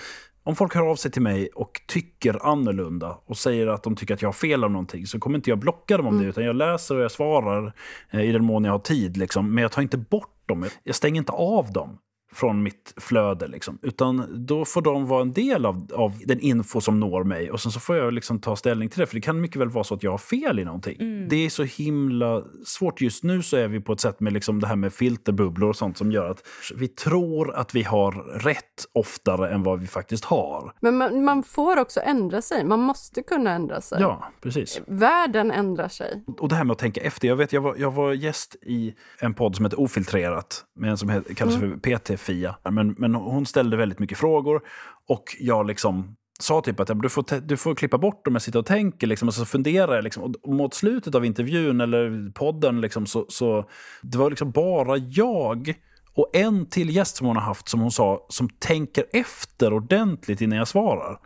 Om 0.43 0.55
folk 0.55 0.75
hör 0.75 0.87
av 0.91 0.95
sig 0.95 1.11
till 1.11 1.21
mig 1.21 1.49
och 1.55 1.81
tycker 1.87 2.45
annorlunda 2.51 3.17
och 3.25 3.37
säger 3.37 3.67
att 3.67 3.83
de 3.83 3.95
tycker 3.95 4.13
att 4.13 4.21
jag 4.21 4.27
har 4.29 4.33
fel 4.33 4.63
om 4.63 4.73
någonting 4.73 5.07
så 5.07 5.19
kommer 5.19 5.37
inte 5.37 5.49
jag 5.49 5.59
blocka 5.59 5.97
dem 5.97 6.07
om 6.07 6.13
Mm. 6.13 6.23
det 6.23 6.29
utan 6.29 6.43
jag 6.43 6.55
läser 6.55 6.95
och 6.95 7.01
jag 7.03 7.11
svarar 7.11 7.73
eh, 8.11 8.21
i 8.21 8.31
den 8.31 8.43
mån 8.45 8.63
jag 8.63 8.71
har 8.71 8.79
tid. 8.79 9.17
Liksom. 9.17 9.53
Men 9.53 9.61
jag 9.61 9.71
tar 9.71 9.81
inte 9.81 9.97
bort 9.97 10.43
dem. 10.45 10.65
Jag 10.83 10.95
stänger 10.95 11.17
inte 11.21 11.31
av 11.31 11.71
dem 11.71 11.97
från 12.31 12.63
mitt 12.63 12.93
flöde. 12.97 13.47
Liksom. 13.47 13.79
Utan 13.81 14.45
då 14.47 14.65
får 14.65 14.81
de 14.81 15.07
vara 15.07 15.21
en 15.21 15.33
del 15.33 15.65
av, 15.65 15.87
av 15.93 16.13
den 16.25 16.39
info 16.39 16.81
som 16.81 16.99
når 16.99 17.23
mig. 17.23 17.51
Och 17.51 17.61
sen 17.61 17.71
så 17.71 17.79
får 17.79 17.97
jag 17.97 18.13
liksom 18.13 18.39
ta 18.39 18.55
ställning 18.55 18.89
till 18.89 18.99
det. 18.99 19.05
För 19.05 19.15
det 19.15 19.21
kan 19.21 19.41
mycket 19.41 19.61
väl 19.61 19.69
vara 19.69 19.83
så 19.83 19.95
att 19.95 20.03
jag 20.03 20.11
har 20.11 20.17
fel 20.17 20.59
i 20.59 20.65
någonting. 20.65 21.27
Det 21.29 21.45
är 21.45 21.49
så 21.49 21.63
himla 21.63 22.43
svårt. 22.65 23.01
Just 23.01 23.23
nu 23.23 23.43
så 23.43 23.57
är 23.57 23.67
vi 23.67 23.79
på 23.79 23.93
ett 23.93 23.99
sätt 23.99 24.19
med 24.19 24.33
liksom 24.33 24.59
det 24.59 24.67
här 24.67 24.75
med 24.75 24.93
filterbubblor 24.93 25.69
och 25.69 25.75
sånt 25.75 25.97
som 25.97 26.11
gör 26.11 26.29
att 26.29 26.47
vi 26.75 26.87
tror 26.87 27.55
att 27.55 27.75
vi 27.75 27.83
har 27.83 28.11
rätt 28.39 28.85
oftare 28.93 29.49
än 29.49 29.63
vad 29.63 29.79
vi 29.79 29.87
faktiskt 29.87 30.25
har. 30.25 30.73
Men 30.79 30.97
man, 30.97 31.23
man 31.23 31.43
får 31.43 31.77
också 31.77 31.99
ändra 31.99 32.41
sig, 32.41 32.65
man 32.65 32.79
måste 32.79 33.23
kunna 33.23 33.51
ändra 33.51 33.81
sig. 33.81 34.01
Ja, 34.01 34.31
precis. 34.41 34.81
Världen 34.87 35.51
ändrar 35.51 35.87
sig. 35.87 36.23
Och 36.39 36.49
det 36.49 36.55
här 36.55 36.63
med 36.63 36.71
att 36.71 36.79
tänka 36.79 37.01
efter. 37.01 37.27
Jag 37.27 37.35
vet, 37.35 37.53
jag 37.53 37.61
var, 37.61 37.75
jag 37.77 37.91
var 37.91 38.13
gäst 38.13 38.55
i 38.61 38.93
en 39.19 39.33
podd 39.33 39.55
som 39.55 39.65
heter 39.65 39.79
Ofiltrerat, 39.79 40.65
med 40.75 40.89
en 40.89 40.97
som 40.97 41.09
heter, 41.09 41.33
kallas 41.33 41.55
för 41.55 41.77
Fia. 42.19 42.55
Men, 42.71 42.95
men 42.97 43.15
hon 43.15 43.45
ställde 43.45 43.77
väldigt 43.77 43.99
mycket 43.99 44.17
frågor 44.17 44.61
och 45.07 45.23
jag 45.39 45.67
liksom 45.67 46.15
sa 46.39 46.61
typ 46.61 46.79
att 46.79 47.01
du, 47.01 47.09
får 47.09 47.41
du 47.41 47.57
får 47.57 47.75
klippa 47.75 47.97
bort 47.97 48.25
dem 48.25 48.35
jag 48.35 48.41
sitter 48.41 48.59
och 48.59 48.65
tänker. 48.65 49.07
Liksom, 49.07 49.27
och 49.27 49.33
så 49.33 49.45
funderar 49.45 49.95
jag. 49.95 50.03
Liksom, 50.03 50.35
och 50.41 50.53
mot 50.53 50.73
slutet 50.73 51.15
av 51.15 51.25
intervjun 51.25 51.81
eller 51.81 52.31
podden 52.31 52.81
liksom, 52.81 53.05
så, 53.05 53.25
så 53.29 53.69
det 54.01 54.17
var 54.17 54.29
liksom 54.29 54.51
bara 54.51 54.97
jag 54.97 55.73
och 56.13 56.29
en 56.33 56.65
till 56.65 56.95
gäst 56.95 57.17
som 57.17 57.27
hon 57.27 57.35
har 57.35 57.43
haft 57.43 57.69
som 57.69 57.79
hon 57.79 57.91
sa 57.91 58.25
som 58.29 58.49
tänker 58.49 59.05
efter 59.13 59.73
ordentligt 59.73 60.41
innan 60.41 60.57
jag 60.57 60.67
svarar. 60.67 61.19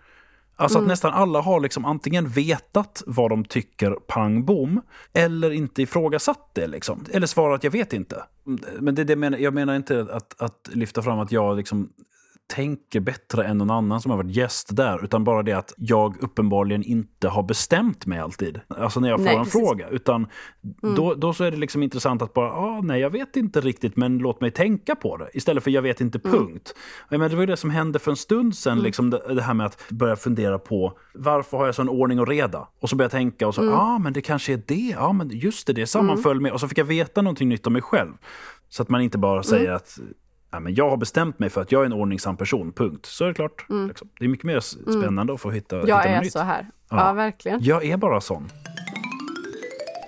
Alltså 0.56 0.80
att 0.80 0.88
nästan 0.88 1.14
alla 1.14 1.41
har 1.41 1.60
liksom 1.60 1.86
antingen 1.86 2.30
vetat 2.30 3.04
vad 3.06 3.30
de 3.30 3.45
tycker 3.45 3.91
pang 3.91 4.45
bom 4.45 4.82
eller 5.14 5.51
inte 5.51 5.82
ifrågasatt 5.82 6.49
det. 6.54 6.68
Liksom. 6.68 7.06
Eller 7.12 7.28
svarat 7.28 7.64
jag 7.64 7.72
vet 7.72 7.93
inte. 7.93 8.24
Men 8.80 8.95
det, 8.95 9.04
det 9.04 9.16
menar, 9.16 9.38
jag 9.38 9.54
menar 9.54 9.76
inte 9.76 10.08
att, 10.12 10.41
att 10.41 10.70
lyfta 10.74 11.01
fram 11.01 11.20
att 11.20 11.32
jag 11.32 11.58
liksom 11.58 11.89
tänker 12.48 13.00
bättre 13.00 13.44
än 13.44 13.58
någon 13.58 13.72
annan 13.72 14.02
som 14.02 14.12
har 14.12 14.18
varit 14.18 14.36
gäst 14.36 14.76
där. 14.76 15.04
Utan 15.04 15.24
bara 15.24 15.44
det 15.44 15.54
att 15.54 15.74
jag 15.78 16.24
uppenbarligen 16.24 16.84
inte 16.84 17.28
har 17.28 17.44
bestämt 17.44 18.06
mig 18.06 18.20
alltid. 18.20 18.60
Alltså 18.68 19.00
när 19.00 19.10
jag 19.10 19.20
får 19.20 19.26
Nej, 19.26 19.36
en 19.36 19.44
precis. 19.44 19.54
fråga. 19.54 19.89
Utan 19.89 20.28
då, 20.96 21.14
då 21.14 21.34
så 21.34 21.44
är 21.44 21.52
det 21.52 21.58
liksom 21.58 21.84
intressant 21.84 22.22
att 22.22 22.34
bara, 22.34 22.52
ah, 22.52 22.82
nej 22.82 23.02
jag 23.02 23.10
vet 23.10 23.36
inte 23.36 23.62
riktigt 23.62 23.96
men 23.96 24.18
låt 24.18 24.41
mig 24.41 24.52
tänka 24.52 24.96
på 24.96 25.18
det. 25.18 25.30
Istället 25.34 25.64
för 25.64 25.72
jag 25.72 25.82
vet 25.82 26.02
inte 26.02 26.20
punkt. 26.20 26.76
Jag 27.10 27.18
menar, 27.18 27.30
det 27.30 27.36
var 27.36 27.44
ju 27.44 27.48
det 27.48 27.58
som 27.58 27.70
hände 27.70 28.00
för 28.00 28.12
en 28.12 28.18
stund 28.18 28.56
sedan. 28.56 28.80
Liksom 28.80 29.10
det, 29.10 29.34
det 29.34 29.41
här 29.41 29.54
med 29.54 29.66
att 29.66 29.89
börja 29.89 30.16
fundera 30.16 30.60
på 30.60 30.98
varför 31.14 31.58
har 31.58 31.66
jag 31.66 31.76
sån 31.76 31.89
ordning 31.89 32.20
och 32.20 32.28
reda? 32.28 32.68
Och 32.80 32.89
så 32.89 32.96
börjar 32.96 33.06
jag 33.06 33.12
tänka 33.12 33.48
och 33.48 33.56
så, 33.56 33.64
ja 33.64 33.82
ah, 33.82 34.00
men 34.00 34.14
det 34.14 34.22
kanske 34.22 34.54
är 34.54 34.62
det. 34.68 34.96
Ja 34.98 35.14
men 35.14 35.30
just 35.30 35.68
det, 35.68 35.74
det 35.74 35.88
sammanföll 35.88 36.41
med. 36.41 36.52
Och 36.52 36.60
så 36.60 36.68
fick 36.68 36.78
jag 36.78 36.86
veta 36.86 37.22
någonting 37.22 37.50
nytt 37.50 37.68
om 37.68 37.74
mig 37.74 37.82
själv. 37.82 38.12
Så 38.70 38.82
att 38.82 38.89
man 38.89 39.02
inte 39.02 39.18
bara 39.18 39.44
säger 39.44 39.72
att 39.72 40.00
Ja, 40.54 40.60
men 40.60 40.76
jag 40.76 40.89
har 40.89 40.97
bestämt 40.97 41.39
mig 41.39 41.49
för 41.49 41.62
att 41.62 41.72
jag 41.72 41.82
är 41.82 41.86
en 41.86 41.93
ordningsam 41.93 42.38
person, 42.38 42.72
punkt. 42.74 43.06
Så 43.06 43.24
är 43.24 43.28
det 43.28 43.34
klart. 43.34 43.66
Liksom. 43.88 44.10
Det 44.20 44.26
är 44.26 44.30
mycket 44.30 44.45
mer 44.45 44.58
s- 44.58 44.78
spännande 44.99 45.34
att 45.34 45.41
få 45.41 45.51
hitta, 45.51 45.76
hitta 45.76 45.88
Jag 45.88 45.97
något 45.97 46.06
är 46.06 46.22
nytt. 46.22 46.32
så 46.32 46.39
här. 46.39 46.68
Ja, 46.89 46.97
Ja. 47.08 47.14
verkligen. 47.14 47.60
Jag 47.64 47.86
är 47.86 47.97
bara 47.97 48.22
sån. 48.22 48.49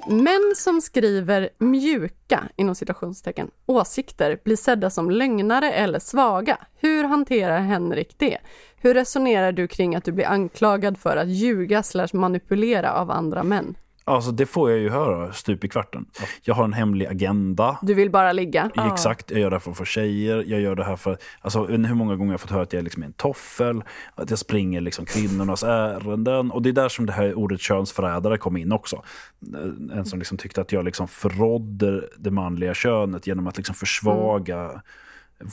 Män 0.09 0.53
som 0.55 0.81
skriver 0.81 1.49
mjuka, 1.57 2.43
inom 2.55 2.75
citationstecken, 2.75 3.51
åsikter 3.65 4.39
blir 4.43 4.55
sedda 4.55 4.89
som 4.89 5.11
lögnare 5.11 5.71
eller 5.71 5.99
svaga. 5.99 6.57
Hur 6.79 7.03
hanterar 7.03 7.59
Henrik 7.59 8.15
det? 8.17 8.37
Hur 8.77 8.93
resonerar 8.93 9.51
du 9.51 9.67
kring 9.67 9.95
att 9.95 10.03
du 10.03 10.11
blir 10.11 10.25
anklagad 10.27 10.97
för 10.97 11.17
att 11.17 11.27
ljuga 11.27 11.83
slash 11.83 12.07
manipulera 12.13 12.93
av 12.93 13.11
andra 13.11 13.43
män? 13.43 13.75
Alltså 14.07 14.31
det 14.31 14.45
får 14.45 14.71
jag 14.71 14.79
ju 14.79 14.89
höra 14.89 15.33
stup 15.33 15.63
i 15.63 15.69
kvarten. 15.69 16.05
Jag 16.43 16.55
har 16.55 16.63
en 16.63 16.73
hemlig 16.73 17.05
agenda. 17.05 17.77
Du 17.81 17.93
vill 17.93 18.11
bara 18.11 18.31
ligga? 18.31 18.69
Exakt, 18.93 19.31
jag 19.31 19.39
gör 19.39 19.49
det 19.49 19.55
här 19.55 19.59
för 19.59 19.71
att 19.71 19.77
få 19.77 19.85
tjejer. 19.85 20.43
Jag 20.47 20.61
gör 20.61 20.75
det 20.75 20.83
här 20.83 20.95
för, 20.95 21.17
alltså 21.41 21.61
vet 21.61 21.69
inte 21.75 21.87
hur 21.89 21.95
många 21.95 22.15
gånger 22.15 22.33
jag 22.33 22.41
fått 22.41 22.51
höra 22.51 22.63
att 22.63 22.73
jag 22.73 22.83
liksom 22.83 23.03
är 23.03 23.07
en 23.07 23.13
toffel. 23.13 23.83
Att 24.15 24.29
jag 24.29 24.39
springer 24.39 24.81
liksom 24.81 25.05
kvinnornas 25.05 25.63
ärenden. 25.63 26.51
Och 26.51 26.61
det 26.61 26.69
är 26.69 26.73
där 26.73 26.89
som 26.89 27.05
det 27.05 27.13
här 27.13 27.33
ordet 27.33 27.61
könsförrädare 27.61 28.37
kom 28.37 28.57
in 28.57 28.71
också. 28.71 29.03
En 29.93 30.05
som 30.05 30.19
liksom 30.19 30.37
tyckte 30.37 30.61
att 30.61 30.71
jag 30.71 30.85
liksom 30.85 31.07
förrådde 31.07 32.09
det 32.17 32.31
manliga 32.31 32.73
könet 32.73 33.27
genom 33.27 33.47
att 33.47 33.57
liksom 33.57 33.75
försvaga 33.75 34.81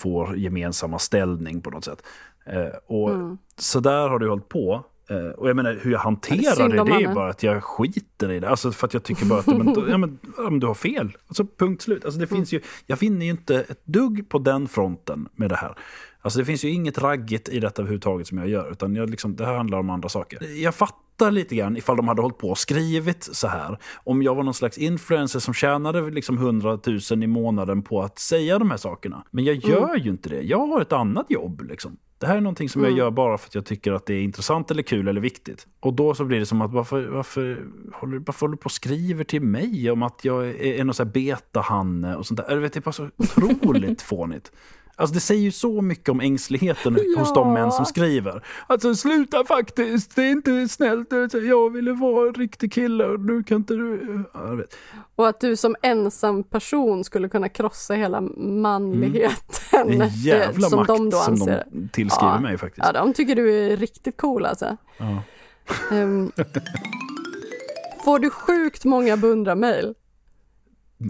vår 0.05 0.36
gemensamma 0.36 0.98
ställning 0.98 1.61
på 1.61 1.70
något 1.70 1.84
sätt. 1.84 2.03
Eh, 2.46 2.66
och 2.86 3.11
Så 3.57 3.80
där 3.80 4.09
har 4.09 4.18
det 4.18 4.26
hållit 4.28 4.48
på. 4.48 4.84
Eh, 5.11 5.16
och 5.16 5.48
jag 5.48 5.57
menar 5.57 5.78
hur 5.82 5.92
jag 5.92 5.98
hanterar 5.98 6.68
det, 6.68 6.80
om 6.80 6.88
det 6.88 7.05
är 7.05 7.14
bara 7.14 7.30
att 7.30 7.42
jag 7.42 7.64
skiter 7.64 8.32
i 8.32 8.40
det. 8.40 8.48
Alltså 8.48 8.72
för 8.72 8.86
att 8.86 8.94
jag 8.94 9.03
tycker 9.03 9.26
bara 9.26 9.38
att 9.38 9.46
men, 9.46 9.74
ja, 9.88 9.98
men, 9.98 10.18
ja, 10.36 10.50
men 10.50 10.61
du 10.61 10.66
har 10.66 10.74
fel. 10.74 11.16
Alltså 11.26 11.46
punkt 11.59 11.82
slut. 11.82 12.05
Alltså, 12.05 12.20
det 12.20 12.26
finns 12.26 12.53
ju, 12.53 12.61
jag 12.86 12.98
finner 12.98 13.26
ju 13.26 13.30
inte 13.30 13.61
ett 13.61 13.86
dugg 13.86 14.28
på 14.28 14.38
den 14.38 14.68
fronten 14.68 15.28
med 15.36 15.50
det 15.50 15.57
här. 15.57 15.74
Alltså 16.22 16.38
det 16.38 16.44
finns 16.44 16.64
ju 16.64 16.70
inget 16.70 16.98
raggigt 16.98 17.48
i 17.48 17.61
detta 17.61 17.82
överhuvudtaget 17.82 18.26
som 18.26 18.38
jag 18.38 18.48
gör. 18.48 18.72
Utan 18.72 18.96
jag 18.96 19.11
liksom, 19.11 19.36
det 19.36 19.46
här 19.46 19.55
handlar 19.55 19.78
om 19.78 19.90
andra 19.90 20.09
saker. 20.09 20.62
Jag 20.62 20.74
fattar 20.74 21.30
lite 21.30 21.57
grann 21.57 21.76
ifall 21.76 21.96
de 21.96 22.09
hade 22.09 22.22
hållit 22.22 22.38
på 22.38 22.50
och 22.50 22.59
skrivit 22.59 23.28
så 23.32 23.48
här. 23.48 23.78
Om 24.05 24.22
jag 24.22 24.34
var 24.34 24.42
någon 24.42 24.55
slags 24.55 24.78
influencer 24.78 25.38
som 25.38 25.55
tjänade 25.55 26.11
liksom 26.11 26.38
100 26.38 26.78
000 27.11 27.22
i 27.22 27.26
månaden 27.26 27.82
på 27.82 28.03
att 28.03 28.18
säga 28.18 28.59
de 28.59 28.70
här 28.70 28.78
sakerna. 28.78 29.24
Men 29.30 29.44
jag 29.44 29.57
gör 29.57 29.96
ju 29.96 30.11
inte 30.11 30.28
det. 30.28 30.42
Jag 30.42 30.66
har 30.66 30.80
ett 30.80 30.92
annat 30.92 31.26
jobb. 31.28 31.62
Liksom. 31.68 31.96
Det 32.23 32.29
här 32.29 32.37
är 32.37 32.41
någonting 32.41 32.68
som 32.68 32.85
jag 32.85 32.93
gör 32.93 33.11
bara 33.11 33.39
för 33.39 33.49
att 33.49 33.55
jag 33.55 33.66
tycker 33.66 33.93
att 33.93 34.07
det 34.07 34.14
är 34.14 34.23
intressant 34.23 34.70
eller 34.70 34.83
kul 34.83 35.09
eller 35.09 35.20
viktigt. 35.20 35.66
Och 35.81 35.95
då 35.95 36.14
så 36.14 36.25
blir 36.25 36.39
det 36.41 36.47
som 36.47 36.62
att 36.62 36.73
varför, 36.73 37.07
varför, 37.07 37.66
håller, 37.93 38.18
varför 38.18 38.41
håller 38.41 38.57
du 38.57 38.61
på 38.61 38.64
och 38.64 38.73
skriver 38.73 39.25
till 39.25 39.43
mig 39.43 39.91
om 39.91 40.03
att 40.03 40.25
jag 40.25 40.49
är, 40.49 40.64
är 40.64 40.85
någon 40.85 41.11
beta-Hanne 41.12 42.16
och 42.16 42.27
sånt 42.27 42.37
där? 42.41 42.51
Jag 42.51 42.57
vet, 42.57 42.73
det 42.73 42.79
är 42.79 42.83
bara 42.83 42.93
så 42.93 43.11
otroligt 43.16 44.03
fånigt. 44.12 44.53
Alltså 44.97 45.14
det 45.14 45.20
säger 45.20 45.43
ju 45.43 45.51
så 45.53 45.80
mycket 45.82 46.09
om 46.09 46.20
ängsligheten 46.20 46.99
hos 47.16 47.34
de 47.34 47.53
män 47.53 47.72
som 47.72 47.84
skriver. 47.86 48.45
Alltså 48.66 48.95
sluta 48.95 49.45
faktiskt, 49.45 50.16
det 50.16 50.22
är 50.22 50.30
inte 50.30 50.68
snällt. 50.68 51.09
Jag 51.32 51.70
ville 51.72 51.93
vara 51.93 52.28
en 52.28 52.34
riktig 52.34 52.72
kille 52.72 53.05
och 53.07 53.20
nu 53.20 53.43
kan 53.43 53.57
inte 53.57 53.74
du... 53.74 54.22
Ja. 54.34 54.59
Och 55.16 55.28
att 55.28 55.40
du 55.40 55.57
som 55.57 55.76
ensam 55.82 56.45
person 56.45 57.05
skulle 57.05 57.28
kunna 57.28 57.49
krossa 57.49 57.95
hela 57.95 58.20
manligheten. 58.36 59.88
Är 60.01 60.03
en 60.05 60.09
jävla 60.14 60.68
som 60.68 60.76
makt 60.76 60.88
de 60.88 61.11
då 61.11 61.16
som 61.18 61.32
anser. 61.32 61.64
de 61.70 61.88
tillskriver 61.88 62.34
Ja. 62.34 62.40
mig 62.40 62.59
faktiskt. 62.59 62.86
Ja, 62.86 62.93
de 62.93 63.12
tycker 63.14 63.36
du 63.36 63.53
är 63.72 63.76
riktigt 63.76 64.16
cool 64.16 64.47
alltså. 64.47 64.76
Ja. 64.99 65.22
Ehm, 65.97 66.32
får 68.05 68.18
du 68.18 68.30
sjukt 68.30 68.84
många 68.84 69.16
beundrar-mail? 69.16 69.95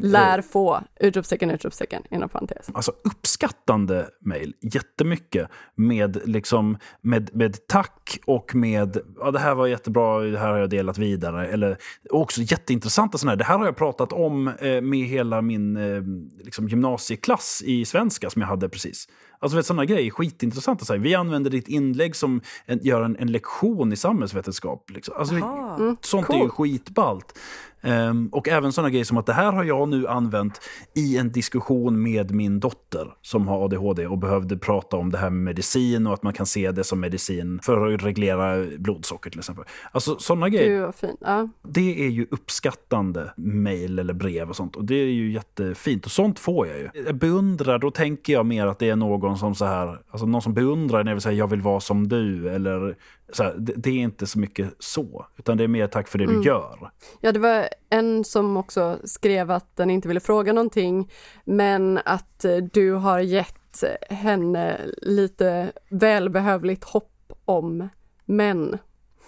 Lär 0.02 0.42
få, 0.42 0.80
utropstecken, 1.00 1.50
utropstecken, 1.50 2.02
inom 2.10 2.28
parentes. 2.28 2.70
Alltså 2.74 2.92
uppskattande 3.04 4.08
mejl, 4.20 4.54
jättemycket. 4.60 5.48
Med, 5.74 6.20
liksom, 6.24 6.78
med, 7.00 7.30
med 7.36 7.66
tack 7.66 8.18
och 8.26 8.54
med 8.54 8.98
ja, 9.18 9.30
det 9.30 9.38
här 9.38 9.54
var 9.54 9.66
jättebra, 9.66 10.18
det 10.18 10.38
här 10.38 10.50
har 10.50 10.58
jag 10.58 10.70
delat 10.70 10.98
vidare. 10.98 11.46
Eller 11.46 11.76
också 12.10 12.40
jätteintressanta 12.42 13.18
sådana 13.18 13.32
här. 13.32 13.36
Det 13.36 13.44
här 13.44 13.58
har 13.58 13.64
jag 13.64 13.76
pratat 13.76 14.12
om 14.12 14.48
eh, 14.48 14.80
med 14.80 15.08
hela 15.08 15.42
min 15.42 15.76
eh, 15.76 16.02
liksom, 16.44 16.68
gymnasieklass 16.68 17.62
i 17.66 17.84
svenska 17.84 18.30
som 18.30 18.42
jag 18.42 18.48
hade 18.48 18.68
precis. 18.68 19.08
Alltså 19.38 19.56
vet, 19.56 19.66
sådana 19.66 19.84
grejer 19.84 20.06
är 20.06 20.10
skitintressanta. 20.10 20.84
Så 20.84 20.92
här, 20.92 21.00
vi 21.00 21.14
använder 21.14 21.50
ditt 21.50 21.68
inlägg 21.68 22.16
som 22.16 22.40
en, 22.66 22.78
gör 22.82 23.02
en, 23.02 23.16
en 23.16 23.32
lektion 23.32 23.92
i 23.92 23.96
samhällsvetenskap. 23.96 24.90
Liksom. 24.90 25.14
Alltså, 25.18 25.34
Aha. 25.34 25.96
Sånt 26.00 26.30
är 26.30 26.34
ju 26.34 26.40
coolt. 26.40 26.52
skitballt. 26.54 27.38
Um, 27.84 28.28
och 28.28 28.48
även 28.48 28.72
sådana 28.72 28.90
grejer 28.90 29.04
som 29.04 29.16
att 29.16 29.26
det 29.26 29.32
här 29.32 29.52
har 29.52 29.64
jag 29.64 29.88
nu 29.88 30.08
använt 30.08 30.60
i 30.94 31.18
en 31.18 31.32
diskussion 31.32 32.02
med 32.02 32.30
min 32.30 32.60
dotter 32.60 33.14
som 33.22 33.48
har 33.48 33.64
ADHD 33.64 34.06
och 34.06 34.18
behövde 34.18 34.58
prata 34.58 34.96
om 34.96 35.10
det 35.10 35.18
här 35.18 35.30
med 35.30 35.42
medicin 35.42 36.06
och 36.06 36.14
att 36.14 36.22
man 36.22 36.32
kan 36.32 36.46
se 36.46 36.70
det 36.70 36.84
som 36.84 37.00
medicin 37.00 37.60
för 37.62 37.94
att 37.94 38.02
reglera 38.02 38.66
blodsocker 38.78 39.30
till 39.30 39.38
exempel. 39.38 39.64
Alltså 39.92 40.18
sådana 40.18 40.48
grejer. 40.48 40.92
Ja. 41.20 41.48
Det 41.62 42.06
är 42.06 42.10
ju 42.10 42.26
uppskattande 42.30 43.32
mejl 43.36 43.98
eller 43.98 44.14
brev 44.14 44.48
och 44.48 44.56
sånt 44.56 44.76
och 44.76 44.84
det 44.84 44.94
är 44.94 45.06
ju 45.06 45.32
jättefint 45.32 46.04
och 46.04 46.12
sånt 46.12 46.38
får 46.38 46.66
jag 46.66 46.78
ju. 46.78 46.88
Jag 47.06 47.14
beundrar, 47.14 47.78
då 47.78 47.90
tänker 47.90 48.32
jag 48.32 48.46
mer 48.46 48.66
att 48.66 48.78
det 48.78 48.90
är 48.90 48.96
någon 48.96 49.38
som 49.38 49.54
så 49.54 49.64
här, 49.64 49.98
alltså 50.10 50.26
någon 50.26 50.42
som 50.42 50.54
beundrar 50.54 51.04
när 51.04 51.10
jag 51.10 51.16
vill 51.16 51.22
säga 51.22 51.38
jag 51.38 51.46
vill 51.46 51.62
vara 51.62 51.80
som 51.80 52.08
du 52.08 52.48
eller 52.48 52.96
här, 53.38 53.54
det, 53.58 53.72
det, 53.76 53.90
är 53.90 53.94
inte 53.94 54.26
så 54.26 54.38
mycket 54.38 54.74
så, 54.78 55.26
utan 55.36 55.56
det 55.56 55.64
är 55.64 55.68
mer 55.68 55.86
tack 55.86 56.08
för 56.08 56.18
det 56.18 56.24
mm. 56.24 56.40
du 56.40 56.46
gör. 56.46 56.90
Ja, 57.20 57.32
det 57.32 57.38
var 57.38 57.68
en 57.90 58.24
som 58.24 58.56
också 58.56 58.98
skrev 59.04 59.50
att 59.50 59.76
den 59.76 59.90
inte 59.90 60.08
ville 60.08 60.20
fråga 60.20 60.52
någonting, 60.52 61.10
men 61.44 62.00
att 62.04 62.44
du 62.72 62.92
har 62.92 63.18
gett 63.20 63.84
henne 64.10 64.80
lite 64.96 65.72
välbehövligt 65.88 66.84
hopp 66.84 67.32
om 67.44 67.88
män. 68.24 68.78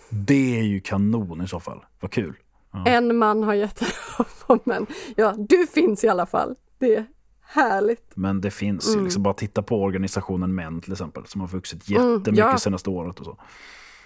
Det 0.09 0.59
är 0.59 0.63
ju 0.63 0.81
kanon 0.81 1.43
i 1.45 1.49
så 1.49 1.61
fall, 1.61 1.85
vad 2.01 2.11
kul. 2.11 2.35
Ja. 2.73 2.87
En 2.87 3.17
man 3.17 3.43
har 3.43 3.55
gett 3.55 3.79
henne 3.79 3.93
hopp 4.17 4.29
om 4.47 4.59
män. 4.65 4.87
Ja, 5.17 5.35
du 5.39 5.67
finns 5.67 6.05
i 6.05 6.09
alla 6.09 6.27
fall. 6.27 6.55
Det 6.79 6.95
är 6.95 7.07
härligt. 7.55 8.13
Men 8.15 8.41
det 8.41 8.51
finns 8.51 8.89
mm. 8.89 8.99
ju, 8.99 9.05
liksom 9.05 9.23
bara 9.23 9.35
titta 9.35 9.63
på 9.63 9.83
organisationen 9.83 10.55
Män 10.55 10.81
till 10.81 10.93
exempel, 10.93 11.27
som 11.27 11.41
har 11.41 11.49
vuxit 11.49 11.89
jättemycket 11.89 12.29
mm, 12.29 12.51
ja. 12.51 12.59
senaste 12.59 12.91
året 12.91 13.21
och 13.21 13.25
så. 13.25 13.39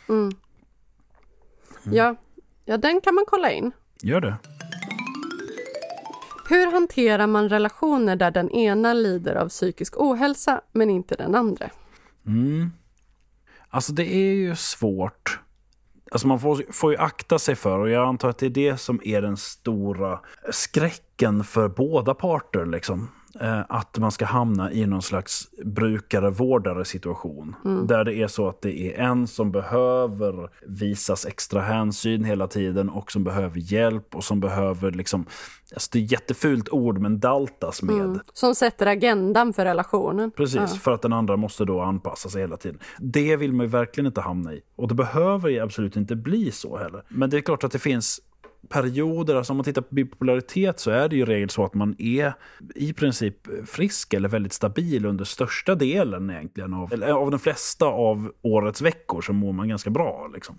Mm. 0.09 0.21
Mm. 0.23 1.97
Ja. 1.97 2.17
ja, 2.65 2.77
den 2.77 3.01
kan 3.01 3.15
man 3.15 3.25
kolla 3.29 3.51
in. 3.51 3.73
Gör 4.03 4.21
det. 4.21 4.37
Hur 6.49 6.73
hanterar 6.73 7.27
man 7.27 7.49
relationer 7.49 8.17
där 8.17 8.31
den 8.31 8.51
ena 8.51 8.93
lider 8.93 9.35
av 9.35 9.49
psykisk 9.49 9.95
ohälsa 9.97 10.61
men 10.73 10.91
inte 10.91 11.15
den 11.15 11.35
andra? 11.35 11.71
Mm. 12.27 12.71
Alltså 13.69 13.93
det 13.93 14.15
är 14.15 14.35
ju 14.35 14.57
svårt. 14.57 15.41
Alltså 16.11 16.29
man 16.29 16.41
får, 16.41 16.73
får 16.73 16.93
ju 16.93 16.99
akta 16.99 17.39
sig 17.39 17.55
för, 17.55 17.79
och 17.79 17.91
jag 17.91 18.09
antar 18.09 18.29
att 18.29 18.39
det 18.39 18.47
är 18.47 18.51
det 18.51 18.77
som 18.77 19.01
är 19.05 19.23
den 19.23 19.37
stora 19.37 20.21
skräcken 20.51 21.45
för 21.45 21.69
båda 21.69 22.15
parter. 22.15 22.67
Liksom. 22.67 23.11
Eh, 23.41 23.61
att 23.69 23.99
man 23.99 24.13
ska 24.13 24.25
hamna 24.25 24.73
i 24.73 24.87
någon 24.87 25.03
slags 25.03 25.49
brukare-vårdare 25.65 26.85
situation. 26.85 27.57
Mm. 27.65 27.87
Där 27.87 28.05
det 28.05 28.15
är 28.15 28.27
så 28.27 28.49
att 28.49 28.63
det 28.63 28.81
är 28.81 29.05
en 29.05 29.27
som 29.27 29.53
behöver 29.53 30.51
visas 30.67 31.27
extra 31.27 31.61
hänsyn 31.61 32.25
hela 32.25 32.47
tiden 32.47 32.89
och 32.89 33.13
som 33.13 33.25
behöver 33.25 33.73
hjälp 33.73 34.15
och 34.15 34.25
som 34.25 34.41
behöver 34.41 34.91
liksom, 34.91 35.27
alltså 35.75 35.89
det 35.93 35.99
är 35.99 36.05
ett 36.05 36.13
jättefult 36.13 36.69
ord 36.69 36.99
men 36.99 37.21
daltas 37.21 37.83
med. 37.83 37.97
Mm. 37.97 38.21
Som 38.33 38.55
sätter 38.55 38.87
agendan 38.87 39.53
för 39.53 39.65
relationen. 39.65 40.31
Precis, 40.31 40.57
ja. 40.57 40.67
för 40.67 40.93
att 40.93 41.03
den 41.03 41.13
andra 41.13 41.37
måste 41.37 41.65
då 41.65 41.81
anpassa 41.81 42.29
sig 42.29 42.41
hela 42.41 42.57
tiden. 42.57 42.81
Det 42.99 43.37
vill 43.37 43.53
man 43.53 43.67
ju 43.67 43.71
verkligen 43.71 44.07
inte 44.07 44.21
hamna 44.21 44.55
i. 44.55 44.61
Och 44.77 44.89
det 44.89 44.95
behöver 44.95 45.49
ju 45.49 45.61
absolut 45.61 45.97
inte 45.97 46.17
bli 46.17 46.53
så 46.53 46.79
heller. 46.79 47.03
Men 47.09 47.31
det 47.31 47.37
är 47.37 47.41
klart 47.41 47.65
att 47.65 47.73
det 47.73 47.79
finns 47.79 48.21
perioder, 48.69 49.35
alltså 49.35 49.53
om 49.53 49.57
man 49.57 49.65
tittar 49.65 49.83
på 49.83 49.95
bipolaritet 49.95 50.81
så 50.81 50.91
är 50.91 51.09
det 51.09 51.17
ju 51.17 51.23
i 51.23 51.25
regel 51.25 51.51
så 51.51 51.65
att 51.65 51.75
man 51.75 51.97
är 51.99 52.33
i 52.75 52.93
princip 52.93 53.67
frisk 53.67 54.15
eller 54.15 54.29
väldigt 54.29 54.53
stabil 54.53 55.07
under 55.07 55.25
största 55.25 55.75
delen 55.75 56.31
egentligen 56.31 56.75
av, 56.75 56.93
eller 56.93 57.13
av 57.13 57.31
de 57.31 57.41
flesta 57.41 57.87
av 57.87 58.33
årets 58.43 58.83
veckor 58.83 59.21
så 59.21 59.33
mår 59.33 59.53
man 59.53 59.69
ganska 59.69 59.91
bra. 59.91 60.31
Liksom. 60.35 60.59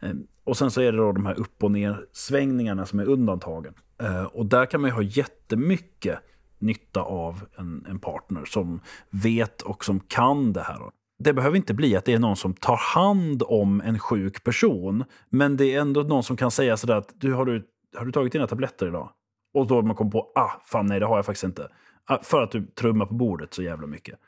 Eh, 0.00 0.12
och 0.44 0.56
sen 0.56 0.70
så 0.70 0.80
är 0.80 0.92
det 0.92 0.98
då 0.98 1.12
de 1.12 1.26
här 1.26 1.40
upp 1.40 1.64
och 1.64 1.70
ner 1.70 2.06
svängningarna 2.12 2.86
som 2.86 3.00
är 3.00 3.08
undantagen. 3.08 3.74
Eh, 4.02 4.24
och 4.24 4.46
där 4.46 4.66
kan 4.66 4.80
man 4.80 4.90
ju 4.90 4.94
ha 4.94 5.02
jättemycket 5.02 6.18
nytta 6.58 7.02
av 7.02 7.40
en, 7.56 7.86
en 7.88 7.98
partner 7.98 8.44
som 8.44 8.80
vet 9.10 9.62
och 9.62 9.84
som 9.84 10.00
kan 10.00 10.52
det 10.52 10.62
här 10.62 10.82
det 11.22 11.32
behöver 11.32 11.56
inte 11.56 11.74
bli 11.74 11.96
att 11.96 12.04
det 12.04 12.12
är 12.12 12.18
någon 12.18 12.36
som 12.36 12.54
tar 12.54 12.76
hand 12.76 13.42
om 13.46 13.80
en 13.80 13.98
sjuk 13.98 14.44
person. 14.44 15.04
Men 15.28 15.56
det 15.56 15.74
är 15.74 15.80
ändå 15.80 16.02
någon 16.02 16.22
som 16.22 16.36
kan 16.36 16.50
säga 16.50 16.76
sådär 16.76 16.96
att 16.96 17.14
du, 17.14 17.32
har, 17.32 17.44
du, 17.44 17.66
har 17.96 18.04
du 18.04 18.12
tagit 18.12 18.32
dina 18.32 18.46
tabletter 18.46 18.86
idag? 18.86 19.10
Och 19.54 19.66
då 19.66 19.82
man 19.82 19.96
kommer 19.96 20.10
på, 20.10 20.32
ah, 20.34 20.50
fan 20.64 20.86
nej 20.86 21.00
det 21.00 21.06
har 21.06 21.16
jag 21.16 21.26
faktiskt 21.26 21.44
inte. 21.44 21.68
Ah, 22.04 22.18
för 22.22 22.42
att 22.42 22.50
du 22.50 22.66
trummar 22.66 23.06
på 23.06 23.14
bordet 23.14 23.54
så 23.54 23.62
jävla 23.62 23.86
mycket. 23.86 24.18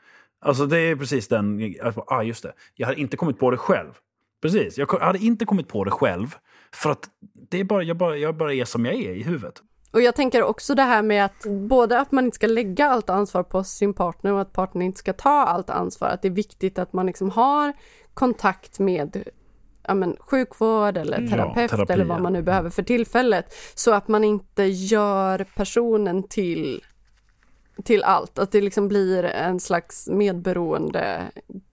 Alltså 0.41 0.65
det 0.65 0.79
är 0.79 0.95
precis 0.95 1.27
den, 1.27 1.75
alltså, 1.83 2.03
ah 2.07 2.23
just 2.23 2.43
det, 2.43 2.53
jag 2.75 2.87
hade 2.87 3.01
inte 3.01 3.17
kommit 3.17 3.39
på 3.39 3.51
det 3.51 3.57
själv. 3.57 3.91
Precis, 4.41 4.77
jag 4.77 4.93
hade 4.99 5.19
inte 5.19 5.45
kommit 5.45 5.67
på 5.67 5.83
det 5.83 5.91
själv. 5.91 6.35
För 6.73 6.89
att 6.89 7.09
det 7.49 7.59
är 7.59 7.63
bara, 7.63 7.83
jag, 7.83 7.97
bara, 7.97 8.17
jag 8.17 8.37
bara 8.37 8.53
är 8.53 8.65
som 8.65 8.85
jag 8.85 8.95
är 8.95 9.11
i 9.11 9.23
huvudet. 9.23 9.61
Och 9.93 10.01
jag 10.01 10.15
tänker 10.15 10.43
också 10.43 10.75
det 10.75 10.81
här 10.81 11.01
med 11.01 11.25
att 11.25 11.45
både 11.45 11.99
att 11.99 12.11
man 12.11 12.25
inte 12.25 12.35
ska 12.35 12.47
lägga 12.47 12.89
allt 12.89 13.09
ansvar 13.09 13.43
på 13.43 13.63
sin 13.63 13.93
partner 13.93 14.33
och 14.33 14.41
att 14.41 14.53
partnern 14.53 14.81
inte 14.81 14.99
ska 14.99 15.13
ta 15.13 15.29
allt 15.29 15.69
ansvar. 15.69 16.07
Att 16.07 16.21
det 16.21 16.27
är 16.27 16.31
viktigt 16.31 16.79
att 16.79 16.93
man 16.93 17.05
liksom 17.05 17.29
har 17.29 17.73
kontakt 18.13 18.79
med 18.79 19.23
ja, 19.87 19.93
men, 19.93 20.17
sjukvård 20.19 20.97
eller 20.97 21.27
terapeut 21.27 21.71
ja, 21.71 21.85
eller 21.89 22.05
vad 22.05 22.21
man 22.21 22.33
nu 22.33 22.41
behöver 22.41 22.69
för 22.69 22.83
tillfället. 22.83 23.53
Så 23.75 23.93
att 23.93 24.07
man 24.07 24.23
inte 24.23 24.63
gör 24.63 25.45
personen 25.55 26.23
till, 26.23 26.83
till 27.83 28.03
allt. 28.03 28.39
Att 28.39 28.51
det 28.51 28.61
liksom 28.61 28.87
blir 28.87 29.23
en 29.23 29.59
slags 29.59 30.09
medberoende 30.09 31.21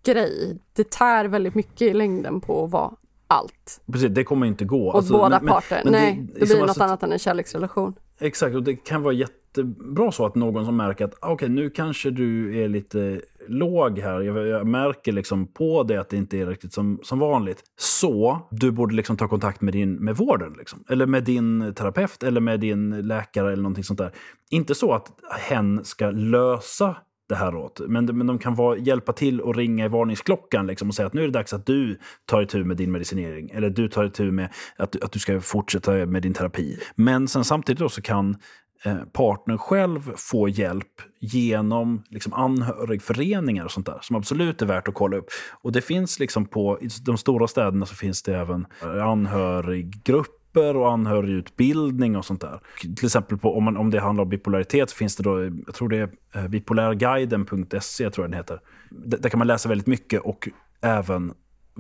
grej. 0.05 0.59
Det 0.73 0.91
tär 0.91 1.25
väldigt 1.25 1.55
mycket 1.55 1.83
i 1.83 1.95
längden 1.95 2.41
på 2.41 2.65
att 2.65 2.71
vara 2.71 2.93
allt. 3.31 3.81
Precis, 3.93 4.11
det 4.11 4.25
kommer 4.25 4.47
inte 4.47 4.65
gå. 4.65 4.89
Åt 4.89 4.95
alltså, 4.95 5.13
båda 5.13 5.41
men, 5.41 5.49
parter. 5.49 5.81
Men, 5.85 5.93
Nej, 5.93 6.29
det, 6.35 6.41
det 6.41 6.47
blir 6.47 6.61
något 6.61 6.69
alltså, 6.69 6.83
annat 6.83 7.03
än 7.03 7.13
en 7.13 7.19
kärleksrelation. 7.19 7.95
Exakt, 8.21 8.57
och 8.57 8.63
det 8.63 8.77
kan 8.77 9.03
vara 9.03 9.15
jättebra 9.15 10.13
så 10.13 10.27
att 10.27 10.35
någon 10.35 10.67
som 10.67 10.77
märker 10.77 11.05
att 11.05 11.15
ah, 11.15 11.17
okej, 11.21 11.35
okay, 11.35 11.49
nu 11.49 11.71
kanske 11.71 12.11
du 12.11 12.59
är 12.65 12.69
lite 12.69 13.21
låg 13.49 13.99
här. 13.99 14.21
Jag, 14.21 14.47
jag, 14.47 14.67
märker 14.67 15.13
liksom 15.13 15.47
på 15.47 15.83
det 15.83 15.97
att 15.97 16.09
det 16.09 16.17
inte 16.17 16.39
är 16.39 16.47
riktigt 16.47 16.73
som, 16.73 17.01
som 17.03 17.19
vanligt. 17.19 17.63
Så 17.79 18.49
du 18.51 18.71
borde 18.71 18.95
liksom 18.95 19.17
ta 19.17 19.29
kontakt 19.29 19.61
med, 19.61 19.75
din, 19.75 19.95
med 19.95 20.17
vården. 20.17 20.55
Liksom. 20.59 20.85
Eller 20.89 21.07
med 21.07 21.25
din 21.25 21.75
terapeut 21.75 22.23
eller 22.23 22.41
med 22.41 22.61
din 22.61 23.01
läkare 23.01 23.53
eller 23.53 23.63
någonting 23.63 23.85
sånt 23.85 23.99
där. 23.99 24.13
Inte 24.51 24.75
så 24.75 24.93
att 24.93 25.13
hen 25.41 25.85
ska 25.85 26.11
lösa 26.11 26.97
det 27.31 27.37
här 27.37 27.55
åt. 27.55 27.81
Men, 27.89 28.05
men 28.05 28.27
de 28.27 28.39
kan 28.39 28.55
vara, 28.55 28.79
hjälpa 28.79 29.13
till 29.13 29.41
och 29.41 29.57
ringa 29.57 29.85
i 29.85 29.89
varningsklockan 29.89 30.67
liksom, 30.67 30.89
och 30.89 30.95
säga 30.95 31.07
att 31.07 31.15
nu 31.15 31.23
är 31.23 31.27
det 31.27 31.33
dags 31.33 31.53
att 31.53 31.67
du 31.67 31.99
tar 32.27 32.43
itu 32.43 32.65
med 32.65 32.77
din 32.77 32.93
medicinering. 32.93 33.51
Eller 33.51 33.71
du 33.71 33.89
tar 33.89 34.05
itu 34.05 34.31
med 34.31 34.49
att, 34.77 35.03
att 35.03 35.13
du 35.13 35.19
ska 35.19 35.41
fortsätta 35.41 35.93
med 35.93 36.23
din 36.23 36.35
terapi. 36.35 36.79
Men 36.95 37.29
sen 37.29 37.45
samtidigt 37.45 37.79
då 37.79 37.89
så 37.89 38.03
kan 38.03 38.37
eh, 38.85 38.97
partnern 39.13 39.59
själv 39.59 40.13
få 40.17 40.49
hjälp 40.49 41.03
genom 41.21 42.03
liksom 42.09 42.33
anhörigföreningar 42.33 43.65
och 43.65 43.71
sånt 43.71 43.87
där 43.87 43.99
som 44.03 44.17
absolut 44.17 44.63
är 44.63 44.67
värt 44.67 44.89
att 44.89 44.95
kolla 44.95 45.17
upp. 45.17 45.27
Och 45.63 45.73
det 45.73 45.81
finns 45.81 46.19
liksom 46.19 46.47
på 46.47 46.79
i 46.81 46.89
de 47.07 47.19
stora 47.19 47.47
städerna 47.47 47.87
så 47.87 47.95
finns 47.95 48.23
det 48.23 48.37
även 48.37 48.67
eh, 48.83 49.07
anhöriggrupper 49.07 50.40
grupper 50.53 50.77
och 50.77 50.93
anhörigutbildning 50.93 52.17
och 52.17 52.25
sånt 52.25 52.41
där. 52.41 52.61
Till 52.81 53.07
exempel 53.07 53.39
på, 53.39 53.57
om, 53.57 53.65
man, 53.65 53.77
om 53.77 53.91
det 53.91 54.01
handlar 54.01 54.23
om 54.23 54.29
bipolaritet 54.31 54.91
så 54.91 54.97
finns 54.97 55.17
det 55.17 55.23
då, 55.23 55.45
jag 55.45 55.75
tror 55.75 55.89
det 55.89 55.99
är 55.99 56.11
eh, 56.35 56.49
bipolärguiden.se 56.49 58.11
tror 58.11 58.25
jag 58.25 58.31
den 58.31 58.39
heter. 58.39 58.61
Där 58.91 59.29
kan 59.29 59.39
man 59.39 59.47
läsa 59.47 59.69
väldigt 59.69 59.87
mycket 59.87 60.21
och 60.21 60.49
även 60.81 61.35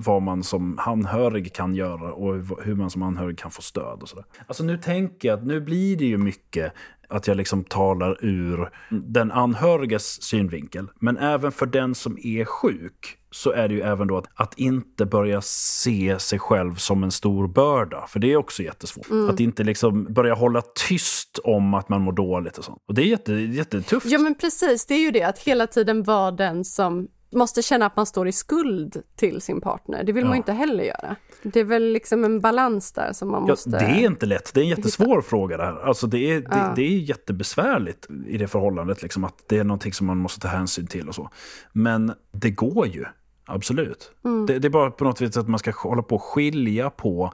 vad 0.05 0.22
man 0.22 0.42
som 0.42 0.78
anhörig 0.78 1.55
kan 1.55 1.74
göra 1.74 2.12
och 2.12 2.34
hur 2.64 2.74
man 2.74 2.90
som 2.90 3.03
anhörig 3.03 3.38
kan 3.38 3.51
få 3.51 3.62
stöd. 3.62 4.03
och 4.03 4.09
sådär. 4.09 4.24
Alltså 4.46 4.64
nu 4.64 4.78
tänker 4.78 5.28
jag 5.28 5.38
att 5.38 5.46
nu 5.46 5.61
blir 5.61 5.96
det 5.96 6.05
ju 6.05 6.18
mycket 6.18 6.72
att 7.11 7.26
jag 7.26 7.36
liksom 7.36 7.64
talar 7.64 8.24
ur 8.24 8.70
den 8.90 9.32
anhöriges 9.32 10.22
synvinkel. 10.22 10.88
Men 11.01 11.16
även 11.16 11.53
för 11.53 11.66
den 11.66 11.94
som 11.94 12.18
är 12.22 12.44
sjuk 12.44 13.16
så 13.30 13.53
är 13.53 13.68
det 13.68 13.74
ju 13.74 13.80
även 13.80 14.09
då 14.09 14.16
att, 14.16 14.26
att 14.34 14.59
inte 14.59 15.07
börja 15.07 15.40
se 15.42 16.18
sig 16.18 16.38
själv 16.38 16.74
som 16.74 17.05
en 17.05 17.11
stor 17.11 17.48
börda. 17.48 18.07
För 18.07 18.20
det 18.20 18.32
är 18.32 18.36
också 18.36 18.62
jättesvårt. 18.62 19.11
Mm. 19.11 19.30
Att 19.30 19.40
inte 19.40 19.64
liksom 19.64 20.05
börja 20.05 20.34
hålla 20.34 20.62
tyst 20.88 21.38
om 21.44 21.74
att 21.74 21.88
man 21.88 22.01
mår 22.01 22.12
dåligt 22.12 22.59
och 22.59 22.64
sånt. 22.64 22.82
Och 22.88 22.94
det 22.94 23.03
är 23.03 23.07
jätte, 23.07 23.32
jättetufft. 23.32 24.07
Ja 24.07 24.18
men 24.18 24.34
precis, 24.34 24.86
det 24.86 24.94
är 24.94 25.01
ju 25.01 25.11
det 25.11 25.22
att 25.22 25.38
hela 25.38 25.66
tiden 25.66 26.03
vara 26.03 26.30
den 26.30 26.64
som 26.64 27.09
måste 27.32 27.62
känna 27.62 27.86
att 27.86 27.96
man 27.96 28.06
står 28.06 28.28
i 28.28 28.32
skuld 28.32 29.02
till 29.16 29.40
sin 29.40 29.60
partner. 29.60 30.04
Det 30.04 30.12
vill 30.12 30.24
ja. 30.24 30.28
man 30.28 30.36
inte 30.36 30.52
heller 30.52 30.84
göra. 30.84 31.16
Det 31.42 31.60
är 31.60 31.64
väl 31.64 31.92
liksom 31.92 32.24
en 32.24 32.40
balans 32.40 32.92
där 32.92 33.12
som 33.12 33.30
man 33.30 33.42
måste... 33.42 33.70
Ja, 33.70 33.78
det 33.78 33.84
är 33.84 34.06
inte 34.06 34.26
lätt. 34.26 34.54
Det 34.54 34.60
är 34.60 34.62
en 34.62 34.68
jättesvår 34.68 35.16
hitta. 35.16 35.22
fråga 35.22 35.56
det 35.56 35.64
här. 35.64 35.86
Alltså 35.86 36.06
det, 36.06 36.18
är, 36.18 36.40
det, 36.40 36.46
ja. 36.50 36.72
det 36.76 36.82
är 36.82 36.98
jättebesvärligt 36.98 38.08
i 38.26 38.38
det 38.38 38.48
förhållandet. 38.48 39.02
Liksom, 39.02 39.24
att 39.24 39.44
det 39.46 39.58
är 39.58 39.64
någonting 39.64 39.92
som 39.92 40.06
man 40.06 40.18
måste 40.18 40.40
ta 40.40 40.48
hänsyn 40.48 40.86
till 40.86 41.08
och 41.08 41.14
så. 41.14 41.30
Men 41.72 42.12
det 42.32 42.50
går 42.50 42.86
ju. 42.86 43.04
Absolut. 43.44 44.12
Mm. 44.24 44.46
Det, 44.46 44.58
det, 44.58 44.68
är 44.68 44.70
bara 44.70 44.90
på 44.90 45.04
något 45.04 45.20
vis 45.20 45.36
att 45.36 45.48
man 45.48 45.58
ska 45.58 45.70
hålla 45.70 46.02
på 46.02 46.14
och 46.14 46.22
skilja 46.22 46.90
på 46.90 47.32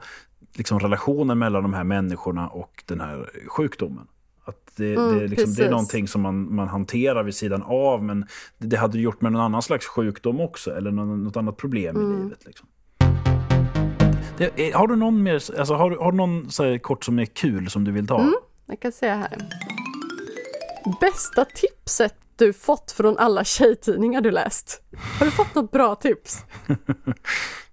liksom, 0.55 0.79
relationen 0.79 1.39
mellan 1.39 1.63
de 1.63 1.73
här 1.73 1.83
människorna 1.83 2.47
och 2.47 2.83
den 2.85 3.01
här 3.01 3.29
sjukdomen. 3.47 4.07
Att 4.47 4.71
det, 4.75 4.95
mm, 4.95 5.19
det, 5.19 5.27
liksom, 5.27 5.53
det, 5.53 5.65
är 5.65 5.69
någonting 5.69 6.07
som 6.07 6.21
man, 6.21 6.55
man 6.55 6.67
hanterar 6.67 7.23
vid 7.23 7.35
sidan 7.35 7.63
av 7.63 8.03
men 8.03 8.25
det, 8.57 8.67
det 8.67 8.77
hade 8.77 8.97
du 8.97 9.01
gjort 9.01 9.21
med 9.21 9.31
någon 9.31 9.41
annan 9.41 9.61
slags 9.61 9.85
sjukdom 9.85 10.41
också 10.41 10.75
eller 10.75 10.91
någon, 10.91 11.23
något 11.23 11.37
annat 11.37 11.57
problem 11.57 11.95
mm. 11.95 12.11
i 12.11 12.23
livet. 12.23 12.45
Liksom. 12.45 12.67
Det, 14.37 14.59
är, 14.59 14.73
har 14.73 14.87
du 14.87 14.95
någon 14.95 15.23
mer, 15.23 15.33
alltså, 15.33 15.73
har, 15.73 15.91
har 15.91 16.11
du 16.11 16.17
någon 16.17 16.51
så 16.51 16.79
kort 16.79 17.05
som 17.05 17.19
är 17.19 17.25
kul 17.25 17.69
som 17.69 17.83
du 17.83 17.91
vill 17.91 18.07
ta? 18.07 18.31
Jag 18.65 18.79
kan 18.79 18.91
se 18.91 19.09
här. 19.09 19.37
Bästa 21.01 21.45
tipset 21.45 22.15
du 22.37 22.53
fått 22.53 22.91
från 22.91 23.17
alla 23.17 23.43
tjejtidningar 23.43 24.21
du 24.21 24.31
läst? 24.31 24.81
Har 25.19 25.25
du 25.25 25.31
fått 25.31 25.55
något 25.55 25.71
bra 25.71 25.95
tips? 25.95 26.37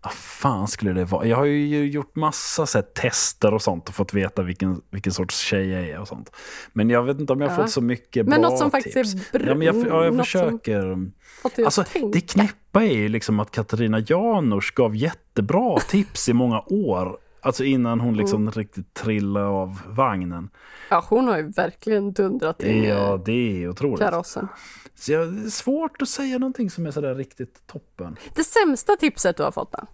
Vad 0.02 0.12
fan 0.12 0.68
skulle 0.68 0.92
det 0.92 1.04
vara? 1.04 1.26
Jag 1.26 1.36
har 1.36 1.44
ju 1.44 1.86
gjort 1.90 2.16
massa 2.16 2.66
så 2.66 2.78
här, 2.78 2.82
tester 2.82 3.54
och 3.54 3.62
sånt 3.62 3.88
och 3.88 3.94
fått 3.94 4.14
veta 4.14 4.42
vilken, 4.42 4.80
vilken 4.90 5.12
sorts 5.12 5.38
tjej 5.38 5.68
jag 5.68 5.82
är 5.88 6.00
och 6.00 6.08
sånt. 6.08 6.30
Men 6.72 6.90
jag 6.90 7.02
vet 7.02 7.20
inte 7.20 7.32
om 7.32 7.40
jag 7.40 7.48
har 7.48 7.56
Ja. 7.56 7.62
fått 7.62 7.70
så 7.72 7.80
mycket 7.80 8.26
Men 8.26 8.40
bra 8.40 8.50
något 8.50 8.58
som 8.58 8.70
faktiskt 8.70 8.94
tips. 8.94 9.14
är 9.34 9.38
br- 9.38 9.48
ja, 9.48 9.54
men 9.54 9.66
jag, 9.66 9.76
ja, 9.76 10.04
jag 10.04 10.14
som- 10.14 10.18
försöker. 10.24 11.10
Att 11.44 11.58
Alltså, 11.58 11.84
det 12.12 12.20
knäppa 12.20 12.84
är 12.84 12.94
ju 12.96 13.08
liksom 13.08 13.40
att 13.40 13.50
Katarina 13.50 13.98
Janouch 14.00 14.74
gav 14.74 14.96
jättebra 14.96 15.78
tips 15.80 16.28
i 16.28 16.32
många 16.32 16.60
år. 16.66 17.18
Alltså 17.44 17.64
innan 17.64 18.00
hon 18.00 18.16
liksom 18.16 18.42
Mm. 18.42 18.52
riktigt 18.52 18.94
trillade 18.94 19.46
av 19.46 19.80
vagnen. 19.86 20.50
Ja, 20.90 21.04
hon 21.08 21.28
har 21.28 21.36
ju 21.36 21.48
verkligen 21.50 22.12
dundrat 22.12 22.62
in 22.62 22.84
Ja, 22.84 23.22
det 23.24 23.62
är 23.64 23.68
otroligt. 23.68 24.00
karossen. 24.00 24.48
Så 24.94 25.12
jag, 25.12 25.32
det 25.32 25.46
är 25.46 25.50
svårt 25.50 26.02
att 26.02 26.08
säga 26.08 26.38
någonting 26.38 26.70
som 26.70 26.86
är 26.86 26.90
sådär 26.90 27.14
riktigt 27.14 27.66
toppen. 27.66 28.16
Det 28.34 28.44
sämsta 28.44 28.96
tipset 28.96 29.36
du 29.36 29.42
har 29.42 29.50
fått 29.50 29.72
då? 29.72 29.78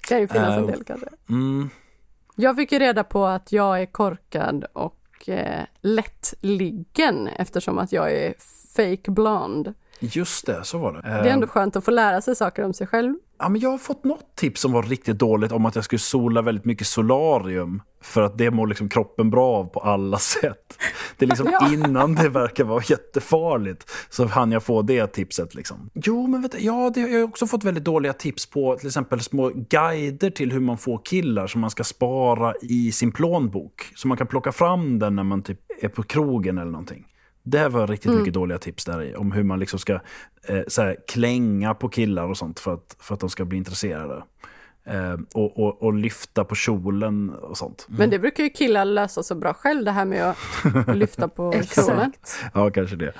kan 0.00 0.20
ju 0.20 0.28
finnas 0.28 0.56
en 0.58 0.64
Eh, 0.64 0.66
del 0.66 0.84
kanske. 0.84 1.06
Mm. 1.28 1.68
Jag 2.36 2.56
fick 2.56 2.72
ju 2.72 2.78
reda 2.78 3.04
på 3.04 3.26
att 3.26 3.52
jag 3.52 3.80
är 3.82 3.86
korkad 3.86 4.64
och 4.72 5.28
eh, 5.28 5.64
lättliggen 5.80 7.26
eftersom 7.28 7.78
att 7.78 7.92
jag 7.92 8.12
är 8.12 8.34
fake 8.76 9.10
blond. 9.10 9.74
Just 10.00 10.46
det, 10.46 10.64
så 10.64 10.78
var 10.78 10.92
det. 10.92 11.00
Det 11.02 11.08
är 11.08 11.32
ändå 11.32 11.46
skönt 11.46 11.76
att 11.76 11.84
få 11.84 11.90
lära 11.90 12.20
sig 12.20 12.36
saker 12.36 12.64
om 12.64 12.74
sig 12.74 12.86
själv. 12.86 13.14
Ja, 13.38 13.48
men 13.48 13.60
jag 13.60 13.70
har 13.70 13.78
fått 13.78 14.04
något 14.04 14.36
tips 14.36 14.60
som 14.60 14.72
var 14.72 14.82
riktigt 14.82 15.18
dåligt 15.18 15.52
om 15.52 15.66
att 15.66 15.74
jag 15.74 15.84
skulle 15.84 15.98
sola 15.98 16.42
väldigt 16.42 16.64
mycket 16.64 16.86
solarium. 16.86 17.82
För 18.02 18.22
att 18.22 18.38
det 18.38 18.50
mår 18.50 18.66
liksom 18.66 18.88
kroppen 18.88 19.30
bra 19.30 19.46
av 19.56 19.64
på 19.64 19.80
alla 19.80 20.18
sätt. 20.40 20.78
Det 21.18 21.24
är 21.24 21.28
liksom 21.28 21.48
Ja. 21.52 21.72
innan 21.72 22.14
det 22.14 22.28
verkar 22.28 22.64
vara 22.64 22.82
jättefarligt 22.86 23.90
så 24.10 24.26
hann 24.26 24.52
jag 24.52 24.62
få 24.62 24.82
det 24.82 25.06
tipset. 25.06 25.54
Liksom. 25.54 25.90
Jo, 25.94 26.26
men 26.26 26.42
vet 26.42 26.52
du, 26.52 26.58
ja, 26.58 26.90
det, 26.94 27.00
jag 27.00 27.18
har 27.18 27.24
också 27.24 27.46
fått 27.46 27.64
väldigt 27.64 27.84
dåliga 27.84 28.12
tips 28.12 28.46
på 28.46 28.76
till 28.76 28.86
exempel 28.86 29.20
små 29.20 29.48
guider 29.70 30.30
till 30.30 30.52
hur 30.52 30.60
man 30.60 30.78
får 30.78 31.00
killar 31.04 31.46
som 31.46 31.60
man 31.60 31.70
ska 31.70 31.84
spara 31.84 32.54
i 32.62 32.92
sin 32.92 33.12
plånbok. 33.12 33.92
Så 33.94 34.08
man 34.08 34.16
kan 34.16 34.26
plocka 34.26 34.52
fram 34.52 34.98
den 34.98 35.16
när 35.16 35.22
man 35.24 35.42
typ 35.42 35.60
är 35.80 35.88
på 35.88 36.02
krogen 36.02 36.58
eller 36.58 36.70
någonting. 36.72 37.06
Det 37.46 37.68
var 37.68 37.86
riktigt 37.86 38.12
mycket 38.12 38.34
dåliga 38.34 38.58
tips 38.58 38.84
där 38.84 39.02
i, 39.02 39.14
om 39.14 39.32
hur 39.32 39.42
man 39.42 39.60
liksom 39.60 39.78
ska 39.78 39.92
eh, 40.48 40.62
så 40.68 40.82
här, 40.82 40.96
klänga 41.08 41.74
på 41.74 41.88
killar 41.88 42.28
och 42.28 42.36
sånt 42.36 42.60
för 42.60 42.74
att, 42.74 42.96
för 43.00 43.14
att 43.14 43.20
de 43.20 43.30
ska 43.30 43.44
bli 43.44 43.58
intresserade. 43.58 44.22
Eh, 44.86 45.16
och, 45.34 45.58
och, 45.58 45.82
och 45.82 45.94
lyfta 45.94 46.44
på 46.44 46.54
kjolen 46.54 47.30
och 47.30 47.58
sånt. 47.58 47.86
Men 47.88 48.10
det 48.10 48.18
brukar 48.18 48.44
ju 48.44 48.50
killar 48.50 48.84
lösa 48.84 49.22
så 49.22 49.34
bra 49.34 49.54
själv 49.54 49.84
det 49.84 49.90
här 49.90 50.04
med 50.04 50.30
att 50.30 50.36
lyfta 50.96 51.28
på 51.28 51.52
kjolen. 51.62 52.12
Ja, 52.54 52.70
kanske 52.70 52.96
det. 52.96 53.12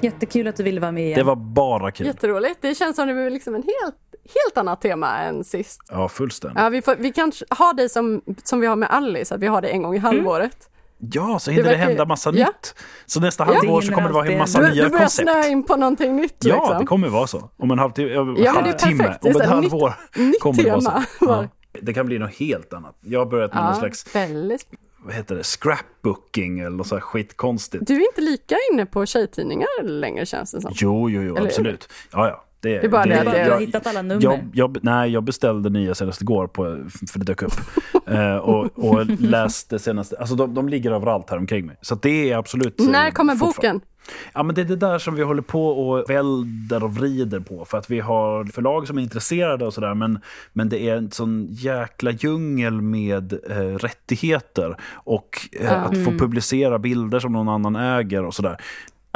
Jättekul 0.00 0.48
att 0.48 0.56
du 0.56 0.62
ville 0.62 0.80
vara 0.80 0.92
med 0.92 1.04
igen. 1.04 1.18
Det 1.18 1.24
var 1.24 1.36
bara 1.36 1.90
kul. 1.90 2.06
Jätteroligt. 2.06 2.62
Det 2.62 2.74
känns 2.74 2.96
som 2.96 3.08
det 3.08 3.14
är 3.14 3.30
liksom 3.30 3.54
en 3.54 3.62
helt, 3.62 3.96
helt 4.24 4.58
annat 4.58 4.80
tema 4.80 5.18
än 5.18 5.44
sist. 5.44 5.80
Ja, 5.90 6.08
fullständigt. 6.08 6.62
Ja, 6.62 6.68
vi, 6.68 6.82
får, 6.82 6.96
vi 6.96 7.12
kanske 7.12 7.44
har 7.50 7.74
dig 7.74 7.88
som, 7.88 8.22
som 8.44 8.60
vi 8.60 8.66
har 8.66 8.76
med 8.76 8.90
Alice, 8.90 9.34
att 9.34 9.40
vi 9.40 9.46
har 9.46 9.62
det 9.62 9.68
en 9.68 9.82
gång 9.82 9.94
i 9.94 9.98
halvåret. 9.98 10.70
Ja, 10.98 11.38
så 11.38 11.50
hinner 11.50 11.62
det, 11.64 11.68
verkar 11.68 11.82
ju- 11.82 11.88
hända 11.88 12.04
massa 12.04 12.32
Ja. 12.34 12.46
nytt. 12.46 12.74
Så 13.06 13.20
nästa 13.20 13.44
Ja. 13.46 13.54
halvår 13.54 13.80
Det 13.80 13.86
så 13.86 13.92
kommer 13.92 14.08
det 14.08 14.14
vara 14.14 14.26
en 14.26 14.38
massa 14.38 14.60
Du, 14.60 14.64
nya 14.70 14.84
du 14.84 14.90
börjar 14.90 15.04
koncept. 15.04 15.28
snöa 15.30 15.46
in 15.46 15.62
på 15.62 15.76
någonting 15.76 16.16
nytt 16.16 16.34
Ja, 16.44 16.54
liksom. 16.56 16.78
det 16.78 16.84
kommer 16.86 17.08
vara 17.08 17.26
så. 17.26 17.50
Om 17.56 17.70
en 17.70 17.78
halvtimme, 17.78 18.10
Ja, 18.10 18.24
det 18.24 18.46
halvtimme. 18.48 19.16
Det 19.22 19.34
om 19.34 19.40
ett 19.40 19.48
halvår 19.48 19.94
nytt 20.16 20.40
kommer 20.40 20.62
det 20.62 20.70
vara 20.70 20.80
så. 20.80 21.02
Ja. 21.20 21.44
Det 21.80 21.94
kan 21.94 22.06
bli 22.06 22.18
något 22.18 22.34
helt 22.34 22.72
annat. 22.72 22.96
Jag 23.00 23.18
har 23.20 23.26
börjat 23.26 23.54
med 23.54 23.62
någon 23.62 23.72
Ja, 23.72 23.78
slags, 23.78 24.14
väldigt. 24.14 24.66
vad 25.04 25.14
heter 25.14 25.34
det, 25.34 25.44
scrapbooking 25.44 26.60
eller 26.60 26.76
något 26.76 26.86
så 26.86 26.94
här 26.94 27.00
skitkonstigt. 27.00 27.86
Du 27.86 27.94
är 27.94 28.00
inte 28.08 28.20
lika 28.20 28.56
inne 28.72 28.86
på 28.86 29.06
tjejtidningar 29.06 29.82
längre 29.82 30.26
känns 30.26 30.52
det 30.52 30.60
som. 30.60 30.72
Jo, 30.74 31.10
jo, 31.10 31.22
jo, 31.22 31.36
Eller- 31.36 31.46
absolut. 31.46 31.88
Ja, 32.12 32.28
ja. 32.28 32.44
Det, 32.66 32.78
Det 32.78 32.86
är 32.86 32.88
bara 32.90 33.04
det 33.04 33.14
det- 33.14 33.22
du 33.22 33.28
har 33.30 33.36
jag, 33.36 33.60
hittat 33.60 33.86
alla 33.86 34.02
nummer. 34.02 34.22
jag, 34.24 34.40
jag, 34.52 34.78
nej, 34.82 35.10
jag 35.10 35.22
beställde 35.22 35.70
nya 35.70 35.94
senast 35.94 36.22
igår, 36.22 36.46
på, 36.46 36.62
för 37.12 37.18
det 37.18 37.24
dök 37.24 37.42
upp. 37.42 37.52
eh, 38.06 38.36
och, 38.36 38.78
och 38.78 39.06
läste 39.20 39.78
senaste, 39.78 40.16
alltså 40.16 40.34
de, 40.34 40.54
de 40.54 40.68
ligger 40.68 40.90
överallt 40.92 41.30
här 41.30 41.36
omkring 41.38 41.66
mig. 41.66 41.76
Så 41.80 41.94
det 41.94 42.30
är 42.32 42.36
absolut... 42.36 42.78
När 42.78 43.10
kommer 43.10 43.34
boken? 43.36 43.80
Ja, 44.34 44.42
men 44.42 44.54
det 44.54 44.60
är 44.60 44.64
det 44.64 44.76
där 44.76 44.98
som 44.98 45.14
vi 45.14 45.22
håller 45.22 45.42
på 45.42 45.68
och 45.68 46.10
välder 46.10 46.84
och 46.84 46.94
vrider 46.94 47.40
på. 47.40 47.64
För 47.64 47.78
att 47.78 47.90
vi 47.90 48.00
har 48.00 48.44
förlag 48.44 48.86
som 48.86 48.98
är 48.98 49.02
intresserade 49.02 49.66
och 49.66 49.74
sådär. 49.74 49.94
Men, 49.94 50.18
men 50.52 50.68
det 50.68 50.88
är 50.88 50.96
en 50.96 51.10
sån 51.10 51.46
jäkla 51.50 52.10
djungel 52.10 52.80
med 52.80 53.32
eh, 53.50 53.56
rättigheter. 53.56 54.76
Och 54.94 55.28
eh, 55.60 55.82
att 55.82 55.90
få 55.94 56.10
Mm. 56.10 56.18
publicera 56.18 56.78
bilder 56.78 57.18
som 57.20 57.32
någon 57.32 57.48
annan 57.48 57.76
äger 57.76 58.24
och 58.24 58.34
sådär. 58.34 58.56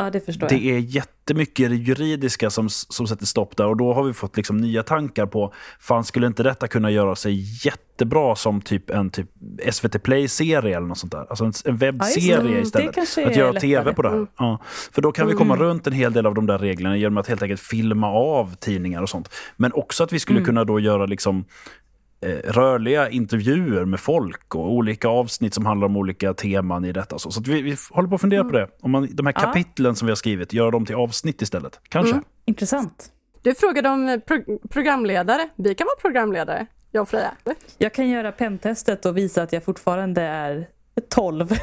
Ja, 0.04 0.10
det 0.10 0.20
förstår 0.20 0.48
jag. 0.52 0.60
Det 0.60 0.70
är 0.70 0.78
jättemycket 0.78 1.70
juridiska 1.88 2.50
som, 2.50 2.68
som 2.68 3.06
sätter 3.06 3.26
stopp 3.26 3.56
där. 3.56 3.66
Och 3.66 3.76
då 3.76 3.94
har 3.94 4.04
vi 4.04 4.12
fått 4.12 4.36
liksom 4.36 4.56
nya 4.56 4.82
tankar 4.82 5.26
på, 5.26 5.54
fan 5.80 6.04
skulle 6.04 6.26
inte 6.26 6.42
detta 6.42 6.68
kunna 6.68 6.90
göra 6.90 7.14
sig 7.16 7.66
jättebra 7.66 8.36
som 8.36 8.60
typ 8.60 8.90
en 8.90 9.10
typ 9.10 9.28
SVT 9.72 10.02
Play-serie 10.02 10.76
eller 10.76 10.86
något 10.86 10.98
sånt 10.98 11.12
där? 11.12 11.26
Alltså 11.30 11.44
en, 11.44 11.52
en 11.64 11.76
webbserie 11.76 12.34
Mm, 12.40 12.52
det 12.52 12.60
istället. 12.60 12.98
Att 12.98 13.16
göra 13.36 13.52
lättare. 13.52 13.70
Mm. 13.74 13.84
tv 13.84 13.94
på 13.94 14.02
det 14.02 14.10
här. 14.10 14.26
Ja. 14.38 14.58
För 14.92 15.02
då 15.02 15.12
kan 15.12 15.26
vi 15.26 15.32
komma 15.32 15.56
runt 15.56 15.86
en 15.86 15.92
hel 15.92 16.12
del 16.12 16.26
av 16.26 16.34
de 16.34 16.46
där 16.46 16.58
reglerna 16.58 16.96
genom 16.96 17.18
att 17.18 17.26
helt 17.28 17.42
enkelt 17.42 17.60
filma 17.60 18.06
av 18.10 18.54
tidningar 18.54 19.02
och 19.02 19.08
sånt. 19.08 19.28
Men 19.56 19.72
också 19.72 20.04
att 20.04 20.12
vi 20.12 20.18
skulle 20.18 20.38
Mm. 20.38 20.46
kunna 20.46 20.64
då 20.64 20.80
göra 20.80 21.06
liksom 21.06 21.44
rörliga 22.44 23.10
intervjuer 23.10 23.84
med 23.84 24.00
folk 24.00 24.54
och 24.54 24.72
olika 24.72 25.08
avsnitt 25.08 25.54
som 25.54 25.66
handlar 25.66 25.86
om 25.86 25.96
olika 25.96 26.34
teman 26.34 26.84
i 26.84 26.92
detta. 26.92 27.18
Så, 27.18 27.30
så 27.30 27.40
att 27.40 27.46
vi, 27.48 27.62
vi 27.62 27.76
håller 27.90 28.08
på 28.08 28.14
att 28.14 28.20
fundera 28.20 28.44
på 28.44 28.52
det. 28.52 28.68
Om 28.80 28.90
man, 28.90 29.08
de 29.12 29.26
här 29.26 29.32
Ja. 29.36 29.40
kapitlen 29.40 29.96
som 29.96 30.06
vi 30.06 30.10
har 30.10 30.16
skrivit, 30.16 30.52
göra 30.52 30.70
dem 30.70 30.86
till 30.86 30.94
avsnitt 30.94 31.42
istället. 31.42 31.80
Kanske. 31.88 32.12
Mm. 32.12 32.24
Intressant. 32.44 33.06
Du 33.42 33.54
frågade 33.54 33.88
om 33.88 34.08
eh, 34.08 34.18
pro 34.18 34.58
programledare. 34.68 35.48
Vi 35.56 35.74
kan 35.74 35.84
vara 35.84 36.00
programledare, 36.00 36.66
jag 36.90 37.02
och 37.02 37.08
Freja. 37.08 37.32
Jag 37.78 37.94
kan 37.94 38.08
göra 38.08 38.32
pentestet 38.32 39.06
och 39.06 39.16
visa 39.16 39.42
att 39.42 39.52
jag 39.52 39.64
fortfarande 39.64 40.22
är 40.22 40.66
12. 41.08 41.48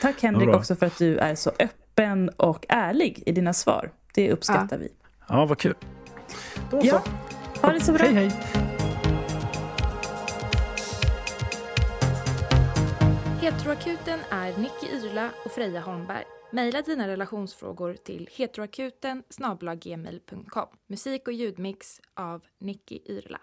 Tack 0.00 0.22
Henrik 0.22 0.48
också 0.48 0.74
för 0.76 0.86
att 0.86 0.98
du 0.98 1.18
är 1.18 1.34
så 1.34 1.50
öppen 1.58 2.28
och 2.28 2.66
ärlig 2.68 3.22
i 3.26 3.32
dina 3.32 3.52
svar. 3.52 3.90
Det 4.14 4.32
uppskattar 4.32 4.78
vi. 4.78 4.88
Ja, 5.28 5.46
vad 5.46 5.58
kul. 5.58 5.74
Då 6.70 6.80
Ja, 6.82 7.02
så. 7.04 7.10
Ha 7.62 7.72
det 7.72 7.80
så 7.80 7.92
bra. 7.92 8.06
Hej, 8.06 8.14
hej. 8.14 8.30
Heteroakuten 13.40 14.20
är 14.30 14.58
Nicky 14.58 14.86
Irla 14.96 15.30
och 15.44 15.52
Freja 15.52 15.80
Holmberg. 15.80 16.24
Maila 16.52 16.82
dina 16.82 17.08
relationsfrågor 17.08 17.94
till 17.94 18.28
heteroakuten. 18.32 19.22
Musik 20.86 21.28
och 21.28 21.34
ljudmix 21.34 22.00
av 22.14 22.42
Nicky 22.58 22.98
Irla. 23.04 23.40